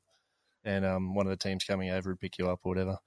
And 0.65 0.85
um, 0.85 1.15
one 1.15 1.27
of 1.27 1.31
the 1.31 1.37
teams 1.37 1.65
coming 1.65 1.91
over 1.91 2.11
would 2.11 2.21
pick 2.21 2.39
you 2.39 2.49
up 2.49 2.61
or 2.63 2.71
whatever. 2.71 2.99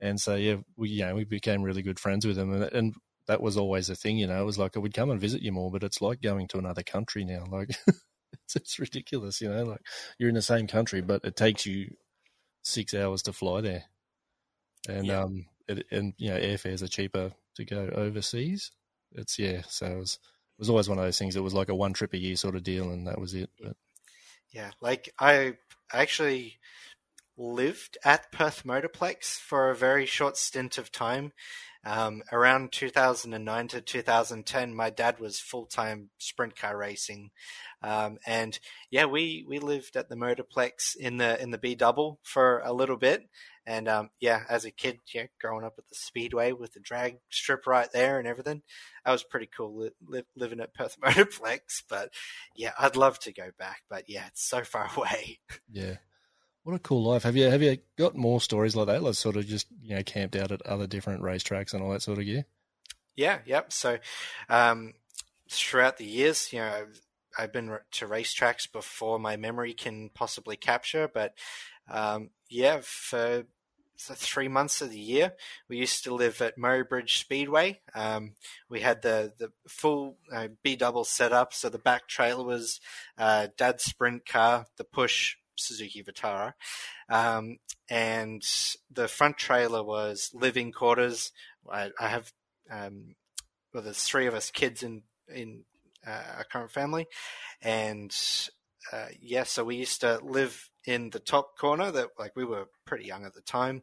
And 0.00 0.20
so, 0.20 0.34
yeah, 0.34 0.56
we, 0.76 0.90
you 0.90 1.04
know, 1.04 1.14
we 1.14 1.24
became 1.24 1.62
really 1.62 1.82
good 1.82 2.00
friends 2.00 2.26
with 2.26 2.36
them. 2.36 2.52
And, 2.52 2.72
and 2.72 2.94
that 3.26 3.40
was 3.40 3.56
always 3.56 3.88
a 3.90 3.94
thing, 3.94 4.18
you 4.18 4.26
know, 4.26 4.40
it 4.40 4.44
was 4.46 4.58
like, 4.58 4.76
I 4.76 4.80
would 4.80 4.94
come 4.94 5.10
and 5.10 5.20
visit 5.20 5.42
you 5.42 5.52
more, 5.52 5.70
but 5.70 5.82
it's 5.82 6.00
like 6.00 6.20
going 6.20 6.48
to 6.48 6.58
another 6.58 6.82
country 6.82 7.24
now. 7.24 7.44
Like, 7.50 7.70
it's, 8.32 8.56
it's 8.56 8.78
ridiculous, 8.78 9.40
you 9.40 9.48
know, 9.48 9.64
like 9.64 9.80
you're 10.18 10.28
in 10.28 10.34
the 10.34 10.42
same 10.42 10.66
country, 10.66 11.00
but 11.00 11.24
it 11.24 11.36
takes 11.36 11.66
you 11.66 11.94
six 12.62 12.94
hours 12.94 13.22
to 13.22 13.32
fly 13.32 13.60
there. 13.60 13.84
And, 14.88 15.06
yeah. 15.06 15.22
um, 15.22 15.46
it, 15.68 15.86
and, 15.90 16.14
you 16.18 16.30
know, 16.30 16.38
airfares 16.38 16.82
are 16.82 16.88
cheaper 16.88 17.32
to 17.56 17.64
go 17.64 17.90
overseas. 17.94 18.72
It's 19.14 19.38
yeah, 19.38 19.62
so 19.68 19.86
it 19.86 19.98
was 19.98 20.14
it 20.14 20.58
was 20.58 20.70
always 20.70 20.88
one 20.88 20.98
of 20.98 21.04
those 21.04 21.18
things. 21.18 21.36
It 21.36 21.42
was 21.42 21.54
like 21.54 21.68
a 21.68 21.74
one 21.74 21.92
trip 21.92 22.14
a 22.14 22.18
year 22.18 22.36
sort 22.36 22.56
of 22.56 22.62
deal, 22.62 22.90
and 22.90 23.06
that 23.06 23.20
was 23.20 23.34
it. 23.34 23.50
But 23.60 23.76
yeah, 24.50 24.70
like 24.80 25.12
I 25.18 25.54
actually 25.92 26.58
lived 27.36 27.98
at 28.04 28.32
Perth 28.32 28.64
Motorplex 28.64 29.38
for 29.38 29.70
a 29.70 29.76
very 29.76 30.06
short 30.06 30.36
stint 30.36 30.78
of 30.78 30.92
time. 30.92 31.32
Um, 31.84 32.22
around 32.30 32.70
2009 32.70 33.68
to 33.68 33.80
2010, 33.80 34.74
my 34.74 34.90
dad 34.90 35.18
was 35.18 35.40
full 35.40 35.66
time 35.66 36.10
sprint 36.18 36.54
car 36.54 36.76
racing, 36.76 37.30
um, 37.82 38.18
and 38.24 38.58
yeah, 38.90 39.06
we, 39.06 39.44
we 39.48 39.58
lived 39.58 39.96
at 39.96 40.08
the 40.08 40.14
Motorplex 40.14 40.94
in 40.96 41.16
the 41.16 41.42
in 41.42 41.50
the 41.50 41.58
B 41.58 41.74
double 41.74 42.20
for 42.22 42.60
a 42.64 42.72
little 42.72 42.96
bit, 42.96 43.28
and 43.66 43.88
um, 43.88 44.10
yeah, 44.20 44.42
as 44.48 44.64
a 44.64 44.70
kid, 44.70 44.98
yeah, 45.14 45.26
growing 45.40 45.64
up 45.64 45.74
at 45.78 45.88
the 45.88 45.94
Speedway 45.94 46.52
with 46.52 46.72
the 46.72 46.80
drag 46.80 47.18
strip 47.30 47.66
right 47.66 47.88
there 47.92 48.18
and 48.18 48.26
everything, 48.26 48.62
that 49.04 49.12
was 49.12 49.22
pretty 49.22 49.48
cool 49.56 49.76
li- 49.76 49.90
li- 50.06 50.24
living 50.36 50.60
at 50.60 50.74
Perth 50.74 50.98
Motorplex. 51.04 51.82
But 51.88 52.10
yeah, 52.56 52.72
I'd 52.78 52.96
love 52.96 53.18
to 53.20 53.32
go 53.32 53.50
back, 53.58 53.82
but 53.88 54.04
yeah, 54.08 54.26
it's 54.28 54.48
so 54.48 54.64
far 54.64 54.90
away. 54.96 55.38
Yeah, 55.70 55.96
what 56.62 56.74
a 56.74 56.78
cool 56.78 57.02
life. 57.02 57.22
Have 57.24 57.36
you 57.36 57.50
have 57.50 57.62
you 57.62 57.78
got 57.98 58.16
more 58.16 58.40
stories 58.40 58.76
like 58.76 58.86
that? 58.86 59.02
Like 59.02 59.14
sort 59.14 59.36
of 59.36 59.46
just 59.46 59.66
you 59.82 59.96
know 59.96 60.02
camped 60.02 60.36
out 60.36 60.52
at 60.52 60.64
other 60.66 60.86
different 60.86 61.22
racetracks 61.22 61.74
and 61.74 61.82
all 61.82 61.90
that 61.90 62.02
sort 62.02 62.18
of 62.18 62.24
gear. 62.24 62.44
Yeah, 63.16 63.38
yep. 63.44 63.72
So 63.72 63.98
um, 64.48 64.94
throughout 65.50 65.98
the 65.98 66.06
years, 66.06 66.52
you 66.52 66.58
know. 66.60 66.66
I've, 66.66 67.00
I've 67.38 67.52
been 67.52 67.78
to 67.92 68.06
racetracks 68.06 68.70
before 68.70 69.18
my 69.18 69.38
memory 69.38 69.72
can 69.72 70.10
possibly 70.12 70.54
capture, 70.54 71.08
but 71.08 71.32
um, 71.90 72.28
yeah, 72.50 72.80
for 72.82 73.44
the 74.08 74.14
three 74.14 74.48
months 74.48 74.82
of 74.82 74.90
the 74.90 74.98
year, 74.98 75.32
we 75.68 75.76
used 75.76 76.04
to 76.04 76.14
live 76.14 76.40
at 76.42 76.58
Murray 76.58 76.84
Bridge 76.84 77.18
Speedway. 77.18 77.80
Um, 77.94 78.34
we 78.68 78.80
had 78.80 79.02
the 79.02 79.32
the 79.38 79.52
full 79.68 80.16
uh, 80.32 80.48
B 80.62 80.76
double 80.76 81.04
setup, 81.04 81.54
so 81.54 81.68
the 81.68 81.78
back 81.78 82.08
trailer 82.08 82.44
was 82.44 82.80
uh, 83.16 83.48
Dad's 83.56 83.84
sprint 83.84 84.26
car, 84.26 84.66
the 84.76 84.84
push 84.84 85.36
Suzuki 85.56 86.02
Vitara, 86.02 86.52
um, 87.08 87.58
and 87.88 88.42
the 88.90 89.08
front 89.08 89.38
trailer 89.38 89.82
was 89.82 90.30
living 90.34 90.72
quarters. 90.72 91.32
I, 91.70 91.90
I 92.00 92.08
have 92.08 92.32
um, 92.70 93.14
well, 93.72 93.82
there's 93.82 94.02
three 94.02 94.26
of 94.26 94.34
us 94.34 94.50
kids 94.50 94.82
in 94.82 95.02
in 95.28 95.64
uh, 96.06 96.22
our 96.38 96.44
current 96.44 96.70
family, 96.70 97.06
and 97.60 98.14
uh, 98.92 99.06
yeah, 99.20 99.44
so 99.44 99.64
we 99.64 99.76
used 99.76 100.00
to 100.00 100.18
live 100.22 100.68
in 100.84 101.10
the 101.10 101.20
top 101.20 101.56
corner 101.56 101.90
that 101.92 102.08
like 102.18 102.34
we 102.34 102.44
were 102.44 102.66
pretty 102.84 103.04
young 103.04 103.24
at 103.24 103.34
the 103.34 103.40
time. 103.40 103.82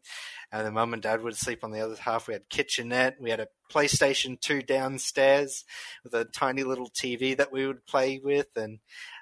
And 0.51 0.65
then 0.65 0.73
mum 0.73 0.93
and 0.93 1.01
dad 1.01 1.21
would 1.21 1.37
sleep 1.37 1.63
on 1.63 1.71
the 1.71 1.79
other 1.79 1.95
half. 1.95 2.27
We 2.27 2.33
had 2.33 2.49
kitchenette. 2.49 3.15
We 3.19 3.29
had 3.29 3.39
a 3.39 3.47
playstation 3.71 4.39
2 4.39 4.61
downstairs 4.63 5.63
with 6.03 6.13
a 6.13 6.25
tiny 6.25 6.63
little 6.63 6.89
tv 6.89 7.37
that 7.37 7.51
we 7.51 7.65
would 7.65 7.85
play 7.85 8.19
with. 8.21 8.47
And 8.55 8.79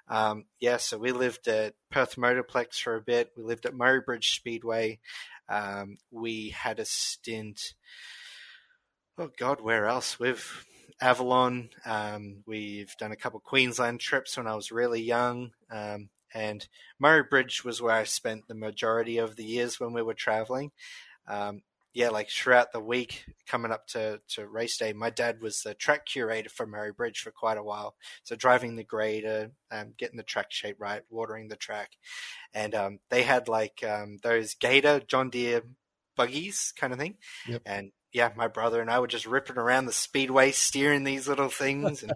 um, 0.10 0.46
yeah 0.60 0.78
so 0.78 0.98
we 0.98 1.12
lived 1.12 1.48
at 1.48 1.74
perth 1.92 2.16
motorplex 2.16 2.80
for 2.80 2.96
a 2.96 3.02
bit. 3.02 3.32
We 3.36 3.44
lived 3.44 3.66
at 3.66 3.76
murray 3.76 4.02
bridge 4.06 4.36
speedway. 4.36 5.00
Um, 5.50 5.98
we 6.12 6.50
had 6.50 6.80
a 6.80 6.86
stint 6.86 7.74
oh 9.18 9.32
god 9.38 9.62
where 9.62 9.86
else? 9.86 10.20
We've 10.20 10.66
avalon 11.00 11.70
um, 11.86 12.44
we've 12.46 12.96
done 13.00 13.12
a 13.12 13.18
couple 13.18 13.40
queensland 13.40 14.00
trips 14.00 14.36
when 14.36 14.48
i 14.48 14.56
was 14.56 14.72
really 14.72 15.02
young. 15.02 15.52
Um, 15.72 16.10
and 16.34 16.68
Murray 17.00 17.24
Bridge 17.24 17.64
was 17.64 17.82
where 17.82 17.94
I 17.94 18.04
spent 18.04 18.48
the 18.48 18.56
majority 18.56 19.18
of 19.18 19.36
the 19.36 19.46
years 19.46 19.80
when 19.80 19.94
we 19.94 20.02
were 20.02 20.14
traveling. 20.14 20.72
Um, 21.28 21.62
yeah, 21.94 22.10
like 22.10 22.30
throughout 22.30 22.72
the 22.72 22.80
week 22.80 23.26
coming 23.48 23.72
up 23.72 23.88
to, 23.88 24.22
to 24.30 24.48
race 24.48 24.78
day, 24.78 24.94
my 24.94 25.10
dad 25.10 25.42
was 25.42 25.62
the 25.62 25.74
track 25.74 26.06
curator 26.06 26.50
for 26.50 26.68
Murray 26.68 26.92
Bridge 26.92 27.20
for 27.20 27.32
quite 27.32 27.58
a 27.58 27.64
while. 27.64 27.96
So 28.24 28.36
driving 28.36 28.76
the 28.76 28.84
grader, 28.84 29.52
um, 29.72 29.94
getting 29.98 30.18
the 30.18 30.24
track 30.24 30.48
shape 30.52 30.78
right, 30.80 31.02
watering 31.10 31.48
the 31.48 31.56
track. 31.56 31.92
And 32.54 32.76
um, 32.76 33.00
they 33.10 33.24
had 33.24 33.48
like 33.48 33.84
um, 33.84 34.20
those 34.22 34.54
Gator 34.54 35.00
John 35.00 35.30
Deere 35.30 35.64
buggies 36.16 36.74
kind 36.76 36.94
of 36.94 37.00
thing. 37.00 37.16
Yep. 37.48 37.62
And 37.66 37.92
yeah, 38.14 38.32
my 38.36 38.48
brother 38.48 38.82
and 38.82 38.90
I 38.90 39.00
were 39.00 39.08
just 39.08 39.26
ripping 39.26 39.58
around 39.58 39.86
the 39.86 39.94
speedway, 39.94 40.52
steering 40.52 41.04
these 41.04 41.28
little 41.28 41.50
things. 41.50 42.04
And, 42.04 42.14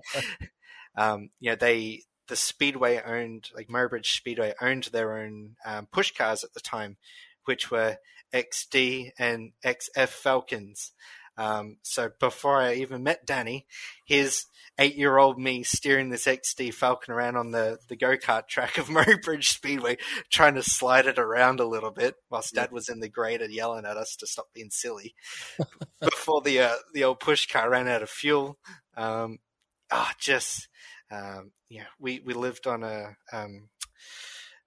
um, 0.97 1.29
you 1.39 1.51
know, 1.51 1.55
they, 1.55 2.03
the 2.27 2.35
Speedway 2.35 3.01
owned, 3.05 3.49
like 3.55 3.69
Murray 3.69 3.89
Bridge 3.89 4.15
Speedway 4.15 4.53
owned 4.61 4.85
their 4.85 5.17
own 5.17 5.55
um, 5.65 5.87
push 5.91 6.11
cars 6.11 6.43
at 6.43 6.53
the 6.53 6.59
time, 6.59 6.97
which 7.45 7.69
were 7.69 7.97
XD 8.33 9.11
and 9.17 9.51
XF 9.65 10.09
Falcons. 10.09 10.93
Um, 11.37 11.77
so 11.81 12.09
before 12.19 12.61
I 12.61 12.75
even 12.75 13.03
met 13.03 13.25
Danny, 13.25 13.65
here's 14.05 14.45
eight 14.77 14.95
year 14.95 15.17
old 15.17 15.39
me 15.39 15.63
steering 15.63 16.09
this 16.09 16.25
XD 16.25 16.73
Falcon 16.73 17.13
around 17.13 17.37
on 17.37 17.51
the, 17.51 17.77
the 17.87 17.95
go 17.95 18.17
kart 18.17 18.47
track 18.47 18.77
of 18.77 18.89
Murray 18.89 19.17
Bridge 19.17 19.49
Speedway, 19.49 19.97
trying 20.29 20.55
to 20.55 20.63
slide 20.63 21.07
it 21.07 21.17
around 21.19 21.59
a 21.59 21.67
little 21.67 21.91
bit, 21.91 22.15
whilst 22.29 22.53
Dad 22.53 22.71
was 22.71 22.89
in 22.89 22.99
the 22.99 23.09
grader 23.09 23.49
yelling 23.49 23.85
at 23.85 23.97
us 23.97 24.15
to 24.17 24.27
stop 24.27 24.47
being 24.53 24.69
silly. 24.71 25.15
before 26.01 26.41
the 26.41 26.59
uh, 26.59 26.75
the 26.93 27.03
old 27.03 27.19
push 27.19 27.47
car 27.47 27.69
ran 27.69 27.87
out 27.87 28.03
of 28.03 28.09
fuel. 28.09 28.57
Um, 28.97 29.39
oh, 29.89 30.09
just 30.19 30.67
um, 31.11 31.51
yeah, 31.69 31.85
we, 31.99 32.21
we 32.25 32.33
lived 32.33 32.67
on 32.67 32.83
a, 32.83 33.15
um, 33.33 33.69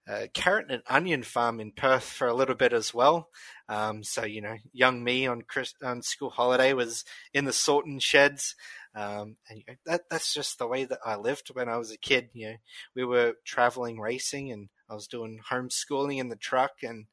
a, 0.07 0.27
carrot 0.29 0.67
and 0.69 0.83
onion 0.87 1.23
farm 1.23 1.59
in 1.59 1.71
Perth 1.71 2.03
for 2.03 2.27
a 2.27 2.33
little 2.33 2.55
bit 2.55 2.73
as 2.73 2.93
well. 2.93 3.29
Um, 3.67 4.03
so 4.03 4.25
you 4.25 4.41
know, 4.41 4.57
young 4.73 5.03
me 5.03 5.27
on 5.27 5.41
Chris, 5.41 5.73
on 5.83 6.01
school 6.01 6.29
holiday 6.29 6.73
was 6.73 7.03
in 7.33 7.45
the 7.45 7.53
sorting 7.53 7.99
sheds, 7.99 8.55
um, 8.95 9.37
and 9.49 9.59
you 9.59 9.63
know, 9.67 9.75
that 9.85 10.01
that's 10.09 10.33
just 10.33 10.57
the 10.57 10.67
way 10.67 10.85
that 10.85 10.99
I 11.05 11.15
lived 11.15 11.49
when 11.53 11.69
I 11.69 11.77
was 11.77 11.91
a 11.91 11.97
kid. 11.97 12.29
You 12.33 12.49
know, 12.49 12.55
we 12.95 13.05
were 13.05 13.33
traveling 13.43 13.99
racing, 13.99 14.51
and 14.51 14.69
I 14.89 14.93
was 14.93 15.07
doing 15.07 15.39
homeschooling 15.51 16.19
in 16.19 16.29
the 16.29 16.35
truck, 16.35 16.83
and 16.83 17.05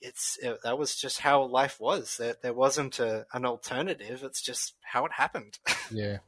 it's 0.00 0.38
it, 0.42 0.58
that 0.64 0.78
was 0.78 0.96
just 0.96 1.20
how 1.20 1.44
life 1.44 1.78
was. 1.80 2.16
There, 2.16 2.36
there 2.42 2.54
wasn't 2.54 2.98
a, 2.98 3.26
an 3.32 3.44
alternative. 3.44 4.22
It's 4.22 4.42
just 4.42 4.74
how 4.82 5.04
it 5.06 5.12
happened. 5.12 5.58
Yeah, 5.90 6.18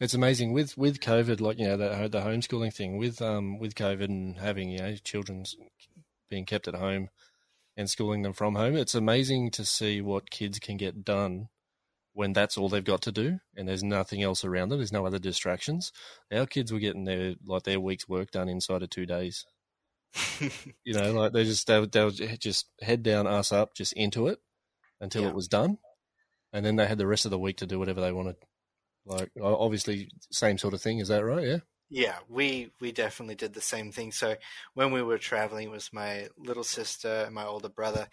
it's 0.00 0.14
amazing 0.14 0.52
with 0.52 0.76
with 0.78 1.00
COVID, 1.00 1.40
like 1.40 1.58
you 1.58 1.66
know 1.66 1.76
the 1.76 2.08
the 2.08 2.20
homeschooling 2.20 2.72
thing 2.72 2.98
with 2.98 3.20
um 3.22 3.58
with 3.58 3.74
COVID 3.74 4.04
and 4.04 4.38
having 4.38 4.70
you 4.70 4.78
know 4.78 4.94
children 4.96 5.44
being 6.30 6.44
kept 6.44 6.68
at 6.68 6.74
home 6.74 7.08
and 7.76 7.88
schooling 7.88 8.22
them 8.22 8.32
from 8.32 8.54
home. 8.54 8.76
It's 8.76 8.94
amazing 8.94 9.50
to 9.52 9.64
see 9.64 10.00
what 10.00 10.30
kids 10.30 10.58
can 10.58 10.76
get 10.76 11.04
done 11.04 11.48
when 12.12 12.32
that's 12.32 12.58
all 12.58 12.68
they've 12.68 12.82
got 12.84 13.00
to 13.02 13.12
do 13.12 13.38
and 13.56 13.68
there's 13.68 13.84
nothing 13.84 14.22
else 14.22 14.44
around 14.44 14.68
them. 14.70 14.78
There's 14.78 14.92
no 14.92 15.06
other 15.06 15.20
distractions. 15.20 15.92
Our 16.32 16.46
kids 16.46 16.72
were 16.72 16.80
getting 16.80 17.04
their 17.04 17.34
like 17.46 17.62
their 17.62 17.80
week's 17.80 18.08
work 18.08 18.30
done 18.30 18.48
inside 18.48 18.82
of 18.82 18.90
two 18.90 19.06
days. 19.06 19.46
you 20.84 20.94
know, 20.94 21.12
like 21.12 21.32
they 21.32 21.44
just 21.44 21.66
they, 21.66 21.84
they 21.86 22.04
would 22.04 22.40
just 22.40 22.66
head 22.80 23.02
down, 23.02 23.26
ass 23.26 23.52
up, 23.52 23.74
just 23.74 23.92
into 23.92 24.26
it 24.28 24.38
until 25.00 25.22
Yeah. 25.22 25.28
it 25.28 25.34
was 25.34 25.48
done, 25.48 25.78
and 26.52 26.64
then 26.64 26.76
they 26.76 26.86
had 26.86 26.98
the 26.98 27.06
rest 27.06 27.24
of 27.24 27.30
the 27.30 27.38
week 27.38 27.58
to 27.58 27.66
do 27.66 27.78
whatever 27.78 28.00
they 28.00 28.12
wanted. 28.12 28.36
Like 29.08 29.30
obviously, 29.42 30.10
same 30.30 30.58
sort 30.58 30.74
of 30.74 30.82
thing. 30.82 30.98
Is 30.98 31.08
that 31.08 31.24
right? 31.24 31.46
Yeah. 31.46 31.58
Yeah, 31.90 32.18
we 32.28 32.70
we 32.80 32.92
definitely 32.92 33.34
did 33.34 33.54
the 33.54 33.62
same 33.62 33.92
thing. 33.92 34.12
So 34.12 34.36
when 34.74 34.92
we 34.92 35.02
were 35.02 35.16
traveling, 35.16 35.68
it 35.68 35.70
was 35.70 35.90
my 35.92 36.28
little 36.36 36.64
sister 36.64 37.24
and 37.24 37.34
my 37.34 37.46
older 37.46 37.70
brother 37.70 38.08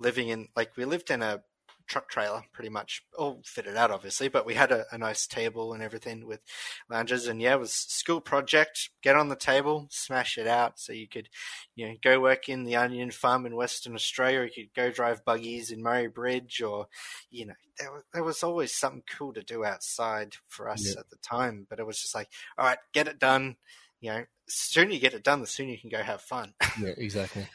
living 0.00 0.28
in 0.28 0.48
like 0.56 0.76
we 0.76 0.86
lived 0.86 1.10
in 1.10 1.22
a 1.22 1.42
truck 1.88 2.08
trailer, 2.08 2.44
pretty 2.52 2.68
much 2.68 3.02
all 3.18 3.42
fitted 3.44 3.76
out, 3.76 3.90
obviously, 3.90 4.28
but 4.28 4.46
we 4.46 4.54
had 4.54 4.70
a, 4.70 4.84
a 4.92 4.98
nice 4.98 5.26
table 5.26 5.72
and 5.72 5.82
everything 5.82 6.26
with 6.26 6.40
lounges. 6.88 7.26
And 7.26 7.40
yeah, 7.40 7.54
it 7.54 7.60
was 7.60 7.72
school 7.72 8.20
project. 8.20 8.90
Get 9.02 9.16
on 9.16 9.28
the 9.28 9.36
table, 9.36 9.88
smash 9.90 10.38
it 10.38 10.46
out. 10.46 10.78
So 10.78 10.92
you 10.92 11.08
could, 11.08 11.28
you 11.74 11.88
know, 11.88 11.94
go 12.02 12.20
work 12.20 12.48
in 12.48 12.64
the 12.64 12.76
onion 12.76 13.10
farm 13.10 13.46
in 13.46 13.56
Western 13.56 13.94
Australia. 13.94 14.40
Or 14.40 14.44
you 14.44 14.50
could 14.54 14.74
go 14.74 14.90
drive 14.90 15.24
buggies 15.24 15.70
in 15.70 15.82
Murray 15.82 16.08
Bridge, 16.08 16.62
or 16.62 16.86
you 17.30 17.46
know, 17.46 17.54
there 17.78 17.92
was, 17.92 18.02
there 18.12 18.24
was 18.24 18.42
always 18.42 18.72
something 18.72 19.02
cool 19.10 19.32
to 19.32 19.42
do 19.42 19.64
outside 19.64 20.34
for 20.46 20.68
us 20.68 20.86
Yeah. 20.86 21.00
at 21.00 21.10
the 21.10 21.16
time. 21.16 21.66
But 21.68 21.80
it 21.80 21.86
was 21.86 22.00
just 22.00 22.14
like 22.14 22.28
all 22.56 22.66
right, 22.66 22.78
get 22.92 23.08
it 23.08 23.18
done. 23.18 23.56
You 24.00 24.10
know, 24.12 24.24
sooner 24.46 24.92
you 24.92 25.00
get 25.00 25.14
it 25.14 25.24
done, 25.24 25.40
the 25.40 25.46
sooner 25.46 25.70
you 25.72 25.78
can 25.78 25.90
go 25.90 26.02
have 26.02 26.20
fun. 26.20 26.54
Yeah, 26.80 26.92
exactly. 26.96 27.48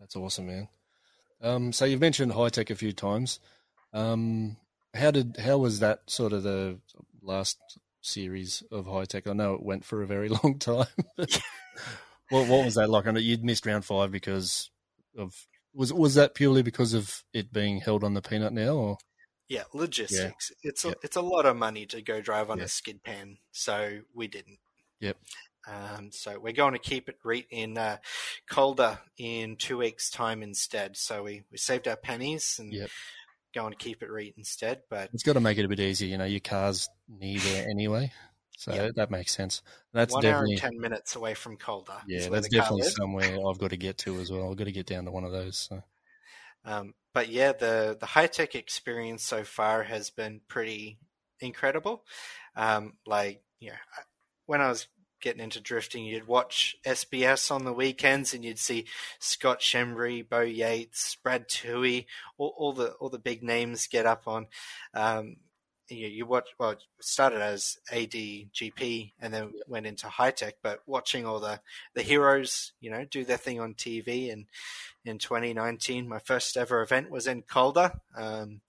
That's 0.00 0.16
awesome, 0.16 0.46
man. 0.46 0.68
Um, 1.44 1.72
so 1.72 1.84
you've 1.84 2.00
mentioned 2.00 2.32
Hi-Tec 2.32 2.70
a 2.70 2.74
few 2.74 2.92
times. 2.92 3.38
Um, 3.92 4.56
how 4.94 5.10
did 5.10 5.36
how 5.36 5.58
was 5.58 5.80
that 5.80 6.00
sort 6.08 6.32
of 6.32 6.42
the 6.42 6.78
last 7.22 7.58
series 8.00 8.62
of 8.72 8.86
Hi-Tec? 8.86 9.26
I 9.26 9.34
know 9.34 9.54
it 9.54 9.62
went 9.62 9.84
for 9.84 10.02
a 10.02 10.06
very 10.06 10.28
long 10.42 10.58
time. 10.58 10.86
what 12.30 12.48
what 12.48 12.64
was 12.64 12.76
that 12.76 12.88
like? 12.90 13.06
I 13.06 13.10
know 13.10 13.20
you'd 13.20 13.44
missed 13.44 13.66
round 13.66 13.84
five 13.84 14.10
because 14.10 14.70
of 15.16 15.46
was 15.74 15.92
was 15.92 16.14
that 16.14 16.34
purely 16.34 16.62
because 16.62 16.94
of 16.94 17.22
it 17.34 17.52
being 17.52 17.80
held 17.80 18.04
on 18.04 18.14
the 18.14 18.22
peanut 18.22 18.52
now, 18.52 18.74
or 18.74 18.98
yeah, 19.48 19.64
logistics. 19.74 20.50
It's 20.62 20.84
a, 20.84 20.88
Yeah. 20.88 20.94
it's 21.02 21.16
a 21.16 21.20
lot 21.22 21.44
of 21.44 21.56
money 21.56 21.84
to 21.86 22.00
go 22.00 22.22
drive 22.22 22.48
on 22.50 22.58
Yeah. 22.58 22.64
a 22.64 22.68
skid 22.68 23.02
pan, 23.02 23.36
so 23.52 24.00
we 24.14 24.28
didn't. 24.28 24.58
Yep. 25.00 25.18
Um, 25.66 26.10
so 26.12 26.38
we're 26.38 26.52
going 26.52 26.72
to 26.74 26.78
keep 26.78 27.08
it 27.08 27.18
re- 27.24 27.46
in 27.50 27.78
uh, 27.78 27.96
Calder 28.48 28.98
in 29.16 29.56
two 29.56 29.78
weeks' 29.78 30.10
time 30.10 30.42
instead. 30.42 30.96
So 30.96 31.22
we, 31.22 31.42
we 31.50 31.58
saved 31.58 31.88
our 31.88 31.96
pennies 31.96 32.56
and 32.58 32.72
Yep. 32.72 32.90
going 33.54 33.72
to 33.72 33.78
keep 33.78 34.02
it 34.02 34.10
reet 34.10 34.34
instead. 34.36 34.82
But 34.90 35.10
it's 35.12 35.22
got 35.22 35.34
to 35.34 35.40
make 35.40 35.58
it 35.58 35.64
a 35.64 35.68
bit 35.68 35.80
easier? 35.80 36.08
You 36.08 36.18
know, 36.18 36.24
your 36.24 36.40
car's 36.40 36.88
near 37.08 37.38
there 37.38 37.68
anyway, 37.68 38.12
so 38.56 38.72
Yep. 38.72 38.94
that 38.96 39.10
makes 39.10 39.34
sense. 39.34 39.62
That's 39.92 40.14
one 40.14 40.26
hour 40.26 40.44
and 40.44 40.58
ten 40.58 40.78
minutes 40.78 41.16
away 41.16 41.34
from 41.34 41.56
Calder. 41.56 41.94
yeah, 42.06 42.28
that's 42.28 42.48
definitely 42.48 42.88
somewhere 42.88 43.38
I've 43.48 43.58
got 43.58 43.70
to 43.70 43.76
get 43.76 43.98
to 43.98 44.18
as 44.18 44.30
well. 44.30 44.50
I've 44.50 44.56
got 44.56 44.64
to 44.64 44.72
get 44.72 44.86
down 44.86 45.04
to 45.06 45.10
one 45.10 45.24
of 45.24 45.32
those. 45.32 45.56
So. 45.56 45.82
Um, 46.64 46.94
but 47.12 47.28
yeah, 47.28 47.52
the 47.52 47.96
the 47.98 48.06
Hi-Tec 48.06 48.54
experience 48.54 49.22
so 49.24 49.44
far 49.44 49.82
has 49.82 50.10
been 50.10 50.40
pretty 50.48 50.98
incredible. 51.40 52.04
Um, 52.56 52.94
like 53.06 53.42
I- 53.62 54.02
when 54.46 54.60
I 54.60 54.68
was 54.68 54.86
getting 55.24 55.42
into 55.42 55.60
drifting, 55.60 56.04
you'd 56.04 56.28
watch 56.28 56.76
SBS 56.86 57.50
on 57.50 57.64
the 57.64 57.72
weekends, 57.72 58.34
and 58.34 58.44
you'd 58.44 58.58
see 58.58 58.84
Scott 59.18 59.60
Shembry, 59.60 60.28
Beau 60.28 60.42
Yates, 60.42 61.16
Brad 61.16 61.48
Tuohy, 61.48 62.04
all, 62.36 62.54
all 62.56 62.72
the 62.74 62.90
all 63.00 63.08
the 63.08 63.18
big 63.18 63.42
names 63.42 63.88
get 63.88 64.04
up 64.06 64.28
on. 64.28 64.46
Um, 64.92 65.36
you, 65.88 66.06
you 66.08 66.26
watch 66.26 66.48
well, 66.58 66.76
started 67.00 67.40
as 67.40 67.78
ADGP 67.92 69.12
and 69.20 69.32
then 69.32 69.52
went 69.66 69.86
into 69.86 70.08
Hi-Tec, 70.08 70.56
but 70.62 70.80
watching 70.86 71.26
all 71.26 71.40
the 71.40 71.60
the 71.94 72.02
heroes, 72.02 72.72
you 72.80 72.90
know, 72.90 73.06
do 73.10 73.24
their 73.24 73.38
thing 73.38 73.60
on 73.60 73.74
TV 73.74 74.30
and 74.30 74.46
in 75.04 75.18
2019. 75.18 76.08
My 76.08 76.18
first 76.18 76.56
ever 76.56 76.82
event 76.82 77.10
was 77.10 77.26
in 77.26 77.42
Calder, 77.42 77.92
um, 78.16 78.60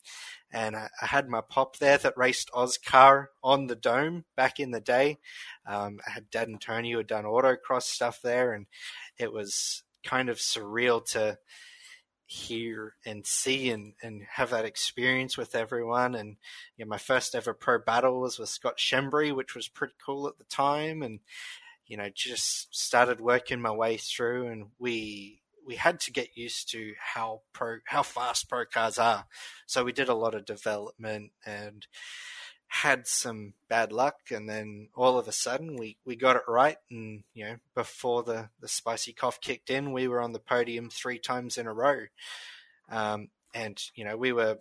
and 0.55 0.73
I, 0.73 0.87
I 1.01 1.05
had 1.05 1.27
my 1.27 1.41
pop 1.41 1.77
there 1.77 1.97
that 1.97 2.17
raced 2.17 2.49
Oscar 2.53 3.29
on 3.43 3.67
the 3.67 3.75
dome 3.75 4.23
back 4.37 4.57
in 4.57 4.71
the 4.71 4.79
day. 4.79 5.19
Um, 5.67 5.99
I 6.07 6.11
had 6.11 6.29
Dad 6.29 6.47
and 6.47 6.61
Tony 6.61 6.91
who 6.91 6.97
had 6.97 7.07
done 7.07 7.25
autocross 7.25 7.83
stuff 7.83 8.21
there, 8.23 8.53
and 8.53 8.65
it 9.19 9.33
was 9.33 9.83
kind 10.05 10.29
of 10.29 10.37
surreal 10.37 11.05
to 11.11 11.37
hear 12.25 12.95
and 13.05 13.27
see 13.27 13.69
and, 13.69 13.93
and 14.01 14.23
have 14.31 14.51
that 14.51 14.63
experience 14.63 15.37
with 15.37 15.55
everyone. 15.55 16.15
And 16.15 16.37
you 16.77 16.85
know, 16.85 16.89
my 16.89 16.99
first 16.99 17.35
ever 17.35 17.53
pro 17.53 17.77
battle 17.77 18.21
was 18.21 18.39
with 18.39 18.47
Scott 18.47 18.77
Shembry, 18.77 19.35
which 19.35 19.55
was 19.55 19.67
pretty 19.67 19.95
cool 20.03 20.25
at 20.25 20.37
the 20.37 20.45
time. 20.45 21.03
And 21.03 21.19
you 21.85 21.97
know, 21.97 22.09
just 22.15 22.73
started 22.73 23.19
working 23.19 23.59
my 23.59 23.71
way 23.71 23.97
through, 23.97 24.47
and 24.47 24.67
we 24.79 25.41
we 25.65 25.75
had 25.75 25.99
to 26.01 26.11
get 26.11 26.37
used 26.37 26.69
to 26.71 26.93
how 27.13 27.41
pro 27.53 27.77
how 27.85 28.03
fast 28.03 28.49
pro 28.49 28.65
cars 28.65 28.97
are. 28.97 29.25
So 29.65 29.83
we 29.83 29.91
did 29.91 30.09
a 30.09 30.15
lot 30.15 30.35
of 30.35 30.45
development 30.45 31.31
and 31.45 31.87
had 32.67 33.07
some 33.07 33.53
bad 33.69 33.91
luck 33.91 34.19
and 34.31 34.49
then 34.49 34.89
all 34.95 35.17
of 35.17 35.27
a 35.27 35.31
sudden 35.31 35.77
we, 35.77 35.97
we 36.05 36.15
got 36.15 36.35
it 36.35 36.41
right 36.47 36.77
and 36.89 37.23
you 37.33 37.45
know 37.45 37.55
before 37.73 38.23
the, 38.23 38.49
the 38.59 38.67
spicy 38.67 39.13
cough 39.13 39.39
kicked 39.39 39.69
in 39.69 39.93
we 39.93 40.07
were 40.07 40.19
on 40.19 40.33
the 40.33 40.39
podium 40.39 40.89
three 40.89 41.19
times 41.19 41.57
in 41.57 41.67
a 41.67 41.73
row 41.73 42.01
um, 42.89 43.29
and 43.53 43.81
you 43.93 44.03
know 44.03 44.17
we 44.17 44.33
were 44.33 44.57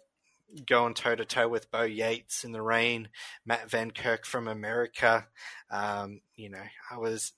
going 0.66 0.94
toe 0.94 1.16
to 1.16 1.24
toe 1.24 1.48
with 1.48 1.70
Beau 1.72 1.82
Yates 1.82 2.44
in 2.44 2.52
the 2.52 2.62
rain 2.62 3.08
Matt 3.44 3.68
Van 3.70 3.90
Kirk 3.90 4.26
from 4.26 4.46
America 4.46 5.26
um, 5.70 6.20
you 6.36 6.50
know 6.50 6.62
I 6.90 6.98
was 6.98 7.32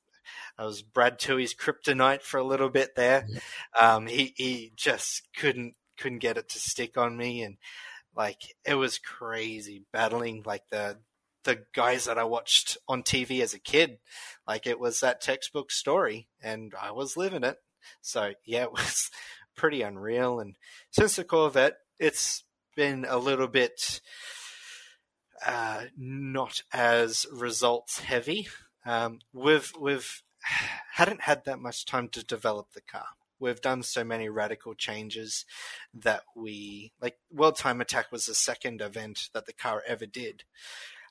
I 0.58 0.64
was 0.64 0.82
Brad 0.82 1.18
Tuohy's 1.18 1.54
kryptonite 1.54 2.22
for 2.22 2.38
a 2.38 2.44
little 2.44 2.70
bit 2.70 2.94
there. 2.96 3.26
Um, 3.78 4.06
he 4.06 4.34
he 4.36 4.72
just 4.76 5.22
couldn't 5.36 5.74
couldn't 5.98 6.18
get 6.18 6.36
it 6.36 6.48
to 6.50 6.58
stick 6.58 6.96
on 6.96 7.16
me, 7.16 7.42
and 7.42 7.56
like 8.14 8.54
it 8.64 8.74
was 8.74 8.98
crazy 8.98 9.84
battling 9.92 10.42
like 10.44 10.62
the 10.70 10.98
the 11.44 11.64
guys 11.74 12.04
that 12.04 12.18
I 12.18 12.24
watched 12.24 12.76
on 12.88 13.02
TV 13.02 13.40
as 13.40 13.54
a 13.54 13.60
kid. 13.60 13.98
Like 14.46 14.66
it 14.66 14.80
was 14.80 15.00
that 15.00 15.20
textbook 15.20 15.70
story, 15.70 16.28
and 16.42 16.72
I 16.80 16.92
was 16.92 17.16
living 17.16 17.44
it. 17.44 17.58
So 18.02 18.32
yeah, 18.44 18.62
it 18.64 18.72
was 18.72 19.10
pretty 19.56 19.82
unreal. 19.82 20.40
And 20.40 20.56
since 20.90 21.16
the 21.16 21.24
Corvette, 21.24 21.78
it's 21.98 22.44
been 22.74 23.06
a 23.08 23.16
little 23.16 23.48
bit 23.48 24.00
uh, 25.44 25.84
not 25.96 26.62
as 26.72 27.26
results 27.32 28.00
heavy. 28.00 28.48
Um, 28.86 29.18
we've 29.32 29.72
we've 29.78 30.22
hadn't 30.92 31.22
had 31.22 31.44
that 31.44 31.58
much 31.58 31.84
time 31.84 32.08
to 32.10 32.24
develop 32.24 32.72
the 32.72 32.80
car. 32.80 33.06
We've 33.38 33.60
done 33.60 33.82
so 33.82 34.02
many 34.04 34.28
radical 34.28 34.74
changes 34.74 35.44
that 35.92 36.22
we 36.34 36.92
like. 37.00 37.16
World 37.30 37.56
Time 37.56 37.80
Attack 37.80 38.10
was 38.12 38.26
the 38.26 38.34
second 38.34 38.80
event 38.80 39.28
that 39.34 39.46
the 39.46 39.52
car 39.52 39.82
ever 39.86 40.06
did. 40.06 40.44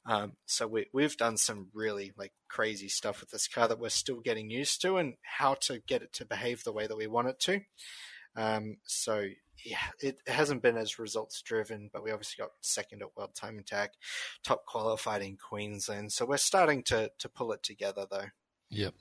Um, 0.07 0.33
so 0.45 0.67
we 0.67 0.85
we've 0.93 1.17
done 1.17 1.37
some 1.37 1.67
really 1.73 2.13
like 2.17 2.33
crazy 2.47 2.87
stuff 2.87 3.19
with 3.19 3.31
this 3.31 3.47
car 3.47 3.67
that 3.67 3.79
we're 3.79 3.89
still 3.89 4.21
getting 4.21 4.49
used 4.49 4.81
to 4.81 4.97
and 4.97 5.15
how 5.23 5.55
to 5.61 5.79
get 5.79 6.01
it 6.01 6.13
to 6.13 6.25
behave 6.25 6.63
the 6.63 6.73
way 6.73 6.87
that 6.87 6.97
we 6.97 7.07
want 7.07 7.27
it 7.27 7.39
to. 7.41 7.61
Um, 8.35 8.77
so 8.85 9.27
yeah, 9.65 9.77
it 9.99 10.17
hasn't 10.27 10.61
been 10.61 10.77
as 10.77 10.99
results 10.99 11.41
driven, 11.41 11.89
but 11.91 12.03
we 12.03 12.11
obviously 12.11 12.41
got 12.41 12.51
second 12.61 13.01
at 13.01 13.15
World 13.17 13.35
Time 13.35 13.57
Attack, 13.57 13.93
top 14.43 14.65
qualified 14.65 15.21
in 15.23 15.37
Queensland. 15.37 16.11
So 16.13 16.25
we're 16.25 16.37
starting 16.37 16.83
to 16.83 17.11
to 17.17 17.29
pull 17.29 17.51
it 17.51 17.63
together 17.63 18.05
though. 18.09 18.27
Yep. 18.69 18.93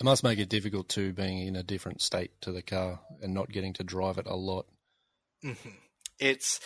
It 0.00 0.04
must 0.04 0.24
make 0.24 0.38
it 0.38 0.48
difficult 0.48 0.88
too, 0.88 1.12
being 1.12 1.46
in 1.46 1.56
a 1.56 1.62
different 1.62 2.00
state 2.02 2.32
to 2.40 2.52
the 2.52 2.62
car 2.62 3.00
and 3.22 3.34
not 3.34 3.50
getting 3.50 3.72
to 3.74 3.84
drive 3.84 4.18
it 4.18 4.26
a 4.26 4.36
lot. 4.36 4.66
Mm-hmm. 5.44 5.70
It's 6.18 6.60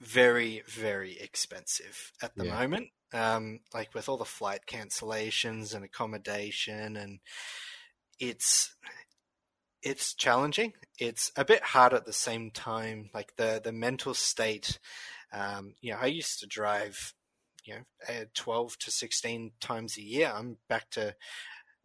very, 0.00 0.62
very 0.66 1.18
expensive 1.18 2.12
at 2.22 2.34
the 2.36 2.46
Yeah. 2.46 2.54
moment. 2.54 2.88
Um, 3.12 3.60
like 3.72 3.94
with 3.94 4.08
all 4.08 4.16
the 4.18 4.24
flight 4.24 4.60
cancellations 4.66 5.74
and 5.74 5.84
accommodation, 5.84 6.96
and 6.96 7.20
it's 8.20 8.74
it's 9.82 10.14
challenging. 10.14 10.72
It's 10.98 11.30
a 11.36 11.44
bit 11.44 11.62
hard 11.62 11.92
at 11.92 12.06
the 12.06 12.12
same 12.12 12.50
time. 12.50 13.10
Like 13.14 13.34
the 13.36 13.60
the 13.62 13.72
mental 13.72 14.14
state. 14.14 14.78
Um, 15.32 15.74
you 15.80 15.92
know, 15.92 15.98
I 16.00 16.06
used 16.06 16.40
to 16.40 16.46
drive, 16.46 17.14
you 17.64 17.74
know, 17.74 17.80
uh, 18.08 18.24
twelve 18.34 18.78
to 18.78 18.90
sixteen 18.90 19.52
times 19.60 19.96
a 19.96 20.02
year. 20.02 20.32
I'm 20.34 20.56
back 20.68 20.90
to 20.92 21.14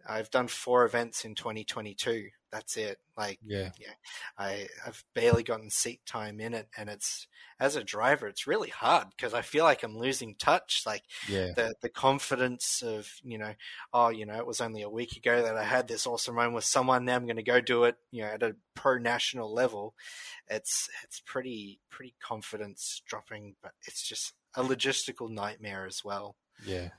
I've 0.07 0.29
done 0.31 0.47
four 0.47 0.85
events 0.85 1.25
in 1.25 1.35
2022. 1.35 2.29
That's 2.51 2.77
it. 2.77 2.99
Like, 3.17 3.39
Yeah. 3.43 3.71
yeah, 3.79 3.93
I 4.37 4.67
I've 4.85 5.03
barely 5.15 5.41
gotten 5.43 5.71
seat 5.71 6.05
time 6.05 6.39
in 6.39 6.53
it, 6.53 6.69
and 6.77 6.87
it's 6.89 7.27
as 7.59 7.75
a 7.75 7.83
driver, 7.83 8.27
it's 8.27 8.45
really 8.45 8.69
hard 8.69 9.07
because 9.09 9.33
I 9.33 9.41
feel 9.41 9.63
like 9.63 9.81
I'm 9.81 9.97
losing 9.97 10.35
touch. 10.35 10.83
Like 10.85 11.03
Yeah. 11.27 11.53
the 11.55 11.73
the 11.81 11.89
confidence 11.89 12.83
of 12.83 13.09
you 13.23 13.37
know, 13.39 13.55
oh, 13.91 14.09
you 14.09 14.25
know, 14.27 14.37
it 14.37 14.45
was 14.45 14.61
only 14.61 14.83
a 14.83 14.89
week 14.89 15.15
ago 15.17 15.41
that 15.41 15.57
I 15.57 15.63
had 15.63 15.87
this 15.87 16.05
awesome 16.05 16.35
run 16.35 16.53
with 16.53 16.63
someone. 16.63 17.05
Now 17.05 17.15
I'm 17.15 17.25
going 17.25 17.37
to 17.37 17.43
go 17.43 17.59
do 17.61 17.85
it, 17.85 17.95
you 18.11 18.21
know, 18.21 18.29
at 18.29 18.43
a 18.43 18.55
pro 18.75 18.97
national 18.99 19.51
level. 19.51 19.95
It's 20.47 20.89
it's 21.03 21.19
pretty 21.21 21.79
pretty 21.89 22.15
confidence 22.19 23.01
dropping, 23.07 23.55
but 23.63 23.71
it's 23.87 24.07
just 24.07 24.33
a 24.55 24.63
logistical 24.63 25.29
nightmare 25.29 25.85
as 25.87 26.03
well. 26.03 26.35
Yeah. 26.63 26.89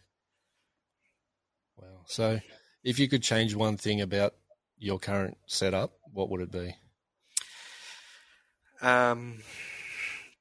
Well, 1.77 2.05
So, 2.07 2.41
if 2.85 2.99
you 2.99 3.09
could 3.09 3.23
change 3.23 3.55
one 3.55 3.77
thing 3.77 4.01
about 4.01 4.35
your 4.79 4.99
current 4.99 5.37
setup, 5.47 5.93
what 6.13 6.29
would 6.31 6.41
it 6.43 6.53
be? 6.53 6.77
Um, 8.83 9.39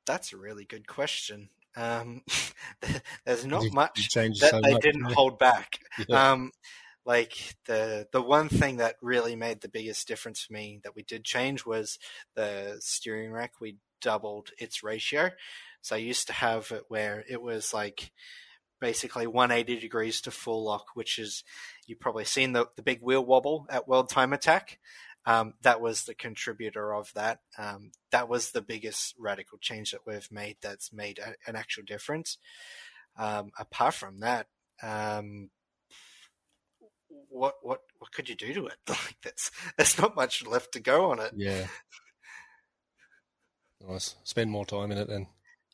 that's 0.06 0.34
a 0.34 0.38
really 0.38 0.66
good 0.66 0.88
question. 0.88 1.50
Um, 1.76 2.24
there's 3.26 3.46
not 3.46 3.64
You- 3.64 3.72
much 3.72 4.16
you 4.16 4.30
that 4.40 4.50
so 4.52 4.62
they 4.62 4.74
much, 4.74 4.82
didn't 4.82 5.08
yeah. 5.10 5.16
hold 5.16 5.40
back. 5.40 5.80
Yeah. 6.08 6.32
Um, 6.32 6.52
like 7.06 7.56
the 7.66 8.08
the 8.14 8.22
one 8.22 8.48
thing 8.48 8.78
that 8.78 8.96
really 9.02 9.36
made 9.36 9.60
the 9.62 9.68
biggest 9.68 10.08
difference 10.08 10.42
for 10.42 10.54
me 10.54 10.80
that 10.84 10.96
we 10.96 11.04
did 11.04 11.26
change 11.26 11.66
was 11.66 12.00
the 12.36 12.78
steering 12.80 13.32
rack. 13.32 13.60
We 13.60 13.78
doubled 14.02 14.52
its 14.58 14.84
ratio. 14.84 15.32
So 15.82 15.96
I 15.98 16.00
used 16.00 16.28
to 16.28 16.34
have 16.34 16.72
it 16.72 16.86
where 16.88 17.26
it 17.28 17.42
was 17.42 17.74
like 17.74 18.12
basically 18.84 19.26
180 19.26 19.80
degrees 19.80 20.20
to 20.20 20.30
full 20.30 20.66
lock, 20.66 20.88
which 20.94 21.18
is 21.18 21.46
you've 21.88 22.02
probably 22.02 22.26
seen 22.26 22.52
the 22.52 22.68
the 22.76 22.82
big 22.82 23.02
wheel 23.02 23.24
wobble 23.26 23.66
at 23.70 23.88
World 23.88 24.10
Time 24.10 24.34
Attack. 24.34 24.78
Um, 25.26 25.54
that 25.62 25.80
was 25.80 26.04
the 26.04 26.14
contributor 26.14 26.94
of 26.94 27.10
that. 27.14 27.40
Um, 27.58 27.92
that 28.12 28.28
was 28.28 28.52
the 28.52 28.62
biggest 28.62 29.16
radical 29.18 29.58
change 29.58 29.92
that 29.92 30.06
we've 30.06 30.30
made. 30.30 30.58
That's 30.62 30.92
made 30.92 31.18
a, 31.18 31.36
an 31.50 31.56
actual 31.56 31.84
difference. 31.86 32.38
Um, 33.18 33.52
apart 33.58 33.94
from 33.94 34.20
that, 34.20 34.48
um, 34.82 35.50
what 37.30 37.56
what 37.62 37.80
what 38.00 38.12
could 38.12 38.28
you 38.28 38.36
do 38.36 38.54
to 38.54 38.68
it? 38.68 38.78
Like 38.90 39.16
that's 39.24 39.50
there's 39.78 39.98
not 39.98 40.14
much 40.14 40.46
left 40.46 40.74
to 40.74 40.82
go 40.82 41.12
on 41.12 41.22
it. 41.22 41.32
yeah. 41.38 41.68
Nice. 43.88 44.16
Spend 44.24 44.52
more 44.52 44.66
time 44.66 44.92
in 44.92 44.98
it 44.98 45.08
then. 45.08 45.28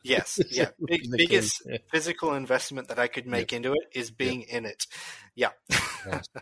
Yes, 0.03 0.39
yeah. 0.49 0.69
Big, 0.85 1.01
biggest 1.11 1.61
yeah. 1.65 1.77
physical 1.91 2.33
investment 2.33 2.87
that 2.87 2.99
I 2.99 3.07
could 3.07 3.27
make 3.27 3.53
into 3.53 3.73
it 3.73 3.87
is 3.93 4.11
being 4.11 4.43
in 4.43 4.65
it. 4.65 4.85
Yeah. 5.35 5.51
Nice. 6.05 6.27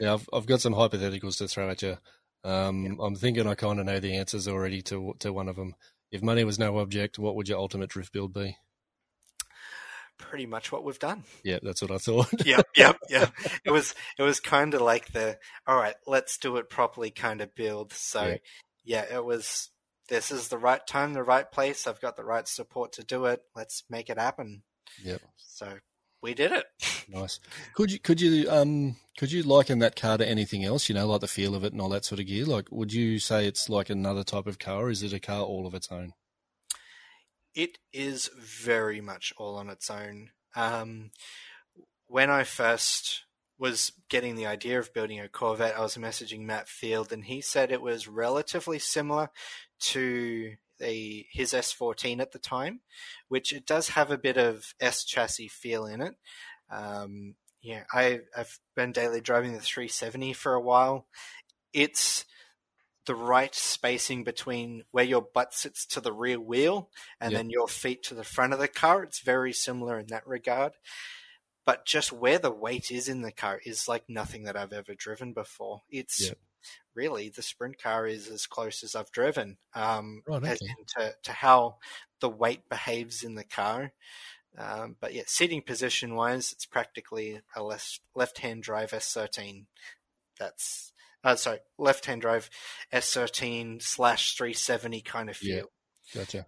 Yeah, 0.00 0.14
I've, 0.14 0.28
I've 0.32 0.46
got 0.46 0.60
some 0.60 0.74
hypotheticals 0.74 1.38
to 1.38 1.48
throw 1.48 1.68
at 1.70 1.82
you. 1.82 1.96
Um, 2.44 3.00
I'm 3.02 3.16
thinking 3.16 3.48
I 3.48 3.56
kind 3.56 3.80
of 3.80 3.86
know 3.86 3.98
the 3.98 4.16
answers 4.16 4.46
already 4.46 4.80
to 4.82 5.14
to 5.18 5.32
one 5.32 5.48
of 5.48 5.56
them. 5.56 5.74
If 6.12 6.22
money 6.22 6.44
was 6.44 6.56
no 6.56 6.78
object, 6.78 7.18
what 7.18 7.34
would 7.34 7.48
your 7.48 7.58
ultimate 7.58 7.90
drift 7.90 8.12
build 8.12 8.32
be? 8.32 8.56
Pretty 10.18 10.46
much 10.46 10.70
what 10.70 10.84
we've 10.84 10.98
done. 10.98 11.24
Yeah, 11.42 11.58
that's 11.62 11.82
what 11.82 11.90
I 11.90 11.98
thought. 11.98 12.28
yep, 12.46 12.66
yep, 12.76 12.98
yep. 13.08 13.32
It 13.64 13.70
was 13.70 13.94
it 14.18 14.22
was 14.22 14.38
kind 14.40 14.74
of 14.74 14.80
like 14.80 15.12
the 15.12 15.38
all 15.66 15.76
right, 15.76 15.94
let's 16.06 16.38
do 16.38 16.56
it 16.56 16.70
properly 16.70 17.10
kind 17.10 17.40
of 17.40 17.54
build. 17.54 17.92
So 17.92 18.22
Yeah. 18.84 19.04
yeah. 19.10 19.16
it 19.16 19.24
was 19.24 19.70
this 20.08 20.30
is 20.30 20.48
the 20.48 20.58
right 20.58 20.84
time, 20.86 21.12
the 21.12 21.22
right 21.22 21.50
place. 21.50 21.86
I've 21.86 22.00
got 22.00 22.16
the 22.16 22.24
right 22.24 22.48
support 22.48 22.92
to 22.94 23.04
do 23.04 23.26
it. 23.26 23.42
Let's 23.54 23.84
make 23.88 24.10
it 24.10 24.18
happen. 24.18 24.62
Yep. 25.04 25.20
So 25.36 25.74
we 26.22 26.34
did 26.34 26.52
it. 26.52 26.66
Nice. 27.10 27.40
Could 27.72 27.90
you 27.90 27.98
could 27.98 28.20
you 28.20 28.50
um 28.50 28.96
could 29.16 29.32
you 29.32 29.42
liken 29.42 29.78
that 29.78 29.96
car 29.96 30.18
to 30.18 30.28
anything 30.28 30.62
else? 30.62 30.90
You 30.90 30.94
know, 30.94 31.06
like 31.06 31.22
the 31.22 31.26
feel 31.26 31.54
of 31.54 31.64
it 31.64 31.72
and 31.72 31.80
all 31.80 31.88
that 31.88 32.04
sort 32.04 32.20
of 32.20 32.26
gear. 32.26 32.44
Like, 32.44 32.66
would 32.70 32.92
you 32.92 33.18
say 33.18 33.46
it's 33.46 33.70
like 33.70 33.88
another 33.88 34.22
type 34.22 34.46
of 34.46 34.58
car? 34.58 34.84
Or 34.84 34.90
is 34.90 35.02
it 35.02 35.14
a 35.14 35.20
car 35.20 35.40
all 35.40 35.66
of 35.66 35.72
its 35.72 35.90
own? 35.90 36.12
It 37.54 37.78
is 37.94 38.28
very 38.38 39.00
much 39.00 39.32
all 39.38 39.56
on 39.56 39.70
its 39.70 39.88
own. 39.90 40.32
Um, 40.54 41.12
when 42.08 42.28
I 42.28 42.44
first 42.44 43.24
was 43.58 43.92
getting 44.10 44.36
the 44.36 44.46
idea 44.46 44.78
of 44.78 44.92
building 44.92 45.18
a 45.18 45.28
Corvette, 45.28 45.78
I 45.78 45.80
was 45.80 45.96
messaging 45.96 46.42
Matt 46.42 46.68
Field, 46.68 47.10
and 47.10 47.24
he 47.24 47.40
said 47.40 47.72
it 47.72 47.80
was 47.80 48.06
relatively 48.06 48.78
similar 48.78 49.30
to 49.80 50.54
the 50.78 51.26
his 51.32 51.52
S14 51.52 52.20
at 52.20 52.32
the 52.32 52.38
time, 52.38 52.80
which 53.28 53.52
it 53.52 53.66
does 53.66 53.90
have 53.90 54.10
a 54.10 54.18
bit 54.18 54.36
of 54.36 54.74
S 54.80 55.04
chassis 55.04 55.48
feel 55.48 55.86
in 55.86 56.00
it. 56.00 56.14
Um, 56.70 57.34
yeah, 57.62 57.84
I, 57.92 58.20
I've 58.36 58.58
been 58.76 58.92
daily 58.92 59.20
driving 59.20 59.52
the 59.52 59.60
370 59.60 60.32
for 60.32 60.54
a 60.54 60.60
while. 60.60 61.06
It's 61.72 62.24
the 63.06 63.14
right 63.14 63.54
spacing 63.54 64.22
between 64.22 64.84
where 64.90 65.04
your 65.04 65.22
butt 65.22 65.54
sits 65.54 65.86
to 65.86 66.00
the 66.00 66.12
rear 66.12 66.38
wheel 66.38 66.90
and 67.20 67.32
Yep. 67.32 67.38
then 67.38 67.50
your 67.50 67.66
feet 67.66 68.02
to 68.04 68.14
the 68.14 68.24
front 68.24 68.52
of 68.52 68.58
the 68.58 68.68
car. 68.68 69.02
It's 69.02 69.20
very 69.20 69.52
similar 69.52 69.98
in 69.98 70.06
that 70.08 70.26
regard. 70.26 70.74
But 71.64 71.84
just 71.86 72.12
where 72.12 72.38
the 72.38 72.50
weight 72.50 72.90
is 72.90 73.08
in 73.08 73.22
the 73.22 73.32
car 73.32 73.60
is 73.64 73.88
like 73.88 74.04
nothing 74.08 74.44
that 74.44 74.56
I've 74.56 74.72
ever 74.72 74.94
driven 74.94 75.32
before. 75.32 75.82
It's 75.90 76.20
Yep. 76.20 76.38
Really 76.98 77.28
the 77.28 77.42
sprint 77.42 77.80
car 77.80 78.06
is 78.06 78.28
as 78.28 78.46
close 78.46 78.82
as 78.82 78.94
I've 78.96 79.12
driven. 79.12 79.56
Um, 79.74 80.22
Right, 80.26 80.42
as 80.44 80.60
okay. 80.60 80.74
to, 80.98 81.14
to 81.22 81.32
how 81.32 81.76
the 82.20 82.28
weight 82.28 82.68
behaves 82.68 83.22
in 83.22 83.36
the 83.36 83.44
car. 83.44 83.92
Um, 84.58 84.96
but 85.00 85.14
yeah, 85.14 85.22
seating 85.26 85.62
position 85.62 86.16
wise, 86.16 86.50
it's 86.52 86.66
practically 86.66 87.40
a 87.54 87.62
left 87.62 88.00
left 88.16 88.38
hand 88.38 88.62
drive 88.64 88.90
S13. 88.90 89.66
That's 90.38 90.92
uh, 91.22 91.36
sorry, 91.36 91.60
left 91.78 92.06
hand 92.06 92.22
drive 92.22 92.50
S13 92.92 93.80
slash 93.82 94.36
370 94.36 95.00
kind 95.02 95.30
of 95.30 95.38
Yeah. 95.42 95.56
feel. 95.60 95.66
Gotcha. 96.14 96.46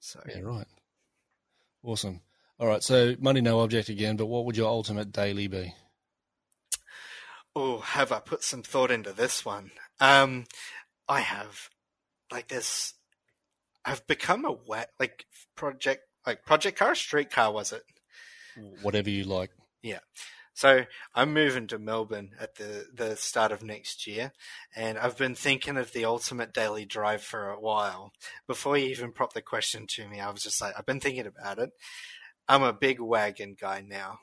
So 0.00 0.20
Yeah, 0.28 0.40
right. 0.40 0.66
Awesome. 1.82 2.20
All 2.58 2.66
right. 2.66 2.82
So 2.82 3.14
money 3.18 3.40
no 3.42 3.60
object 3.60 3.88
again, 3.90 4.16
but 4.16 4.26
what 4.26 4.44
would 4.46 4.56
your 4.56 4.68
ultimate 4.68 5.12
daily 5.12 5.48
be? 5.48 5.74
Oh, 7.58 7.78
have 7.78 8.12
I 8.12 8.20
put 8.20 8.44
some 8.44 8.62
thought 8.62 8.90
into 8.90 9.14
this 9.14 9.42
one? 9.42 9.70
Um, 9.98 10.44
I 11.08 11.20
have. 11.20 11.70
Like 12.30 12.48
this, 12.48 12.92
I've 13.82 14.06
become 14.06 14.44
a 14.44 14.52
wet 14.52 14.90
like 15.00 15.24
project 15.56 16.02
like 16.26 16.44
project 16.44 16.78
car, 16.78 16.94
street 16.94 17.30
car 17.30 17.50
was 17.52 17.72
it? 17.72 17.82
Whatever 18.82 19.08
you 19.08 19.24
like. 19.24 19.52
Yeah. 19.82 20.00
So 20.52 20.84
I'm 21.14 21.32
moving 21.32 21.66
to 21.68 21.78
Melbourne 21.78 22.32
at 22.38 22.56
the 22.56 22.86
the 22.92 23.16
start 23.16 23.52
of 23.52 23.62
next 23.62 24.06
year, 24.06 24.32
and 24.74 24.98
I've 24.98 25.16
been 25.16 25.34
thinking 25.34 25.78
of 25.78 25.92
the 25.92 26.04
ultimate 26.04 26.52
daily 26.52 26.84
drive 26.84 27.22
for 27.22 27.48
a 27.48 27.60
while. 27.60 28.12
Before 28.46 28.76
you 28.76 28.88
even 28.88 29.12
prop 29.12 29.32
the 29.32 29.40
question 29.40 29.86
to 29.90 30.08
me, 30.08 30.20
I 30.20 30.30
was 30.30 30.42
just 30.42 30.60
like, 30.60 30.74
I've 30.76 30.84
been 30.84 31.00
thinking 31.00 31.26
about 31.26 31.58
it. 31.58 31.70
I'm 32.48 32.62
a 32.62 32.72
big 32.72 33.00
wagon 33.00 33.56
guy 33.58 33.82
now. 33.86 34.18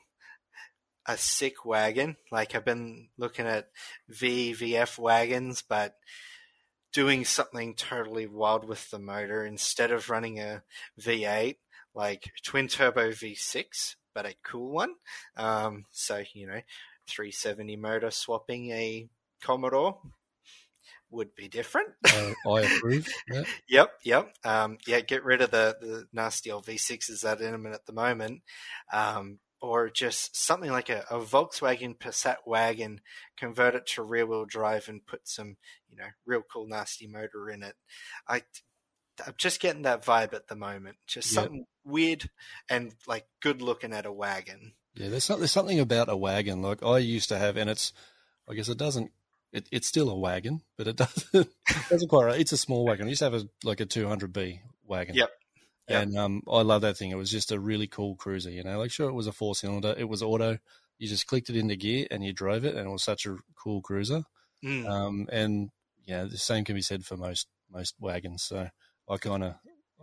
A 1.06 1.16
sick 1.18 1.64
wagon. 1.64 2.16
Like 2.32 2.54
I've 2.54 2.64
been 2.64 3.08
looking 3.18 3.46
at 3.46 3.68
VVF 4.10 4.98
wagons, 4.98 5.62
but 5.62 5.96
doing 6.92 7.24
something 7.24 7.74
totally 7.74 8.26
wild 8.26 8.66
with 8.66 8.90
the 8.90 8.98
motor 8.98 9.44
instead 9.44 9.90
of 9.90 10.08
running 10.08 10.40
a 10.40 10.62
V8, 11.00 11.56
like 11.94 12.30
twin 12.42 12.68
turbo 12.68 13.10
V6, 13.10 13.96
but 14.14 14.26
a 14.26 14.34
cool 14.44 14.70
one. 14.70 14.94
Um, 15.36 15.84
so 15.90 16.22
you 16.32 16.46
know, 16.46 16.60
370 17.08 17.76
motor 17.76 18.10
swapping 18.10 18.70
a 18.70 19.08
Commodore 19.42 19.98
would 21.10 21.34
be 21.34 21.48
different. 21.48 21.88
Uh, 22.04 22.32
I 22.48 22.60
approve. 22.62 23.08
Yeah. 23.30 23.44
Yep, 23.68 23.90
yep. 24.04 24.34
Um, 24.44 24.78
yeah, 24.86 25.00
get 25.00 25.24
rid 25.24 25.40
of 25.40 25.50
the, 25.50 25.76
the 25.80 26.06
nasty 26.12 26.50
old 26.50 26.66
V6s 26.66 27.20
that 27.22 27.40
are 27.40 27.44
in 27.44 27.52
them 27.52 27.66
at 27.66 27.86
the 27.86 27.92
moment. 27.92 28.42
Um, 28.92 29.38
or 29.64 29.88
just 29.90 30.36
something 30.36 30.70
like 30.70 30.88
a, 30.90 31.04
a 31.10 31.18
Volkswagen 31.18 31.96
Passat 31.98 32.36
wagon, 32.46 33.00
convert 33.36 33.74
it 33.74 33.86
to 33.94 34.02
rear 34.02 34.26
wheel 34.26 34.44
drive 34.44 34.88
and 34.88 35.04
put 35.06 35.26
some, 35.26 35.56
you 35.88 35.96
know, 35.96 36.06
real 36.26 36.42
cool 36.42 36.66
nasty 36.68 37.06
motor 37.06 37.48
in 37.50 37.62
it. 37.62 37.74
I, 38.28 38.42
I'm 39.26 39.34
just 39.38 39.60
getting 39.60 39.82
that 39.82 40.04
vibe 40.04 40.34
at 40.34 40.48
the 40.48 40.56
moment. 40.56 40.96
Just 41.06 41.32
Yep. 41.32 41.42
something 41.44 41.66
weird 41.84 42.30
and 42.68 42.92
like 43.06 43.26
good 43.40 43.62
looking 43.62 43.92
at 43.92 44.06
a 44.06 44.12
wagon. 44.12 44.72
Yeah, 44.94 45.08
there's 45.08 45.26
there's 45.26 45.50
something 45.50 45.80
about 45.80 46.08
a 46.08 46.16
wagon. 46.16 46.62
Like 46.62 46.82
I 46.84 46.98
used 46.98 47.28
to 47.30 47.38
have, 47.38 47.56
and 47.56 47.68
it's, 47.68 47.92
I 48.48 48.54
guess 48.54 48.68
it 48.68 48.78
doesn't. 48.78 49.10
It, 49.52 49.68
it's 49.72 49.86
still 49.86 50.10
a 50.10 50.18
wagon, 50.18 50.62
but 50.76 50.86
it 50.88 50.96
doesn't. 50.96 51.34
it 51.34 51.48
doesn't 51.90 52.08
quite. 52.08 52.24
Right. 52.26 52.40
It's 52.40 52.52
a 52.52 52.56
small 52.56 52.84
wagon. 52.84 53.06
I 53.06 53.08
used 53.10 53.20
to 53.20 53.24
have 53.30 53.34
a 53.34 53.48
like 53.64 53.80
a 53.80 53.86
200B 53.86 54.60
wagon. 54.86 55.14
Yep. 55.16 55.30
Yep. 55.88 56.02
And 56.02 56.18
um, 56.18 56.42
I 56.50 56.62
love 56.62 56.82
that 56.82 56.96
thing. 56.96 57.10
It 57.10 57.16
was 57.16 57.30
just 57.30 57.52
a 57.52 57.60
really 57.60 57.86
cool 57.86 58.16
cruiser. 58.16 58.50
You 58.50 58.64
know, 58.64 58.78
like 58.78 58.90
sure 58.90 59.08
it 59.08 59.14
was 59.14 59.26
a 59.26 59.32
four 59.32 59.54
cylinder. 59.54 59.94
It 59.96 60.08
was 60.08 60.22
auto. 60.22 60.58
You 60.98 61.08
just 61.08 61.26
clicked 61.26 61.50
it 61.50 61.56
into 61.56 61.76
gear 61.76 62.06
and 62.10 62.24
you 62.24 62.32
drove 62.32 62.64
it, 62.64 62.74
and 62.74 62.86
it 62.86 62.90
was 62.90 63.02
such 63.02 63.26
a 63.26 63.36
cool 63.54 63.82
cruiser. 63.82 64.24
Mm. 64.64 64.88
Um, 64.88 65.28
and 65.30 65.70
yeah, 66.06 66.24
the 66.24 66.38
same 66.38 66.64
can 66.64 66.74
be 66.74 66.82
said 66.82 67.04
for 67.04 67.16
most 67.16 67.48
most 67.70 67.94
wagons. 68.00 68.42
So 68.42 68.68
I 69.08 69.16
kind 69.18 69.44
of 69.44 69.54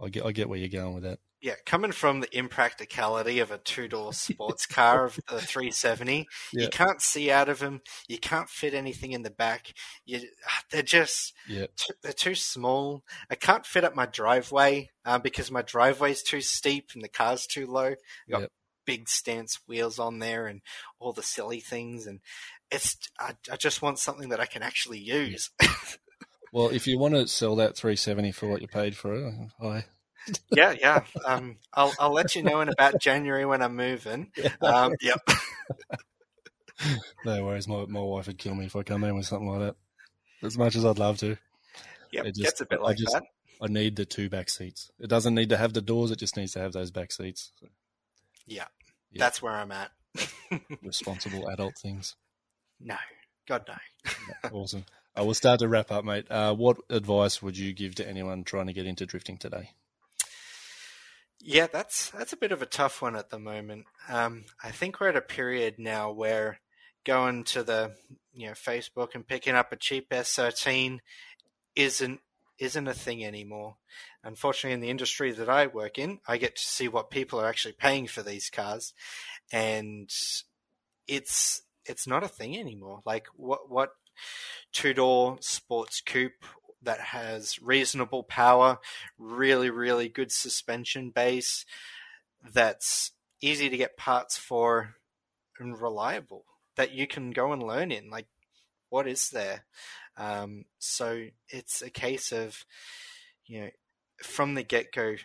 I 0.01 0.09
get 0.09 0.25
I 0.25 0.31
get 0.31 0.49
where 0.49 0.59
you're 0.59 0.69
going 0.69 0.93
with 0.93 1.03
that. 1.03 1.19
Yeah, 1.41 1.55
coming 1.65 1.91
from 1.91 2.19
the 2.19 2.37
impracticality 2.37 3.39
of 3.39 3.49
a 3.51 3.57
two 3.57 3.87
door 3.87 4.13
sports 4.13 4.65
car 4.65 5.05
of 5.05 5.15
the 5.27 5.41
370, 5.41 6.27
Yeah. 6.53 6.63
you 6.63 6.69
can't 6.69 7.01
see 7.01 7.31
out 7.31 7.49
of 7.49 7.59
them. 7.59 7.81
You 8.07 8.19
can't 8.19 8.47
fit 8.49 8.73
anything 8.73 9.11
in 9.11 9.23
the 9.23 9.31
back. 9.31 9.73
You, 10.05 10.21
they're 10.71 10.83
just 10.83 11.33
Yeah. 11.47 11.65
t- 11.75 11.93
they're 12.03 12.13
too 12.13 12.35
small. 12.35 13.03
I 13.29 13.35
can't 13.35 13.65
fit 13.65 13.83
up 13.83 13.95
my 13.95 14.05
driveway 14.05 14.89
uh, 15.03 15.17
because 15.19 15.49
my 15.51 15.61
driveway's 15.63 16.21
too 16.23 16.41
steep 16.41 16.89
and 16.93 17.03
the 17.03 17.09
car's 17.09 17.47
too 17.47 17.65
low. 17.65 17.87
I 18.27 18.31
got 18.31 18.41
Yep. 18.41 18.51
big 18.85 19.09
stance 19.09 19.59
wheels 19.67 19.97
on 19.99 20.19
there 20.19 20.45
and 20.47 20.61
all 20.99 21.13
the 21.13 21.23
silly 21.23 21.59
things, 21.59 22.05
and 22.07 22.19
it's 22.69 22.97
I, 23.19 23.33
I 23.51 23.55
just 23.55 23.81
want 23.81 23.99
something 23.99 24.29
that 24.29 24.39
I 24.39 24.45
can 24.45 24.61
actually 24.63 24.99
use. 24.99 25.49
Well, 26.53 26.67
if 26.67 26.85
you 26.85 26.99
want 26.99 27.13
to 27.13 27.29
sell 27.29 27.55
that 27.55 27.77
370 27.77 28.33
for 28.33 28.49
what 28.49 28.61
you 28.61 28.67
paid 28.67 28.97
for 28.97 29.13
it, 29.13 29.33
I 29.63 29.85
yeah, 30.51 30.73
yeah. 30.79 31.03
Um, 31.25 31.57
I'll 31.73 31.93
I'll 31.99 32.13
let 32.13 32.35
you 32.35 32.43
know 32.43 32.61
in 32.61 32.69
about 32.69 32.99
January 33.01 33.45
when 33.45 33.61
I'm 33.61 33.75
moving. 33.75 34.31
Um, 34.61 34.93
yep. 35.01 35.19
no 37.25 37.45
worries. 37.45 37.67
My 37.67 37.85
my 37.85 38.01
wife 38.01 38.27
would 38.27 38.37
kill 38.37 38.55
me 38.55 38.65
if 38.65 38.75
I 38.75 38.83
come 38.83 39.03
in 39.03 39.15
with 39.15 39.25
something 39.25 39.47
like 39.49 39.59
that. 39.59 39.75
As 40.45 40.57
much 40.57 40.75
as 40.75 40.85
I'd 40.85 40.97
love 40.99 41.17
to, 41.19 41.37
Yep, 42.11 42.25
It 42.25 42.35
just- 42.35 42.43
gets 42.43 42.61
a 42.61 42.65
bit 42.65 42.79
I 42.79 42.83
like 42.83 42.97
just- 42.97 43.13
that. 43.13 43.23
I 43.61 43.67
need 43.67 43.95
the 43.95 44.05
two 44.05 44.27
back 44.27 44.49
seats. 44.49 44.89
It 44.99 45.07
doesn't 45.07 45.35
need 45.35 45.49
to 45.49 45.57
have 45.57 45.73
the 45.73 45.83
doors. 45.83 46.09
It 46.09 46.17
just 46.17 46.35
needs 46.35 46.53
to 46.53 46.59
have 46.59 46.73
those 46.73 46.89
back 46.89 47.11
seats. 47.11 47.51
So, 47.59 47.67
Yeah, 48.47 48.65
Yeah. 49.11 49.19
that's 49.19 49.39
where 49.41 49.53
I'm 49.53 49.71
at. 49.71 49.91
responsible 50.81 51.47
adult 51.47 51.77
things. 51.77 52.15
no, 52.79 52.97
God 53.47 53.65
no. 53.67 54.49
Awesome. 54.51 54.85
I 55.15 55.21
will 55.21 55.35
start 55.35 55.59
to 55.59 55.67
wrap 55.67 55.91
up, 55.91 56.03
mate. 56.03 56.25
Uh, 56.31 56.55
what 56.55 56.77
advice 56.89 57.41
would 57.43 57.55
you 57.55 57.71
give 57.71 57.93
to 57.95 58.07
anyone 58.07 58.43
trying 58.43 58.65
to 58.67 58.73
get 58.73 58.87
into 58.87 59.05
drifting 59.05 59.37
today? 59.37 59.69
Yeah, 61.43 61.67
that's 61.67 62.11
that's 62.11 62.33
a 62.33 62.37
bit 62.37 62.51
of 62.51 62.61
a 62.61 62.67
tough 62.67 63.01
one 63.01 63.15
at 63.15 63.29
the 63.29 63.39
moment. 63.39 63.85
Um, 64.07 64.45
I 64.63 64.71
think 64.71 64.99
we're 64.99 65.09
at 65.09 65.15
a 65.15 65.21
period 65.21 65.75
now 65.79 66.11
where 66.11 66.59
going 67.03 67.43
to 67.45 67.63
the 67.63 67.95
you 68.33 68.47
know 68.47 68.53
Facebook 68.53 69.15
and 69.15 69.27
picking 69.27 69.55
up 69.55 69.71
a 69.71 69.75
cheap 69.75 70.09
S13 70.11 70.99
isn't 71.75 72.19
isn't 72.59 72.87
a 72.87 72.93
thing 72.93 73.25
anymore. 73.25 73.77
Unfortunately, 74.23 74.73
in 74.73 74.81
the 74.81 74.91
industry 74.91 75.31
that 75.31 75.49
I 75.49 75.65
work 75.65 75.97
in, 75.97 76.19
I 76.27 76.37
get 76.37 76.55
to 76.57 76.63
see 76.63 76.87
what 76.87 77.09
people 77.09 77.41
are 77.41 77.49
actually 77.49 77.73
paying 77.73 78.05
for 78.05 78.21
these 78.21 78.49
cars, 78.51 78.93
and 79.51 80.09
it's 81.07 81.63
it's 81.85 82.07
not 82.07 82.23
a 82.23 82.27
thing 82.27 82.55
anymore. 82.55 83.01
Like 83.03 83.25
what 83.35 83.69
what 83.69 83.91
two 84.71 84.93
door 84.93 85.37
sports 85.41 86.01
coupe 86.01 86.45
that 86.83 86.99
has 86.99 87.61
reasonable 87.61 88.23
power, 88.23 88.79
really 89.17 89.69
really 89.69 90.09
good 90.09 90.31
suspension 90.31 91.09
base, 91.09 91.65
that's 92.53 93.11
easy 93.41 93.69
to 93.69 93.77
get 93.77 93.97
parts 93.97 94.37
for 94.37 94.95
and 95.59 95.79
reliable 95.79 96.45
that 96.75 96.91
you 96.91 97.07
can 97.07 97.31
go 97.31 97.51
and 97.51 97.63
learn 97.63 97.91
in. 97.91 98.09
Like 98.09 98.27
what 98.89 99.07
is 99.07 99.29
there? 99.29 99.65
Um, 100.17 100.65
so 100.77 101.25
it's 101.49 101.81
a 101.81 101.89
case 101.89 102.31
of, 102.31 102.65
you 103.47 103.61
know, 103.61 103.69
from 104.21 104.53
the 104.53 104.63
get 104.63 104.91
go, 104.91 105.15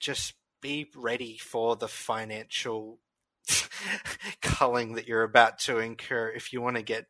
just 0.00 0.34
be 0.60 0.90
ready 0.96 1.36
for 1.36 1.76
the 1.76 1.88
financial 1.88 2.98
culling 4.42 4.94
that 4.94 5.06
you're 5.06 5.22
about 5.22 5.58
to 5.60 5.78
incur 5.78 6.30
if 6.30 6.52
you 6.52 6.62
want 6.62 6.76
to 6.76 6.82
get 6.82 7.06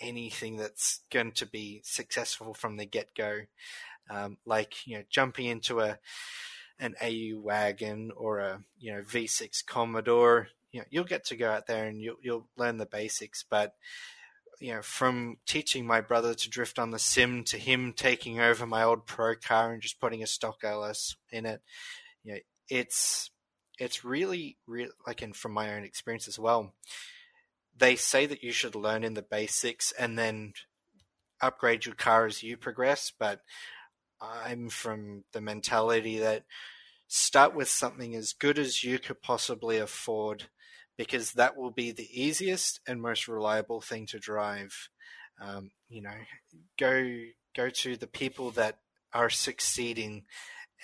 anything 0.00 0.56
that's 0.56 1.00
going 1.10 1.32
to 1.32 1.46
be 1.46 1.80
successful 1.84 2.54
from 2.54 2.76
the 2.76 2.86
get 2.86 3.14
go. 3.16 3.40
Um, 4.08 4.38
like, 4.44 4.86
you 4.86 4.98
know, 4.98 5.04
jumping 5.08 5.46
into 5.46 5.80
a, 5.80 5.98
an 6.78 6.94
AU 7.00 7.38
wagon 7.38 8.10
or 8.16 8.38
a, 8.38 8.64
you 8.78 8.92
know, 8.92 9.02
V6 9.02 9.64
Commodore, 9.66 10.48
you 10.72 10.80
know, 10.80 10.86
you'll 10.90 11.04
get 11.04 11.26
to 11.26 11.36
go 11.36 11.50
out 11.50 11.66
there 11.66 11.86
and 11.86 12.00
you'll, 12.00 12.16
you'll 12.22 12.48
learn 12.56 12.78
the 12.78 12.86
basics, 12.86 13.44
but 13.48 13.74
you 14.60 14.74
know, 14.74 14.82
from 14.82 15.38
teaching 15.46 15.86
my 15.86 16.02
brother 16.02 16.34
to 16.34 16.50
drift 16.50 16.78
on 16.78 16.90
the 16.90 16.98
sim 16.98 17.44
to 17.44 17.56
him 17.56 17.94
taking 17.94 18.40
over 18.40 18.66
my 18.66 18.82
old 18.82 19.06
pro 19.06 19.34
car 19.34 19.72
and 19.72 19.80
just 19.80 20.00
putting 20.00 20.22
a 20.22 20.26
stock 20.26 20.58
LS 20.62 21.16
in 21.30 21.46
it, 21.46 21.62
you 22.22 22.34
know, 22.34 22.38
it's 22.68 23.30
it's 23.78 24.04
really, 24.04 24.58
really 24.66 24.92
like, 25.06 25.22
and 25.22 25.34
from 25.34 25.52
my 25.52 25.74
own 25.74 25.84
experience 25.84 26.28
as 26.28 26.38
well, 26.38 26.74
they 27.80 27.96
say 27.96 28.26
that 28.26 28.42
you 28.42 28.52
should 28.52 28.74
learn 28.74 29.02
in 29.02 29.14
the 29.14 29.22
basics 29.22 29.92
and 29.98 30.18
then 30.18 30.52
upgrade 31.40 31.86
your 31.86 31.94
car 31.94 32.26
as 32.26 32.42
you 32.42 32.56
progress. 32.56 33.12
But 33.18 33.40
I'm 34.20 34.68
from 34.68 35.24
the 35.32 35.40
mentality 35.40 36.18
that 36.18 36.44
start 37.08 37.54
with 37.54 37.68
something 37.68 38.14
as 38.14 38.32
good 38.32 38.58
as 38.58 38.84
you 38.84 38.98
could 38.98 39.22
possibly 39.22 39.78
afford 39.78 40.44
because 40.96 41.32
that 41.32 41.56
will 41.56 41.70
be 41.70 41.90
the 41.90 42.08
easiest 42.12 42.80
and 42.86 43.00
most 43.00 43.26
reliable 43.26 43.80
thing 43.80 44.06
to 44.06 44.18
drive. 44.18 44.90
Um, 45.40 45.70
you 45.88 46.02
know, 46.02 46.14
go 46.78 47.20
go 47.56 47.70
to 47.70 47.96
the 47.96 48.06
people 48.06 48.50
that 48.52 48.76
are 49.14 49.30
succeeding 49.30 50.24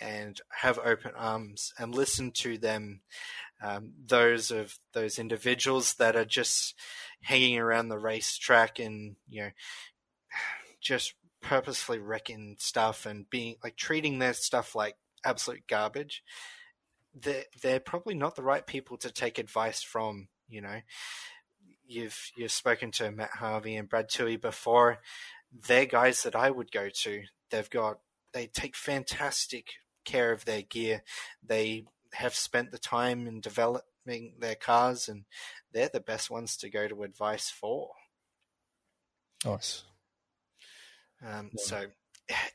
and 0.01 0.41
have 0.51 0.79
open 0.79 1.13
arms 1.17 1.73
and 1.79 1.95
listen 1.95 2.31
to 2.31 2.59
them. 2.59 3.03
Um, 3.63 3.93
those 4.07 4.51
of 4.51 4.79
those 4.93 5.19
individuals 5.19 5.95
that 5.95 6.15
are 6.15 6.27
just 6.27 6.75
hanging 7.23 7.59
around 7.59 7.89
the 7.89 7.99
racetrack 7.99 8.79
and 8.79 9.17
you 9.29 9.45
know 9.45 9.51
just 10.81 11.15
purposefully 11.41 11.99
wrecking 11.99 12.57
stuff 12.59 13.07
and 13.07 13.29
being 13.31 13.57
like 13.65 13.77
treating 13.77 14.19
their 14.19 14.35
stuff 14.35 14.75
like 14.75 14.97
absolute 15.25 15.63
garbage 15.69 16.23
they're, 17.21 17.45
they're 17.63 17.81
probably 17.81 18.15
not 18.15 18.37
the 18.37 18.43
right 18.43 18.67
people 18.67 18.97
to 18.99 19.11
take 19.11 19.39
advice 19.39 19.83
from. 19.83 20.29
You 20.49 20.61
know, 20.61 20.81
you've 21.87 22.31
you've 22.37 22.53
spoken 22.53 22.91
to 22.93 23.11
Matt 23.11 23.31
Harvey 23.31 23.77
and 23.77 23.89
Brad 23.89 24.09
Tuohy 24.09 24.41
before. 24.41 24.99
They're 25.67 25.87
guys 25.87 26.23
that 26.23 26.37
I 26.37 26.51
would 26.51 26.71
go 26.71 26.89
to. 27.03 27.23
They've 27.51 27.71
got 27.71 27.99
they 28.33 28.47
take 28.47 28.77
fantastic 28.77 29.71
care 30.05 30.33
of 30.33 30.45
their 30.45 30.63
gear. 30.63 31.03
They 31.45 31.85
have 32.17 32.35
spent 32.35 32.71
the 32.71 32.79
time 32.79 33.27
in 33.27 33.41
developing 33.41 34.35
their 34.39 34.55
cars, 34.55 35.09
and 35.09 35.25
they're 35.73 35.91
the 35.93 36.01
best 36.01 36.31
ones 36.31 36.57
to 36.59 36.71
go 36.71 36.89
to 36.89 37.03
advice 37.03 37.51
for. 37.51 37.91
Nice. 39.45 39.85
Um, 41.25 41.51
Yeah. 41.53 41.63
So 41.65 41.87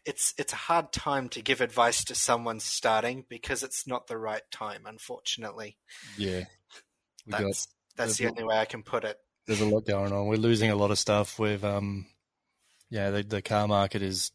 it's 0.06 0.34
it's 0.38 0.54
a 0.54 0.58
hard 0.58 0.92
time 0.92 1.30
to 1.30 1.42
give 1.42 1.62
advice 1.62 2.04
to 2.06 2.16
someone 2.16 2.60
starting 2.60 3.26
because 3.30 3.64
it's 3.64 3.88
not 3.88 4.08
the 4.08 4.18
right 4.18 4.44
time, 4.52 4.84
unfortunately. 4.86 5.78
Yeah. 6.18 6.44
We 7.26 7.32
got 7.32 7.44
That's 7.44 7.68
that's 7.96 8.18
the 8.18 8.28
only 8.28 8.44
way 8.44 8.58
I 8.58 8.66
can 8.66 8.84
put 8.84 9.04
it. 9.04 9.18
there's 9.48 9.62
a 9.62 9.66
lot 9.66 9.86
going 9.86 10.12
on. 10.12 10.28
We're 10.28 10.36
losing 10.38 10.72
a 10.72 10.76
lot 10.76 10.92
of 10.92 11.00
stuff. 11.00 11.40
With 11.40 11.64
um, 11.64 12.06
yeah, 12.90 13.12
the 13.12 13.24
the 13.24 13.42
car 13.42 13.68
market 13.68 14.02
is 14.02 14.32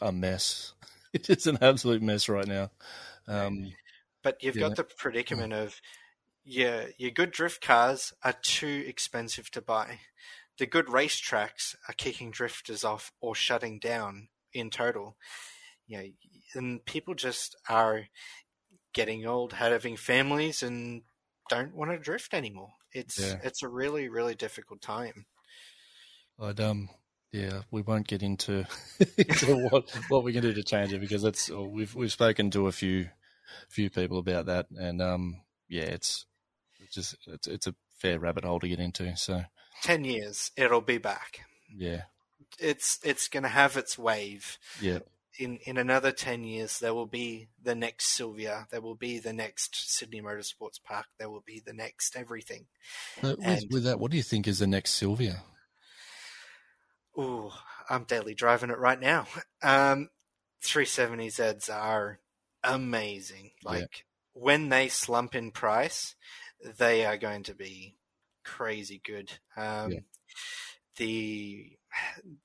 a 0.00 0.12
mess. 0.12 0.74
It 1.12 1.28
is 1.28 1.48
an 1.48 1.58
absolute 1.60 2.02
mess 2.02 2.28
right 2.28 2.46
now. 2.46 2.70
Um, 3.26 3.72
But 4.22 4.42
you've 4.42 4.56
Yeah. 4.56 4.68
got 4.68 4.76
the 4.76 4.84
predicament 4.84 5.52
of 5.52 5.80
your 6.44 6.88
your 6.98 7.10
good 7.10 7.30
drift 7.30 7.62
cars 7.62 8.12
are 8.22 8.34
too 8.42 8.84
expensive 8.86 9.50
to 9.52 9.62
buy. 9.62 10.00
The 10.58 10.66
good 10.66 10.86
racetracks 10.86 11.74
are 11.88 11.94
kicking 11.94 12.30
drifters 12.30 12.84
off 12.84 13.12
or 13.20 13.34
shutting 13.34 13.78
down 13.78 14.28
in 14.52 14.70
total. 14.70 15.16
You 15.86 15.98
know, 15.98 16.04
and 16.54 16.84
people 16.84 17.14
just 17.14 17.56
are 17.68 18.06
getting 18.92 19.26
old, 19.26 19.54
having 19.54 19.96
families, 19.96 20.62
and 20.62 21.02
don't 21.48 21.74
want 21.74 21.90
to 21.90 21.98
drift 21.98 22.34
anymore. 22.34 22.72
It's 22.92 23.18
Yeah. 23.20 23.40
it's 23.42 23.62
a 23.62 23.68
really 23.68 24.08
really 24.08 24.34
difficult 24.34 24.80
time. 24.80 25.26
I'd 26.38 26.60
um, 26.60 26.88
yeah, 27.32 27.62
we 27.70 27.82
won't 27.82 28.08
get 28.08 28.22
into, 28.22 28.66
into 29.18 29.56
what 29.70 29.90
what 30.08 30.24
we 30.24 30.32
can 30.32 30.42
do 30.42 30.52
to 30.52 30.62
change 30.62 30.92
it 30.92 31.00
because 31.00 31.50
oh, 31.50 31.64
we've 31.64 31.94
we've 31.94 32.12
spoken 32.12 32.50
to 32.52 32.66
a 32.66 32.72
few 32.72 33.08
few 33.68 33.90
people 33.90 34.18
about 34.18 34.46
that, 34.46 34.66
and 34.70 35.00
um, 35.02 35.42
yeah, 35.68 35.82
it's 35.84 36.26
it's 36.80 36.94
just 36.94 37.16
it's 37.26 37.46
it's 37.46 37.66
a 37.66 37.74
fair 37.98 38.18
rabbit 38.18 38.44
hole 38.44 38.60
to 38.60 38.68
get 38.68 38.80
into. 38.80 39.16
So 39.16 39.42
Ten 39.82 40.04
years, 40.04 40.50
it'll 40.56 40.80
be 40.80 40.98
back. 40.98 41.40
yeah, 41.74 42.02
It's 42.58 42.98
it's 43.02 43.28
going 43.28 43.42
to 43.44 43.48
have 43.48 43.76
its 43.76 43.98
wave. 43.98 44.58
yeah, 44.80 44.98
in 45.38 45.58
in 45.64 45.76
another 45.78 46.10
10 46.12 46.44
years 46.44 46.80
there 46.80 46.92
will 46.92 47.06
be 47.06 47.48
the 47.62 47.74
next 47.74 48.08
Sylvia 48.08 48.66
there 48.70 48.80
will 48.82 48.96
be 48.96 49.18
the 49.20 49.32
next 49.32 49.90
Sydney 49.96 50.20
Motorsports 50.20 50.82
Park 50.82 51.06
there 51.18 51.30
will 51.30 51.44
be 51.46 51.62
the 51.64 51.72
next 51.72 52.16
everything 52.16 52.66
with, 53.22 53.38
And- 53.42 53.66
with 53.70 53.84
that, 53.84 54.00
what 54.00 54.10
do 54.10 54.16
you 54.16 54.22
think 54.24 54.46
is 54.48 54.58
the 54.58 54.66
next 54.66 54.90
Sylvia? 54.90 55.44
Ooh, 57.18 57.50
I'm 57.88 58.04
daily 58.04 58.34
driving 58.34 58.70
it 58.70 58.78
right 58.78 59.00
now 59.00 59.26
um 59.62 60.08
370Zs 60.64 61.70
are 61.72 62.18
amazing 62.62 63.52
Yeah. 63.62 63.70
like 63.70 64.04
when 64.32 64.68
they 64.68 64.88
slump 64.88 65.34
in 65.34 65.50
price 65.50 66.14
they 66.78 67.04
are 67.06 67.16
going 67.16 67.42
to 67.44 67.54
be 67.54 67.96
crazy 68.44 69.00
good 69.04 69.32
um 69.56 69.92
Yeah. 69.92 69.98
the 70.96 71.76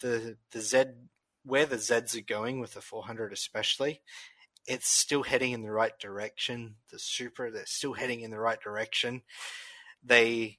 the 0.02 0.38
the 0.52 0.62
Z 0.62 0.84
where 1.44 1.66
the 1.66 1.76
Zs 1.78 2.18
are 2.18 2.22
going 2.22 2.60
with 2.60 2.74
the 2.74 2.82
400 2.82 3.32
especially 3.34 4.02
it's 4.68 4.90
still 4.90 5.22
heading 5.24 5.52
in 5.52 5.62
the 5.62 5.72
right 5.72 5.98
direction. 6.00 6.78
The 6.92 6.98
Supra, 6.98 7.52
they're 7.52 7.68
still 7.68 7.94
heading 7.94 8.22
in 8.22 8.32
the 8.32 8.40
right 8.40 8.60
direction. 8.60 9.22
They, 10.04 10.58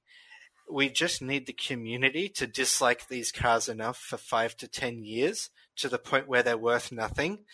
we 0.71 0.91
just 0.91 1.21
need 1.21 1.47
the 1.47 1.53
community 1.53 2.29
to 2.37 2.47
dislike 2.47 3.09
these 3.09 3.33
cars 3.33 3.69
enough 3.69 3.99
for 3.99 4.17
five 4.17 4.57
to 4.59 4.69
ten 4.69 5.03
years 5.03 5.51
to 5.77 5.89
the 5.89 5.99
point 5.99 6.29
where 6.29 6.43
they're 6.43 6.57
worth 6.57 6.93
nothing. 6.93 7.41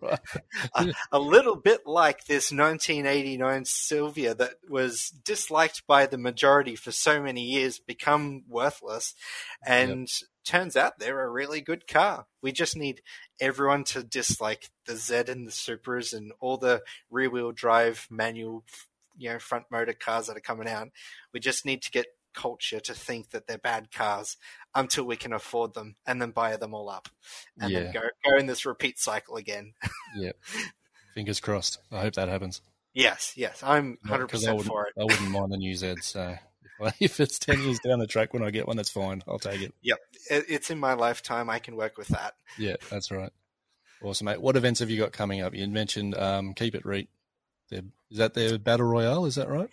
Right. 0.00 0.18
a, 0.74 0.92
a 1.12 1.18
little 1.18 1.56
bit 1.56 1.86
like 1.86 2.24
this 2.24 2.52
1989 2.52 3.64
Sylvia 3.64 4.34
that 4.34 4.54
was 4.68 5.10
disliked 5.24 5.86
by 5.86 6.06
the 6.06 6.18
majority 6.18 6.76
for 6.76 6.92
so 6.92 7.22
many 7.22 7.42
years, 7.42 7.78
become 7.78 8.42
worthless, 8.48 9.14
and 9.64 10.08
turns 10.44 10.76
out 10.76 10.98
they're 10.98 11.24
a 11.24 11.30
really 11.30 11.60
good 11.60 11.86
car. 11.86 12.26
We 12.42 12.52
just 12.52 12.76
need 12.76 13.02
everyone 13.40 13.84
to 13.84 14.02
dislike 14.02 14.70
the 14.86 14.96
Z 14.96 15.24
and 15.28 15.46
the 15.46 15.52
Supras 15.52 16.12
and 16.12 16.32
all 16.40 16.56
the 16.56 16.82
rear 17.10 17.30
wheel 17.30 17.52
drive 17.52 18.06
manual, 18.10 18.64
you 19.16 19.30
know, 19.30 19.38
front 19.38 19.66
motor 19.70 19.92
cars 19.92 20.26
that 20.26 20.36
are 20.36 20.40
coming 20.40 20.68
out. 20.68 20.88
We 21.32 21.40
just 21.40 21.64
need 21.64 21.82
to 21.82 21.90
get 21.90 22.06
culture 22.34 22.80
to 22.80 22.94
think 22.94 23.30
that 23.30 23.46
they're 23.46 23.58
bad 23.58 23.90
cars 23.92 24.36
until 24.74 25.04
we 25.04 25.16
can 25.16 25.32
afford 25.32 25.74
them 25.74 25.96
and 26.06 26.20
then 26.20 26.30
buy 26.30 26.56
them 26.56 26.74
all 26.74 26.88
up 26.88 27.08
and 27.60 27.70
Yeah. 27.70 27.80
then 27.84 27.92
go 27.92 28.00
go 28.24 28.36
in 28.38 28.46
this 28.46 28.64
repeat 28.66 28.98
cycle 28.98 29.36
again. 29.36 29.74
Yeah. 30.16 30.32
Fingers 31.14 31.40
crossed. 31.40 31.78
I 31.90 32.00
hope 32.00 32.14
that 32.14 32.28
happens. 32.28 32.60
yes, 32.94 33.32
yes, 33.36 33.62
I'm 33.62 33.98
Not- 34.02 34.10
hundred 34.10 34.30
'cause 34.30 34.44
I 34.44 34.52
percent 34.52 34.56
wouldn't, 34.58 34.72
for 34.72 34.86
it. 34.86 34.92
I 35.00 35.04
wouldn't 35.04 35.30
mind 35.30 35.52
the 35.52 35.56
new 35.58 35.74
Z. 35.74 35.96
So 36.02 36.36
if, 37.00 37.20
it's 37.20 37.38
ten 37.38 37.62
years 37.62 37.78
down 37.80 37.98
the 37.98 38.06
track 38.06 38.34
when 38.34 38.42
I 38.42 38.50
get 38.50 38.66
one, 38.66 38.76
that's 38.76 38.90
fine. 38.90 39.22
I'll 39.28 39.38
take 39.38 39.60
it. 39.62 39.72
Yep. 39.82 39.98
It's 40.30 40.70
in 40.70 40.78
my 40.78 40.94
lifetime. 40.94 41.48
I 41.50 41.58
can 41.60 41.76
work 41.76 41.96
with 41.96 42.08
that. 42.08 42.34
Yeah, 42.58 42.76
that's 42.90 43.10
right. 43.10 43.30
Awesome, 44.02 44.24
mate. 44.24 44.40
What 44.42 44.56
events 44.56 44.80
have 44.80 44.90
you 44.90 44.98
got 44.98 45.12
coming 45.12 45.40
up? 45.42 45.54
You 45.54 45.66
mentioned 45.68 46.16
um, 46.16 46.54
Keep 46.54 46.74
It 46.74 46.84
Reet. 46.84 47.08
Is 47.70 48.18
that 48.18 48.34
their 48.34 48.58
battle 48.58 48.86
royale? 48.86 49.24
Is 49.26 49.36
that 49.36 49.48
right? 49.48 49.70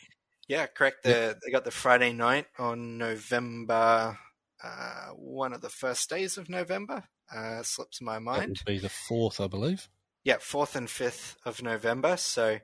Yeah, 0.50 0.66
correct. 0.66 1.04
The, 1.04 1.38
They 1.46 1.52
got 1.52 1.64
the 1.64 1.72
Friday 1.72 2.12
night 2.12 2.48
on 2.58 2.98
November, 2.98 4.18
uh, 4.64 5.06
one 5.16 5.54
of 5.54 5.62
the 5.62 5.70
first 5.70 6.10
days 6.10 6.38
of 6.38 6.50
November. 6.50 7.04
Uh, 7.34 7.62
slips 7.62 8.02
my 8.02 8.18
mind. 8.20 8.48
would 8.50 8.66
be 8.66 8.80
the 8.80 8.90
fourth, 8.90 9.40
I 9.40 9.48
believe. 9.48 9.88
Yeah, 10.24 10.38
fourth 10.42 10.76
and 10.76 10.90
fifth 10.90 11.38
of 11.46 11.62
November. 11.62 12.18
So 12.18 12.58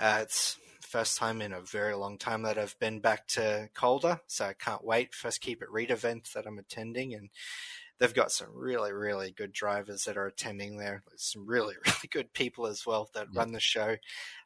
uh, 0.00 0.18
it's 0.22 0.58
first 0.80 1.18
time 1.18 1.42
in 1.42 1.52
a 1.52 1.60
very 1.60 1.94
long 1.94 2.16
time 2.16 2.42
that 2.42 2.56
I've 2.56 2.78
been 2.80 3.00
back 3.00 3.26
to 3.28 3.68
Calder. 3.74 4.20
So 4.26 4.46
I 4.46 4.54
can't 4.54 4.82
wait. 4.84 5.14
First 5.14 5.42
Keep 5.42 5.60
It 5.62 5.70
Reet 5.70 5.90
event 5.90 6.30
that 6.34 6.46
I'm 6.46 6.58
attending, 6.58 7.12
and 7.14 7.28
they've 8.00 8.14
got 8.14 8.32
some 8.32 8.48
really, 8.54 8.92
really 8.92 9.30
good 9.30 9.52
drivers 9.52 10.04
that 10.04 10.16
are 10.16 10.26
attending 10.26 10.78
there. 10.78 11.02
Some 11.16 11.46
really, 11.46 11.74
really 11.86 12.08
good 12.10 12.32
people 12.32 12.66
as 12.66 12.86
well 12.86 13.10
that 13.14 13.28
Yeah. 13.32 13.40
run 13.40 13.52
the 13.52 13.60
show. 13.60 13.96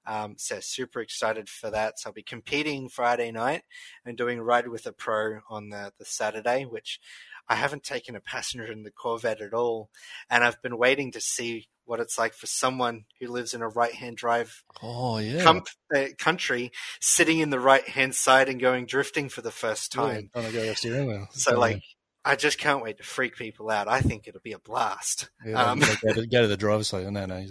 Um, 0.07 0.35
so 0.39 0.59
super 0.61 1.01
excited 1.01 1.49
for 1.49 1.71
that. 1.71 1.99
So 1.99 2.09
I'll 2.11 2.15
be 2.15 2.23
competing 2.23 2.89
Friday 2.89 3.31
night 3.31 3.63
and 4.05 4.17
doing 4.17 4.41
Ride 4.41 4.69
with 4.69 4.87
a 4.87 4.93
Pro 4.93 5.41
on 5.49 5.69
the, 5.71 5.93
the 5.99 6.05
Saturday, 6.05 6.65
which 6.65 7.01
I 7.49 7.55
haven't 7.57 7.83
taken 7.85 8.17
a 8.17 8.21
passenger 8.21 8.71
in 8.71 8.83
the 8.83 8.91
Corvette 8.91 9.41
at 9.41 9.55
all. 9.55 9.91
And 10.31 10.45
I've 10.45 10.61
been 10.63 10.79
waiting 10.79 11.13
to 11.13 11.21
see 11.21 11.69
what 11.85 11.99
it's 12.01 12.17
like 12.17 12.33
for 12.33 12.47
someone 12.47 13.05
who 13.21 13.27
lives 13.29 13.55
in 13.55 13.61
a 13.63 13.69
right 13.69 13.93
hand 13.93 14.17
drive 14.17 14.63
Oh 14.83 15.19
yeah. 15.19 15.43
com- 15.43 15.65
uh, 15.95 16.05
country 16.19 16.71
sitting 17.01 17.41
in 17.41 17.51
the 17.51 17.59
right 17.59 17.87
hand 17.89 18.15
side 18.15 18.49
and 18.49 18.61
going 18.61 18.87
drifting 18.87 19.29
for 19.29 19.43
the 19.43 19.51
first 19.51 19.95
Yeah, 19.95 20.01
time. 20.03 20.31
trying 20.33 20.47
to 20.47 20.53
go 20.53 20.73
steering 20.75 21.09
wheel. 21.09 21.27
So, 21.33 21.59
like, 21.59 21.83
I 22.25 22.37
just 22.37 22.59
can't 22.59 22.83
wait 22.83 22.99
to 22.99 23.03
freak 23.03 23.37
people 23.37 23.71
out. 23.71 23.89
I 23.89 24.01
think 24.01 24.29
it'll 24.29 24.41
be 24.41 24.53
a 24.53 24.59
blast. 24.59 25.31
yeah, 25.45 25.61
um, 25.71 25.81
go, 25.81 25.87
to, 25.87 26.27
go 26.31 26.43
to 26.43 26.49
the 26.49 26.57
driver's 26.57 26.89
side. 26.89 27.11
No, 27.13 27.27
no, 27.27 27.45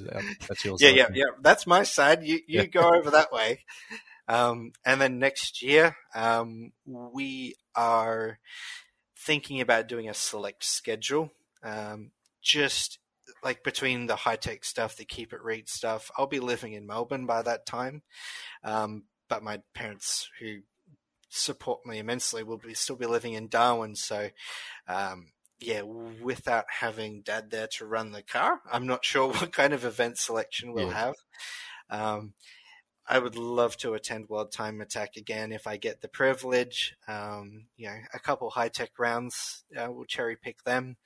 that's 0.48 0.64
yours. 0.64 0.82
Yeah, 0.82 0.90
yeah, 0.90 1.08
yeah. 1.14 1.26
That's 1.42 1.68
my 1.68 1.84
side. 1.84 2.24
You 2.24 2.40
you 2.48 2.62
Yeah. 2.62 2.66
go 2.68 2.90
over 2.94 3.12
that 3.12 3.32
way. 3.32 3.66
Um, 4.28 4.72
and 4.86 5.02
then 5.02 5.20
next 5.20 5.62
year, 5.62 5.96
um, 6.16 6.72
we 6.86 7.56
are 7.76 8.40
thinking 9.18 9.60
about 9.60 9.88
doing 9.88 10.08
a 10.10 10.14
select 10.14 10.64
schedule. 10.64 11.32
Um, 11.64 12.12
just 12.42 12.98
like 13.44 13.64
between 13.64 14.08
the 14.08 14.16
Hi-Tec 14.16 14.64
stuff, 14.64 14.96
the 14.96 15.06
keep 15.06 15.34
it 15.34 15.44
reet 15.44 15.70
stuff. 15.70 16.10
I'll 16.18 16.28
be 16.28 16.40
living 16.40 16.74
in 16.74 16.88
Melbourne 16.88 17.26
by 17.26 17.42
that 17.42 17.66
time. 17.66 18.04
Um, 18.64 19.04
but 19.28 19.44
my 19.44 19.62
parents 19.74 20.30
who 20.40 20.60
support 21.32 21.86
me 21.86 21.98
immensely 21.98 22.44
We'll 22.44 22.58
be 22.58 22.74
still 22.74 22.96
be 22.96 23.06
living 23.06 23.34
in 23.34 23.48
Darwin. 23.48 23.96
So, 23.96 24.30
um, 24.88 25.32
yeah, 25.60 25.82
without 25.82 26.66
having 26.80 27.22
dad 27.22 27.52
there 27.52 27.68
to 27.78 27.86
run 27.86 28.12
the 28.12 28.22
car, 28.24 28.62
I'm 28.72 28.86
not 28.86 29.06
sure 29.06 29.28
what 29.32 29.54
kind 29.54 29.74
of 29.74 29.86
event 29.86 30.18
selection 30.18 30.74
we'll 30.74 30.88
Yeah. 30.88 30.94
have. 30.94 31.16
Um, 31.90 32.34
I 33.08 33.20
would 33.20 33.36
love 33.36 33.76
to 33.78 33.94
attend 33.94 34.30
World 34.30 34.52
Time 34.52 34.80
Attack 34.80 35.18
again 35.18 35.52
if 35.52 35.68
I 35.68 35.76
get 35.78 36.02
the 36.02 36.08
privilege. 36.08 36.96
Um, 37.08 37.66
you 37.76 37.88
know, 37.88 37.98
a 38.14 38.20
couple 38.20 38.50
Hi-Tec 38.52 38.92
rounds, 38.98 39.64
uh, 39.76 39.88
we'll 39.92 40.06
cherry 40.06 40.38
pick 40.38 40.64
them, 40.64 40.98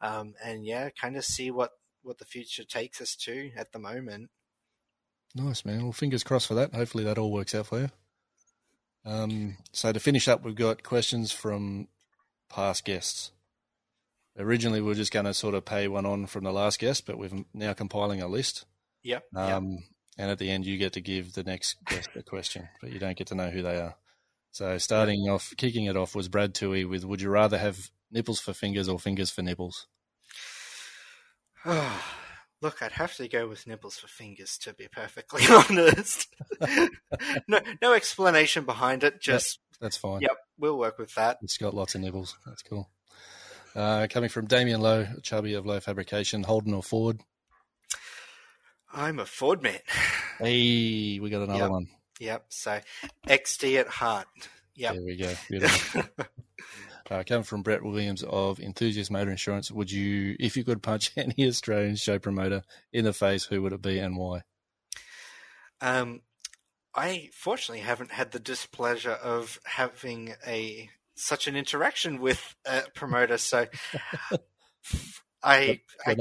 um, 0.00 0.34
and 0.44 0.66
yeah, 0.66 0.90
kind 0.90 1.16
of 1.16 1.24
see 1.24 1.50
what 1.50 1.70
what 2.02 2.18
the 2.18 2.24
future 2.26 2.64
takes 2.64 3.00
us 3.00 3.16
to 3.16 3.50
at 3.56 3.72
the 3.72 3.78
moment. 3.78 4.30
Nice, 5.34 5.64
man. 5.64 5.82
Well, 5.84 5.92
fingers 5.92 6.22
crossed 6.22 6.48
for 6.48 6.54
that. 6.54 6.74
Hopefully 6.74 7.04
that 7.04 7.18
all 7.18 7.32
works 7.32 7.54
out 7.54 7.66
for 7.66 7.80
you. 7.80 7.90
Um, 9.04 9.56
so 9.72 9.92
to 9.92 10.00
finish 10.00 10.28
up, 10.28 10.44
we've 10.44 10.54
got 10.54 10.82
questions 10.82 11.32
from 11.32 11.88
past 12.48 12.84
guests. 12.84 13.32
Originally, 14.38 14.80
we 14.80 14.88
were 14.88 14.94
just 14.94 15.12
going 15.12 15.26
to 15.26 15.34
sort 15.34 15.54
of 15.54 15.64
pay 15.64 15.86
one 15.86 16.06
on 16.06 16.26
from 16.26 16.44
the 16.44 16.52
last 16.52 16.78
guest, 16.78 17.06
but 17.06 17.18
we're 17.18 17.44
now 17.52 17.72
compiling 17.72 18.20
a 18.20 18.26
list. 18.28 18.64
Yep. 19.02 19.24
yep. 19.34 19.56
Um, 19.56 19.78
And 20.16 20.30
at 20.30 20.38
the 20.38 20.50
end, 20.50 20.64
you 20.64 20.78
get 20.78 20.92
to 20.94 21.00
give 21.00 21.34
the 21.34 21.44
next 21.44 21.76
guest 21.86 22.08
a 22.16 22.22
question, 22.22 22.68
but 22.80 22.92
you 22.92 22.98
don't 22.98 23.16
get 23.16 23.28
to 23.28 23.34
know 23.34 23.50
who 23.50 23.62
they 23.62 23.76
are. 23.76 23.96
So 24.50 24.78
starting 24.78 25.28
off, 25.28 25.52
kicking 25.56 25.86
it 25.86 25.96
off 25.96 26.14
was 26.14 26.28
Brad 26.28 26.54
Tuohy 26.54 26.88
with 26.88 27.04
Would 27.04 27.20
you 27.20 27.28
rather 27.28 27.58
have 27.58 27.90
nipples 28.10 28.38
for 28.40 28.52
fingers 28.52 28.88
or 28.88 28.98
fingers 29.00 29.30
for 29.30 29.42
nipples? 29.42 29.88
Look, 31.64 32.80
I'd 32.80 32.92
have 32.92 33.14
to 33.16 33.28
go 33.28 33.48
with 33.48 33.66
nipples 33.66 33.98
for 33.98 34.06
fingers 34.06 34.56
to 34.58 34.72
be 34.72 34.86
perfectly 34.88 35.42
honest. 35.50 36.33
No, 37.48 37.60
no 37.82 37.92
explanation 37.92 38.64
behind 38.64 39.04
it. 39.04 39.20
Just 39.20 39.58
That's 39.80 39.96
fine. 39.96 40.20
yep, 40.20 40.36
we'll 40.58 40.78
work 40.78 40.98
with 40.98 41.14
that. 41.14 41.38
It's 41.42 41.58
got 41.58 41.74
lots 41.74 41.94
of 41.94 42.00
nibbles. 42.00 42.36
That's 42.46 42.62
cool. 42.62 42.88
Uh, 43.74 44.06
coming 44.08 44.28
from 44.30 44.46
Damien 44.46 44.80
Lowe, 44.80 45.06
chubby 45.22 45.54
of 45.54 45.66
Lowe 45.66 45.80
Fabrication, 45.80 46.44
Holden 46.44 46.74
or 46.74 46.82
Ford? 46.82 47.20
I'm 48.92 49.18
a 49.18 49.26
Ford 49.26 49.62
man. 49.62 49.80
Hey, 50.38 51.18
we 51.20 51.28
got 51.30 51.42
another 51.42 51.64
Yep. 51.64 51.70
one. 51.70 51.86
Yep. 52.20 52.44
So 52.50 52.80
XD 53.26 53.80
at 53.80 53.88
heart. 53.88 54.26
Yep. 54.76 54.94
There 54.94 55.02
we 55.04 55.16
go. 55.16 55.34
Uh, 57.10 57.22
coming 57.22 57.42
from 57.44 57.62
Brett 57.62 57.82
Williams 57.84 58.22
of 58.22 58.58
Enthusiast 58.58 59.10
Motor 59.10 59.30
Insurance, 59.30 59.70
would 59.70 59.90
you, 59.92 60.36
if 60.40 60.56
you 60.56 60.64
could 60.64 60.82
punch 60.82 61.12
any 61.18 61.46
Australian 61.46 61.96
show 61.96 62.18
promoter 62.18 62.62
in 62.94 63.04
the 63.04 63.12
face, 63.12 63.44
who 63.44 63.60
would 63.60 63.74
it 63.74 63.82
be 63.82 63.98
and 63.98 64.16
why? 64.16 64.40
Um, 65.82 66.22
I 66.94 67.30
fortunately 67.32 67.82
haven't 67.82 68.12
had 68.12 68.30
the 68.32 68.38
displeasure 68.38 69.10
of 69.12 69.58
having 69.64 70.34
a 70.46 70.88
such 71.16 71.46
an 71.48 71.56
interaction 71.56 72.20
with 72.20 72.54
a 72.66 72.82
promoter, 72.94 73.38
so 73.38 73.66
I 75.42 75.80
I 76.06 76.16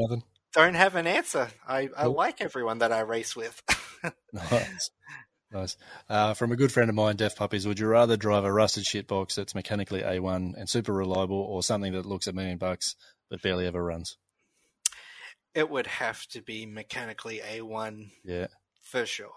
don't 0.54 0.76
have 0.76 0.96
an 0.96 1.08
answer. 1.08 1.50
I, 1.68 1.90
I 1.98 2.04
Cool. 2.04 2.14
like 2.14 2.42
everyone 2.42 2.80
that 2.80 2.92
I 2.92 3.02
race 3.02 3.36
with. 3.36 3.62
Nice. 4.34 4.90
Nice. 5.52 5.78
Uh, 6.10 6.34
from 6.34 6.52
a 6.52 6.56
good 6.58 6.72
friend 6.74 6.90
of 6.90 6.96
mine, 6.96 7.16
Deaf 7.16 7.36
Puppies, 7.38 7.66
would 7.66 7.80
you 7.80 7.88
rather 7.88 8.18
drive 8.18 8.44
a 8.44 8.52
rusted 8.52 8.84
shitbox 8.84 9.36
that's 9.36 9.56
mechanically 9.56 10.02
A1 10.02 10.56
and 10.58 10.68
super 10.68 10.92
reliable 10.92 11.38
or 11.40 11.64
something 11.64 11.94
that 11.94 12.06
looks 12.06 12.28
a 12.28 12.34
million 12.34 12.58
bucks 12.58 12.96
but 13.30 13.42
barely 13.42 13.66
ever 13.68 13.82
runs? 13.84 14.18
it 15.56 15.70
would 15.70 15.86
have 15.88 16.26
to 16.28 16.42
be 16.42 16.66
mechanically 16.66 17.40
A1 17.40 18.10
Yeah. 18.26 18.48
for 18.82 19.06
sure. 19.06 19.32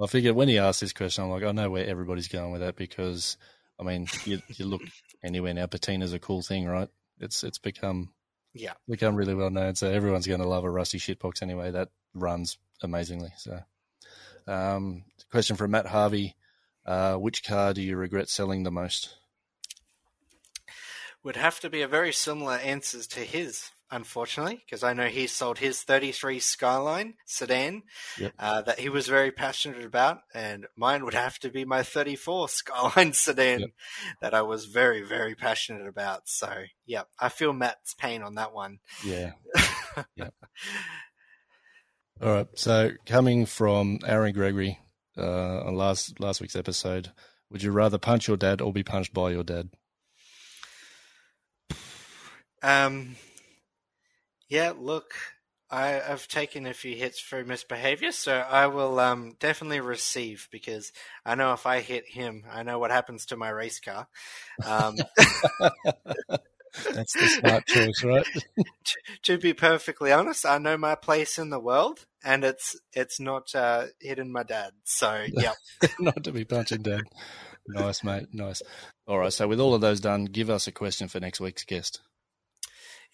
I 0.00 0.06
figured 0.06 0.36
when 0.36 0.48
he 0.48 0.58
asked 0.58 0.80
this 0.80 0.92
question, 0.92 1.24
I'm 1.24 1.30
like, 1.30 1.42
I 1.42 1.52
know 1.52 1.70
where 1.70 1.86
everybody's 1.86 2.28
going 2.28 2.52
with 2.52 2.60
that 2.60 2.76
because, 2.76 3.36
I 3.78 3.82
mean, 3.82 4.08
you, 4.24 4.40
you 4.46 4.66
look 4.66 4.82
anywhere 5.22 5.54
now, 5.54 5.66
patina's 5.66 6.12
a 6.12 6.18
cool 6.18 6.42
thing, 6.42 6.66
right? 6.66 6.88
It's 7.20 7.44
it's 7.44 7.58
become 7.58 8.10
Yeah. 8.52 8.74
become 8.88 9.16
really 9.16 9.34
well 9.34 9.50
known, 9.50 9.74
so 9.74 9.90
everyone's 9.90 10.26
going 10.26 10.40
to 10.40 10.48
love 10.48 10.64
a 10.64 10.70
rusty 10.70 10.98
shitbox 10.98 11.42
anyway. 11.42 11.70
That 11.70 11.90
runs 12.12 12.58
amazingly. 12.82 13.32
So, 13.36 13.60
um, 14.46 15.04
question 15.30 15.56
from 15.56 15.70
Matt 15.72 15.86
Harvey: 15.86 16.36
uh, 16.86 17.14
Which 17.16 17.44
car 17.44 17.72
do 17.72 17.82
you 17.82 17.96
regret 17.96 18.28
selling 18.28 18.62
the 18.62 18.70
most? 18.70 19.14
Would 21.22 21.36
have 21.36 21.60
to 21.60 21.70
be 21.70 21.80
a 21.82 21.88
very 21.88 22.12
similar 22.12 22.54
answers 22.56 23.06
to 23.08 23.20
his, 23.20 23.70
unfortunately, 23.94 24.62
because 24.66 24.82
I 24.82 24.92
know 24.92 25.06
he 25.06 25.26
sold 25.26 25.58
his 25.58 25.82
33 25.82 26.40
Skyline 26.40 27.14
sedan 27.24 27.82
Yep. 28.18 28.32
uh, 28.38 28.62
that 28.62 28.78
he 28.80 28.88
was 28.88 29.06
very 29.06 29.30
passionate 29.30 29.84
about, 29.84 30.18
and 30.34 30.66
mine 30.76 31.04
would 31.04 31.14
have 31.14 31.38
to 31.40 31.50
be 31.50 31.64
my 31.64 31.82
34 31.82 32.48
Skyline 32.48 33.12
sedan 33.14 33.60
Yep. 33.60 33.70
that 34.20 34.34
I 34.34 34.42
was 34.42 34.64
very, 34.66 35.02
very 35.02 35.34
passionate 35.34 35.86
about. 35.86 36.28
So, 36.28 36.64
yeah, 36.86 37.04
I 37.18 37.28
feel 37.28 37.52
Matt's 37.52 37.94
pain 37.94 38.22
on 38.22 38.34
that 38.34 38.52
one. 38.52 38.80
Yeah, 39.04 39.32
Yeah. 40.16 40.30
All 42.20 42.32
right. 42.32 42.48
So 42.54 42.90
coming 43.06 43.46
from 43.46 43.98
Aaron 44.06 44.32
Gregory 44.32 44.78
uh, 45.16 45.60
on 45.64 45.74
last 45.76 46.18
last 46.20 46.40
week's 46.40 46.56
episode, 46.56 47.10
would 47.50 47.62
you 47.62 47.70
rather 47.72 47.98
punch 47.98 48.28
your 48.28 48.36
dad 48.36 48.60
or 48.60 48.72
be 48.72 48.82
punched 48.82 49.12
by 49.14 49.30
your 49.30 49.42
dad? 49.44 49.70
Um, 52.62 53.16
yeah, 54.48 54.72
look, 54.76 55.14
I, 55.70 55.88
have 55.88 56.28
taken 56.28 56.66
a 56.66 56.74
few 56.74 56.94
hits 56.94 57.20
for 57.20 57.44
misbehavior, 57.44 58.12
so 58.12 58.32
I 58.32 58.66
will 58.68 59.00
um, 59.00 59.36
definitely 59.40 59.80
receive 59.80 60.48
because 60.50 60.92
I 61.24 61.34
know 61.34 61.52
if 61.52 61.66
I 61.66 61.80
hit 61.80 62.04
him, 62.06 62.44
I 62.50 62.62
know 62.62 62.78
what 62.78 62.90
happens 62.90 63.26
to 63.26 63.36
my 63.36 63.50
race 63.50 63.80
car. 63.80 64.06
Um, 64.64 64.96
That's 66.92 67.12
the 67.12 67.28
smart 67.28 67.66
choice, 67.66 68.04
right? 68.04 68.26
to, 68.84 68.96
to, 69.22 69.38
be 69.38 69.52
perfectly 69.52 70.12
honest, 70.12 70.44
I 70.44 70.58
know 70.58 70.76
my 70.76 70.94
place 70.94 71.38
in 71.38 71.50
the 71.50 71.60
world, 71.60 72.04
and 72.22 72.44
it's 72.44 72.78
it's 72.92 73.20
not 73.20 73.54
uh, 73.54 73.86
hitting 74.00 74.32
my 74.32 74.42
dad. 74.42 74.72
So 74.84 75.24
yeah, 75.28 75.52
not 75.98 76.24
to 76.24 76.32
be 76.32 76.44
punching 76.44 76.82
dad. 76.82 77.02
Nice, 77.68 78.04
mate. 78.04 78.26
Nice. 78.32 78.62
All 79.06 79.18
right. 79.18 79.32
So 79.32 79.48
with 79.48 79.60
all 79.60 79.74
of 79.74 79.80
those 79.80 80.00
done, 80.00 80.26
give 80.26 80.50
us 80.50 80.66
a 80.66 80.72
question 80.72 81.08
for 81.08 81.20
next 81.20 81.40
week's 81.40 81.64
guest. 81.64 82.00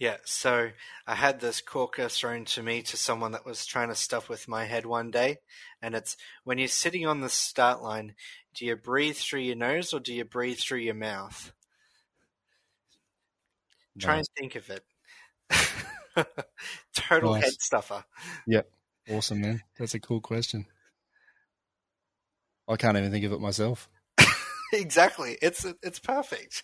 Yeah, 0.01 0.17
so 0.25 0.71
I 1.07 1.15
had 1.15 1.41
this 1.41 1.61
corker 1.61 2.09
thrown 2.09 2.47
to 2.47 2.63
me 2.63 2.81
to 2.85 2.97
someone 2.97 3.33
that 3.33 3.45
was 3.45 3.67
trying 3.67 3.91
to 3.91 3.95
stuff 3.95 4.31
with 4.31 4.49
my 4.49 4.65
head 4.65 4.87
one 4.87 5.11
day, 5.11 5.37
and 5.83 5.95
it's 5.95 6.17
when 6.43 6.57
you're 6.57 6.69
sitting 6.69 7.07
on 7.07 7.21
the 7.21 7.29
start 7.29 7.83
line, 7.83 8.15
do 8.55 8.65
you 8.65 8.77
breathe 8.77 9.17
through 9.17 9.41
your 9.41 9.57
nose 9.57 9.93
or 9.93 10.01
do 10.01 10.15
you 10.15 10.25
breathe 10.25 10.59
through 10.59 10.79
your 10.79 10.95
mouth? 10.95 11.53
Try 13.99 14.17
and 14.17 14.27
think 14.39 14.55
of 14.55 14.71
it. 14.71 14.83
Total 16.95 17.35
nice. 17.35 17.45
head 17.45 17.53
stuffer. 17.61 18.05
Yep. 18.47 18.71
Awesome, 19.11 19.43
man. 19.43 19.63
That's 19.79 19.93
a 19.93 20.01
cool 20.01 20.23
question. 20.23 20.65
I 22.67 22.77
can't 22.77 22.97
even 22.97 23.11
think 23.11 23.27
of 23.27 23.33
it 23.33 23.41
myself. 23.41 23.91
exactly. 24.73 25.37
It's 25.43 25.67
it's 25.83 25.99
perfect. 25.99 26.63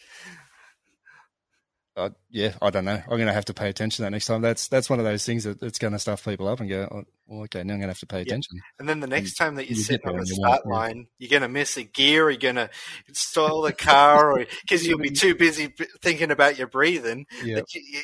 Uh, 1.97 2.10
yeah, 2.31 2.52
I 2.60 2.68
don't 2.68 2.85
know. 2.85 3.01
I'm 3.02 3.09
going 3.09 3.27
to 3.27 3.32
have 3.32 3.47
to 3.47 3.55
pay 3.55 3.70
attention 3.70 3.97
to 3.97 4.02
that 4.02 4.10
next 4.10 4.27
time. 4.27 4.43
That's 4.43 4.68
that's 4.68 4.90
one 4.90 4.98
of 4.98 5.06
those 5.06 5.24
things 5.24 5.44
that 5.44 5.62
it's 5.62 5.78
going 5.78 5.94
to 5.94 5.98
stuff 5.98 6.23
people 6.23 6.47
up 6.47 6.60
and 6.60 6.68
go, 6.68 6.86
oh, 6.90 7.05
well, 7.27 7.43
okay, 7.44 7.62
now 7.62 7.73
I'm 7.73 7.81
going 7.81 7.89
to 7.89 7.93
have 7.94 8.01
to 8.01 8.06
pay 8.06 8.20
attention. 8.20 8.60
And 8.78 8.86
then 8.86 9.01
the 9.01 9.06
next 9.06 9.40
and 9.40 9.47
time 9.47 9.55
that 9.55 9.70
you, 9.70 9.77
you 9.77 9.82
sit 9.82 10.05
on 10.05 10.18
the 10.18 10.27
start 10.27 10.66
line, 10.66 11.06
you're 11.18 11.31
going 11.31 11.40
to 11.40 11.48
miss 11.48 11.78
a 11.78 11.85
gear, 11.85 12.27
or 12.27 12.31
you're 12.31 12.39
going 12.39 12.56
to 12.56 12.68
stall 13.12 13.62
the 13.62 13.73
car, 13.73 14.32
or 14.32 14.47
because 14.62 14.86
you'll 14.86 14.98
be 14.98 15.09
too 15.09 15.35
busy 15.35 15.73
thinking 16.02 16.31
about 16.31 16.59
your 16.59 16.66
breathing. 16.66 17.24
Yeah. 17.43 17.60
You, 17.73 18.01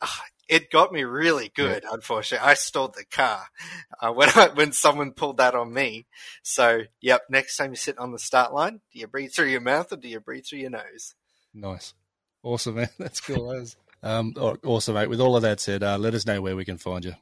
ah, 0.00 0.24
it 0.48 0.70
got 0.70 0.90
me 0.90 1.04
really 1.04 1.52
good. 1.54 1.82
Yeah. 1.84 1.90
Unfortunately, 1.92 2.48
I 2.48 2.54
stalled 2.54 2.94
the 2.94 3.04
car 3.04 3.44
uh, 4.00 4.12
when 4.14 4.30
I, 4.34 4.48
when 4.54 4.72
someone 4.72 5.12
pulled 5.12 5.36
that 5.36 5.54
on 5.54 5.74
me. 5.74 6.06
So, 6.42 6.84
yep. 7.02 7.20
Next 7.28 7.58
time 7.58 7.72
you 7.72 7.76
sit 7.76 7.98
on 7.98 8.12
the 8.12 8.18
start 8.18 8.54
line, 8.54 8.80
do 8.94 8.98
you 8.98 9.06
breathe 9.06 9.32
through 9.34 9.48
your 9.48 9.60
mouth 9.60 9.92
or 9.92 9.96
do 9.96 10.08
you 10.08 10.20
breathe 10.20 10.44
through 10.48 10.60
your 10.60 10.70
nose? 10.70 11.14
Nice. 11.52 11.92
Awesome, 12.42 12.76
man. 12.76 12.88
That's 12.98 13.20
cool. 13.20 13.64
um, 14.02 14.34
awesome, 14.36 14.94
mate. 14.94 15.08
With 15.08 15.20
all 15.20 15.36
of 15.36 15.42
that 15.42 15.60
said, 15.60 15.82
uh, 15.82 15.98
let 15.98 16.14
us 16.14 16.26
know 16.26 16.40
where 16.40 16.56
we 16.56 16.64
can 16.64 16.78
find 16.78 17.04
you. 17.04 17.14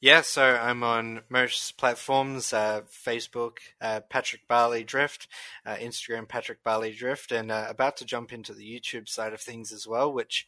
Yeah, 0.00 0.20
so 0.20 0.44
I'm 0.44 0.84
on 0.84 1.22
most 1.28 1.76
platforms 1.76 2.52
uh, 2.52 2.82
Facebook, 2.88 3.58
uh, 3.80 3.98
Patrick 4.08 4.42
Barley 4.46 4.84
Drift, 4.84 5.26
uh, 5.66 5.74
Instagram, 5.74 6.28
Patrick 6.28 6.62
Barley 6.62 6.92
Drift, 6.92 7.32
and 7.32 7.50
uh, 7.50 7.66
about 7.68 7.96
to 7.96 8.04
jump 8.04 8.32
into 8.32 8.54
the 8.54 8.62
YouTube 8.62 9.08
side 9.08 9.32
of 9.32 9.40
things 9.40 9.72
as 9.72 9.88
well, 9.88 10.12
which 10.12 10.46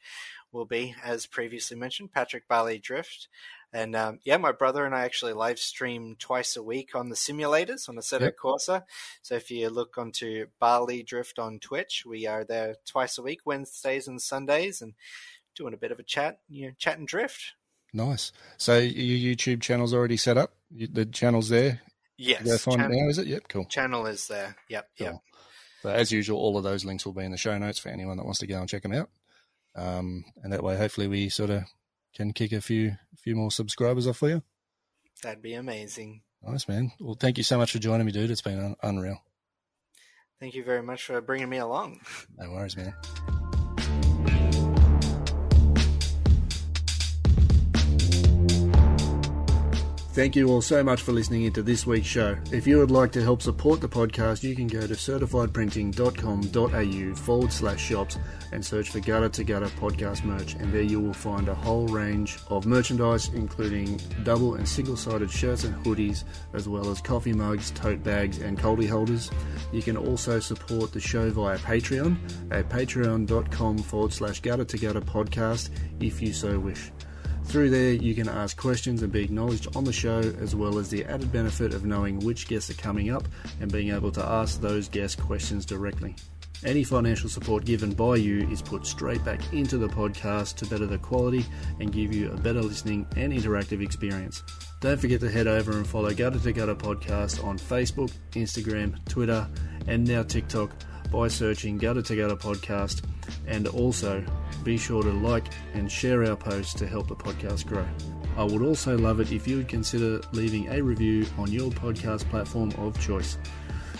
will 0.52 0.66
be, 0.66 0.94
as 1.02 1.26
previously 1.26 1.76
mentioned, 1.76 2.12
Patrick 2.12 2.46
Barley 2.46 2.78
Drift. 2.78 3.26
And 3.72 3.94
um, 3.94 4.18
yeah, 4.24 4.36
my 4.36 4.52
brother 4.52 4.84
and 4.84 4.94
I 4.94 5.04
actually 5.04 5.32
live 5.32 5.58
stream 5.58 6.16
twice 6.18 6.56
a 6.56 6.62
week 6.62 6.94
on 6.94 7.08
the 7.08 7.14
simulators 7.14 7.88
on 7.88 7.96
Assetto 7.96 8.22
yep. 8.22 8.36
Corsa. 8.36 8.82
So 9.22 9.36
if 9.36 9.50
you 9.50 9.68
look 9.70 9.96
onto 9.96 10.46
Barley 10.58 11.04
Drift 11.04 11.38
on 11.38 11.60
Twitch, 11.60 12.04
we 12.04 12.26
are 12.26 12.44
there 12.44 12.76
twice 12.84 13.16
a 13.16 13.22
week, 13.22 13.40
Wednesdays 13.44 14.08
and 14.08 14.20
Sundays, 14.20 14.82
and 14.82 14.94
doing 15.54 15.74
a 15.74 15.76
bit 15.76 15.92
of 15.92 16.00
a 16.00 16.02
chat, 16.02 16.40
you 16.48 16.66
know, 16.66 16.72
chat 16.78 16.98
and 16.98 17.06
drift. 17.06 17.54
Nice. 17.92 18.32
So 18.56 18.78
your 18.78 19.36
YouTube 19.36 19.60
channel's 19.60 19.94
already 19.94 20.16
set 20.16 20.36
up. 20.36 20.54
The 20.70 21.06
channel's 21.06 21.48
there. 21.48 21.80
Yes. 22.16 22.42
Go 22.42 22.58
find 22.58 22.80
channel, 22.80 22.96
it 22.96 23.02
now, 23.02 23.08
is 23.08 23.18
it? 23.18 23.26
Yep. 23.28 23.42
Cool. 23.48 23.64
Channel 23.66 24.06
is 24.06 24.28
there. 24.28 24.56
Yep. 24.68 24.88
Cool. 24.98 25.06
Yep. 25.06 25.16
So 25.82 25.88
as 25.90 26.12
usual, 26.12 26.38
all 26.38 26.58
of 26.58 26.64
those 26.64 26.84
links 26.84 27.06
will 27.06 27.12
be 27.12 27.24
in 27.24 27.30
the 27.30 27.38
show 27.38 27.56
notes 27.56 27.78
for 27.78 27.88
anyone 27.88 28.16
that 28.16 28.24
wants 28.24 28.40
to 28.40 28.46
go 28.46 28.58
and 28.58 28.68
check 28.68 28.82
them 28.82 28.92
out. 28.92 29.08
Um, 29.74 30.24
and 30.42 30.52
that 30.52 30.62
way, 30.62 30.76
hopefully, 30.76 31.06
we 31.06 31.28
sort 31.28 31.50
of 31.50 31.64
can 32.14 32.32
kick 32.32 32.52
a 32.52 32.60
few 32.60 32.92
few 33.16 33.36
more 33.36 33.50
subscribers 33.50 34.06
off 34.06 34.18
for 34.18 34.28
you. 34.28 34.42
That'd 35.22 35.42
be 35.42 35.54
amazing. 35.54 36.22
Nice, 36.42 36.66
man. 36.68 36.92
Well, 37.00 37.16
thank 37.18 37.36
you 37.36 37.44
so 37.44 37.58
much 37.58 37.72
for 37.72 37.78
joining 37.78 38.06
me, 38.06 38.12
dude. 38.12 38.30
It's 38.30 38.40
been 38.40 38.58
un- 38.58 38.76
unreal. 38.82 39.22
Thank 40.40 40.54
you 40.54 40.64
very 40.64 40.82
much 40.82 41.04
for 41.04 41.20
bringing 41.20 41.50
me 41.50 41.58
along. 41.58 42.00
No 42.38 42.50
worries, 42.50 42.76
man. 42.76 42.94
Thank 50.12 50.34
you 50.34 50.48
all 50.48 50.60
so 50.60 50.82
much 50.82 51.02
for 51.02 51.12
listening 51.12 51.44
into 51.44 51.62
this 51.62 51.86
week's 51.86 52.08
show. 52.08 52.36
If 52.50 52.66
you 52.66 52.78
would 52.78 52.90
like 52.90 53.12
to 53.12 53.22
help 53.22 53.40
support 53.40 53.80
the 53.80 53.88
podcast, 53.88 54.42
you 54.42 54.56
can 54.56 54.66
go 54.66 54.80
to 54.80 54.94
certifiedprinting.com.au 54.94 57.14
forward 57.14 57.52
slash 57.52 57.80
shops 57.80 58.18
and 58.50 58.64
search 58.64 58.90
for 58.90 58.98
Gutter 58.98 59.28
to 59.28 59.44
Gutter 59.44 59.68
podcast 59.68 60.24
merch, 60.24 60.54
and 60.54 60.72
there 60.72 60.82
you 60.82 60.98
will 60.98 61.14
find 61.14 61.48
a 61.48 61.54
whole 61.54 61.86
range 61.86 62.40
of 62.48 62.66
merchandise, 62.66 63.28
including 63.34 64.00
double 64.24 64.56
and 64.56 64.68
single 64.68 64.96
sided 64.96 65.30
shirts 65.30 65.62
and 65.62 65.76
hoodies, 65.84 66.24
as 66.54 66.68
well 66.68 66.90
as 66.90 67.00
coffee 67.00 67.32
mugs, 67.32 67.70
tote 67.70 68.02
bags, 68.02 68.38
and 68.38 68.58
coldie 68.58 68.88
holders. 68.88 69.30
You 69.70 69.80
can 69.80 69.96
also 69.96 70.40
support 70.40 70.92
the 70.92 70.98
show 70.98 71.30
via 71.30 71.56
Patreon 71.58 72.16
at 72.50 72.68
patreon.com 72.68 73.78
forward 73.78 74.12
slash 74.12 74.40
Gutter 74.40 74.64
to 74.64 74.76
Gutter 74.76 75.02
podcast 75.02 75.70
if 76.00 76.20
you 76.20 76.32
so 76.32 76.58
wish. 76.58 76.90
Through 77.50 77.70
there, 77.70 77.94
you 77.94 78.14
can 78.14 78.28
ask 78.28 78.56
questions 78.56 79.02
and 79.02 79.10
be 79.10 79.24
acknowledged 79.24 79.76
on 79.76 79.82
the 79.82 79.92
show, 79.92 80.20
as 80.20 80.54
well 80.54 80.78
as 80.78 80.88
the 80.88 81.04
added 81.06 81.32
benefit 81.32 81.74
of 81.74 81.84
knowing 81.84 82.20
which 82.20 82.46
guests 82.46 82.70
are 82.70 82.74
coming 82.74 83.10
up 83.10 83.26
and 83.60 83.72
being 83.72 83.90
able 83.90 84.12
to 84.12 84.24
ask 84.24 84.60
those 84.60 84.88
guests 84.88 85.20
questions 85.20 85.66
directly. 85.66 86.14
Any 86.64 86.84
financial 86.84 87.28
support 87.28 87.64
given 87.64 87.92
by 87.92 88.16
you 88.16 88.48
is 88.50 88.62
put 88.62 88.86
straight 88.86 89.24
back 89.24 89.52
into 89.52 89.78
the 89.78 89.88
podcast 89.88 90.58
to 90.58 90.66
better 90.66 90.86
the 90.86 90.98
quality 90.98 91.44
and 91.80 91.92
give 91.92 92.14
you 92.14 92.30
a 92.30 92.36
better 92.36 92.62
listening 92.62 93.04
and 93.16 93.32
interactive 93.32 93.82
experience. 93.82 94.44
Don't 94.80 95.00
forget 95.00 95.18
to 95.18 95.28
head 95.28 95.48
over 95.48 95.72
and 95.72 95.84
follow 95.84 96.14
Gutter 96.14 96.38
to 96.38 96.52
Gutter 96.52 96.76
Podcast 96.76 97.44
on 97.44 97.58
Facebook, 97.58 98.12
Instagram, 98.30 98.96
Twitter, 99.08 99.48
and 99.88 100.06
now 100.06 100.22
TikTok 100.22 100.70
by 101.10 101.26
searching 101.26 101.78
Gutter 101.78 102.02
to 102.02 102.14
Gutter 102.14 102.36
Podcast. 102.36 103.02
And 103.48 103.66
also 103.66 104.24
be 104.64 104.76
sure 104.76 105.02
to 105.02 105.10
like 105.10 105.44
and 105.74 105.90
share 105.90 106.24
our 106.24 106.36
posts 106.36 106.74
to 106.74 106.86
help 106.86 107.08
the 107.08 107.16
podcast 107.16 107.66
grow. 107.66 107.86
I 108.36 108.44
would 108.44 108.62
also 108.62 108.96
love 108.96 109.20
it 109.20 109.32
if 109.32 109.46
you 109.46 109.58
would 109.58 109.68
consider 109.68 110.20
leaving 110.32 110.68
a 110.68 110.80
review 110.80 111.26
on 111.38 111.50
your 111.50 111.70
podcast 111.70 112.28
platform 112.30 112.72
of 112.78 112.98
choice. 113.00 113.38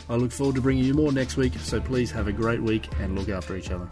I 0.09 0.16
look 0.16 0.32
forward 0.32 0.57
to 0.57 0.62
bringing 0.62 0.85
you 0.85 0.95
more 0.95 1.12
next 1.12 1.37
week, 1.37 1.55
so 1.59 1.81
please 1.81 2.11
have 2.11 2.27
a 2.27 2.32
great 2.32 2.62
week 2.62 2.89
and 3.01 3.16
look 3.16 3.28
after 3.28 3.57
each 3.57 3.70
other. 3.70 3.89